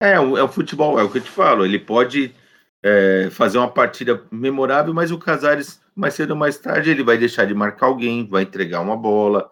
É, 0.00 0.12
é 0.12 0.20
o 0.20 0.48
futebol, 0.48 0.98
é 0.98 1.02
o 1.02 1.10
que 1.10 1.18
eu 1.18 1.22
te 1.22 1.30
falo. 1.30 1.66
Ele 1.66 1.78
pode 1.78 2.34
é, 2.82 3.28
fazer 3.30 3.58
uma 3.58 3.70
partida 3.70 4.24
memorável, 4.30 4.94
mas 4.94 5.10
o 5.10 5.18
Casares, 5.18 5.78
mais 5.94 6.14
cedo 6.14 6.30
ou 6.30 6.36
mais 6.36 6.56
tarde, 6.56 6.88
ele 6.88 7.02
vai 7.02 7.18
deixar 7.18 7.44
de 7.44 7.52
marcar 7.52 7.84
alguém, 7.84 8.26
vai 8.26 8.44
entregar 8.44 8.80
uma 8.80 8.96
bola 8.96 9.50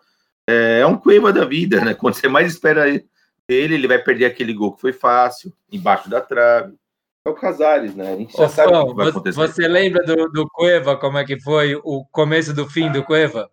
é, 0.49 0.81
é 0.81 0.87
um 0.87 0.97
Cueva 0.97 1.33
da 1.33 1.45
vida, 1.45 1.85
né? 1.85 1.95
Quando 1.95 2.15
você 2.15 2.29
mais 2.29 2.53
espera 2.53 2.89
ele, 2.89 3.07
ele 3.49 3.89
vai 3.89 3.99
perder 3.99 4.27
aquele 4.27 4.53
gol 4.53 4.75
que 4.75 4.81
foi 4.81 4.93
fácil, 4.93 5.53
embaixo 5.71 6.11
da 6.11 6.21
trave. 6.21 6.75
É 7.25 7.29
o 7.29 7.35
Casares, 7.35 7.95
né? 7.95 8.13
A 8.13 8.17
gente 8.17 8.37
já 8.37 8.45
Ô, 8.45 8.49
sabe 8.49 8.73
o 8.73 8.87
que 8.89 8.95
vai 8.95 9.09
acontecer. 9.09 9.37
Você 9.37 9.67
lembra 9.69 10.05
do, 10.05 10.29
do 10.31 10.49
Cueva, 10.49 10.97
como 10.97 11.19
é 11.19 11.25
que 11.25 11.41
foi 11.41 11.75
o 11.75 12.05
começo 12.13 12.55
do 12.55 12.69
fim 12.69 12.91
do 12.91 13.03
Cueva? 13.05 13.51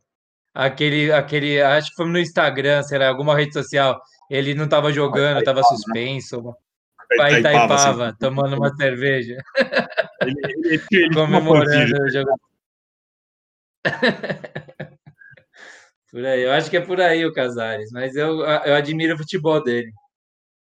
Aquele, 0.54 1.12
aquele, 1.12 1.60
acho 1.60 1.90
que 1.90 1.96
foi 1.96 2.06
no 2.06 2.20
Instagram, 2.20 2.84
será 2.84 3.10
alguma 3.10 3.36
rede 3.36 3.54
social. 3.54 4.00
Ele 4.30 4.54
não 4.54 4.66
estava 4.66 4.94
jogando, 4.94 5.40
estava 5.40 5.62
né? 5.62 5.68
suspenso. 5.68 6.56
Pai 7.18 7.40
Itaipava, 7.40 8.08
assim. 8.08 8.18
tomando 8.20 8.56
uma 8.56 8.76
cerveja. 8.76 9.38
Ele, 10.22 10.36
ele, 10.44 10.82
ele 10.92 11.14
Comemorando 11.14 12.04
o 12.04 12.10
jogo. 12.10 12.40
Por 16.14 16.24
aí, 16.24 16.44
eu 16.44 16.52
acho 16.52 16.70
que 16.70 16.78
é 16.78 16.80
por 16.80 17.02
aí 17.02 17.26
o 17.26 17.34
Casares, 17.34 17.92
mas 17.92 18.16
eu, 18.16 18.42
eu 18.42 18.76
admiro 18.76 19.16
o 19.16 19.18
futebol 19.18 19.64
dele. 19.64 19.92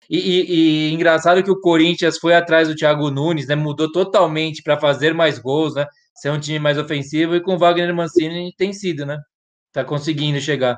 E, 0.10 0.18
e, 0.18 0.54
e 0.90 0.92
engraçado 0.92 1.44
que 1.44 1.52
o 1.52 1.62
Corinthians 1.62 2.18
foi 2.18 2.34
atrás 2.34 2.68
do 2.68 2.76
Thiago 2.76 3.12
Nunes, 3.12 3.46
né? 3.46 3.54
Mudou 3.54 3.92
totalmente 3.92 4.64
para 4.64 4.80
fazer 4.80 5.14
mais 5.14 5.38
gols, 5.38 5.76
né? 5.76 5.86
Ser 6.16 6.32
um 6.32 6.40
time 6.40 6.58
mais 6.58 6.80
ofensivo 6.80 7.36
e 7.36 7.40
com 7.40 7.54
o 7.54 7.58
Wagner 7.60 7.94
Mancini 7.94 8.52
tem 8.58 8.74
sido, 8.74 9.06
né? 9.06 9.22
Tá 9.72 9.86
conseguindo 9.86 10.42
chegar. 10.42 10.76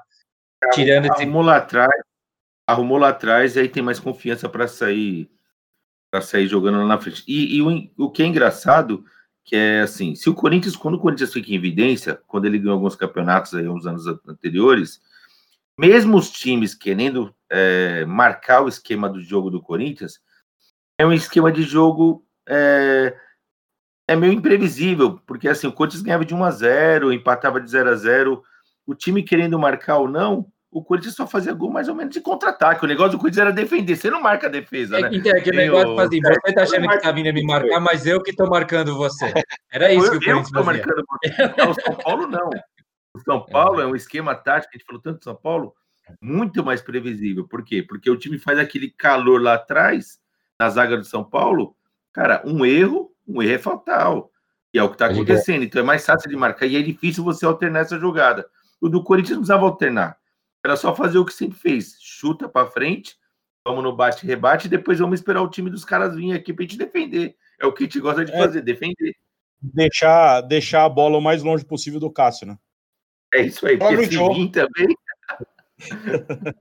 Tirando 0.73 1.09
arrumou 1.09 1.41
esse... 1.41 1.49
lá 1.49 1.55
atrás, 1.55 2.01
arrumou 2.67 2.97
lá 2.97 3.09
atrás 3.09 3.55
e 3.55 3.61
aí 3.61 3.69
tem 3.69 3.81
mais 3.81 3.97
confiança 3.97 4.49
para 4.49 4.67
sair 4.67 5.31
para 6.11 6.19
sair 6.19 6.47
jogando 6.47 6.79
lá 6.79 6.85
na 6.85 6.99
frente. 6.99 7.23
E, 7.25 7.55
e 7.55 7.61
o, 7.61 7.89
o 7.97 8.11
que 8.11 8.23
é 8.23 8.25
engraçado 8.25 9.05
que 9.45 9.55
é 9.55 9.81
assim, 9.81 10.15
se 10.15 10.27
o 10.27 10.33
Corinthians, 10.33 10.75
quando 10.75 10.95
o 10.95 10.99
Corinthians 10.99 11.31
fica 11.31 11.51
em 11.51 11.55
evidência, 11.55 12.19
quando 12.25 12.45
ele 12.45 12.57
ganhou 12.57 12.73
alguns 12.73 12.95
campeonatos 12.95 13.53
aí 13.53 13.69
uns 13.69 13.85
anos 13.85 14.07
anteriores, 14.27 14.99
mesmo 15.79 16.17
os 16.17 16.31
times 16.31 16.73
querendo 16.73 17.33
é, 17.49 18.03
marcar 18.05 18.63
o 18.63 18.67
esquema 18.67 19.07
do 19.07 19.21
jogo 19.21 19.51
do 19.51 19.61
Corinthians, 19.61 20.19
é 20.97 21.05
um 21.05 21.13
esquema 21.13 21.51
de 21.51 21.61
jogo 21.61 22.25
é, 22.49 23.15
é 24.07 24.15
meio 24.15 24.33
imprevisível, 24.33 25.19
porque 25.27 25.47
assim, 25.47 25.67
o 25.67 25.71
Corinthians 25.71 26.01
ganhava 26.01 26.25
de 26.25 26.33
1 26.33 26.43
a 26.43 26.51
0, 26.51 27.13
empatava 27.13 27.61
de 27.61 27.69
0 27.69 27.89
a 27.91 27.95
0, 27.95 28.43
o 28.87 28.95
time 28.95 29.21
querendo 29.21 29.59
marcar 29.59 29.97
ou 29.97 30.07
não, 30.07 30.51
o 30.75 30.83
Corinthians 30.83 31.15
só 31.15 31.25
fazia 31.25 31.53
gol 31.53 31.71
mais 31.71 31.87
ou 31.87 31.95
menos 31.95 32.13
de 32.13 32.19
contra-ataque. 32.19 32.83
O 32.83 32.87
negócio 32.87 33.13
do 33.13 33.17
Corinthians 33.17 33.47
era 33.47 33.53
defender. 33.53 33.95
Você 33.95 34.09
não 34.09 34.21
marca 34.21 34.47
a 34.47 34.49
defesa, 34.49 34.97
é, 34.97 35.03
né? 35.03 35.09
Então, 35.13 35.31
é 35.31 35.39
aquele 35.39 35.55
negócio 35.55 35.95
o... 35.95 35.99
assim, 36.01 36.19
você 36.19 36.53
tá 36.53 36.63
achando 36.63 36.89
que 36.89 36.99
tá 36.99 37.11
vindo 37.13 37.33
me 37.33 37.45
marcar, 37.45 37.79
mas 37.79 38.05
eu 38.05 38.21
que 38.21 38.35
tô 38.35 38.45
marcando 38.45 38.93
você. 38.97 39.33
Era 39.71 39.93
isso 39.93 40.07
eu, 40.07 40.19
que 40.19 40.29
o 40.29 40.33
Corinthians 40.33 40.53
eu 40.53 40.63
fazia. 40.65 40.85
Marcando 40.85 41.05
você. 41.07 41.53
Não, 41.57 41.71
o 41.71 41.73
São 41.75 41.95
Paulo 41.95 42.27
não. 42.27 42.49
O 43.13 43.19
São 43.21 43.45
Paulo 43.47 43.79
é 43.79 43.87
um 43.87 43.95
esquema 43.95 44.35
tático, 44.35 44.71
a 44.73 44.77
gente 44.77 44.85
falou 44.85 45.01
tanto 45.01 45.19
do 45.19 45.23
São 45.23 45.35
Paulo, 45.37 45.73
muito 46.21 46.61
mais 46.61 46.81
previsível. 46.81 47.47
Por 47.47 47.63
quê? 47.63 47.81
Porque 47.81 48.11
o 48.11 48.17
time 48.17 48.37
faz 48.37 48.59
aquele 48.59 48.89
calor 48.89 49.41
lá 49.41 49.53
atrás, 49.53 50.19
na 50.59 50.69
zaga 50.69 50.97
do 50.97 51.05
São 51.05 51.23
Paulo. 51.23 51.73
Cara, 52.11 52.43
um 52.45 52.65
erro, 52.65 53.13
um 53.25 53.41
erro 53.41 53.53
é 53.53 53.59
fatal. 53.59 54.29
E 54.73 54.77
é 54.77 54.83
o 54.83 54.89
que 54.89 54.95
está 54.95 55.05
acontecendo. 55.05 55.63
Então 55.63 55.81
é 55.81 55.85
mais 55.85 56.05
fácil 56.05 56.29
de 56.29 56.35
marcar 56.35 56.65
e 56.65 56.75
é 56.75 56.81
difícil 56.81 57.23
você 57.23 57.45
alternar 57.45 57.79
essa 57.79 57.97
jogada. 57.97 58.45
O 58.81 58.89
do 58.89 59.01
Corinthians 59.01 59.37
não 59.37 59.43
precisava 59.43 59.63
alternar. 59.63 60.17
Era 60.65 60.75
só 60.75 60.95
fazer 60.95 61.19
o 61.19 61.25
que 61.25 61.31
sempre 61.31 61.59
fez: 61.59 61.95
chuta 62.01 62.49
para 62.49 62.71
frente, 62.71 63.15
vamos 63.63 63.83
no 63.83 63.95
bate-rebate, 63.95 64.65
e 64.65 64.69
depois 64.69 64.97
vamos 64.97 65.19
esperar 65.19 65.43
o 65.43 65.49
time 65.49 65.69
dos 65.69 65.85
caras 65.85 66.15
vir 66.15 66.33
aqui 66.33 66.51
para 66.51 66.63
gente 66.63 66.79
defender. 66.79 67.35
É 67.61 67.67
o 67.67 67.71
que 67.71 67.83
a 67.83 67.85
gente 67.85 67.99
gosta 67.99 68.25
de 68.25 68.31
é. 68.31 68.37
fazer, 68.37 68.61
defender. 68.61 69.15
Deixar, 69.61 70.41
deixar 70.41 70.83
a 70.83 70.89
bola 70.89 71.19
o 71.19 71.21
mais 71.21 71.43
longe 71.43 71.63
possível 71.63 71.99
do 71.99 72.11
Cássio, 72.11 72.47
né? 72.47 72.57
É 73.31 73.43
isso 73.43 73.67
aí, 73.67 73.77
porque 73.77 74.05
se 74.05 74.17
vir 74.17 74.49
também. 74.49 74.97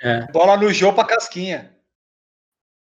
é. 0.00 0.26
Bola 0.32 0.56
no 0.56 0.72
jogo 0.72 0.96
para 0.96 1.08
casquinha. 1.08 1.76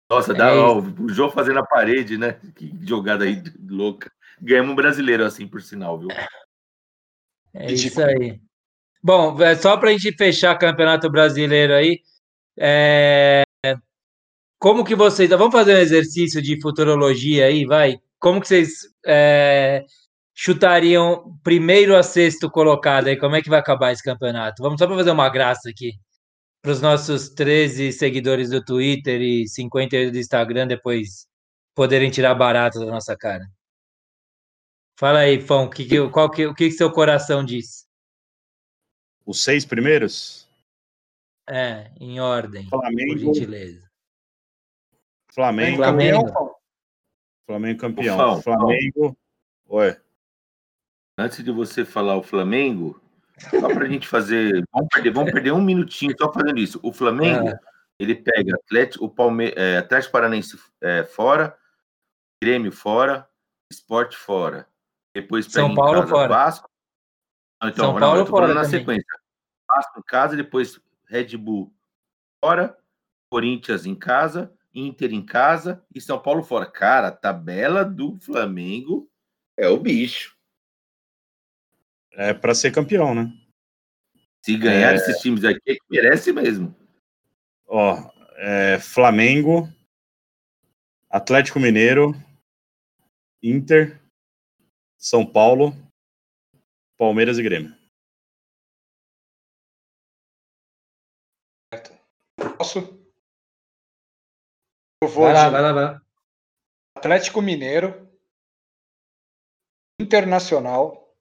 Nossa, 0.10 0.34
dá, 0.34 0.52
é 0.52 0.56
ó, 0.56 0.80
o 0.80 1.10
Jô 1.10 1.30
fazendo 1.30 1.60
a 1.60 1.66
parede, 1.66 2.18
né? 2.18 2.39
Que 2.56 2.74
jogada 2.84 3.26
aí 3.26 3.43
louca. 3.70 4.10
Ganhamos 4.41 4.72
um 4.72 4.76
brasileiro 4.76 5.26
assim, 5.26 5.45
por 5.45 5.62
sinal, 5.62 6.00
viu? 6.00 6.08
É 7.54 7.70
isso 7.70 8.02
aí. 8.02 8.39
Bom, 9.04 9.41
é, 9.41 9.56
só 9.56 9.78
para 9.78 9.89
a 9.89 9.93
gente 9.93 10.16
fechar 10.16 10.58
Campeonato 10.58 11.10
Brasileiro 11.10 11.74
aí, 11.74 12.02
é... 12.60 13.43
como 14.60 14.84
que 14.84 14.95
vocês... 14.95 15.30
Vamos 15.30 15.52
fazer 15.52 15.76
um 15.76 15.80
exercício 15.80 16.41
de 16.41 16.60
futurologia 16.62 17.45
aí, 17.45 17.66
vai? 17.66 18.00
Como 18.20 18.41
que 18.41 18.48
vocês 18.48 18.82
é... 19.06 19.86
chutariam 20.36 21.38
primeiro 21.43 21.95
a 21.95 22.04
sexto 22.04 22.50
colocado 22.50 23.08
aí? 23.08 23.18
Como 23.18 23.36
é 23.36 23.41
que 23.41 23.50
vai 23.50 23.60
acabar 23.60 23.91
esse 23.91 24.04
campeonato? 24.04 24.64
Vamos 24.64 24.80
só 24.80 24.88
para 24.88 24.95
fazer 24.98 25.12
uma 25.12 25.30
graça 25.30 25.70
aqui 25.70 25.93
para 26.62 26.72
os 26.72 26.82
nossos 26.82 27.30
13 27.30 27.93
seguidores 27.93 28.50
do 28.50 28.64
Twitter 28.64 29.22
e 29.22 29.48
58 29.48 30.12
do 30.12 30.18
Instagram 30.20 30.68
depois 30.68 31.28
poderem 31.74 32.12
tirar 32.12 32.36
barato 32.36 32.80
da 32.80 32.88
nossa 32.88 33.16
cara. 33.16 33.45
Fala 35.00 35.20
aí, 35.20 35.39
Fão, 35.39 35.70
que, 35.70 35.86
que, 35.86 36.10
qual 36.10 36.30
que, 36.30 36.45
o 36.45 36.54
que, 36.54 36.66
que 36.66 36.72
seu 36.72 36.91
coração 36.91 37.45
diz? 37.45 37.87
Os 39.28 39.43
seis 39.43 39.65
primeiros? 39.65 40.47
É, 41.49 41.91
em 41.99 42.17
ordem, 42.21 42.65
Flamengo, 42.69 43.11
por 43.11 43.19
gentileza. 43.19 43.86
Flamengo. 45.34 45.78
Flamengo. 45.78 46.55
Flamengo 47.45 47.80
campeão. 47.80 48.41
Flamengo. 48.41 49.17
Ué. 49.69 49.99
Antes 51.19 51.43
de 51.43 51.51
você 51.51 51.84
falar 51.84 52.15
o 52.15 52.23
Flamengo, 52.23 53.01
só 53.38 53.67
para 53.67 53.84
a 53.84 53.89
gente 53.89 54.07
fazer. 54.07 54.63
Vamos 54.71 54.88
perder, 54.93 55.11
vamos 55.11 55.32
perder 55.34 55.51
um 55.51 55.61
minutinho 55.61 56.15
só 56.17 56.32
fazendo 56.32 56.59
isso. 56.59 56.80
O 56.82 56.93
Flamengo, 56.93 57.49
é. 57.49 57.59
ele 57.99 58.15
pega 58.15 58.55
Atlético, 58.55 59.03
o 59.03 59.09
Palme 59.09 59.51
é, 59.57 59.78
Atlético 59.78 60.13
Paranense 60.13 60.57
é, 60.82 61.03
fora, 61.03 61.57
Grêmio 62.41 62.71
fora, 62.71 63.28
Esporte 63.69 64.15
fora. 64.15 64.67
Depois 65.13 65.47
pega 65.47 65.67
São 65.67 65.75
Paulo 65.75 66.07
fora. 66.07 66.30
Vasco, 66.30 66.69
então, 67.64 67.91
São 67.91 67.99
Paulo 67.99 68.20
não, 68.20 68.26
fora 68.26 68.47
na 68.47 68.64
também. 68.64 68.80
sequência. 68.80 69.20
Vasco 69.68 69.99
em 69.99 70.03
casa, 70.03 70.36
depois 70.36 70.80
Red 71.08 71.36
Bull 71.38 71.74
fora, 72.43 72.78
Corinthians 73.29 73.86
em 73.86 73.96
casa, 73.96 74.54
Inter 74.74 75.12
em 75.12 75.25
casa 75.25 75.84
e 75.93 76.00
São 76.00 76.21
Paulo 76.21 76.43
fora. 76.43 76.66
Cara, 76.66 77.08
a 77.08 77.12
tabela 77.12 77.84
do 77.84 78.17
Flamengo 78.20 79.09
é 79.58 79.67
o 79.67 79.79
bicho. 79.79 80.38
É 82.13 82.34
para 82.34 82.54
ser 82.54 82.71
campeão, 82.71 83.13
né? 83.13 83.32
Se 84.43 84.55
ganhar 84.55 84.93
é... 84.93 84.96
esses 84.96 85.17
times 85.17 85.43
aqui, 85.43 85.74
é 85.74 85.78
merece 85.89 86.32
mesmo. 86.32 86.75
Ó, 87.67 87.97
é 88.36 88.79
Flamengo, 88.79 89.67
Atlético 91.09 91.59
Mineiro, 91.59 92.13
Inter, 93.42 94.01
São 94.97 95.25
Paulo, 95.25 95.75
Palmeiras 96.97 97.37
e 97.37 97.43
Grêmio. 97.43 97.75
Posso? 102.57 102.79
Eu 105.03 105.07
vou 105.07 105.25
vai 105.25 105.33
lá, 105.33 105.49
vai 105.49 105.61
lá, 105.61 105.74
vai 105.74 105.83
lá. 105.86 106.01
Atlético 106.97 107.41
Mineiro, 107.41 108.11
Internacional, 110.01 111.15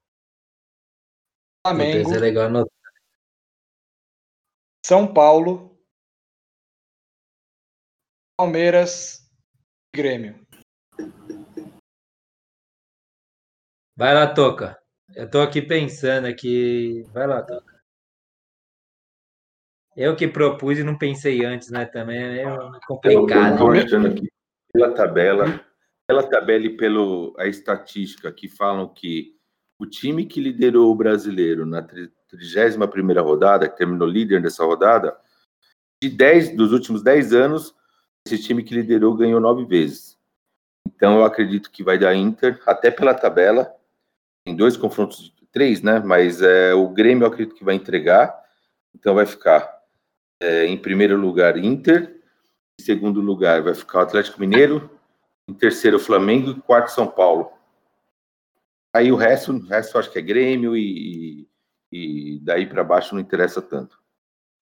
Flamengo, 1.65 2.13
é 2.15 2.19
legal 2.19 2.49
São 4.83 5.13
Paulo, 5.13 5.77
Palmeiras, 8.35 9.29
Grêmio. 9.95 10.47
Vai 13.95 14.13
lá, 14.13 14.33
Toca. 14.33 14.86
Eu 15.17 15.27
tô 15.27 15.41
aqui 15.41 15.63
pensando 15.63 16.27
aqui. 16.27 17.03
Vai 17.11 17.25
lá, 17.25 17.41
Toca. 17.41 17.75
Eu 19.95 20.15
que 20.15 20.27
propus 20.27 20.77
e 20.77 20.83
não 20.83 20.95
pensei 20.95 21.43
antes, 21.43 21.71
né? 21.71 21.85
Também 21.85 22.19
é 22.39 22.43
complicado. 22.85 23.65
Eu 23.65 23.75
estou 23.75 23.99
aqui 24.05 24.27
pela 24.71 24.93
tabela, 24.93 25.65
pela 26.05 26.21
tabela 26.21 26.65
e 26.67 26.77
pela 26.77 27.47
estatística 27.47 28.31
que 28.31 28.47
falam 28.47 28.87
que 28.93 29.35
o 29.79 29.87
time 29.87 30.23
que 30.23 30.39
liderou 30.39 30.91
o 30.91 30.95
brasileiro 30.95 31.65
na 31.65 31.81
31 31.81 33.23
rodada, 33.23 33.67
que 33.67 33.75
terminou 33.75 34.07
líder 34.07 34.39
dessa 34.39 34.63
rodada, 34.63 35.17
de 35.99 36.11
10 36.11 36.55
dos 36.55 36.71
últimos 36.71 37.01
10 37.01 37.33
anos, 37.33 37.75
esse 38.27 38.39
time 38.39 38.63
que 38.63 38.75
liderou 38.75 39.17
ganhou 39.17 39.41
nove 39.41 39.65
vezes. 39.65 40.15
Então 40.85 41.17
eu 41.17 41.25
acredito 41.25 41.71
que 41.71 41.83
vai 41.83 41.97
dar 41.97 42.13
Inter, 42.13 42.61
até 42.67 42.91
pela 42.91 43.15
tabela. 43.15 43.75
Tem 44.47 44.55
dois 44.55 44.77
confrontos, 44.77 45.33
três, 45.51 45.81
né? 45.81 45.99
Mas 45.99 46.41
é, 46.41 46.73
o 46.73 46.87
Grêmio 46.87 47.25
eu 47.25 47.27
acredito 47.27 47.53
que 47.53 47.65
vai 47.65 47.75
entregar. 47.75 48.33
Então 48.95 49.13
vai 49.13 49.25
ficar 49.25 49.69
é, 50.41 50.65
em 50.65 50.77
primeiro 50.77 51.17
lugar 51.17 51.57
Inter, 51.57 52.21
em 52.79 52.81
segundo 52.81 53.19
lugar 53.19 53.61
vai 53.61 53.73
ficar 53.73 53.99
o 53.99 54.01
Atlético 54.03 54.39
Mineiro, 54.39 54.89
em 55.49 55.53
terceiro 55.53 55.99
Flamengo 55.99 56.51
e 56.51 56.61
quarto 56.61 56.93
São 56.93 57.07
Paulo. 57.07 57.51
Aí 58.95 59.11
o 59.11 59.17
resto, 59.17 59.51
o 59.51 59.67
resto 59.67 59.97
acho 59.97 60.09
que 60.09 60.19
é 60.19 60.21
Grêmio 60.21 60.77
e, 60.77 61.45
e 61.91 62.39
daí 62.41 62.65
para 62.65 62.85
baixo 62.85 63.13
não 63.13 63.21
interessa 63.21 63.61
tanto. 63.61 63.99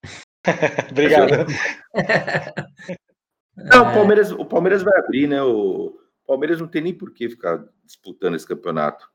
Obrigado. 0.89 1.45
não, 3.55 3.91
o 3.91 3.93
Palmeiras, 3.93 4.31
o 4.31 4.45
Palmeiras 4.45 4.81
vai 4.81 4.97
abrir, 4.97 5.27
né? 5.27 5.43
O 5.43 5.95
Palmeiras 6.25 6.59
não 6.59 6.67
tem 6.67 6.81
nem 6.81 6.93
por 6.97 7.13
que 7.13 7.29
ficar 7.29 7.63
disputando 7.85 8.33
esse 8.33 8.47
campeonato. 8.47 9.13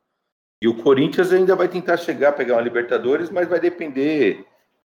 E 0.63 0.69
o 0.69 0.75
Corinthians 0.75 1.33
ainda 1.33 1.57
vai 1.57 1.69
tentar 1.69 1.97
chegar, 1.97 2.33
pegar 2.33 2.55
uma 2.55 2.63
Libertadores, 2.63 3.31
mas 3.31 3.49
vai 3.49 3.59
depender. 3.59 4.45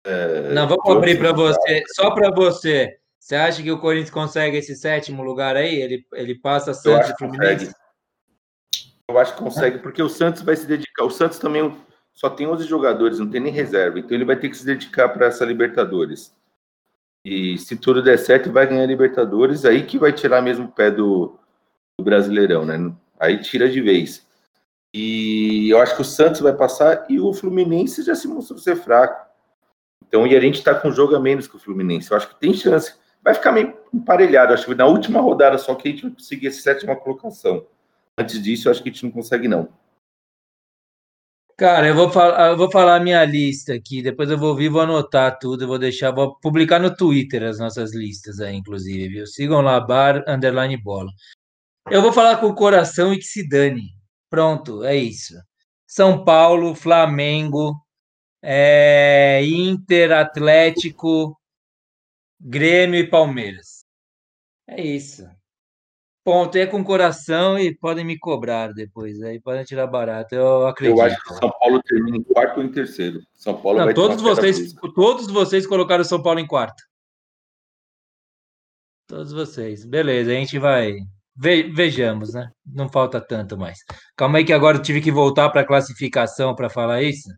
É, 0.03 0.53
não, 0.53 0.67
vamos 0.67 0.97
abrir 0.97 1.17
para 1.17 1.31
você, 1.31 1.83
só 1.95 2.11
para 2.11 2.29
você. 2.29 2.97
Você 3.17 3.35
acha 3.35 3.63
que 3.63 3.71
o 3.71 3.79
Corinthians 3.79 4.09
consegue 4.09 4.57
esse 4.57 4.75
sétimo 4.75 5.23
lugar 5.23 5.55
aí? 5.55 5.75
Ele, 5.75 6.05
ele 6.13 6.35
passa 6.35 6.73
Santos 6.73 7.09
e 7.09 7.17
Fluminense? 7.17 7.73
Eu 9.09 9.17
acho 9.17 9.33
que 9.33 9.41
consegue, 9.41 9.79
porque 9.79 10.03
o 10.03 10.09
Santos 10.09 10.41
vai 10.41 10.57
se 10.57 10.65
dedicar. 10.65 11.05
O 11.05 11.09
Santos 11.09 11.39
também 11.39 11.73
só 12.13 12.29
tem 12.29 12.45
11 12.45 12.65
jogadores, 12.67 13.19
não 13.19 13.29
tem 13.29 13.39
nem 13.39 13.53
reserva. 13.53 13.99
Então 13.99 14.15
ele 14.15 14.25
vai 14.25 14.35
ter 14.35 14.49
que 14.49 14.57
se 14.57 14.65
dedicar 14.65 15.07
para 15.09 15.27
essa 15.27 15.45
Libertadores. 15.45 16.35
E 17.23 17.57
se 17.57 17.77
tudo 17.77 18.03
der 18.03 18.19
certo, 18.19 18.51
vai 18.51 18.67
ganhar 18.67 18.85
Libertadores. 18.85 19.63
Aí 19.63 19.85
que 19.85 19.97
vai 19.97 20.11
tirar 20.11 20.41
mesmo 20.41 20.65
o 20.65 20.71
pé 20.71 20.91
do, 20.91 21.39
do 21.97 22.03
Brasileirão, 22.03 22.65
né? 22.65 22.93
Aí 23.17 23.41
tira 23.41 23.69
de 23.69 23.79
vez. 23.79 24.22
E 24.93 25.69
eu 25.69 25.79
acho 25.79 25.95
que 25.95 26.01
o 26.01 26.05
Santos 26.05 26.41
vai 26.41 26.53
passar 26.53 27.05
e 27.09 27.19
o 27.19 27.33
Fluminense 27.33 28.03
já 28.03 28.13
se 28.13 28.27
mostrou 28.27 28.59
ser 28.59 28.75
fraco. 28.75 29.27
Então, 30.07 30.27
e 30.27 30.35
a 30.35 30.39
gente 30.39 30.59
está 30.59 30.75
com 30.75 30.89
um 30.89 30.91
jogo 30.91 31.15
a 31.15 31.19
menos 31.19 31.47
que 31.47 31.55
o 31.55 31.59
Fluminense. 31.59 32.11
Eu 32.11 32.17
acho 32.17 32.29
que 32.29 32.39
tem 32.39 32.53
chance. 32.53 32.93
Vai 33.23 33.33
ficar 33.33 33.51
meio 33.51 33.75
emparelhado. 33.91 34.53
Acho 34.53 34.65
que 34.65 34.75
na 34.75 34.85
última 34.85 35.19
rodada 35.19 35.57
só 35.57 35.73
que 35.73 35.87
a 35.87 35.91
gente 35.91 36.03
vai 36.03 36.11
conseguir 36.11 36.47
essa 36.47 36.61
sétima 36.61 36.95
colocação. 36.95 37.65
Antes 38.19 38.41
disso, 38.41 38.67
eu 38.67 38.71
acho 38.71 38.83
que 38.83 38.89
a 38.89 38.91
gente 38.91 39.03
não 39.05 39.11
consegue, 39.11 39.47
não. 39.47 39.67
Cara, 41.57 41.87
eu 41.87 41.95
vou 41.95 42.09
falar, 42.09 42.49
eu 42.49 42.57
vou 42.57 42.69
falar 42.69 42.99
minha 42.99 43.23
lista 43.23 43.73
aqui, 43.73 44.01
depois 44.01 44.29
eu 44.29 44.37
vou 44.37 44.49
ouvir, 44.49 44.69
vou 44.69 44.81
anotar 44.81 45.37
tudo, 45.37 45.67
vou 45.67 45.77
deixar, 45.77 46.11
vou 46.11 46.35
publicar 46.39 46.79
no 46.79 46.95
Twitter 46.95 47.43
as 47.43 47.59
nossas 47.59 47.93
listas 47.93 48.39
aí, 48.39 48.55
inclusive, 48.55 49.07
viu? 49.07 49.27
Sigam 49.27 49.61
lá, 49.61 49.79
bar, 49.79 50.23
underline 50.27 50.75
bola. 50.77 51.11
Eu 51.91 52.01
vou 52.01 52.11
falar 52.11 52.37
com 52.37 52.47
o 52.47 52.55
coração 52.55 53.13
e 53.13 53.17
que 53.17 53.25
se 53.25 53.47
dane. 53.47 53.92
Pronto, 54.33 54.83
é 54.83 54.95
isso. 54.95 55.35
São 55.85 56.25
Paulo, 56.25 56.73
Flamengo, 56.73 57.75
é, 58.41 59.45
Inter, 59.45 60.11
Atlético, 60.11 61.39
Grêmio 62.41 62.99
e 62.99 63.07
Palmeiras. 63.07 63.85
É 64.67 64.81
isso. 64.81 65.23
Ponto. 66.23 66.57
É 66.57 66.65
com 66.65 66.83
coração 66.83 67.59
e 67.59 67.77
podem 67.77 68.03
me 68.03 68.17
cobrar 68.17 68.73
depois. 68.73 69.21
Aí 69.21 69.39
podem 69.39 69.63
tirar 69.63 69.85
barato. 69.85 70.33
Eu 70.33 70.65
acredito. 70.65 70.97
Eu 70.97 71.05
acho 71.05 71.23
que 71.23 71.35
São 71.35 71.51
Paulo 71.51 71.79
termina 71.83 72.17
em 72.17 72.23
quarto 72.23 72.57
ou 72.57 72.63
em 72.63 72.71
terceiro. 72.71 73.21
São 73.35 73.61
Paulo 73.61 73.77
Não, 73.77 73.85
vai 73.85 73.93
todos 73.93 74.19
vocês, 74.19 74.73
todos 74.95 75.27
vocês 75.27 75.67
colocaram 75.67 76.03
São 76.03 76.23
Paulo 76.23 76.39
em 76.39 76.47
quarto. 76.47 76.81
Todos 79.05 79.31
vocês. 79.31 79.85
Beleza, 79.85 80.31
a 80.31 80.33
gente 80.33 80.57
vai. 80.57 80.97
Ve 81.35 81.63
vejamos, 81.63 82.33
né? 82.33 82.49
Não 82.65 82.89
falta 82.89 83.19
tanto 83.19 83.57
mais. 83.57 83.79
Calma 84.15 84.37
aí 84.37 84.45
que 84.45 84.53
agora 84.53 84.77
eu 84.77 84.81
tive 84.81 85.01
que 85.01 85.11
voltar 85.11 85.49
para 85.49 85.61
a 85.61 85.65
classificação 85.67 86.55
para 86.55 86.69
falar 86.69 87.01
isso. 87.01 87.29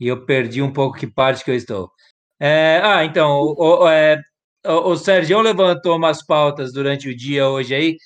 E 0.00 0.08
eu 0.08 0.24
perdi 0.24 0.62
um 0.62 0.72
pouco 0.72 0.98
que 0.98 1.06
parte 1.06 1.44
que 1.44 1.50
eu 1.50 1.54
estou. 1.54 1.90
É, 2.40 2.80
ah, 2.82 3.04
então, 3.04 3.40
o, 3.40 3.82
o, 3.84 3.88
é, 3.88 4.20
o, 4.66 4.90
o 4.92 4.96
Sérgio 4.96 5.40
levantou 5.40 5.96
umas 5.96 6.24
pautas 6.24 6.72
durante 6.72 7.08
o 7.08 7.16
dia 7.16 7.48
hoje 7.48 7.74
aí, 7.74 7.96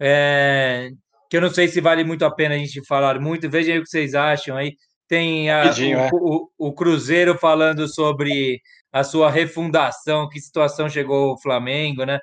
é, 0.00 0.90
que 1.30 1.36
eu 1.36 1.40
não 1.40 1.50
sei 1.50 1.68
se 1.68 1.80
vale 1.80 2.04
muito 2.04 2.24
a 2.24 2.30
pena 2.30 2.54
a 2.54 2.58
gente 2.58 2.84
falar 2.86 3.20
muito. 3.20 3.48
Vejam 3.50 3.74
aí 3.74 3.78
o 3.80 3.82
que 3.82 3.88
vocês 3.90 4.14
acham 4.14 4.56
aí. 4.56 4.74
Tem 5.08 5.50
a, 5.50 5.64
é. 5.66 6.10
o, 6.12 6.50
o, 6.58 6.72
Cruzeiro 6.74 7.38
falando 7.38 7.88
sobre 7.88 8.60
a 8.92 9.04
sua 9.04 9.30
refundação, 9.30 10.28
que 10.28 10.40
situação 10.40 10.88
chegou 10.88 11.32
o 11.32 11.40
Flamengo, 11.40 12.04
né? 12.04 12.18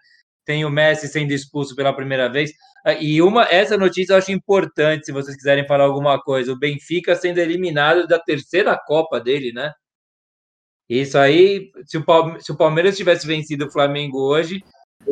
Tem 0.45 0.65
o 0.65 0.70
Messi 0.70 1.07
sendo 1.07 1.32
expulso 1.32 1.76
pela 1.76 1.95
primeira 1.95 2.30
vez. 2.30 2.52
E 2.99 3.22
uma 3.22 3.44
essa 3.45 3.78
notícia 3.78 4.14
eu 4.14 4.18
acho 4.18 4.32
importante, 4.32 5.06
se 5.06 5.11
vocês 5.11 5.36
quiserem 5.36 5.65
falar 5.65 5.86
alguma 5.86 6.22
coisa. 6.22 6.52
O 6.52 6.60
Benfica 6.60 7.15
sendo 7.15 7.38
eliminado 7.40 8.07
da 8.07 8.20
terceira 8.20 8.78
Copa 8.78 9.20
dele, 9.20 9.53
né? 9.53 9.72
Isso 10.90 11.18
aí, 11.18 11.72
se 11.86 11.98
o, 11.98 12.57
Palmeiras, 12.57 12.98
tivesse 12.98 13.26
vencido 13.26 13.65
o 13.65 13.72
Flamengo 13.72 14.20
hoje, 14.20 14.61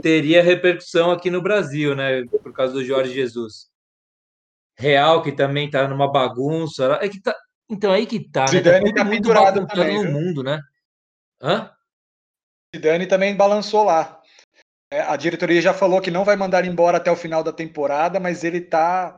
teria 0.02 0.44
repercussão 0.44 1.12
aqui 1.12 1.30
no 1.30 1.42
Brasil, 1.42 1.96
né? 1.96 2.24
Por 2.26 2.54
causa 2.54 2.74
do 2.74 2.84
Jorge 2.84 3.14
Jesus. 3.14 3.70
Real, 4.78 5.22
que 5.22 5.32
também 5.32 5.70
tá 5.70 5.88
numa 5.88 6.12
bagunça. 6.12 7.00
É 7.02 7.08
que 7.08 7.22
tá, 7.22 7.36
então 7.70 7.92
aí 7.92 8.06
que 8.06 8.20
tá, 8.20 8.46
né? 8.52 8.62
Tá 8.62 8.82
tá 8.94 9.06
mundo 9.06 9.68
também, 9.68 10.04
no 10.04 10.12
mundo, 10.12 10.44
né? 10.44 10.60
Hã? 11.42 11.72
Zidane 12.76 13.08
também 13.08 13.36
balançou 13.36 13.84
lá. 13.84 14.21
É, 14.94 15.00
a 15.02 15.16
diretoria 15.16 15.62
já 15.62 15.74
falou 15.74 16.02
que 16.02 16.12
não 16.12 16.26
vai 16.26 16.36
mandar 16.36 16.66
embora 16.66 16.98
até 16.98 17.10
o 17.10 17.16
final 17.16 17.42
da 17.42 17.54
temporada, 17.54 18.20
mas 18.20 18.44
ele 18.44 18.60
tá, 18.60 19.18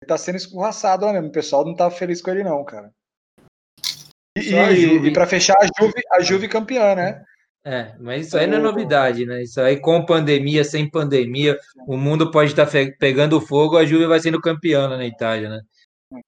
ele 0.00 0.06
tá 0.06 0.18
sendo 0.18 0.36
escorraçado 0.36 1.06
lá 1.06 1.12
mesmo. 1.14 1.28
O 1.28 1.32
pessoal 1.32 1.64
não 1.64 1.74
tá 1.74 1.90
feliz 1.90 2.20
com 2.20 2.30
ele, 2.30 2.44
não, 2.44 2.62
cara. 2.62 2.90
E, 4.36 4.52
e, 4.52 5.06
e 5.06 5.12
para 5.12 5.26
fechar, 5.26 5.56
a 5.58 5.66
Juve, 5.66 6.02
a 6.12 6.20
Juve 6.20 6.48
campeã, 6.48 6.94
né? 6.94 7.22
É, 7.66 7.94
mas 7.98 8.26
isso 8.26 8.36
aí 8.36 8.46
não 8.46 8.58
é 8.58 8.60
novidade, 8.60 9.24
né? 9.24 9.42
Isso 9.42 9.58
aí 9.58 9.80
com 9.80 10.04
pandemia, 10.04 10.62
sem 10.62 10.90
pandemia, 10.90 11.58
o 11.86 11.96
mundo 11.96 12.30
pode 12.30 12.50
estar 12.50 12.68
pegando 12.98 13.40
fogo, 13.40 13.78
a 13.78 13.86
Juve 13.86 14.04
vai 14.06 14.20
sendo 14.20 14.38
campeã 14.38 14.86
na 14.88 15.06
Itália, 15.06 15.48
né? 15.48 15.60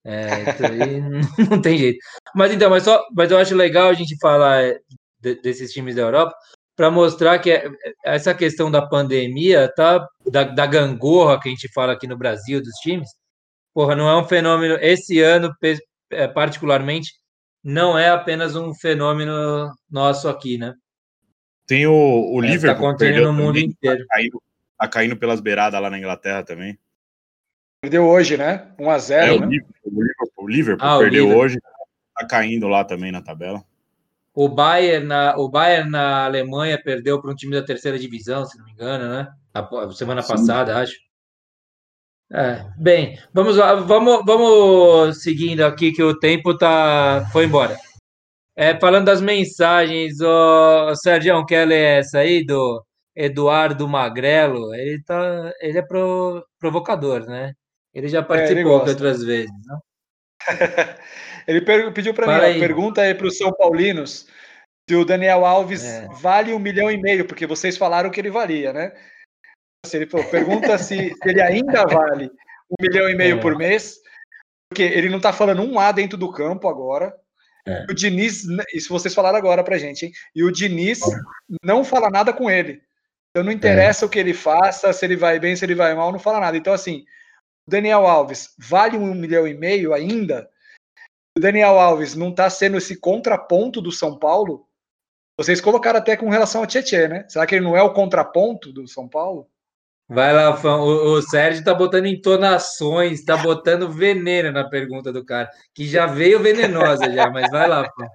É, 0.03 0.51
isso 0.51 0.65
aí 0.65 1.01
não 1.51 1.61
tem 1.61 1.77
jeito. 1.77 1.99
Mas 2.35 2.55
então, 2.55 2.71
mas, 2.71 2.85
só, 2.85 3.05
mas 3.15 3.31
eu 3.31 3.37
acho 3.37 3.55
legal 3.55 3.91
a 3.91 3.95
gente 3.95 4.17
falar 4.19 4.65
é, 4.65 4.79
desses 5.21 5.71
times 5.73 5.95
da 5.95 6.03
Europa 6.03 6.35
para 6.77 6.91
mostrar 6.91 7.39
que 7.39 7.51
é, 7.51 7.69
essa 8.05 8.35
questão 8.35 8.71
da 8.71 8.87
pandemia, 8.87 9.73
tá? 9.75 10.07
Da, 10.31 10.45
da 10.45 10.67
gangorra 10.67 11.41
que 11.41 11.49
a 11.49 11.51
gente 11.51 11.73
fala 11.73 11.95
aqui 11.95 12.07
no 12.07 12.19
Brasil 12.19 12.61
dos 12.61 12.75
times, 12.83 13.09
porra, 13.75 13.97
não 13.97 14.09
é 14.09 14.17
um 14.17 14.25
fenômeno. 14.25 14.77
Esse 14.81 15.21
ano, 15.21 15.51
é, 16.11 16.29
particularmente, 16.29 17.13
não 17.65 17.99
é 17.99 18.11
apenas 18.11 18.55
um 18.55 18.75
fenômeno 18.75 19.73
nosso 19.91 20.29
aqui, 20.29 20.59
né? 20.59 20.75
Tem 21.67 21.87
o, 21.87 21.93
o 21.93 22.39
é, 22.39 22.47
tá 22.47 22.53
Liverpool. 22.53 22.93
Está 22.93 23.21
no 23.21 23.33
mundo 23.33 23.55
também, 23.55 23.65
inteiro. 23.65 24.07
Tá 24.07 24.15
caindo, 24.15 24.43
tá 24.79 24.89
caindo, 24.89 25.17
pelas 25.17 25.41
beiradas 25.41 25.81
lá 25.81 25.91
na 25.91 25.99
Inglaterra 25.99 26.45
também. 26.45 26.79
Perdeu 27.81 28.05
hoje, 28.05 28.37
né? 28.37 28.73
1x0. 28.79 29.13
É, 29.13 29.27
né? 29.27 29.33
o 29.33 29.49
Liverpool, 29.49 29.77
o 29.85 30.03
Liverpool, 30.03 30.33
o 30.37 30.49
Liverpool 30.49 30.89
ah, 30.89 30.99
perdeu 30.99 31.25
o 31.25 31.29
Liverpool. 31.29 31.45
hoje. 31.45 31.59
Tá 32.15 32.27
caindo 32.27 32.69
lá 32.69 32.85
também 32.85 33.11
na 33.11 33.21
tabela. 33.21 33.65
O 34.37 34.51
Bayern 34.51 35.07
na, 35.07 35.35
o 35.39 35.49
Bayern 35.49 35.91
na 35.91 36.27
Alemanha 36.27 36.79
perdeu 36.79 37.19
para 37.19 37.31
um 37.31 37.35
time 37.35 37.55
da 37.55 37.65
terceira 37.65 37.99
divisão, 37.99 38.45
se 38.45 38.59
não 38.59 38.67
me 38.67 38.73
engano, 38.73 39.09
né? 39.09 39.29
A, 39.55 39.91
semana 39.93 40.21
Sim. 40.21 40.29
passada, 40.29 40.77
acho. 40.77 40.95
É, 42.31 42.67
bem, 42.77 43.19
vamos 43.33 43.57
lá, 43.57 43.77
vamos, 43.77 44.23
vamos 44.27 45.23
seguindo 45.23 45.63
aqui 45.63 45.91
que 45.91 46.03
o 46.03 46.19
tempo 46.19 46.55
tá 46.55 47.27
foi 47.33 47.47
embora. 47.47 47.79
É, 48.55 48.79
falando 48.79 49.07
das 49.07 49.23
mensagens, 49.23 50.21
o 50.21 50.95
Sérgio, 50.97 51.47
quer 51.47 51.67
ler 51.67 52.01
essa 52.01 52.19
aí 52.19 52.45
do 52.45 52.85
Eduardo 53.15 53.89
Magrelo? 53.89 54.75
Ele 54.75 55.03
tá, 55.03 55.51
ele 55.63 55.79
é 55.79 55.83
pro, 55.83 56.47
provocador, 56.59 57.25
né? 57.25 57.55
Ele 57.95 58.09
já 58.09 58.23
participou 58.23 58.59
é, 58.59 58.61
ele 58.61 58.91
outras 58.91 59.25
vezes, 59.25 59.51
né? 59.67 59.79
ele 61.47 61.61
pediu 61.93 62.13
para 62.13 62.27
mim, 62.27 62.45
aí. 62.45 62.61
pergunta 62.61 63.03
aí 63.03 63.15
para 63.15 63.27
os 63.27 63.39
São 63.39 63.53
Paulinos 63.53 64.27
se 64.89 64.95
o 64.95 65.05
Daniel 65.05 65.45
Alves 65.45 65.85
é. 65.85 66.09
vale 66.21 66.53
um 66.53 66.59
milhão 66.59 66.91
e 66.91 66.97
meio, 66.97 67.27
porque 67.27 67.47
vocês 67.47 67.77
falaram 67.77 68.11
que 68.11 68.21
ele 68.21 68.31
valia, 68.31 68.73
né? 68.73 68.93
Ele 69.93 70.07
falou, 70.07 70.27
pergunta 70.29 70.79
se, 70.79 70.97
se, 70.97 71.29
ele 71.29 71.41
ainda 71.41 71.85
vale 71.85 72.31
um 72.71 72.75
milhão 72.81 73.09
e 73.09 73.15
meio 73.15 73.39
é. 73.39 73.41
por 73.41 73.57
mês, 73.57 73.99
porque 74.69 74.83
ele 74.83 75.09
não 75.09 75.19
está 75.19 75.33
falando 75.33 75.63
um 75.63 75.79
A 75.79 75.93
dentro 75.93 76.17
do 76.17 76.31
campo 76.33 76.69
agora. 76.69 77.15
É. 77.67 77.85
O 77.91 77.95
Diniz, 77.95 78.45
isso 78.73 78.93
vocês 78.93 79.13
falaram 79.13 79.37
agora 79.37 79.65
pra 79.65 79.79
gente, 79.79 80.07
hein? 80.07 80.13
E 80.35 80.45
o 80.45 80.53
Diniz 80.53 81.01
não 81.65 81.85
fala 81.85 82.09
nada 82.09 82.33
com 82.33 82.49
ele. 82.49 82.81
Então 83.31 83.45
não 83.45 83.53
interessa 83.53 84.05
é. 84.05 84.07
o 84.07 84.09
que 84.09 84.19
ele 84.19 84.33
faça, 84.33 84.93
se 84.93 85.05
ele 85.05 85.17
vai 85.17 85.39
bem, 85.41 85.57
se 85.57 85.65
ele 85.65 85.75
vai 85.75 85.95
mal, 85.95 86.13
não 86.13 86.19
fala 86.19 86.41
nada. 86.41 86.57
Então, 86.57 86.73
assim, 86.73 87.05
o 87.67 87.71
Daniel 87.71 88.07
Alves 88.07 88.55
vale 88.57 88.97
um 88.97 89.15
milhão 89.15 89.47
e 89.49 89.55
meio 89.55 89.93
ainda. 89.93 90.49
O 91.37 91.41
Daniel 91.41 91.79
Alves 91.79 92.15
não 92.15 92.31
está 92.31 92.49
sendo 92.49 92.79
esse 92.79 92.99
contraponto 92.99 93.83
do 93.83 93.93
São 93.93 94.19
Paulo. 94.19 94.67
Vocês 95.39 95.61
colocaram 95.61 95.99
até 95.99 96.17
com 96.17 96.31
relação 96.31 96.63
ao 96.63 96.67
Tietchan, 96.67 97.09
né? 97.09 97.27
Será 97.29 97.47
que 97.47 97.55
ele 97.55 97.65
não 97.65 97.77
é 97.77 97.83
o 97.83 97.93
contraponto 97.93 98.73
do 98.73 98.89
São 98.89 99.07
Paulo? 99.07 99.47
Vai 100.09 100.33
lá, 100.33 100.57
fã. 100.57 100.77
O, 100.77 101.19
o 101.19 101.23
Sérgio 101.23 101.63
tá 101.63 101.75
botando 101.75 102.07
entonações, 102.07 103.23
tá 103.23 103.37
botando 103.37 103.93
veneno 103.93 104.51
na 104.51 104.65
pergunta 104.65 105.13
do 105.13 105.25
cara, 105.25 105.51
que 105.75 105.87
já 105.87 106.07
veio 106.07 106.41
venenosa 106.41 107.13
já, 107.13 107.29
mas 107.29 107.51
vai 107.51 107.69
lá, 107.69 107.91
fã. 107.93 108.09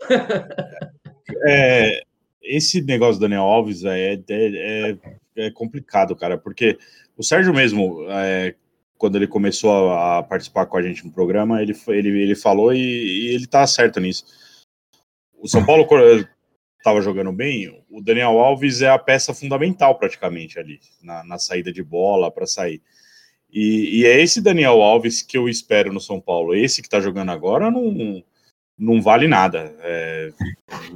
É, 1.46 2.02
esse 2.42 2.82
negócio 2.82 3.14
do 3.14 3.22
Daniel 3.22 3.42
Alves 3.44 3.82
é, 3.82 4.12
é, 4.12 4.20
é, 4.28 4.98
é 5.36 5.50
complicado, 5.50 6.14
cara, 6.14 6.36
porque 6.36 6.78
o 7.16 7.22
Sérgio 7.22 7.52
mesmo, 7.54 8.06
é, 8.10 8.54
quando 8.98 9.16
ele 9.16 9.26
começou 9.26 9.92
a, 9.92 10.22
participar 10.22 10.66
com 10.66 10.76
a 10.76 10.82
gente 10.82 11.04
no 11.04 11.12
programa, 11.12 11.62
ele, 11.62 11.76
ele, 11.88 12.22
ele 12.22 12.34
falou 12.34 12.72
e, 12.72 12.78
e 12.78 13.34
ele 13.34 13.46
tá 13.46 13.66
certo 13.66 14.00
nisso. 14.00 14.24
O 15.36 15.48
São 15.48 15.64
Paulo 15.64 15.86
estava 16.78 17.00
jogando 17.00 17.32
bem, 17.32 17.84
o 17.90 18.00
Daniel 18.00 18.38
Alves 18.38 18.82
é 18.82 18.88
a 18.88 18.98
peça 18.98 19.34
fundamental 19.34 19.98
praticamente 19.98 20.58
ali, 20.58 20.80
na, 21.02 21.24
na 21.24 21.38
saída 21.38 21.72
de 21.72 21.82
bola 21.82 22.30
para 22.30 22.46
sair. 22.46 22.82
E, 23.50 24.00
e, 24.00 24.06
é 24.06 24.20
esse 24.20 24.40
Daniel 24.40 24.82
Alves 24.82 25.22
que 25.22 25.38
eu 25.38 25.48
espero 25.48 25.92
no 25.92 26.00
São 26.00 26.20
Paulo. 26.20 26.56
Esse 26.56 26.82
que 26.82 26.88
está 26.88 27.00
jogando 27.00 27.30
agora 27.30 27.70
não, 27.70 28.22
não 28.76 29.00
vale 29.00 29.28
nada. 29.28 29.72
É, 29.78 30.32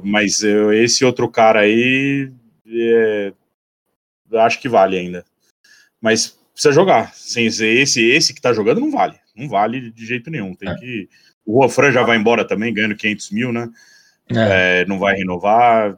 mas 0.03 0.43
eu, 0.43 0.73
esse 0.73 1.05
outro 1.05 1.29
cara 1.29 1.61
aí, 1.61 2.29
é, 2.67 3.33
acho 4.33 4.59
que 4.59 4.67
vale 4.67 4.97
ainda. 4.97 5.23
Mas 6.01 6.38
precisa 6.59 6.73
jogar. 6.73 7.13
Sem 7.15 7.45
esse, 7.45 8.01
esse 8.01 8.33
que 8.33 8.39
está 8.39 8.51
jogando 8.51 8.81
não 8.81 8.91
vale. 8.91 9.17
Não 9.35 9.47
vale 9.47 9.89
de 9.89 10.05
jeito 10.05 10.29
nenhum. 10.29 10.53
Tem 10.53 10.69
é. 10.69 10.75
que. 10.75 11.09
O 11.45 11.67
Juan 11.67 11.91
já 11.91 12.03
vai 12.03 12.17
embora 12.17 12.45
também, 12.45 12.73
ganhando 12.73 12.95
500 12.95 13.31
mil, 13.31 13.51
né? 13.51 13.69
É. 14.29 14.81
É, 14.81 14.85
não 14.85 14.99
vai 14.99 15.15
renovar. 15.15 15.97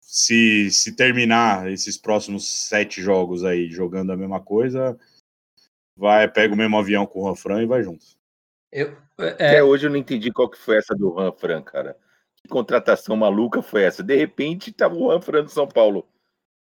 Se, 0.00 0.70
se 0.70 0.94
terminar 0.94 1.70
esses 1.70 1.96
próximos 1.96 2.46
sete 2.46 3.00
jogos 3.00 3.44
aí 3.44 3.70
jogando 3.70 4.12
a 4.12 4.16
mesma 4.16 4.40
coisa, 4.40 4.98
vai 5.96 6.28
pega 6.28 6.52
o 6.52 6.56
mesmo 6.56 6.76
avião 6.76 7.06
com 7.06 7.20
o 7.20 7.28
Ranfran 7.28 7.62
e 7.62 7.66
vai 7.66 7.82
junto. 7.82 8.04
Eu, 8.70 8.94
é... 9.18 9.28
Até 9.28 9.62
hoje 9.62 9.86
eu 9.86 9.90
não 9.90 9.96
entendi 9.96 10.30
qual 10.30 10.50
que 10.50 10.58
foi 10.58 10.76
essa 10.76 10.94
do 10.94 11.14
Ranfran, 11.14 11.62
cara. 11.62 11.96
Que 12.36 12.48
contratação 12.48 13.16
maluca 13.16 13.62
foi 13.62 13.84
essa? 13.84 14.02
De 14.02 14.14
repente 14.14 14.72
tava 14.72 14.94
o 14.96 15.08
Ranfran 15.08 15.44
do 15.44 15.50
São 15.50 15.66
Paulo. 15.66 16.06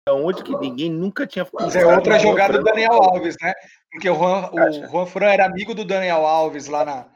Onde 0.08 0.42
que 0.42 0.54
ninguém 0.56 0.90
nunca 0.90 1.26
tinha 1.26 1.46
Mas 1.54 1.74
é 1.74 1.86
outra 1.86 2.18
jogada 2.18 2.58
do 2.58 2.64
Daniel 2.64 2.92
Alves, 2.92 3.36
né? 3.40 3.54
Porque 3.90 4.10
o 4.10 4.14
Juan, 4.14 4.50
o 4.52 4.86
Juan 4.90 5.06
Fran 5.06 5.30
era 5.30 5.46
amigo 5.46 5.74
do 5.74 5.84
Daniel 5.84 6.26
Alves 6.26 6.66
lá 6.66 6.84
na, 6.84 7.08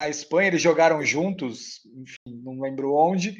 na 0.00 0.08
Espanha, 0.08 0.48
eles 0.48 0.60
jogaram 0.60 1.02
juntos, 1.02 1.80
enfim, 1.86 2.42
não 2.44 2.60
lembro 2.60 2.94
onde. 2.94 3.38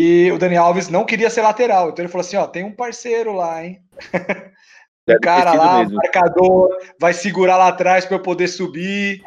E 0.00 0.32
o 0.32 0.38
Daniel 0.38 0.64
Alves 0.64 0.88
não 0.88 1.04
queria 1.04 1.28
ser 1.28 1.42
lateral, 1.42 1.90
então 1.90 2.02
ele 2.02 2.10
falou 2.10 2.26
assim: 2.26 2.36
ó, 2.36 2.46
tem 2.46 2.64
um 2.64 2.74
parceiro 2.74 3.34
lá, 3.34 3.62
hein? 3.62 3.84
o 5.06 5.20
cara 5.20 5.52
lá, 5.52 5.78
mesmo. 5.80 5.96
marcador, 5.96 6.70
vai 6.98 7.12
segurar 7.12 7.58
lá 7.58 7.68
atrás 7.68 8.06
para 8.06 8.16
eu 8.16 8.22
poder 8.22 8.48
subir. 8.48 9.22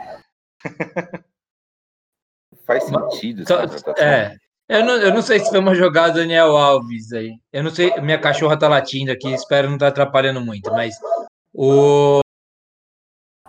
Faz 2.65 2.85
sentido. 2.85 3.43
É. 3.99 4.35
Eu 4.73 4.83
não, 4.83 4.95
eu 4.95 5.13
não 5.13 5.21
sei 5.21 5.37
se 5.37 5.51
foi 5.51 5.59
uma 5.59 5.75
jogada 5.75 6.15
Daniel 6.15 6.57
Alves 6.57 7.13
aí. 7.13 7.35
Eu 7.51 7.61
não 7.61 7.69
sei, 7.69 7.93
minha 8.01 8.17
cachorra 8.17 8.57
tá 8.57 8.67
latindo 8.67 9.11
aqui, 9.11 9.31
espero 9.31 9.67
não 9.67 9.75
estar 9.75 9.91
tá 9.91 10.01
atrapalhando 10.01 10.41
muito, 10.41 10.71
mas 10.71 10.95
o 11.53 12.21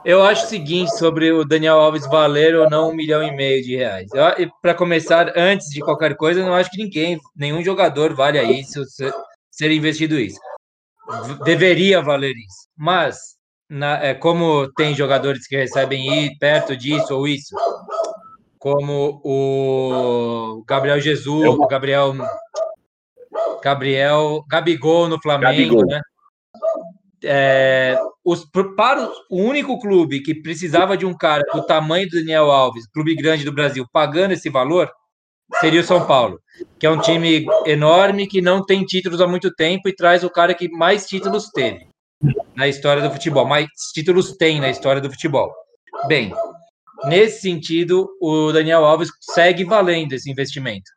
eu 0.04 0.22
acho 0.22 0.44
o 0.44 0.48
seguinte 0.48 0.94
sobre 0.98 1.32
o 1.32 1.42
Daniel 1.42 1.80
Alves 1.80 2.06
valer 2.06 2.54
ou 2.54 2.68
não 2.68 2.90
um 2.90 2.94
milhão 2.94 3.22
e 3.22 3.34
meio 3.34 3.64
de 3.64 3.74
reais. 3.74 4.10
Para 4.60 4.74
começar, 4.74 5.32
antes 5.34 5.70
de 5.70 5.80
qualquer 5.80 6.14
coisa, 6.14 6.40
eu 6.40 6.44
não 6.44 6.52
acho 6.52 6.70
que 6.70 6.76
ninguém, 6.76 7.18
nenhum 7.34 7.62
jogador 7.62 8.14
vale 8.14 8.42
isso, 8.42 8.84
ser 9.50 9.70
investido 9.70 10.20
isso. 10.20 10.38
Deveria 11.42 12.02
valer 12.02 12.34
isso. 12.36 12.68
Mas, 12.76 13.16
na, 13.66 13.96
é, 14.04 14.12
como 14.12 14.70
tem 14.74 14.94
jogadores 14.94 15.46
que 15.46 15.56
recebem 15.56 16.26
ir 16.26 16.36
perto 16.38 16.76
disso 16.76 17.14
ou 17.14 17.26
isso, 17.26 17.56
como 18.64 19.20
o 19.22 20.64
Gabriel 20.66 20.98
Jesus, 20.98 21.46
o 21.46 21.66
Gabriel 21.66 22.14
Gabriel 23.62 24.42
Gabigol 24.48 25.06
no 25.06 25.20
Flamengo, 25.20 25.76
Gabigol. 25.76 25.86
né? 25.86 26.00
é, 27.22 27.98
os, 28.24 28.46
para 28.74 29.06
o 29.30 29.42
único 29.42 29.78
clube 29.78 30.22
que 30.22 30.34
precisava 30.34 30.96
de 30.96 31.04
um 31.04 31.14
cara 31.14 31.44
do 31.52 31.66
tamanho 31.66 32.08
do 32.08 32.16
Daniel 32.16 32.50
Alves, 32.50 32.86
clube 32.86 33.14
grande 33.14 33.44
do 33.44 33.52
Brasil, 33.52 33.86
pagando 33.92 34.32
esse 34.32 34.48
valor, 34.48 34.90
seria 35.60 35.82
o 35.82 35.84
São 35.84 36.06
Paulo, 36.06 36.40
que 36.78 36.86
é 36.86 36.90
um 36.90 36.98
time 36.98 37.44
enorme 37.66 38.26
que 38.26 38.40
não 38.40 38.64
tem 38.64 38.82
títulos 38.82 39.20
há 39.20 39.26
muito 39.26 39.54
tempo 39.54 39.90
e 39.90 39.94
traz 39.94 40.24
o 40.24 40.30
cara 40.30 40.54
que 40.54 40.70
mais 40.70 41.06
títulos 41.06 41.50
teve 41.50 41.86
na 42.56 42.66
história 42.66 43.02
do 43.02 43.10
futebol, 43.10 43.44
mais 43.44 43.66
títulos 43.92 44.34
tem 44.38 44.58
na 44.58 44.70
história 44.70 45.02
do 45.02 45.10
futebol. 45.10 45.52
Bem, 46.08 46.32
nesse 47.06 47.40
sentido, 47.40 48.08
o 48.20 48.52
Daniel 48.52 48.84
Alves 48.84 49.10
segue 49.20 49.64
valendo 49.64 50.12
esse 50.12 50.30
investimento 50.30 50.90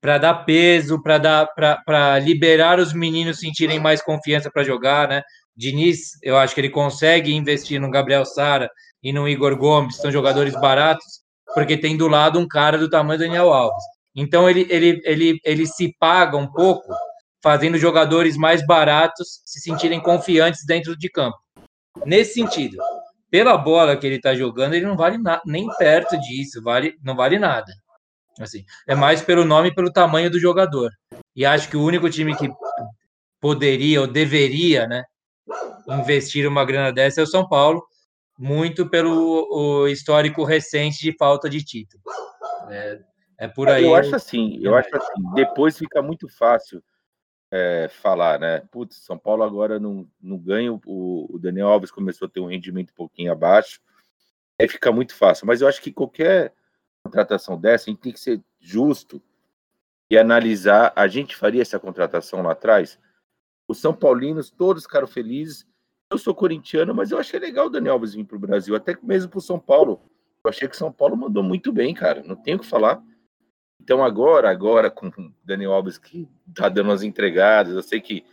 para 0.00 0.18
dar 0.18 0.34
peso, 0.44 1.00
para 1.00 1.18
dar 1.18 1.46
para 1.54 2.18
liberar 2.18 2.80
os 2.80 2.92
meninos 2.92 3.38
sentirem 3.38 3.78
mais 3.78 4.02
confiança 4.02 4.50
para 4.50 4.64
jogar, 4.64 5.08
né? 5.08 5.22
Diniz, 5.56 6.18
eu 6.22 6.36
acho 6.36 6.54
que 6.54 6.60
ele 6.60 6.70
consegue 6.70 7.32
investir 7.32 7.80
no 7.80 7.90
Gabriel 7.90 8.24
Sara 8.24 8.68
e 9.02 9.12
no 9.12 9.28
Igor 9.28 9.56
Gomes, 9.56 9.96
são 9.96 10.10
jogadores 10.10 10.54
baratos, 10.54 11.20
porque 11.54 11.76
tem 11.76 11.96
do 11.96 12.08
lado 12.08 12.38
um 12.38 12.48
cara 12.48 12.78
do 12.78 12.90
tamanho 12.90 13.18
do 13.18 13.24
Daniel 13.24 13.52
Alves. 13.52 13.84
Então 14.14 14.48
ele, 14.48 14.66
ele, 14.70 15.00
ele, 15.04 15.40
ele 15.44 15.66
se 15.66 15.94
paga 15.98 16.36
um 16.36 16.50
pouco 16.50 16.92
fazendo 17.42 17.76
jogadores 17.76 18.36
mais 18.36 18.64
baratos 18.66 19.40
se 19.44 19.60
sentirem 19.60 20.00
confiantes 20.00 20.64
dentro 20.66 20.96
de 20.96 21.08
campo. 21.10 21.36
Nesse 22.06 22.34
sentido, 22.34 22.78
pela 23.32 23.56
bola 23.56 23.96
que 23.96 24.06
ele 24.06 24.16
está 24.16 24.34
jogando, 24.34 24.74
ele 24.74 24.84
não 24.84 24.94
vale 24.94 25.16
nem 25.46 25.66
perto 25.78 26.20
disso, 26.20 26.62
vale, 26.62 26.98
não 27.02 27.16
vale 27.16 27.38
nada. 27.38 27.72
Assim, 28.38 28.62
é 28.86 28.94
mais 28.94 29.22
pelo 29.22 29.42
nome 29.42 29.70
e 29.70 29.74
pelo 29.74 29.90
tamanho 29.90 30.30
do 30.30 30.38
jogador. 30.38 30.90
E 31.34 31.46
acho 31.46 31.70
que 31.70 31.76
o 31.76 31.82
único 31.82 32.10
time 32.10 32.36
que 32.36 32.50
poderia 33.40 34.02
ou 34.02 34.06
deveria, 34.06 34.86
né, 34.86 35.02
investir 35.88 36.46
uma 36.46 36.62
grana 36.62 36.92
dessa 36.92 37.22
é 37.22 37.24
o 37.24 37.26
São 37.26 37.48
Paulo, 37.48 37.82
muito 38.38 38.90
pelo 38.90 39.88
histórico 39.88 40.44
recente 40.44 41.00
de 41.00 41.16
falta 41.16 41.48
de 41.48 41.64
título. 41.64 42.02
É, 42.68 43.00
é 43.38 43.48
por 43.48 43.70
aí. 43.70 43.84
Eu 43.84 43.94
acho 43.94 44.14
assim, 44.14 44.58
eu 44.60 44.74
acho 44.74 44.94
assim, 44.94 45.22
depois 45.34 45.78
fica 45.78 46.02
muito 46.02 46.28
fácil 46.36 46.82
é, 47.52 47.86
falar, 47.88 48.40
né? 48.40 48.60
Putz, 48.70 48.96
São 48.96 49.18
Paulo 49.18 49.42
agora 49.42 49.78
não, 49.78 50.08
não 50.20 50.38
ganha, 50.38 50.72
o, 50.72 50.80
o 50.86 51.38
Daniel 51.38 51.68
Alves 51.68 51.90
começou 51.90 52.26
a 52.26 52.30
ter 52.30 52.40
um 52.40 52.46
rendimento 52.46 52.90
um 52.90 52.94
pouquinho 52.94 53.30
abaixo, 53.30 53.78
aí 54.58 54.66
fica 54.66 54.90
muito 54.90 55.14
fácil. 55.14 55.46
Mas 55.46 55.60
eu 55.60 55.68
acho 55.68 55.82
que 55.82 55.92
qualquer 55.92 56.54
contratação 57.04 57.60
dessa, 57.60 57.90
a 57.90 57.92
gente 57.92 58.00
tem 58.00 58.12
que 58.12 58.20
ser 58.20 58.42
justo 58.58 59.22
e 60.10 60.16
analisar. 60.16 60.94
A 60.96 61.06
gente 61.06 61.36
faria 61.36 61.60
essa 61.60 61.78
contratação 61.78 62.40
lá 62.42 62.52
atrás? 62.52 62.98
Os 63.68 63.78
São 63.78 63.92
Paulinos, 63.92 64.50
todos 64.50 64.84
ficaram 64.84 65.06
felizes. 65.06 65.66
Eu 66.10 66.16
sou 66.16 66.34
corintiano, 66.34 66.94
mas 66.94 67.10
eu 67.10 67.18
achei 67.18 67.38
legal 67.38 67.66
o 67.66 67.70
Daniel 67.70 67.94
Alves 67.94 68.14
vir 68.14 68.24
para 68.24 68.36
o 68.36 68.40
Brasil, 68.40 68.74
até 68.74 68.96
mesmo 69.02 69.30
para 69.30 69.38
o 69.38 69.42
São 69.42 69.58
Paulo. 69.58 70.00
Eu 70.42 70.48
achei 70.48 70.66
que 70.66 70.76
São 70.76 70.90
Paulo 70.90 71.16
mandou 71.16 71.42
muito 71.42 71.70
bem, 71.70 71.92
cara. 71.92 72.22
Não 72.22 72.34
tenho 72.36 72.56
o 72.56 72.60
que 72.60 72.66
falar. 72.66 73.02
Então 73.82 74.04
agora, 74.04 74.48
agora 74.48 74.88
com 74.88 75.08
o 75.08 75.34
Daniel 75.44 75.72
Alves 75.72 75.98
que 75.98 76.28
tá 76.54 76.68
dando 76.68 76.86
umas 76.86 77.02
entregadas, 77.02 77.74
eu 77.74 77.82
sei 77.82 78.00
que 78.00 78.24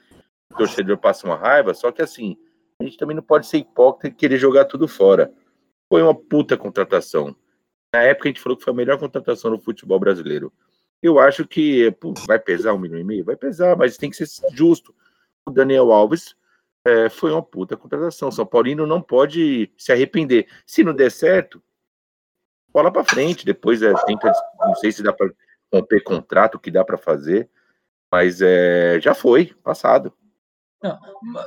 o 0.51 0.57
torcedor 0.57 0.95
passa 0.99 1.25
uma 1.25 1.35
raiva, 1.35 1.73
só 1.73 1.91
que 1.91 2.03
assim, 2.03 2.37
a 2.79 2.83
gente 2.83 2.97
também 2.97 3.15
não 3.15 3.23
pode 3.23 3.47
ser 3.47 3.57
hipócrita 3.57 4.07
e 4.07 4.11
querer 4.11 4.37
jogar 4.37 4.65
tudo 4.65 4.87
fora. 4.87 5.33
Foi 5.91 6.03
uma 6.03 6.13
puta 6.13 6.55
contratação. 6.55 7.35
Na 7.91 8.03
época 8.03 8.27
a 8.27 8.31
gente 8.31 8.41
falou 8.41 8.55
que 8.55 8.63
foi 8.63 8.71
a 8.71 8.75
melhor 8.75 8.99
contratação 8.99 9.49
no 9.49 9.57
futebol 9.57 9.99
brasileiro. 9.99 10.53
Eu 11.01 11.17
acho 11.17 11.47
que 11.47 11.89
pô, 11.99 12.13
vai 12.27 12.37
pesar 12.37 12.73
um 12.73 12.77
milhão 12.77 12.99
e 12.99 13.03
meio? 13.03 13.25
Vai 13.25 13.35
pesar, 13.35 13.75
mas 13.75 13.97
tem 13.97 14.11
que 14.11 14.23
ser 14.23 14.27
justo 14.53 14.93
o 15.47 15.51
Daniel 15.51 15.91
Alves 15.91 16.35
é, 16.85 17.09
foi 17.09 17.31
uma 17.31 17.41
puta 17.41 17.75
contratação. 17.75 18.31
São 18.31 18.45
Paulino 18.45 18.85
não 18.85 19.01
pode 19.01 19.71
se 19.75 19.91
arrepender. 19.91 20.47
Se 20.65 20.83
não 20.83 20.93
der 20.93 21.09
certo, 21.09 21.61
bola 22.73 22.91
para 22.91 23.03
frente. 23.03 23.45
Depois 23.45 23.81
é, 23.81 23.93
tenta, 24.05 24.31
não 24.59 24.75
sei 24.75 24.91
se 24.91 25.03
dá 25.03 25.13
para 25.13 25.29
romper 25.73 26.03
contrato, 26.03 26.55
o 26.55 26.59
que 26.59 26.71
dá 26.71 26.83
para 26.83 26.97
fazer, 26.97 27.49
mas 28.11 28.41
é, 28.41 28.99
já 29.01 29.13
foi, 29.13 29.53
passado. 29.63 30.13
Não, 30.81 30.97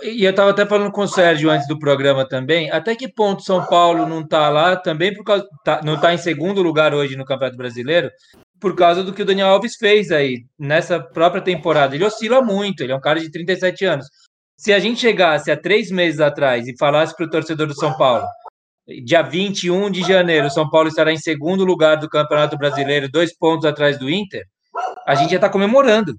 e 0.03 0.24
eu 0.24 0.31
estava 0.31 0.51
até 0.51 0.66
falando 0.66 0.93
com 0.93 1.03
o 1.03 1.09
Sérgio 1.09 1.51
antes 1.51 1.66
do 1.66 1.78
programa 1.78 2.28
também. 2.28 2.70
Até 2.70 2.94
que 2.94 3.09
ponto 3.09 3.43
São 3.43 3.65
Paulo 3.65 4.07
não 4.07 4.20
está 4.20 4.51
lá 4.51 4.77
também 4.77 5.15
por 5.15 5.24
causa 5.24 5.49
tá, 5.65 5.81
não 5.82 5.94
está 5.94 6.12
em 6.12 6.19
segundo 6.19 6.61
lugar 6.62 6.94
hoje 6.94 7.16
no 7.16 7.24
Campeonato 7.24 7.57
Brasileiro 7.57 8.11
por 8.61 8.77
causa 8.77 9.03
do 9.03 9.12
que 9.12 9.23
o 9.23 9.24
Daniel 9.24 9.49
Alves 9.49 9.74
fez 9.74 10.12
aí 10.12 10.44
nessa 10.57 11.01
própria 11.01 11.43
temporada. 11.43 11.97
Ele 11.97 12.05
oscila 12.05 12.40
muito, 12.40 12.82
ele 12.82 12.93
é 12.93 12.97
um 12.97 13.01
cara 13.01 13.19
de 13.19 13.31
37 13.31 13.85
anos. 13.85 14.07
Se 14.57 14.73
a 14.73 14.78
gente 14.78 15.01
chegasse 15.01 15.51
há 15.51 15.57
três 15.57 15.90
meses 15.90 16.20
atrás 16.20 16.69
e 16.69 16.77
falasse 16.78 17.16
para 17.16 17.27
o 17.27 17.31
torcedor 17.31 17.66
do 17.66 17.74
São 17.74 17.97
Paulo, 17.97 18.24
dia 19.05 19.23
21 19.23 19.91
de 19.91 20.03
janeiro, 20.03 20.51
São 20.51 20.69
Paulo 20.69 20.89
estará 20.89 21.13
em 21.13 21.19
segundo 21.19 21.65
lugar 21.65 21.97
do 21.97 22.09
Campeonato 22.09 22.57
Brasileiro, 22.57 23.11
dois 23.11 23.37
pontos 23.37 23.65
atrás 23.65 23.99
do 23.99 24.11
Inter, 24.11 24.45
a 25.07 25.15
gente 25.15 25.31
já 25.31 25.37
está 25.37 25.49
comemorando. 25.49 26.17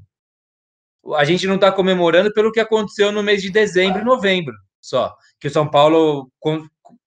A 1.15 1.23
gente 1.25 1.45
não 1.45 1.55
está 1.55 1.71
comemorando 1.71 2.33
pelo 2.33 2.51
que 2.51 2.59
aconteceu 2.59 3.11
no 3.11 3.21
mês 3.21 3.41
de 3.41 3.51
dezembro 3.51 4.01
e 4.01 4.05
novembro, 4.05 4.53
só. 4.81 5.13
Que 5.39 5.47
o 5.47 5.51
São 5.51 5.69
Paulo 5.69 6.29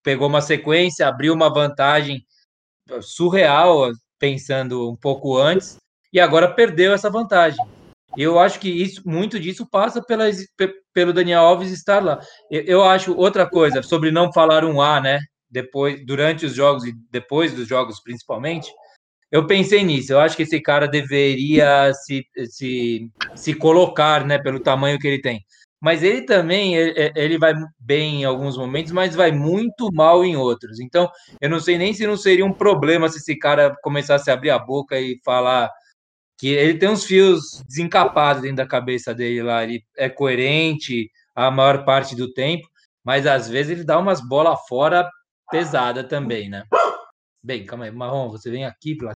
pegou 0.03 0.28
uma 0.28 0.43
sequência, 0.43 1.09
abriu 1.09 1.33
uma 1.33 1.53
vantagem 1.53 2.23
surreal, 3.01 3.91
pensando 4.19 4.91
um 4.91 4.97
pouco 4.97 5.37
antes, 5.37 5.78
e 6.12 6.20
agora 6.20 6.53
perdeu 6.53 6.93
essa 6.93 7.11
vantagem. 7.11 7.65
Eu 8.16 8.39
acho 8.39 8.59
que 8.61 8.69
isso, 8.69 9.03
muito 9.05 9.39
disso 9.39 9.66
passa 9.70 10.03
pela, 10.03 10.24
pelo 10.93 11.12
Daniel 11.12 11.43
Alves 11.43 11.70
estar 11.70 12.03
lá. 12.03 12.20
Eu, 12.51 12.62
eu 12.62 12.85
acho 12.85 13.16
outra 13.16 13.49
coisa 13.49 13.83
sobre 13.83 14.11
não 14.11 14.33
falar 14.33 14.65
um 14.65 14.81
A, 14.81 15.01
né? 15.01 15.19
Depois, 15.51 16.05
durante 16.05 16.47
os 16.47 16.55
jogos 16.55 16.85
e 16.85 16.93
depois 17.10 17.52
dos 17.52 17.68
jogos, 17.68 18.02
principalmente. 18.02 18.70
Eu 19.31 19.47
pensei 19.47 19.85
nisso. 19.85 20.12
Eu 20.12 20.20
acho 20.20 20.36
que 20.36 20.44
esse 20.44 20.60
cara 20.60 20.86
deveria 20.86 21.93
se, 21.94 22.24
se, 22.47 23.10
se 23.35 23.55
colocar, 23.55 24.24
né? 24.24 24.39
Pelo 24.39 24.60
tamanho 24.60 24.98
que 24.98 25.06
ele 25.06 25.20
tem. 25.20 25.44
Mas 25.81 26.02
ele 26.02 26.23
também 26.23 26.74
ele, 26.74 27.39
vai 27.39 27.55
bem 27.78 28.23
em 28.23 28.24
alguns 28.24 28.56
momentos, 28.56 28.93
mas 28.93 29.14
vai 29.14 29.31
muito 29.31 29.93
mal 29.93 30.24
em 30.24 30.36
outros. 30.36 30.81
Então, 30.81 31.10
eu 31.40 31.51
não 31.51 31.60
sei 31.60 31.77
nem 31.77 31.93
se 31.93 32.06
não 32.06 32.16
seria 32.16 32.47
um 32.47 32.52
problema 32.52 33.09
se 33.09 33.18
esse 33.18 33.39
cara 33.39 33.74
começasse 33.82 34.31
a 34.31 34.35
abrir 34.35 34.51
a 34.51 34.59
boca 34.59 34.98
e 34.98 35.20
falar 35.24 35.70
que 36.39 36.48
ele 36.48 36.78
tem 36.78 36.89
uns 36.89 37.05
fios 37.05 37.62
desencapados 37.68 38.43
dentro 38.43 38.56
da 38.59 38.66
cabeça 38.66 39.14
dele 39.14 39.43
lá. 39.43 39.62
Ele 39.64 39.82
é 39.97 40.09
coerente 40.09 41.10
a 41.35 41.51
maior 41.51 41.85
parte 41.85 42.16
do 42.16 42.32
tempo, 42.32 42.66
mas 43.05 43.27
às 43.27 43.48
vezes 43.48 43.73
ele 43.73 43.85
dá 43.85 43.98
umas 43.98 44.27
bolas 44.27 44.59
fora 44.66 45.09
pesada 45.51 46.05
também, 46.05 46.48
né? 46.48 46.64
Bem, 47.43 47.64
calma 47.64 47.85
aí, 47.85 47.90
Marrom, 47.90 48.31
você 48.31 48.51
vem 48.51 48.64
aqui 48.64 48.97
pela. 48.97 49.12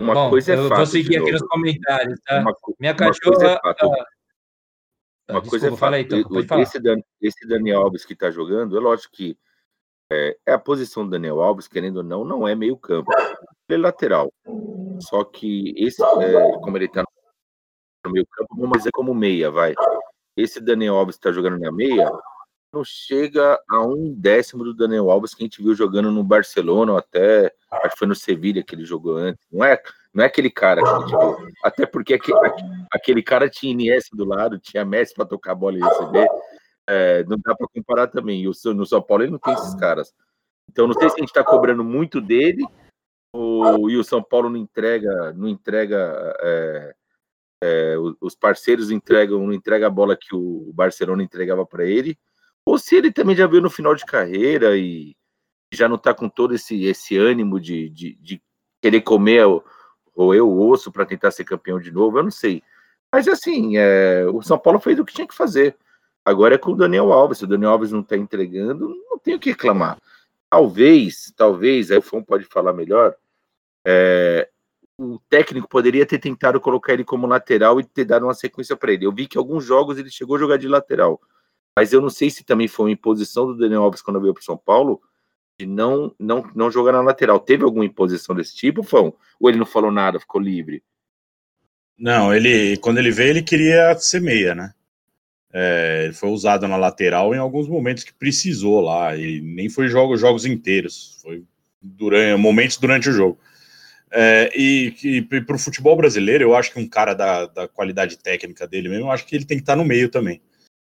Uma 0.00 0.14
Bom, 0.14 0.30
coisa 0.30 0.52
é 0.52 0.56
eu 0.56 0.68
fato. 0.68 0.76
Vou 0.78 0.86
seguir 0.86 1.18
aqui 1.18 1.32
nos 1.32 1.42
comentários, 1.42 2.18
tá? 2.24 2.40
Uma, 2.40 2.54
Minha 2.78 2.94
cachorra. 2.94 3.30
Uma 3.30 3.38
coisa 3.38 3.46
é 3.46 3.60
fato. 3.60 3.86
Uma 3.86 5.40
Desculpa, 5.40 5.48
coisa 5.48 5.68
é 5.68 5.76
fato. 5.76 5.94
Aí, 5.94 6.02
então, 6.02 6.60
esse, 6.60 6.80
Dan, 6.80 7.00
esse 7.20 7.46
Daniel 7.46 7.82
Alves 7.82 8.04
que 8.04 8.12
está 8.12 8.30
jogando, 8.30 8.76
é 8.76 8.80
lógico 8.80 9.14
que 9.14 9.38
é, 10.12 10.36
é, 10.44 10.52
a 10.52 10.58
posição 10.58 11.04
do 11.04 11.10
Daniel 11.10 11.40
Alves, 11.40 11.66
querendo 11.66 11.98
ou 11.98 12.02
não, 12.02 12.24
não 12.24 12.46
é 12.46 12.54
meio 12.54 12.76
campo. 12.76 13.10
Ele 13.68 13.80
é 13.80 13.86
lateral. 13.86 14.30
Só 15.00 15.24
que 15.24 15.72
esse, 15.76 16.02
é, 16.02 16.52
como 16.60 16.76
ele 16.76 16.84
está 16.84 17.02
no 18.04 18.12
meio 18.12 18.26
campo, 18.26 18.54
vamos 18.54 18.78
dizer 18.78 18.90
como 18.92 19.14
meia, 19.14 19.50
vai. 19.50 19.74
Esse 20.36 20.60
Daniel 20.60 20.96
Alves 20.96 21.16
está 21.16 21.32
jogando 21.32 21.58
na 21.58 21.72
meia, 21.72 22.10
não 22.72 22.82
chega 22.82 23.60
a 23.68 23.84
um 23.84 24.14
décimo 24.14 24.64
do 24.64 24.74
Daniel 24.74 25.10
Alves 25.10 25.34
que 25.34 25.42
a 25.42 25.46
gente 25.46 25.62
viu 25.62 25.74
jogando 25.74 26.10
no 26.10 26.24
Barcelona, 26.24 26.92
ou 26.92 26.98
até 26.98 27.54
acho 27.70 27.90
que 27.90 27.98
foi 27.98 28.08
no 28.08 28.14
Sevilha 28.14 28.62
que 28.62 28.74
ele 28.74 28.84
jogou 28.84 29.16
antes. 29.16 29.46
Não 29.52 29.64
é, 29.64 29.80
não 30.12 30.24
é 30.24 30.26
aquele 30.26 30.50
cara 30.50 30.82
que 30.82 30.88
a 30.88 30.98
gente 31.00 31.10
viu. 31.10 31.48
Até 31.62 31.84
porque 31.84 32.14
aquele, 32.14 32.38
aquele 32.90 33.22
cara 33.22 33.48
tinha 33.48 33.72
Iniesta 33.72 34.16
do 34.16 34.24
lado, 34.24 34.58
tinha 34.58 34.84
Messi 34.84 35.14
para 35.14 35.26
tocar 35.26 35.52
a 35.52 35.56
bola 35.56 35.76
e 35.76 35.82
receber. 35.82 36.26
É, 36.88 37.24
não 37.24 37.36
dá 37.38 37.54
para 37.54 37.68
comparar 37.68 38.06
também. 38.08 38.42
E 38.42 38.48
o, 38.48 38.52
no 38.74 38.86
São 38.86 39.02
Paulo 39.02 39.24
ele 39.24 39.32
não 39.32 39.38
tem 39.38 39.54
esses 39.54 39.74
caras. 39.74 40.12
Então 40.70 40.86
não 40.86 40.94
sei 40.94 41.10
se 41.10 41.16
a 41.16 41.18
gente 41.18 41.28
está 41.28 41.44
cobrando 41.44 41.84
muito 41.84 42.20
dele 42.20 42.64
o, 43.34 43.88
e 43.88 43.96
o 43.96 44.04
São 44.04 44.22
Paulo 44.22 44.50
não 44.50 44.58
entrega, 44.58 45.32
não 45.32 45.48
entrega, 45.48 46.36
é, 46.40 46.94
é, 47.64 47.94
os 48.20 48.34
parceiros 48.34 48.90
entregam, 48.90 49.46
não 49.46 49.52
entrega 49.52 49.86
a 49.86 49.90
bola 49.90 50.16
que 50.16 50.34
o 50.34 50.70
Barcelona 50.74 51.22
entregava 51.22 51.64
para 51.64 51.84
ele, 51.84 52.18
ou 52.66 52.78
se 52.78 52.96
ele 52.96 53.12
também 53.12 53.36
já 53.36 53.46
veio 53.46 53.62
no 53.62 53.70
final 53.70 53.94
de 53.94 54.04
carreira 54.04 54.76
e 54.76 55.16
já 55.72 55.88
não 55.88 55.96
está 55.96 56.12
com 56.12 56.28
todo 56.28 56.54
esse, 56.54 56.84
esse 56.84 57.16
ânimo 57.16 57.58
de, 57.58 57.88
de, 57.88 58.14
de 58.16 58.42
querer 58.80 59.00
comer 59.00 59.46
o, 59.46 59.64
roer 60.14 60.44
o 60.44 60.68
osso 60.68 60.92
para 60.92 61.06
tentar 61.06 61.30
ser 61.30 61.44
campeão 61.44 61.80
de 61.80 61.90
novo, 61.90 62.18
eu 62.18 62.22
não 62.22 62.30
sei. 62.30 62.62
Mas 63.12 63.28
assim, 63.28 63.76
é, 63.76 64.26
o 64.26 64.42
São 64.42 64.58
Paulo 64.58 64.80
fez 64.80 64.98
o 64.98 65.04
que 65.04 65.14
tinha 65.14 65.26
que 65.26 65.34
fazer. 65.34 65.76
Agora 66.24 66.54
é 66.54 66.58
com 66.58 66.72
o 66.72 66.76
Daniel 66.76 67.12
Alves. 67.12 67.38
Se 67.38 67.44
o 67.44 67.48
Daniel 67.48 67.72
Alves 67.72 67.92
não 67.92 68.00
está 68.00 68.16
entregando, 68.16 68.94
não 69.10 69.18
tem 69.18 69.34
o 69.34 69.40
que 69.40 69.50
reclamar. 69.50 69.98
Talvez, 70.48 71.32
talvez, 71.36 71.90
aí 71.90 71.98
o 71.98 72.02
Fão 72.02 72.22
pode 72.22 72.44
falar 72.44 72.72
melhor, 72.74 73.16
é, 73.86 74.48
o 74.98 75.18
técnico 75.28 75.68
poderia 75.68 76.06
ter 76.06 76.18
tentado 76.18 76.60
colocar 76.60 76.92
ele 76.92 77.04
como 77.04 77.26
lateral 77.26 77.80
e 77.80 77.84
ter 77.84 78.04
dado 78.04 78.26
uma 78.26 78.34
sequência 78.34 78.76
para 78.76 78.92
ele. 78.92 79.06
Eu 79.06 79.12
vi 79.12 79.26
que 79.26 79.38
alguns 79.38 79.64
jogos 79.64 79.98
ele 79.98 80.10
chegou 80.10 80.36
a 80.36 80.38
jogar 80.38 80.58
de 80.58 80.68
lateral, 80.68 81.20
mas 81.76 81.92
eu 81.92 82.00
não 82.00 82.10
sei 82.10 82.30
se 82.30 82.44
também 82.44 82.68
foi 82.68 82.86
uma 82.86 82.92
imposição 82.92 83.46
do 83.46 83.56
Daniel 83.56 83.82
Alves 83.82 84.02
quando 84.02 84.20
veio 84.20 84.34
para 84.34 84.42
São 84.42 84.56
Paulo 84.56 85.00
de 85.58 85.66
não, 85.66 86.14
não, 86.18 86.50
não 86.54 86.70
jogar 86.70 86.92
na 86.92 87.00
lateral. 87.00 87.40
Teve 87.40 87.64
alguma 87.64 87.84
imposição 87.84 88.34
desse 88.34 88.54
tipo, 88.54 88.82
Fão? 88.82 89.14
Ou 89.40 89.48
ele 89.48 89.58
não 89.58 89.66
falou 89.66 89.90
nada, 89.90 90.20
ficou 90.20 90.40
livre? 90.40 90.82
Não, 91.98 92.34
ele 92.34 92.76
quando 92.78 92.98
ele 92.98 93.10
veio 93.10 93.30
ele 93.30 93.42
queria 93.42 93.94
ser 93.96 94.20
meia, 94.20 94.54
né? 94.54 94.72
É, 95.52 96.04
ele 96.04 96.14
foi 96.14 96.30
usado 96.30 96.66
na 96.66 96.76
lateral 96.76 97.34
em 97.34 97.38
alguns 97.38 97.68
momentos 97.68 98.04
que 98.04 98.12
precisou 98.12 98.80
lá 98.80 99.14
e 99.14 99.40
nem 99.42 99.68
foi 99.68 99.86
jogo, 99.86 100.16
jogos 100.16 100.46
inteiros, 100.46 101.18
foi 101.20 101.44
durante 101.80 102.40
momentos 102.40 102.78
durante 102.78 103.10
o 103.10 103.12
jogo. 103.12 103.38
É, 104.10 104.50
e, 104.54 104.94
e 105.04 105.22
para 105.22 105.56
o 105.56 105.58
futebol 105.58 105.96
brasileiro, 105.96 106.44
eu 106.44 106.54
acho 106.54 106.72
que 106.72 106.80
um 106.80 106.88
cara 106.88 107.14
da, 107.14 107.46
da 107.46 107.68
qualidade 107.68 108.18
técnica 108.18 108.66
dele 108.66 108.88
mesmo, 108.88 109.06
eu 109.06 109.10
acho 109.10 109.26
que 109.26 109.36
ele 109.36 109.44
tem 109.44 109.58
que 109.58 109.62
estar 109.62 109.74
tá 109.74 109.76
no 109.76 109.84
meio 109.84 110.08
também. 110.10 110.40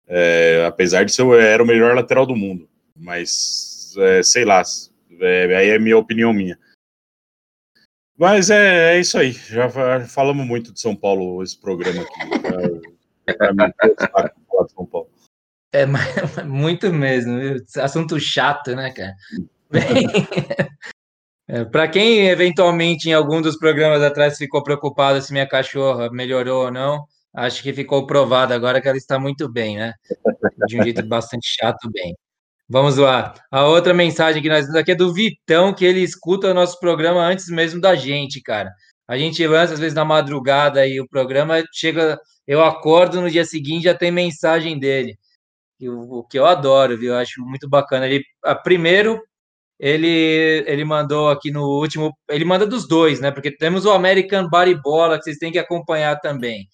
É, 0.10 0.66
apesar 0.66 1.06
de 1.06 1.14
ser 1.14 1.24
era 1.40 1.64
o 1.64 1.68
melhor 1.68 1.96
lateral 1.96 2.26
do 2.26 2.36
mundo. 2.36 2.68
Mas, 2.96 3.94
é, 3.98 4.24
sei 4.24 4.44
lá, 4.44 4.64
é, 5.22 5.56
aí 5.56 5.70
é 5.70 5.80
minha 5.80 5.98
opinião 5.98 6.34
minha. 6.34 6.58
Mas 8.18 8.50
é, 8.50 8.96
é, 8.96 9.00
isso 9.00 9.18
aí. 9.18 9.32
Já 9.32 9.70
falamos 10.08 10.46
muito 10.46 10.74
de 10.74 10.82
São 10.82 10.96
Paulo 10.96 11.42
esse 11.44 11.60
programa 11.60 12.02
aqui. 12.02 12.20
São 14.76 14.86
Paulo. 14.86 15.10
É 15.72 15.86
muito 16.44 16.92
mesmo. 16.92 17.40
Assunto 17.78 18.20
chato, 18.20 18.76
né, 18.76 18.92
cara? 18.92 19.16
Bem, 19.70 19.84
É, 21.52 21.66
para 21.66 21.88
quem 21.88 22.28
eventualmente 22.28 23.10
em 23.10 23.14
algum 23.14 23.42
dos 23.42 23.58
programas 23.58 24.04
atrás 24.04 24.38
ficou 24.38 24.62
preocupado 24.62 25.20
se 25.20 25.34
minha 25.34 25.48
cachorra 25.48 26.08
melhorou 26.12 26.66
ou 26.66 26.72
não, 26.72 27.06
acho 27.34 27.62
que 27.64 27.74
ficou 27.74 28.06
provado 28.08 28.54
agora 28.54 28.82
que 28.82 28.88
ela 28.88 28.98
está 28.98 29.20
muito 29.20 29.48
bem, 29.52 29.78
né? 29.78 29.94
De 30.68 30.80
um 30.80 30.84
jeito 30.84 31.06
bastante 31.06 31.48
chato, 31.48 31.90
bem. 31.92 32.16
Vamos 32.68 32.98
lá. 32.98 33.34
A 33.52 33.66
outra 33.66 33.94
mensagem 33.94 34.42
que 34.42 34.50
nós 34.50 34.62
temos 34.62 34.76
aqui 34.76 34.92
é 34.92 34.96
do 34.96 35.12
Vitão, 35.14 35.74
que 35.74 35.84
ele 35.84 36.02
escuta 36.02 36.52
o 36.52 36.54
nosso 36.54 36.80
programa 36.80 37.22
antes 37.22 37.48
mesmo 37.48 37.82
da 37.82 37.96
gente, 37.96 38.42
cara. 38.42 38.72
A 39.08 39.18
gente 39.18 39.46
lança 39.48 39.74
às 39.74 39.80
vezes 39.80 39.96
na 39.96 40.06
madrugada 40.06 40.86
e 40.86 41.02
o 41.02 41.08
programa 41.08 41.64
chega, 41.74 42.20
eu 42.46 42.64
acordo 42.64 43.20
no 43.20 43.30
dia 43.30 43.44
seguinte 43.44 43.86
já 43.86 43.96
tem 43.96 44.12
mensagem 44.12 44.78
dele. 44.78 45.18
O 45.82 46.24
que 46.24 46.38
eu 46.38 46.46
adoro, 46.46 46.96
viu? 46.96 47.14
Eu 47.14 47.20
acho 47.20 47.42
muito 47.42 47.68
bacana. 47.68 48.06
Ele, 48.06 48.24
a, 48.44 48.54
primeiro, 48.54 49.20
ele, 49.80 50.64
ele 50.68 50.86
mandou 50.86 51.30
aqui 51.30 51.50
no 51.52 51.64
último, 51.64 52.14
ele 52.30 52.46
manda 52.46 52.68
dos 52.68 52.88
dois, 52.88 53.20
né? 53.20 53.32
Porque 53.32 53.50
temos 53.50 53.86
o 53.86 53.92
American 53.92 54.48
Body 54.48 54.76
Bola, 54.76 55.18
que 55.18 55.24
vocês 55.24 55.38
têm 55.38 55.52
que 55.52 55.58
acompanhar 55.58 56.20
também. 56.20 56.68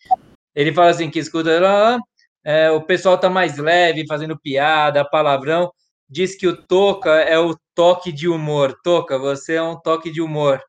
Ele 0.56 0.74
fala 0.74 0.90
assim, 0.90 1.10
que 1.10 1.20
escuta, 1.20 1.60
ah, 1.68 2.00
é, 2.44 2.72
o 2.72 2.82
pessoal 2.82 3.18
tá 3.18 3.30
mais 3.30 3.58
leve, 3.58 4.06
fazendo 4.08 4.40
piada, 4.40 5.08
palavrão, 5.08 5.72
diz 6.10 6.36
que 6.36 6.48
o 6.48 6.56
Toca 6.56 7.10
é 7.12 7.38
o 7.38 7.58
toque 7.74 8.12
de 8.12 8.30
humor. 8.30 8.76
Toca, 8.84 9.18
você 9.18 9.56
é 9.56 9.62
um 9.62 9.80
toque 9.80 10.12
de 10.12 10.22
humor. 10.22 10.62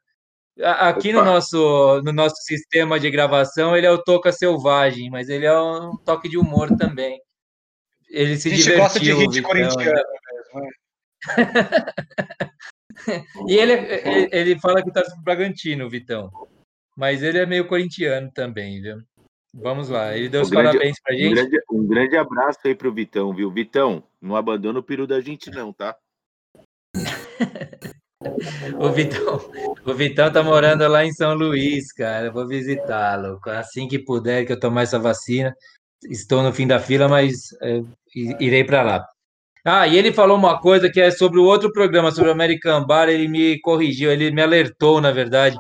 Aqui 0.63 1.13
no 1.13 1.23
nosso, 1.23 2.01
no 2.03 2.13
nosso 2.13 2.37
sistema 2.43 2.99
de 2.99 3.11
gravação, 3.11 3.77
ele 3.77 3.87
é 3.87 3.91
o 3.91 4.03
Toca 4.03 4.33
Selvagem, 4.33 5.11
mas 5.11 5.29
ele 5.29 5.45
é 5.45 5.59
um 5.59 5.97
toque 5.99 6.31
de 6.31 6.39
humor 6.39 6.75
também. 6.79 7.21
Ele 8.09 8.39
se 8.39 8.49
divertiu. 8.51 8.79
gosta 8.79 8.99
de 8.99 9.13
hit 9.13 9.43
corintiano 9.43 10.03
mesmo, 10.33 10.61
né? 10.63 10.71
e 13.49 13.57
ele, 13.57 13.73
ele, 13.73 14.29
ele, 14.33 14.61
fala 14.61 14.83
que 14.83 14.93
torce 14.93 15.13
pro 15.13 15.23
Bragantino, 15.23 15.91
Vitão. 15.91 16.31
Mas 16.97 17.23
ele 17.23 17.39
é 17.39 17.45
meio 17.45 17.69
corintiano 17.69 18.31
também, 18.33 18.81
viu? 18.81 19.03
Vamos 19.59 19.89
lá, 19.89 20.15
ele 20.15 20.29
deu 20.29 20.41
um 20.41 20.45
os 20.45 20.51
grande, 20.51 20.73
parabéns 20.73 21.01
pra 21.01 21.15
gente. 21.15 21.29
Um 21.29 21.35
grande, 21.35 21.59
um 21.71 21.87
grande 21.87 22.17
abraço 22.17 22.59
aí 22.65 22.75
pro 22.75 22.93
Vitão, 22.93 23.33
viu? 23.33 23.51
Vitão, 23.51 24.03
não 24.21 24.37
abandona 24.37 24.79
o 24.79 24.83
peru 24.83 25.07
da 25.07 25.19
gente, 25.19 25.51
não, 25.51 25.73
tá? 25.73 25.97
o 28.79 28.91
Vitão, 28.91 29.41
o 29.85 29.95
Vitão 29.95 30.31
tá 30.31 30.43
morando 30.43 30.87
lá 30.87 31.07
em 31.07 31.13
São 31.13 31.35
Luís, 31.35 31.91
cara. 31.93 32.27
Eu 32.27 32.33
vou 32.35 32.47
visitá-lo 32.47 33.41
assim 33.47 33.89
que 33.89 33.99
puder, 33.99 34.45
que 34.45 34.53
eu 34.53 34.61
tomar 34.61 34.83
essa 34.83 34.99
vacina. 34.99 35.55
Estou 36.05 36.43
no 36.43 36.53
fim 36.53 36.67
da 36.67 36.79
fila, 36.79 37.09
mas 37.09 37.35
é, 37.63 37.81
irei 38.15 38.63
para 38.63 38.83
lá. 38.83 39.07
Ah, 39.65 39.89
e 39.89 39.97
ele 39.97 40.13
falou 40.13 40.37
uma 40.37 40.61
coisa 40.61 40.91
que 40.91 41.01
é 41.01 41.11
sobre 41.11 41.41
o 41.41 41.45
outro 41.45 41.73
programa, 41.73 42.13
sobre 42.13 42.29
o 42.29 42.33
American 42.33 42.87
Bar, 42.87 43.09
ele 43.09 43.27
me 43.27 43.59
corrigiu, 43.61 44.13
ele 44.13 44.31
me 44.31 44.43
alertou, 44.43 45.01
na 45.01 45.11
verdade. 45.11 45.59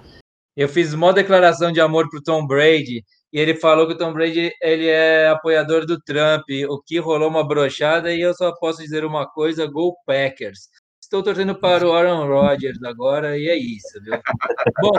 Eu 0.55 0.68
fiz 0.68 0.93
uma 0.93 1.12
declaração 1.12 1.73
de 1.73 1.81
amor 1.81 2.09
pro 2.09 2.23
Tom 2.23 2.47
Brady, 2.47 3.02
e 3.32 3.39
ele 3.39 3.55
falou 3.55 3.86
que 3.86 3.94
o 3.94 3.98
Tom 3.98 4.12
Brady 4.12 4.53
ele 4.62 4.86
é 4.86 5.28
apoiador 5.28 5.85
do 5.85 6.01
Trump, 6.01 6.44
o 6.69 6.81
que 6.81 6.98
rolou 6.98 7.28
uma 7.28 7.47
brochada, 7.47 8.12
e 8.12 8.20
eu 8.20 8.35
só 8.35 8.53
posso 8.55 8.82
dizer 8.82 9.05
uma 9.05 9.27
coisa, 9.27 9.66
Go 9.66 9.97
Packers. 10.07 10.69
Estou 11.03 11.23
torcendo 11.23 11.55
para 11.55 11.86
o 11.86 11.93
Aaron 11.93 12.27
Rodgers 12.27 12.82
agora, 12.82 13.39
e 13.39 13.48
é 13.48 13.57
isso, 13.57 14.03
viu? 14.03 14.15
Bom, 14.81 14.93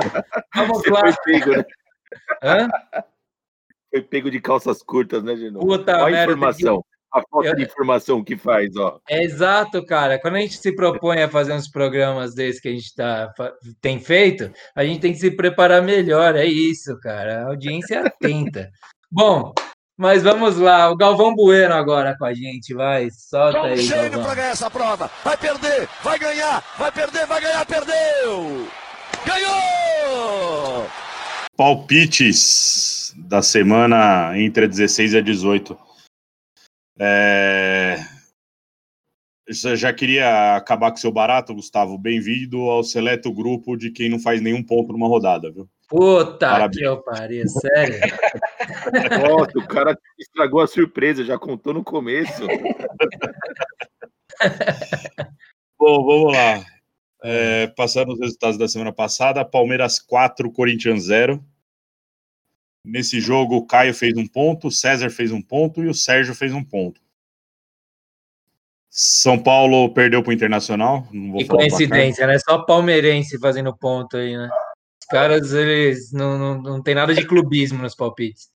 vamos 0.56 0.86
lá. 0.88 1.02
Né? 1.04 1.66
Hã? 2.44 2.70
Foi 3.90 4.02
pego 4.02 4.32
de 4.32 4.40
calças 4.40 4.82
curtas, 4.82 5.24
né, 5.24 5.36
Genô? 5.36 5.60
Puta 5.60 5.94
Olha 5.94 6.06
a 6.06 6.10
merda, 6.10 6.34
informação. 6.34 6.86
A 7.18 7.23
falta 7.30 7.48
Eu- 7.49 7.56
de 7.56 7.64
informação 7.64 8.23
que 8.23 8.38
faz, 8.38 8.76
ó. 8.76 8.99
É 9.10 9.23
exato, 9.23 9.84
cara. 9.85 10.19
Quando 10.19 10.35
a 10.35 10.39
gente 10.39 10.57
se 10.57 10.72
propõe 10.76 11.22
a 11.23 11.30
fazer 11.30 11.53
uns 11.53 11.68
programas 11.69 12.34
desses 12.35 12.61
que 12.61 12.68
a 12.69 12.72
gente 12.72 12.94
tá, 12.95 13.31
tem 13.81 13.99
feito, 13.99 14.52
a 14.76 14.84
gente 14.84 14.99
tem 14.99 15.14
que 15.14 15.19
se 15.19 15.31
preparar 15.31 15.81
melhor. 15.81 16.35
É 16.35 16.45
isso, 16.45 16.98
cara. 16.99 17.44
A 17.44 17.48
audiência 17.48 17.95
é 17.95 18.07
atenta. 18.07 18.69
Bom, 19.11 19.53
mas 19.98 20.22
vamos 20.22 20.57
lá. 20.57 20.91
O 20.91 20.95
Galvão 20.95 21.34
Bueno 21.34 21.73
agora 21.73 22.15
com 22.18 22.26
a 22.26 22.34
gente, 22.34 22.73
vai. 22.73 23.10
Solta 23.10 23.64
aí, 23.64 23.88
Galvão. 23.88 24.23
para 24.23 24.35
ganhar 24.35 24.49
essa 24.52 24.69
prova. 24.69 25.10
Vai 25.23 25.38
perder, 25.38 25.88
vai 26.03 26.19
ganhar, 26.19 26.64
vai 26.77 26.91
perder, 26.91 27.26
vai 27.26 27.41
ganhar, 27.41 27.65
perdeu! 27.65 28.68
Ganhou! 29.26 30.88
Palpites 31.56 33.14
da 33.18 33.41
semana 33.41 34.31
entre 34.38 34.65
a 34.65 34.68
16 34.68 35.14
e 35.14 35.18
a 35.18 35.22
18. 35.22 35.77
É... 36.99 37.98
Já 39.49 39.76
já 39.76 39.94
queria 39.94 40.56
acabar 40.56 40.91
com 40.91 40.98
seu 40.98 41.11
barato, 41.11 41.53
Gustavo. 41.53 41.98
Bem-vindo 41.98 42.57
ao 42.69 42.84
seleto 42.84 43.32
grupo 43.32 43.78
de 43.78 43.91
quem 43.91 44.10
não 44.10 44.19
faz 44.19 44.41
nenhum 44.41 44.61
ponto 44.61 44.91
numa 44.91 45.07
rodada, 45.07 45.52
viu? 45.52 45.69
Puta 45.88 46.49
Parabéns. 46.49 46.78
que 46.78 46.84
eu 46.84 47.02
pariu, 47.02 47.48
sério. 47.48 47.98
Nossa, 49.30 49.57
o 49.57 49.68
cara 49.68 49.98
estragou 50.19 50.60
a 50.60 50.68
surpresa, 50.68 51.24
já 51.24 51.40
contou 51.40 51.74
no 51.74 51.82
começo. 51.82 52.45
Bom, 55.80 56.06
vamos 56.06 56.34
lá. 56.34 56.65
É, 57.24 57.68
passando 57.68 58.11
os 58.11 58.19
resultados 58.19 58.57
da 58.57 58.68
semana 58.68 58.91
passada, 58.91 59.45
Palmeiras 59.45 59.98
4, 59.98 60.52
Corinthians 60.52 61.06
0. 61.06 61.41
Nesse 62.88 63.20
jogo, 63.20 63.58
o 63.58 63.66
Caio 63.66 63.94
fez 63.94 64.16
um 64.16 64.26
ponto, 64.26 64.70
o 64.70 64.72
César 64.72 65.10
fez 65.10 65.34
um 65.34 65.42
ponto 65.42 65.84
e 65.84 65.88
o 65.88 65.94
Sérgio 65.94 66.34
fez 66.34 66.54
um 66.54 66.64
ponto. 66.64 67.02
São 68.90 69.38
Paulo 69.38 69.94
perdeu 69.94 70.24
para 70.24 70.30
o 70.30 70.34
Internacional. 70.34 71.06
Não 71.12 71.38
Que 71.38 71.46
coincidência, 71.46 72.26
né? 72.26 72.40
Só 72.40 72.60
palmeirense 72.60 73.38
fazendo 73.40 73.76
ponto 73.76 74.16
aí, 74.16 74.38
né? 74.38 74.50
Os 75.02 75.08
caras, 75.08 75.52
eles 75.52 76.14
não, 76.14 76.38
não, 76.38 76.62
não 76.62 76.82
tem 76.82 76.96
nada 76.96 77.14
de 77.14 77.28
clubismo 77.28 77.82
nos 77.82 77.94
palpites. 77.94 78.50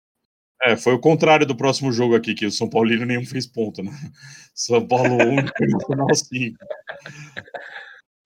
É, 0.62 0.76
foi 0.76 0.92
o 0.92 1.00
contrário 1.00 1.44
do 1.44 1.56
próximo 1.56 1.90
jogo 1.90 2.14
aqui, 2.14 2.32
que 2.32 2.46
o 2.46 2.52
São 2.52 2.68
Paulino 2.68 3.04
nenhum 3.04 3.26
fez 3.26 3.46
ponto, 3.46 3.82
né? 3.82 3.90
São 4.54 4.86
Paulo 4.86 5.16
1, 5.16 5.40
Internacional 5.40 6.14
5. 6.14 6.56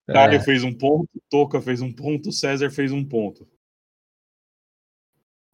Caio 0.07 0.37
É. 0.37 0.41
fez 0.41 0.63
um 0.63 0.73
ponto, 0.73 1.09
Toca 1.31 1.63
fez 1.63 1.81
um 1.81 1.91
ponto, 1.91 2.31
César 2.31 2.71
fez 2.71 2.93
um 2.93 3.05
ponto. 3.05 3.49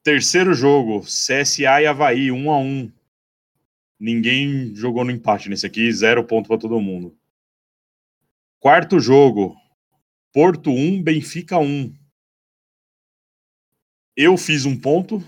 Terceiro 0.03 0.55
jogo, 0.55 1.03
CSA 1.03 1.83
e 1.83 1.87
Havaí, 1.87 2.33
1 2.33 2.51
a 2.51 2.59
1 2.59 2.91
Ninguém 3.99 4.75
jogou 4.75 5.05
no 5.05 5.11
empate 5.11 5.51
nesse 5.51 5.67
aqui, 5.67 5.93
zero 5.93 6.25
ponto 6.25 6.49
para 6.49 6.57
todo 6.57 6.81
mundo. 6.81 7.15
Quarto 8.59 8.99
jogo, 8.99 9.55
Porto 10.33 10.71
1, 10.71 11.03
Benfica 11.03 11.59
1. 11.59 11.95
Eu 14.17 14.39
fiz 14.39 14.65
um 14.65 14.75
ponto 14.75 15.23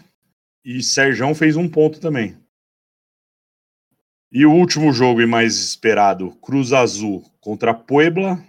e 0.65 0.83
Serjão 0.83 1.35
fez 1.35 1.55
um 1.55 1.69
ponto 1.69 2.01
também. 2.01 2.35
E 4.31 4.47
o 4.47 4.55
último 4.55 4.91
jogo 4.91 5.21
e 5.21 5.27
mais 5.27 5.59
esperado, 5.59 6.35
Cruz 6.37 6.73
Azul 6.73 7.23
contra 7.43 7.75
Puebla. 7.75 8.43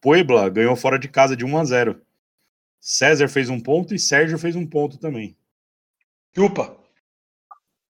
Puebla 0.00 0.48
ganhou 0.48 0.76
fora 0.76 1.00
de 1.00 1.08
casa 1.08 1.36
de 1.36 1.44
1 1.44 1.58
a 1.58 1.64
0. 1.64 2.00
César 2.80 3.28
fez 3.28 3.48
um 3.48 3.58
ponto 3.58 3.92
e 3.92 3.98
Sérgio 3.98 4.38
fez 4.38 4.54
um 4.54 4.64
ponto 4.64 4.98
também. 4.98 5.36
Chupa. 6.38 6.78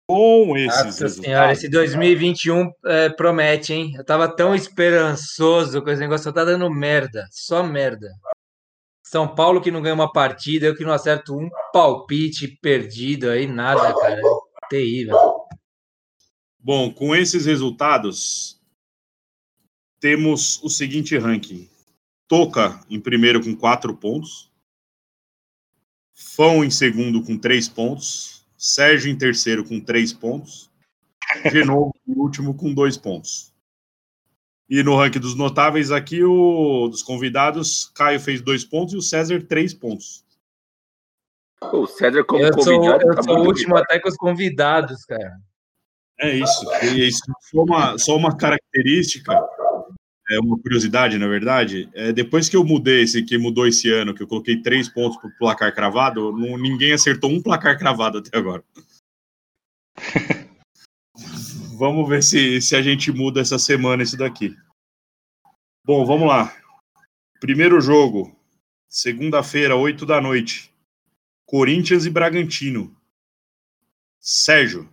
Com 0.08 0.56
esses 0.56 0.84
Nossa 0.84 1.08
senhora, 1.10 1.52
esse 1.52 1.68
2021 1.68 2.72
é, 2.86 3.10
promete, 3.10 3.74
hein? 3.74 3.92
Eu 3.94 4.02
tava 4.02 4.34
tão 4.34 4.54
esperançoso 4.54 5.82
com 5.82 5.90
esse 5.90 6.00
negócio, 6.00 6.24
só 6.24 6.32
tá 6.32 6.42
dando 6.42 6.70
merda, 6.70 7.28
só 7.30 7.62
merda. 7.62 8.08
São 9.04 9.28
Paulo 9.34 9.60
que 9.60 9.70
não 9.70 9.82
ganha 9.82 9.94
uma 9.94 10.10
partida, 10.10 10.64
eu 10.64 10.74
que 10.74 10.84
não 10.84 10.92
acerto 10.94 11.36
um 11.36 11.50
palpite 11.70 12.48
perdido 12.62 13.28
aí, 13.28 13.46
nada, 13.46 13.94
cara. 13.94 14.22
Terrível. 14.70 15.18
Bom, 16.58 16.90
com 16.90 17.14
esses 17.14 17.44
resultados, 17.44 18.58
temos 20.00 20.62
o 20.62 20.70
seguinte 20.70 21.18
ranking: 21.18 21.68
Toca 22.26 22.80
em 22.88 22.98
primeiro 22.98 23.44
com 23.44 23.54
quatro 23.54 23.94
pontos, 23.94 24.49
Fão 26.22 26.62
em 26.62 26.70
segundo 26.70 27.22
com 27.22 27.38
três 27.38 27.66
pontos, 27.66 28.44
Sérgio 28.54 29.10
em 29.10 29.16
terceiro 29.16 29.64
com 29.64 29.80
três 29.80 30.12
pontos, 30.12 30.70
de 31.50 31.64
novo 31.64 31.94
em 32.06 32.12
último 32.12 32.54
com 32.54 32.74
dois 32.74 32.98
pontos. 32.98 33.54
E 34.68 34.82
no 34.82 34.96
ranking 34.96 35.18
dos 35.18 35.34
notáveis 35.34 35.90
aqui, 35.90 36.22
o 36.22 36.88
dos 36.88 37.02
convidados, 37.02 37.90
Caio 37.94 38.20
fez 38.20 38.42
dois 38.42 38.62
pontos 38.64 38.92
e 38.92 38.96
o 38.98 39.02
César 39.02 39.42
três 39.42 39.72
pontos. 39.72 40.22
O 41.72 41.86
César, 41.86 42.22
como 42.24 42.44
Eu 42.44 42.52
sou, 42.62 42.76
convidado, 42.76 43.08
eu 43.08 43.14
tá 43.14 43.22
sou 43.22 43.38
o 43.38 43.46
último 43.46 43.76
até 43.78 43.98
com 43.98 44.08
os 44.10 44.16
convidados, 44.16 45.04
cara. 45.06 45.40
É 46.20 46.36
isso. 46.36 46.66
E 46.84 47.08
isso 47.08 47.22
só 47.50 47.62
uma, 47.62 47.98
só 47.98 48.14
uma 48.14 48.36
característica, 48.36 49.32
é 50.30 50.38
uma 50.38 50.58
curiosidade, 50.58 51.18
na 51.18 51.26
verdade. 51.26 51.90
É, 51.92 52.12
depois 52.12 52.48
que 52.48 52.56
eu 52.56 52.64
mudei 52.64 53.02
esse 53.02 53.22
que 53.24 53.36
mudou 53.36 53.66
esse 53.66 53.90
ano, 53.90 54.14
que 54.14 54.22
eu 54.22 54.28
coloquei 54.28 54.62
três 54.62 54.88
pontos 54.88 55.18
pro 55.18 55.30
placar 55.38 55.74
cravado, 55.74 56.32
não- 56.32 56.56
ninguém 56.56 56.92
acertou 56.92 57.30
um 57.30 57.42
placar 57.42 57.78
cravado 57.78 58.18
até 58.18 58.38
agora. 58.38 58.64
vamos 61.76 62.08
ver 62.08 62.22
se, 62.22 62.60
se 62.60 62.76
a 62.76 62.82
gente 62.82 63.10
muda 63.10 63.40
essa 63.40 63.58
semana 63.58 64.02
isso 64.02 64.16
daqui. 64.16 64.56
Bom, 65.84 66.04
vamos 66.04 66.28
lá. 66.28 66.54
Primeiro 67.40 67.80
jogo, 67.80 68.38
segunda-feira, 68.88 69.74
8 69.74 70.04
da 70.04 70.20
noite. 70.20 70.72
Corinthians 71.46 72.06
e 72.06 72.10
Bragantino. 72.10 72.94
Sérgio. 74.20 74.88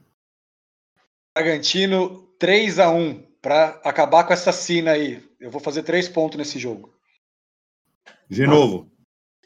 Bragantino 1.36 2.24
3 2.40 2.80
a 2.80 2.90
1 2.90 3.22
para 3.42 3.80
acabar 3.84 4.24
com 4.24 4.34
essa 4.34 4.52
cena 4.52 4.92
aí. 4.92 5.27
Eu 5.40 5.52
vou 5.52 5.62
fazer 5.62 5.84
três 5.84 6.10
pontos 6.10 6.38
nesse 6.38 6.58
jogo. 6.58 6.98
Genovo. 8.30 8.92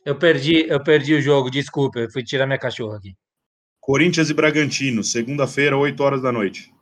Eu 0.06 0.18
perdi, 0.18 0.68
eu 0.68 0.84
perdi 0.84 1.14
o 1.14 1.22
jogo, 1.22 1.52
desculpa, 1.52 2.00
eu 2.00 2.10
fui 2.10 2.24
tirar 2.24 2.48
minha 2.48 2.58
cachorra 2.58 2.98
aqui. 2.98 3.16
Corinthians 3.80 4.30
e 4.30 4.34
Bragantino, 4.34 5.04
segunda-feira, 5.04 5.78
8 5.78 6.02
horas 6.02 6.22
da 6.22 6.32
noite. 6.32 6.74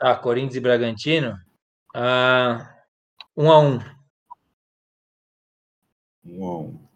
Ah, 0.00 0.14
Corinthians 0.14 0.56
e 0.56 0.60
Bragantino? 0.60 1.38
Ah, 1.94 2.74
um 3.36 3.50
a 3.50 3.58
um. 3.58 3.78
1 6.24 6.44
a 6.44 6.58
1. 6.60 6.88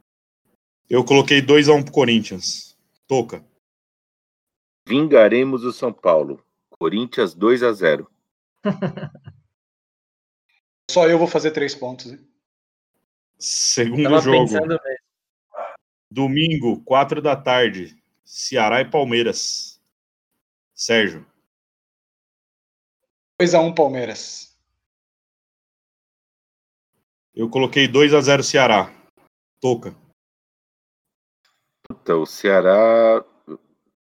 Eu 0.89 1.05
coloquei 1.05 1.41
2 1.41 1.69
a 1.69 1.74
1 1.74 1.82
pro 1.85 1.93
Corinthians. 1.93 2.78
Toca. 3.07 3.45
Vingaremos 4.87 5.65
o 5.65 5.73
São 5.73 5.93
Paulo. 5.93 6.45
Corinthians 6.70 7.35
2 7.35 7.62
a 7.62 7.73
0. 7.73 8.11
Só 10.91 11.07
eu 11.07 11.19
vou 11.19 11.29
fazer 11.29 11.53
três 11.53 11.73
pontos. 11.73 12.07
hein? 12.07 12.19
Segundo 13.39 14.03
Tava 14.03 14.21
jogo, 14.21 14.49
domingo, 16.11 16.83
4 16.83 17.23
da 17.23 17.37
tarde. 17.37 17.97
Ceará 18.25 18.81
e 18.81 18.91
Palmeiras. 18.91 19.81
Sérgio. 20.75 21.25
2 23.39 23.55
a 23.55 23.61
1 23.61 23.73
Palmeiras. 23.73 24.59
Eu 27.33 27.49
coloquei 27.49 27.87
2 27.87 28.12
a 28.12 28.21
0 28.21 28.43
Ceará. 28.43 28.93
Toca. 29.61 29.95
Puta, 31.85 32.17
o 32.17 32.27
Ceará 32.27 33.25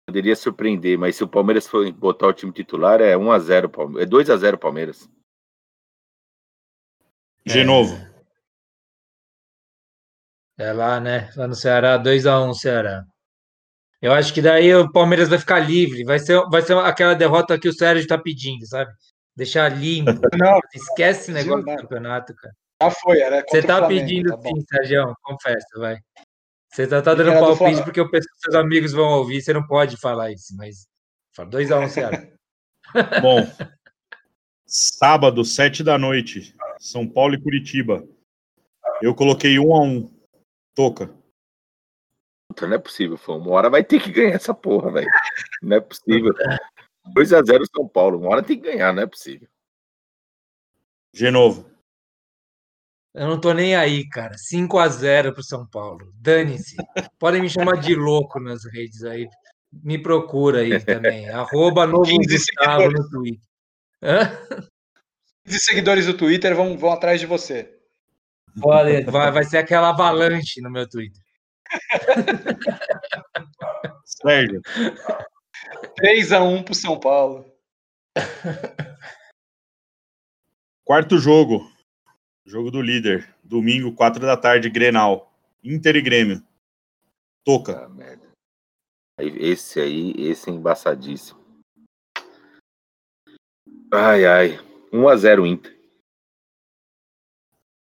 poderia 0.07 0.35
surpreender, 0.35 0.99
mas 0.99 1.15
se 1.15 1.23
o 1.23 1.29
Palmeiras 1.29 1.69
for 1.69 1.91
botar 1.93 2.27
o 2.27 2.33
time 2.33 2.53
titular, 2.53 3.01
é 3.01 3.17
1 3.17 3.31
a 3.31 3.39
0 3.39 3.69
Palmeiras. 3.69 4.03
É 4.03 4.07
2 4.07 4.31
a 4.31 4.37
0 4.37 4.59
Palmeiras. 4.59 5.09
Genovo. 7.47 7.99
É 10.57 10.73
lá, 10.73 11.01
né? 11.01 11.31
Lá 11.37 11.47
no 11.49 11.55
Ceará, 11.55 11.99
2x1 11.99 12.55
Ceará. 12.55 13.05
Eu 14.01 14.13
acho 14.13 14.33
que 14.33 14.43
daí 14.43 14.73
o 14.75 14.91
Palmeiras 14.93 15.29
vai 15.29 15.39
ficar 15.39 15.59
livre. 15.61 16.05
Vai 16.05 16.19
ser, 16.19 16.41
vai 16.51 16.63
ser 16.63 16.77
aquela 16.79 17.15
derrota 17.15 17.59
que 17.59 17.69
o 17.69 17.73
Sérgio 17.73 18.07
tá 18.07 18.19
pedindo, 18.19 18.67
sabe? 18.67 18.93
Deixar 19.35 19.69
limpo. 19.69 20.13
Não, 20.39 20.61
Esquece 20.75 21.21
esse 21.23 21.33
negócio 21.33 21.63
do 21.65 21.67
nada. 21.67 21.83
campeonato, 21.83 22.35
cara. 22.35 22.55
já 22.83 22.91
foi, 22.91 23.21
era 23.21 23.43
Você 23.49 23.59
o 23.61 23.67
tá 23.67 23.79
Flamengo, 23.79 24.01
pedindo 24.01 24.29
tá 24.37 24.43
sim, 24.43 24.61
Sérgio, 24.69 25.17
confessa, 25.23 25.67
vai. 25.79 25.99
Você 26.71 26.87
tá, 26.87 27.03
tá 27.03 27.15
dando 27.15 27.31
Era 27.31 27.41
do 27.41 27.57
palpite 27.57 27.83
porque 27.83 28.01
eu 28.01 28.11
penso 28.11 28.29
que 28.29 28.41
seus 28.41 28.55
amigos 28.55 28.93
vão 28.93 29.09
ouvir, 29.19 29.41
você 29.41 29.53
não 29.53 29.67
pode 29.67 29.97
falar 29.97 30.31
isso, 30.33 30.55
mas. 30.57 30.87
Fala 31.35 31.51
2x1 31.51 31.89
Ceará. 31.89 32.23
Bom. 33.21 33.41
Sábado, 34.67 35.45
7 35.45 35.83
da 35.83 35.97
noite. 35.99 36.55
São 36.85 37.09
Paulo 37.09 37.35
e 37.35 37.41
Curitiba. 37.41 38.07
Eu 39.01 39.15
coloquei 39.15 39.59
1 39.59 39.75
a 39.75 39.81
1 39.81 40.11
Toca. 40.75 41.07
Puta, 42.47 42.67
não 42.67 42.77
é 42.77 42.79
possível, 42.79 43.17
Fão. 43.17 43.39
Uma 43.39 43.53
hora 43.53 43.71
vai 43.71 43.83
ter 43.83 43.99
que 44.03 44.13
ganhar 44.13 44.35
essa 44.35 44.53
porra, 44.53 44.93
velho. 44.93 45.09
Não 45.63 45.79
é 45.79 45.81
possível. 45.81 46.35
2x0 47.17 47.65
São 47.75 47.89
Paulo. 47.89 48.19
Uma 48.19 48.29
hora 48.29 48.43
tem 48.43 48.61
que 48.61 48.71
ganhar, 48.71 48.93
não 48.93 49.03
é 49.03 49.07
possível. 49.07 49.49
De 51.11 51.31
novo. 51.31 51.71
Eu 53.15 53.29
não 53.29 53.41
tô 53.41 53.55
nem 53.55 53.75
aí, 53.75 54.07
cara. 54.07 54.37
5 54.37 54.79
a 54.79 54.87
0 54.87 55.33
pro 55.33 55.43
São 55.43 55.67
Paulo. 55.67 56.13
Dane-se. 56.17 56.77
Podem 57.19 57.41
me 57.41 57.49
chamar 57.49 57.81
de 57.81 57.95
louco 57.95 58.39
nas 58.39 58.63
redes 58.67 59.03
aí. 59.05 59.27
Me 59.73 59.97
procura 59.97 60.61
aí 60.61 60.85
também. 60.85 61.29
Arroba 61.33 61.87
novo 61.87 62.05
15 62.05 62.29
Gustavo 62.29 62.91
no 62.91 63.09
Twitter. 63.09 63.49
Hã? 64.03 64.74
Os 65.47 65.65
seguidores 65.65 66.07
do 66.07 66.17
Twitter 66.17 66.55
vão, 66.55 66.77
vão 66.77 66.93
atrás 66.93 67.21
de 67.21 67.27
você. 67.27 67.79
Pode, 68.61 69.03
vai, 69.05 69.31
vai 69.33 69.45
ser 69.45 69.59
aquela 69.59 69.91
avalanche 69.91 70.61
no 70.61 70.71
meu 70.71 70.89
Twitter. 70.89 71.23
Sérgio. 74.05 74.63
3x1 76.01 76.65
pro 76.65 76.75
São 76.75 76.99
Paulo. 76.99 77.53
Quarto 80.85 81.19
jogo. 81.19 81.71
Jogo 82.47 82.71
do 82.71 82.81
líder. 82.81 83.35
Domingo, 83.43 83.95
4 83.95 84.21
da 84.21 84.37
tarde, 84.37 84.71
Grenal. 84.71 85.33
Inter 85.63 85.97
e 85.97 86.03
Grêmio. 86.03 86.47
Toca. 87.45 87.91
Ah, 89.19 89.23
Esse 89.23 89.81
aí, 89.81 90.13
esse 90.17 90.51
é 90.51 90.53
embaçadíssimo. 90.53 91.43
Ai, 93.93 94.27
ai. 94.27 94.74
1x0 94.95 95.47
Inter. 95.47 95.77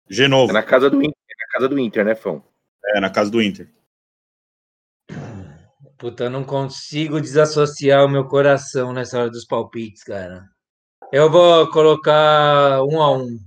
De 0.09 0.25
É 0.25 0.29
novo. 0.29 0.53
na 0.53 0.63
casa 0.63 0.91
do 0.91 1.03
Inter, 1.03 1.19
é 1.29 1.47
na 1.47 1.53
casa 1.53 1.69
do 1.69 1.79
Inter, 1.79 2.05
né, 2.05 2.15
Fão? 2.15 2.45
É, 2.85 3.01
na 3.01 3.11
casa 3.11 3.31
do 3.31 3.43
Inter. 3.43 3.73
Puta, 5.99 6.25
eu 6.25 6.31
não 6.31 6.45
consigo 6.45 7.21
desassociar 7.21 8.05
o 8.05 8.09
meu 8.09 8.27
coração 8.29 8.93
nessa 8.93 9.19
hora 9.19 9.31
dos 9.31 9.45
palpites, 9.45 10.05
cara. 10.05 10.49
Eu 11.11 11.31
vou 11.31 11.69
colocar 11.71 12.83
um 12.85 13.03
a 13.03 13.17
um. 13.17 13.39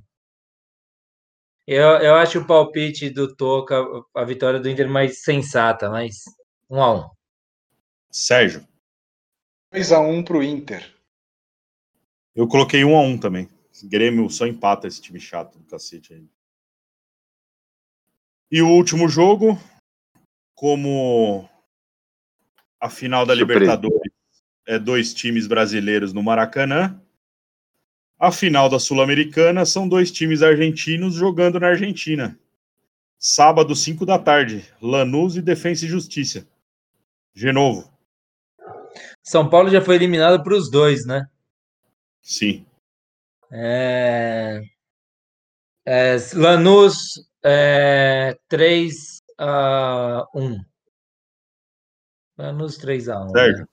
Eu, 1.65 1.87
eu 1.99 2.15
acho 2.15 2.39
o 2.39 2.45
palpite 2.47 3.09
do 3.09 3.33
Toca, 3.35 3.81
a 4.15 4.25
vitória 4.25 4.59
do 4.59 4.67
Inter 4.67 4.89
mais 4.89 5.21
sensata, 5.21 5.89
mas 5.89 6.15
um 6.69 6.81
a 6.81 6.93
um. 6.93 7.09
Sérgio. 8.11 8.67
2x1 9.73 10.25
pro 10.25 10.43
Inter. 10.43 10.83
Eu 12.35 12.47
coloquei 12.47 12.83
um 12.83 12.95
a 12.95 13.01
um 13.01 13.17
também. 13.17 13.49
Grêmio 13.83 14.29
só 14.29 14.45
empata 14.45 14.87
esse 14.87 15.01
time 15.01 15.19
chato 15.19 15.57
do 15.57 15.65
cacete 15.65 16.13
aí. 16.13 16.27
E 18.51 18.61
o 18.61 18.69
último 18.69 19.07
jogo, 19.07 19.57
como 20.53 21.49
a 22.79 22.89
final 22.89 23.25
da 23.25 23.35
Surpresa. 23.35 23.59
Libertadores 23.59 24.13
é 24.67 24.77
dois 24.77 25.13
times 25.13 25.47
brasileiros 25.47 26.13
no 26.13 26.21
Maracanã, 26.21 27.01
a 28.19 28.31
final 28.31 28.69
da 28.69 28.77
Sul-Americana 28.77 29.65
são 29.65 29.87
dois 29.87 30.11
times 30.11 30.43
argentinos 30.43 31.15
jogando 31.15 31.59
na 31.59 31.69
Argentina. 31.69 32.37
Sábado, 33.17 33.75
5 33.75 34.05
da 34.05 34.19
tarde, 34.19 34.63
Lanús 34.81 35.35
e 35.35 35.41
Defensa 35.41 35.85
e 35.85 35.87
Justiça. 35.87 36.47
De 37.33 37.51
novo, 37.51 37.91
São 39.23 39.49
Paulo 39.49 39.69
já 39.69 39.81
foi 39.81 39.95
eliminado 39.95 40.43
para 40.43 40.55
os 40.55 40.69
dois, 40.69 41.05
né? 41.05 41.27
Sim. 42.21 42.65
É... 43.51 44.61
É, 45.85 46.15
Lanús 46.35 46.95
é, 47.43 48.37
3 48.47 49.21
a 49.37 50.25
1. 50.33 50.63
Lanús 52.37 52.77
3 52.77 53.09
a 53.09 53.19
1. 53.25 53.29
Sérgio. 53.29 53.67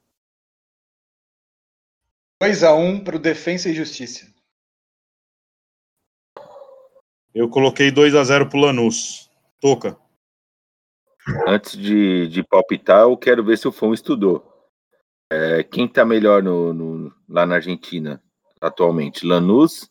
2x1 2.42 3.04
pro 3.04 3.18
Defensa 3.18 3.68
e 3.68 3.74
Justiça. 3.74 4.32
Eu 7.34 7.48
coloquei 7.50 7.90
2 7.90 8.14
a 8.14 8.24
0 8.24 8.48
pro 8.48 8.58
Lanús. 8.58 9.30
Toca. 9.60 9.98
Antes 11.46 11.76
de, 11.76 12.26
de 12.28 12.42
palpitar, 12.42 13.02
eu 13.02 13.16
quero 13.16 13.44
ver 13.44 13.58
se 13.58 13.68
o 13.68 13.72
Fão 13.72 13.92
estudou. 13.92 14.44
É, 15.30 15.62
quem 15.62 15.86
tá 15.86 16.04
melhor 16.06 16.42
no, 16.42 16.72
no- 16.72 17.14
lá 17.28 17.44
na 17.44 17.56
Argentina 17.56 18.22
atualmente? 18.60 19.26
Lanús? 19.26 19.88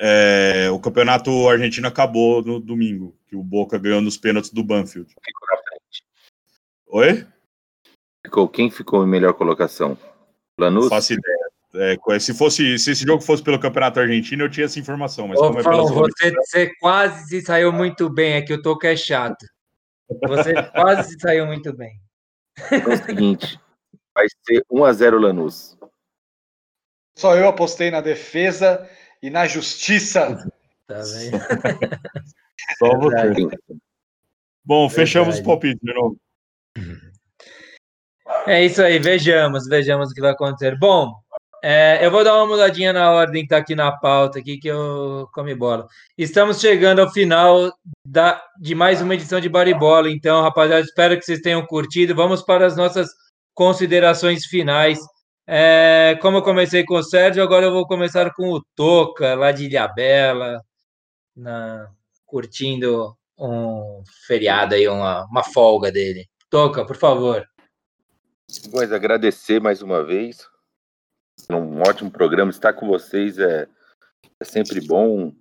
É, 0.00 0.70
o 0.70 0.78
campeonato 0.78 1.48
argentino 1.48 1.88
acabou 1.88 2.42
no 2.42 2.60
domingo, 2.60 3.16
que 3.26 3.34
o 3.34 3.42
Boca 3.42 3.78
ganhou 3.78 4.00
nos 4.00 4.16
pênaltis 4.16 4.52
do 4.52 4.62
Banfield. 4.62 5.08
Ficou 5.08 5.48
na 5.50 5.62
frente. 5.62 6.04
Oi? 6.86 7.26
Ficou, 8.24 8.48
quem 8.48 8.70
ficou 8.70 9.04
em 9.04 9.08
melhor 9.08 9.34
colocação? 9.34 9.98
Lanús? 10.58 10.88
faço 10.88 11.14
ideia. 11.14 11.48
É, 11.74 12.18
se, 12.18 12.32
fosse, 12.32 12.78
se 12.78 12.92
esse 12.92 13.04
jogo 13.04 13.22
fosse 13.22 13.42
pelo 13.42 13.60
campeonato 13.60 14.00
argentino, 14.00 14.44
eu 14.44 14.50
tinha 14.50 14.64
essa 14.64 14.78
informação, 14.78 15.28
mas 15.28 15.38
Ô, 15.38 15.48
como 15.48 15.60
é 15.60 15.62
Paulo, 15.62 15.94
você, 15.94 16.30
você 16.30 16.74
quase 16.80 17.28
se 17.28 17.42
saiu 17.42 17.72
muito 17.72 18.08
bem, 18.08 18.34
é 18.34 18.42
que 18.42 18.54
o 18.54 18.62
Toco 18.62 18.86
é 18.86 18.96
chato. 18.96 19.44
Você 20.26 20.54
quase 20.72 21.10
se 21.10 21.20
saiu 21.20 21.46
muito 21.46 21.76
bem. 21.76 22.00
Então 22.72 22.92
é 22.92 22.94
o 22.94 23.04
seguinte, 23.04 23.60
vai 24.14 24.26
ser 24.46 24.64
1x0 24.72 25.20
Lanús. 25.20 25.77
Só 27.18 27.34
eu 27.34 27.48
apostei 27.48 27.90
na 27.90 28.00
defesa 28.00 28.88
e 29.20 29.28
na 29.28 29.44
justiça. 29.44 30.48
Tá 30.86 31.02
vendo? 31.02 31.38
Só 32.78 32.96
você. 32.96 33.16
Verdade. 33.16 33.58
Bom, 34.64 34.88
fechamos 34.88 35.34
os 35.34 35.40
Verdade. 35.40 35.60
palpites 35.60 35.80
de 35.82 35.92
novo. 35.92 36.16
É 38.46 38.64
isso 38.64 38.80
aí, 38.80 39.00
vejamos, 39.00 39.66
vejamos 39.66 40.10
o 40.10 40.14
que 40.14 40.20
vai 40.20 40.30
acontecer. 40.30 40.78
Bom, 40.78 41.12
é, 41.60 41.98
eu 42.06 42.10
vou 42.10 42.22
dar 42.22 42.36
uma 42.36 42.46
mudadinha 42.46 42.92
na 42.92 43.10
ordem 43.10 43.42
que 43.42 43.48
tá 43.48 43.56
aqui 43.56 43.74
na 43.74 43.90
pauta, 43.90 44.38
aqui 44.38 44.56
que 44.58 44.68
eu 44.68 45.28
come 45.34 45.56
bola. 45.56 45.88
Estamos 46.16 46.60
chegando 46.60 47.00
ao 47.00 47.10
final 47.10 47.72
da, 48.06 48.40
de 48.60 48.76
mais 48.76 49.02
uma 49.02 49.14
edição 49.14 49.40
de 49.40 49.48
Baribola, 49.48 50.08
então, 50.08 50.40
rapaziada, 50.40 50.82
espero 50.82 51.18
que 51.18 51.24
vocês 51.24 51.40
tenham 51.40 51.66
curtido. 51.66 52.14
Vamos 52.14 52.42
para 52.42 52.64
as 52.64 52.76
nossas 52.76 53.08
considerações 53.54 54.44
finais. 54.44 55.00
É, 55.50 56.14
como 56.20 56.36
eu 56.36 56.42
comecei 56.42 56.84
com 56.84 56.96
o 56.96 57.02
Sérgio, 57.02 57.42
agora 57.42 57.64
eu 57.64 57.72
vou 57.72 57.86
começar 57.86 58.34
com 58.34 58.52
o 58.52 58.62
Toca, 58.76 59.34
lá 59.34 59.50
de 59.50 59.64
Ilhabela, 59.64 60.62
na, 61.34 61.90
curtindo 62.26 63.16
um 63.38 64.02
feriado 64.26 64.74
aí, 64.74 64.86
uma, 64.86 65.24
uma 65.24 65.42
folga 65.42 65.90
dele. 65.90 66.28
Toca, 66.50 66.84
por 66.84 66.96
favor. 66.96 67.48
Mas 68.74 68.92
agradecer 68.92 69.58
mais 69.58 69.80
uma 69.80 70.04
vez. 70.04 70.46
Um 71.50 71.80
ótimo 71.80 72.10
programa. 72.10 72.50
Estar 72.50 72.74
com 72.74 72.86
vocês 72.86 73.38
é, 73.38 73.66
é 74.38 74.44
sempre 74.44 74.82
bom. 74.82 75.32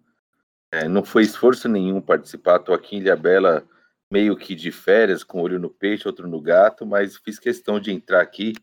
É, 0.72 0.88
não 0.88 1.04
foi 1.04 1.24
esforço 1.24 1.68
nenhum 1.68 2.00
participar. 2.00 2.62
Estou 2.62 2.74
aqui 2.74 2.96
em 2.96 3.00
Ilhabela, 3.00 3.68
meio 4.10 4.38
que 4.38 4.56
de 4.56 4.72
férias, 4.72 5.22
com 5.22 5.40
um 5.40 5.42
olho 5.42 5.60
no 5.60 5.70
peixe, 5.70 6.08
outro 6.08 6.30
no 6.30 6.40
gato, 6.40 6.86
mas 6.86 7.18
fiz 7.18 7.38
questão 7.38 7.78
de 7.78 7.92
entrar 7.92 8.22
aqui. 8.22 8.54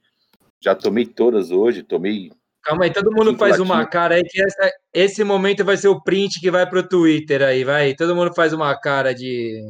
Já 0.64 0.74
tomei 0.74 1.04
todas 1.04 1.50
hoje, 1.50 1.82
tomei. 1.82 2.32
Calma 2.62 2.84
aí, 2.84 2.92
todo 2.92 3.12
mundo 3.12 3.36
faz 3.36 3.60
uma 3.60 3.86
cara 3.86 4.14
aí 4.14 4.22
que 4.22 4.40
essa- 4.40 4.72
esse 4.94 5.22
momento 5.22 5.62
vai 5.62 5.76
ser 5.76 5.88
o 5.88 6.02
print 6.02 6.40
que 6.40 6.50
vai 6.50 6.66
pro 6.66 6.88
Twitter 6.88 7.42
aí, 7.42 7.62
vai. 7.64 7.94
Todo 7.94 8.16
mundo 8.16 8.32
faz 8.34 8.54
uma 8.54 8.74
cara 8.80 9.14
de 9.14 9.68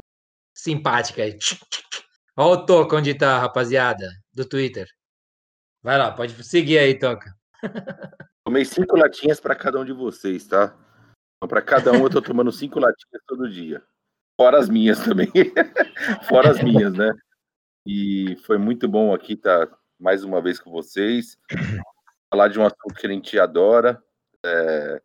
simpática 0.55 1.23
aí. 1.23 1.37
Olha 2.37 2.61
o 2.61 2.65
Toca 2.65 2.95
onde 2.95 3.13
tá, 3.13 3.37
rapaziada, 3.39 4.07
do 4.33 4.47
Twitter. 4.47 4.87
Vai 5.83 5.97
lá, 5.97 6.13
pode 6.13 6.41
seguir 6.45 6.77
aí, 6.77 6.97
Toca. 6.97 7.29
Tomei 8.45 8.63
cinco 8.63 8.95
latinhas 8.95 9.41
para 9.41 9.53
cada 9.53 9.77
um 9.77 9.83
de 9.83 9.91
vocês, 9.91 10.47
tá? 10.47 10.73
Então, 11.35 11.49
para 11.49 11.61
cada 11.61 11.91
um 11.91 12.03
eu 12.03 12.09
tô 12.09 12.21
tomando 12.21 12.53
cinco 12.53 12.79
latinhas 12.79 13.21
todo 13.27 13.51
dia. 13.51 13.83
Fora 14.39 14.57
as 14.57 14.69
minhas 14.69 15.03
também. 15.03 15.29
Fora 16.29 16.51
as 16.51 16.63
minhas, 16.63 16.93
né? 16.93 17.11
E 17.85 18.37
foi 18.45 18.57
muito 18.57 18.87
bom 18.87 19.13
aqui 19.13 19.33
estar 19.33 19.67
mais 19.99 20.23
uma 20.23 20.41
vez 20.41 20.59
com 20.59 20.71
vocês. 20.71 21.37
Falar 22.29 22.47
de 22.49 22.59
um 22.59 22.65
assunto 22.65 22.95
que 22.95 23.07
a 23.07 23.09
gente 23.09 23.39
adora. 23.39 24.01
é, 24.45 25.01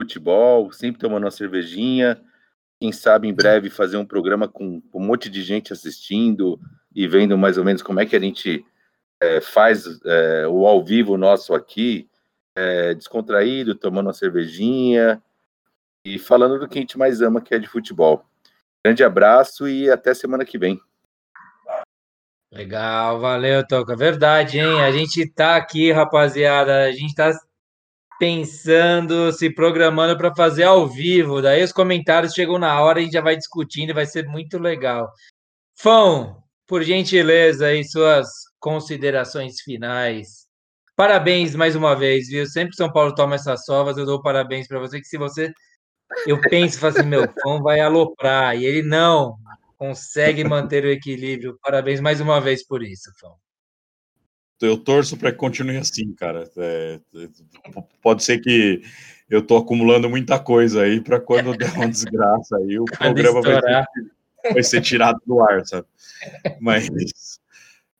futebol, 0.00 0.70
sempre 0.72 1.00
tomando 1.00 1.24
uma 1.24 1.30
cervejinha. 1.30 2.20
Quem 2.80 2.92
sabe 2.92 3.26
em 3.26 3.34
breve 3.34 3.68
fazer 3.68 3.96
um 3.96 4.06
programa 4.06 4.46
com, 4.46 4.80
um 4.94 5.00
monte 5.00 5.28
de 5.28 5.42
gente 5.42 5.72
assistindo 5.72 6.60
e 6.94 7.08
vendo 7.08 7.36
mais 7.36 7.58
ou 7.58 7.64
menos 7.64 7.82
como 7.82 7.98
é 7.98 8.06
que 8.06 8.14
a 8.14 8.20
gente 8.20 8.64
é, 9.20 9.40
faz 9.40 10.00
é, 10.04 10.46
o 10.46 10.66
ao 10.66 10.84
vivo 10.84 11.16
nosso 11.16 11.54
aqui 11.54 12.08
é, 12.56 12.94
descontraído, 12.94 13.74
tomando 13.74 14.06
uma 14.06 14.12
cervejinha 14.12 15.20
e 16.04 16.18
falando 16.18 16.58
do 16.58 16.68
que 16.68 16.78
a 16.78 16.80
gente 16.80 16.96
mais 16.96 17.20
ama, 17.20 17.40
que 17.40 17.54
é 17.54 17.58
de 17.58 17.68
futebol. 17.68 18.24
Grande 18.84 19.02
abraço 19.02 19.68
e 19.68 19.90
até 19.90 20.14
semana 20.14 20.44
que 20.44 20.56
vem. 20.56 20.80
Legal, 22.50 23.20
valeu, 23.20 23.66
Toca. 23.66 23.94
Verdade, 23.94 24.58
hein? 24.58 24.80
A 24.80 24.90
gente 24.90 25.28
tá 25.32 25.56
aqui, 25.56 25.92
rapaziada. 25.92 26.84
A 26.84 26.92
gente 26.92 27.14
tá 27.14 27.30
pensando, 28.18 29.32
se 29.32 29.50
programando 29.50 30.16
para 30.16 30.34
fazer 30.34 30.64
ao 30.64 30.86
vivo. 30.86 31.40
Daí 31.42 31.62
os 31.62 31.72
comentários 31.72 32.32
chegam 32.34 32.58
na 32.58 32.80
hora, 32.80 32.98
a 33.00 33.02
gente 33.02 33.12
já 33.12 33.20
vai 33.20 33.36
discutindo, 33.36 33.94
vai 33.94 34.06
ser 34.06 34.26
muito 34.26 34.58
legal. 34.58 35.10
Fão, 35.76 36.42
por 36.66 36.82
gentileza, 36.82 37.66
aí 37.66 37.84
suas 37.84 38.28
considerações 38.58 39.60
finais. 39.60 40.46
Parabéns 40.96 41.54
mais 41.54 41.76
uma 41.76 41.94
vez, 41.94 42.28
viu? 42.28 42.46
Sempre 42.46 42.74
São 42.74 42.90
Paulo 42.92 43.14
toma 43.14 43.36
essas 43.36 43.64
sovas, 43.64 43.96
eu 43.96 44.06
dou 44.06 44.20
parabéns 44.20 44.66
para 44.66 44.80
você, 44.80 45.00
que 45.00 45.06
se 45.06 45.18
você. 45.18 45.52
Eu 46.26 46.40
penso 46.40 46.84
assim, 46.86 47.04
meu, 47.04 47.28
Fão 47.42 47.62
vai 47.62 47.80
aloprar, 47.80 48.56
e 48.56 48.64
ele 48.64 48.82
não 48.82 49.36
consegue 49.78 50.44
manter 50.44 50.84
o 50.84 50.90
equilíbrio. 50.90 51.58
Parabéns 51.62 52.00
mais 52.00 52.20
uma 52.20 52.40
vez 52.40 52.66
por 52.66 52.82
isso, 52.82 53.10
Fão. 53.18 53.36
Eu 54.60 54.76
torço 54.76 55.16
para 55.16 55.30
que 55.30 55.38
continue 55.38 55.76
assim, 55.76 56.12
cara. 56.14 56.50
É, 56.56 57.00
é, 57.14 57.28
pode 58.02 58.24
ser 58.24 58.40
que 58.40 58.82
eu 59.30 59.40
tô 59.40 59.56
acumulando 59.56 60.10
muita 60.10 60.38
coisa 60.38 60.82
aí 60.82 61.00
para 61.00 61.20
quando 61.20 61.56
der 61.56 61.72
uma 61.74 61.88
desgraça 61.88 62.56
aí 62.56 62.78
o 62.78 62.84
programa 62.98 63.40
vai 63.40 63.62
ser, 63.62 64.52
vai 64.52 64.62
ser, 64.64 64.80
tirado 64.80 65.20
do 65.24 65.40
ar, 65.40 65.64
sabe? 65.64 65.86
Mas 66.60 66.88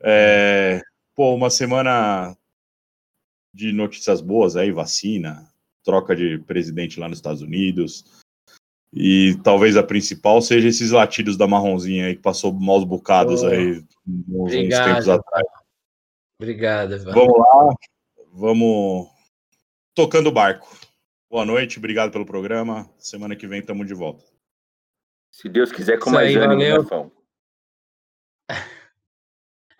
é, 0.03 0.83
pô, 1.15 1.33
uma 1.35 1.49
semana 1.49 2.37
de 3.55 3.73
notícias 3.73 4.21
boas 4.21 4.57
aí, 4.57 4.73
vacina, 4.73 5.49
troca 5.85 6.17
de 6.17 6.39
presidente 6.39 6.99
lá 6.99 7.09
nos 7.09 7.19
Estados 7.19 7.43
Unidos. 7.43 8.05
E 8.93 9.39
talvez 9.45 9.77
a 9.77 9.83
principal 9.83 10.41
seja 10.41 10.69
esses 10.69 10.91
latidos 10.91 11.37
da 11.37 11.47
marronzinha 11.47 12.07
aí 12.07 12.17
que 12.17 12.23
passou 12.23 12.53
maus 12.53 12.85
bocados 12.85 13.43
oh, 13.43 13.49
aí 13.49 13.85
uns, 14.07 14.55
uns 14.55 14.69
tempos 14.69 15.09
atrás. 15.09 15.47
Obrigado, 16.41 16.99
Vamos 17.05 17.39
lá, 17.39 17.75
vamos 18.33 19.09
tocando 19.95 20.29
o 20.29 20.33
barco. 20.33 20.69
Boa 21.31 21.45
noite, 21.45 21.79
obrigado 21.79 22.11
pelo 22.11 22.25
programa. 22.25 22.89
Semana 22.99 23.37
que 23.37 23.47
vem 23.47 23.61
estamos 23.61 23.87
de 23.87 23.93
volta. 23.93 24.25
Se 25.31 25.49
Deus 25.49 25.71
quiser, 25.71 25.99
com 25.99 26.11
mais 26.11 26.35
ânimo, 26.37 26.57
né. 26.57 27.11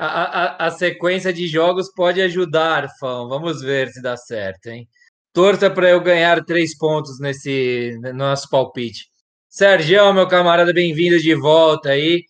A, 0.01 0.07
a, 0.07 0.67
a, 0.67 0.71
sequência 0.71 1.33
de 1.33 1.49
jogos 1.49 1.93
pode 1.93 2.21
ajudar, 2.21 2.89
Fão. 3.01 3.29
Vamos 3.29 3.61
ver 3.61 3.89
se 3.89 4.01
dá 4.01 4.17
certo, 4.17 4.69
hein? 4.69 4.89
Torça 5.33 5.71
para 5.71 5.91
eu 5.91 6.01
ganhar 6.01 6.45
três 6.45 6.77
pontos 6.77 7.21
nesse 7.21 7.99
no 8.03 8.13
nosso 8.13 8.49
palpite. 8.49 9.07
Sérgio, 9.49 10.13
meu 10.13 10.27
camarada, 10.27 10.73
bem-vindo 10.73 11.19
de 11.19 11.35
volta 11.35 11.91
aí. 11.91 12.25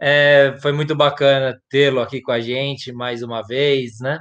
É, 0.00 0.56
foi 0.60 0.72
muito 0.72 0.94
bacana 0.94 1.58
tê-lo 1.68 2.00
aqui 2.00 2.20
com 2.20 2.32
a 2.32 2.40
gente 2.40 2.92
mais 2.92 3.22
uma 3.22 3.42
vez, 3.42 4.00
né? 4.00 4.18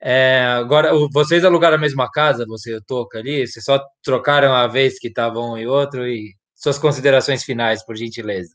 É, 0.00 0.42
agora, 0.58 0.90
vocês 1.12 1.44
alugaram 1.44 1.76
a 1.76 1.80
mesma 1.80 2.10
casa, 2.10 2.44
você 2.46 2.72
e 2.72 2.76
o 2.76 2.82
Toca 2.82 3.18
ali? 3.18 3.46
Vocês 3.46 3.64
só 3.64 3.82
trocaram 4.02 4.52
a 4.52 4.66
vez 4.66 4.98
que 4.98 5.08
estavam 5.08 5.52
um 5.52 5.58
e 5.58 5.66
outro? 5.66 6.06
E 6.06 6.34
suas 6.54 6.78
considerações 6.78 7.42
finais, 7.44 7.84
por 7.84 7.96
gentileza. 7.96 8.54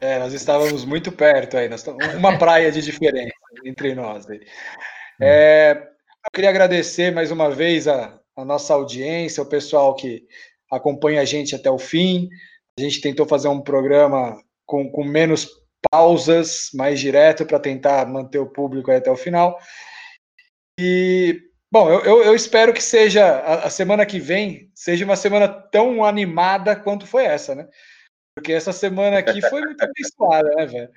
É, 0.00 0.18
nós 0.18 0.32
estávamos 0.32 0.84
muito 0.84 1.12
perto 1.12 1.56
aí, 1.56 1.68
uma 2.16 2.38
praia 2.38 2.70
de 2.72 2.82
diferença 2.82 3.32
entre 3.64 3.94
nós. 3.94 4.26
É, 5.20 5.93
eu 6.26 6.30
queria 6.32 6.50
agradecer 6.50 7.12
mais 7.12 7.30
uma 7.30 7.50
vez 7.50 7.86
a, 7.86 8.18
a 8.36 8.44
nossa 8.44 8.74
audiência, 8.74 9.42
o 9.42 9.46
pessoal 9.46 9.94
que 9.94 10.26
acompanha 10.70 11.20
a 11.20 11.24
gente 11.24 11.54
até 11.54 11.70
o 11.70 11.78
fim. 11.78 12.28
A 12.78 12.82
gente 12.82 13.00
tentou 13.00 13.26
fazer 13.26 13.48
um 13.48 13.60
programa 13.60 14.42
com, 14.66 14.90
com 14.90 15.04
menos 15.04 15.48
pausas, 15.90 16.70
mais 16.74 16.98
direto, 16.98 17.44
para 17.44 17.60
tentar 17.60 18.06
manter 18.06 18.38
o 18.38 18.50
público 18.50 18.90
até 18.90 19.10
o 19.10 19.16
final. 19.16 19.58
E, 20.80 21.40
bom, 21.70 21.88
eu, 21.90 22.00
eu, 22.00 22.22
eu 22.24 22.34
espero 22.34 22.72
que 22.72 22.82
seja, 22.82 23.24
a, 23.24 23.66
a, 23.66 23.70
semana 23.70 24.06
que 24.06 24.18
vem, 24.18 24.70
seja 24.74 25.04
uma 25.04 25.16
semana 25.16 25.46
tão 25.46 26.04
animada 26.04 26.74
quanto 26.74 27.06
foi 27.06 27.24
essa, 27.24 27.54
né? 27.54 27.68
Porque 28.34 28.52
essa 28.52 28.72
semana 28.72 29.18
aqui 29.18 29.40
foi 29.42 29.60
muito 29.60 29.80
abençoada, 29.84 30.50
né, 30.56 30.66
velho? 30.66 30.90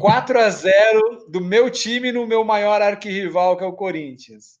4 0.00 0.38
a 0.38 0.48
0 0.48 1.26
do 1.28 1.40
meu 1.40 1.68
time 1.68 2.12
no 2.12 2.26
meu 2.26 2.44
maior 2.44 2.80
arquirrival, 2.80 3.56
que 3.56 3.64
é 3.64 3.66
o 3.66 3.74
Corinthians. 3.74 4.59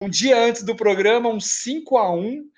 Um 0.00 0.08
dia 0.08 0.38
antes 0.38 0.62
do 0.62 0.76
programa, 0.76 1.28
um 1.28 1.40
5 1.40 1.96
a 1.96 2.10
1 2.10 2.50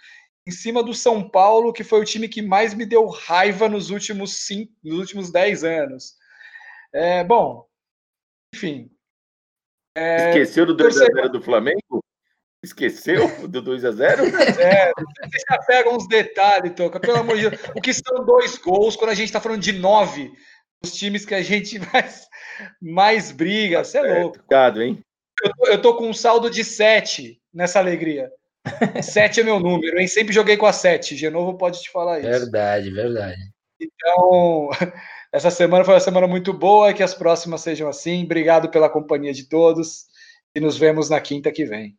em 0.46 0.50
cima 0.50 0.82
do 0.82 0.94
São 0.94 1.28
Paulo, 1.28 1.72
que 1.72 1.84
foi 1.84 2.00
o 2.00 2.04
time 2.04 2.26
que 2.26 2.40
mais 2.40 2.72
me 2.72 2.86
deu 2.86 3.06
raiva 3.06 3.68
nos 3.68 3.90
últimos 3.90 4.46
cinco, 4.46 4.72
nos 4.82 4.98
últimos 4.98 5.30
10 5.30 5.62
anos. 5.62 6.16
É, 6.92 7.22
bom, 7.22 7.66
enfim. 8.54 8.90
É, 9.94 10.30
Esqueceu 10.30 10.64
do 10.64 10.76
2x0 10.76 11.28
do 11.28 11.42
Flamengo? 11.42 12.02
Esqueceu 12.64 13.46
do 13.46 13.62
2 13.62 13.84
a 13.84 13.92
0 13.92 14.22
É, 14.58 14.90
você 14.96 15.38
já 15.48 15.58
pega 15.58 15.94
uns 15.94 16.08
detalhes, 16.08 16.72
Toca, 16.74 16.98
pelo 16.98 17.18
amor 17.18 17.36
de 17.36 17.50
Deus. 17.50 17.62
O 17.76 17.80
que 17.80 17.92
são 17.92 18.24
dois 18.24 18.56
gols 18.58 18.96
quando 18.96 19.10
a 19.10 19.14
gente 19.14 19.26
está 19.26 19.40
falando 19.40 19.60
de 19.60 19.72
nove? 19.72 20.32
Os 20.82 20.92
times 20.92 21.24
que 21.24 21.34
a 21.34 21.42
gente 21.42 21.78
mais, 21.92 22.26
mais 22.80 23.32
briga, 23.32 23.84
você 23.84 23.98
é 23.98 24.20
louco. 24.20 24.38
Obrigado, 24.38 24.82
hein? 24.82 25.04
Eu 25.42 25.52
tô, 25.56 25.66
eu 25.66 25.82
tô 25.82 25.96
com 25.96 26.08
um 26.08 26.14
saldo 26.14 26.50
de 26.50 26.64
sete 26.64 27.40
nessa 27.52 27.78
alegria. 27.78 28.30
Sete 29.02 29.40
é 29.40 29.44
meu 29.44 29.58
número, 29.58 29.98
hein? 29.98 30.06
Sempre 30.06 30.34
joguei 30.34 30.56
com 30.56 30.66
a 30.66 30.72
sete. 30.72 31.16
Genovo 31.16 31.56
pode 31.56 31.80
te 31.80 31.90
falar 31.90 32.20
isso. 32.20 32.28
Verdade, 32.28 32.90
verdade. 32.90 33.40
Então, 33.80 34.68
essa 35.32 35.50
semana 35.50 35.84
foi 35.84 35.94
uma 35.94 36.00
semana 36.00 36.26
muito 36.26 36.52
boa, 36.52 36.92
que 36.92 37.02
as 37.02 37.14
próximas 37.14 37.60
sejam 37.60 37.88
assim. 37.88 38.24
Obrigado 38.24 38.70
pela 38.70 38.90
companhia 38.90 39.32
de 39.32 39.48
todos 39.48 40.06
e 40.54 40.60
nos 40.60 40.76
vemos 40.76 41.08
na 41.08 41.20
quinta 41.20 41.50
que 41.52 41.64
vem. 41.64 41.96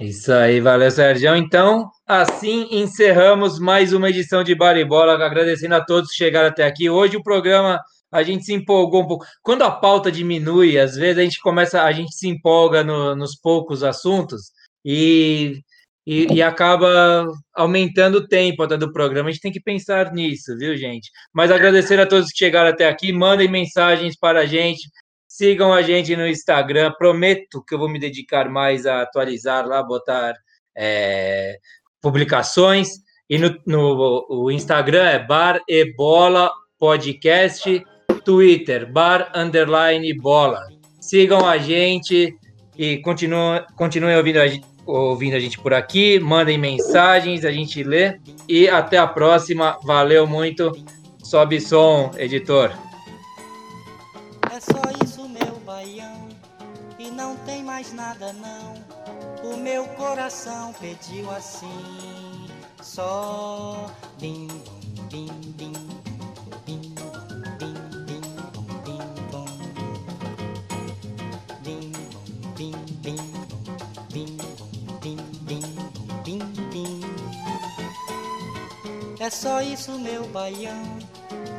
Isso 0.00 0.32
aí, 0.32 0.60
valeu, 0.60 0.90
Sérgio. 0.90 1.36
Então, 1.36 1.90
assim 2.06 2.66
encerramos 2.72 3.58
mais 3.60 3.92
uma 3.92 4.10
edição 4.10 4.42
de 4.42 4.54
Baribola, 4.54 5.14
agradecendo 5.14 5.76
a 5.76 5.84
todos 5.84 6.10
que 6.10 6.16
chegaram 6.16 6.48
até 6.48 6.64
aqui. 6.64 6.90
Hoje 6.90 7.16
o 7.16 7.22
programa 7.22 7.80
a 8.12 8.22
gente 8.22 8.44
se 8.44 8.52
empolgou 8.52 9.02
um 9.02 9.06
pouco. 9.06 9.24
Quando 9.42 9.62
a 9.62 9.70
pauta 9.70 10.12
diminui, 10.12 10.78
às 10.78 10.94
vezes 10.94 11.18
a 11.18 11.22
gente 11.22 11.40
começa, 11.40 11.82
a 11.82 11.90
gente 11.90 12.14
se 12.14 12.28
empolga 12.28 12.84
no, 12.84 13.16
nos 13.16 13.34
poucos 13.34 13.82
assuntos 13.82 14.52
e, 14.84 15.62
e, 16.06 16.26
e, 16.34 16.42
acaba 16.42 17.26
aumentando 17.54 18.16
o 18.18 18.28
tempo 18.28 18.62
até 18.62 18.76
do 18.76 18.92
programa. 18.92 19.30
A 19.30 19.32
gente 19.32 19.40
tem 19.40 19.52
que 19.52 19.62
pensar 19.62 20.12
nisso, 20.12 20.56
viu, 20.58 20.76
gente? 20.76 21.10
Mas 21.32 21.50
agradecer 21.50 21.98
a 21.98 22.06
todos 22.06 22.30
que 22.30 22.38
chegaram 22.38 22.68
até 22.68 22.86
aqui, 22.86 23.12
mandem 23.12 23.48
mensagens 23.48 24.14
para 24.14 24.40
a 24.40 24.46
gente, 24.46 24.90
sigam 25.26 25.72
a 25.72 25.80
gente 25.80 26.14
no 26.14 26.26
Instagram. 26.28 26.92
Prometo 26.98 27.64
que 27.64 27.74
eu 27.74 27.78
vou 27.78 27.88
me 27.88 27.98
dedicar 27.98 28.50
mais 28.50 28.84
a 28.84 29.00
atualizar 29.00 29.66
lá, 29.66 29.82
botar 29.82 30.34
é, 30.76 31.56
publicações. 32.02 32.90
E 33.30 33.38
no, 33.38 33.58
no 33.66 34.26
o 34.28 34.50
Instagram 34.50 35.04
é 35.04 35.18
Bar 35.18 35.62
e 35.66 35.94
Bola 35.94 36.52
Podcast, 36.78 37.82
Twitter, 38.24 38.90
Bar 38.90 39.30
Underline 39.34 40.12
Bola. 40.14 40.60
Sigam 41.00 41.46
a 41.46 41.58
gente 41.58 42.36
e 42.76 42.98
continuem, 42.98 43.64
continuem 43.76 44.16
ouvindo 44.16 44.38
a 44.38 44.46
gente 44.46 44.72
ouvindo 44.86 45.36
a 45.36 45.40
gente 45.40 45.58
por 45.58 45.72
aqui. 45.72 46.18
Mandem 46.18 46.58
mensagens, 46.58 47.44
a 47.44 47.50
gente 47.50 47.82
lê. 47.82 48.18
E 48.48 48.68
até 48.68 48.98
a 48.98 49.06
próxima. 49.06 49.78
Valeu 49.84 50.26
muito. 50.26 50.72
Sobe 51.22 51.60
som, 51.60 52.10
editor. 52.16 52.72
É 54.50 54.60
só 54.60 54.82
isso, 55.04 55.28
meu 55.28 55.60
baião. 55.64 56.28
E 56.98 57.10
não 57.10 57.36
tem 57.36 57.62
mais 57.62 57.92
nada, 57.92 58.32
não. 58.34 58.74
O 59.50 59.56
meu 59.56 59.84
coração 59.84 60.74
pediu 60.80 61.30
assim. 61.30 62.46
Só 62.82 63.90
bim, 64.18 64.48
bim, 65.10 65.30
bim, 65.56 65.72
É 79.22 79.30
só 79.30 79.62
isso, 79.62 79.92
meu 80.00 80.26
baião, 80.26 80.98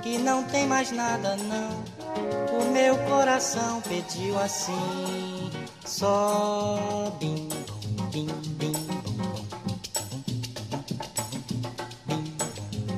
que 0.02 0.18
não 0.18 0.44
tem 0.44 0.68
mais 0.68 0.92
nada 0.92 1.38
não. 1.38 2.60
O 2.60 2.72
meu 2.74 2.98
coração 3.08 3.80
pediu 3.80 4.38
assim, 4.38 5.50
só 5.86 7.10
bim, 7.22 7.48
bim, 8.12 8.28
bim, 8.58 8.74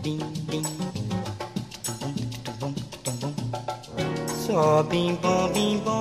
bim, 0.02 0.18
bim, 0.50 0.64
Só 4.48 4.82
bim, 4.82 5.14
bom, 5.22 5.48
bim, 5.50 5.78
bom. 5.78 5.96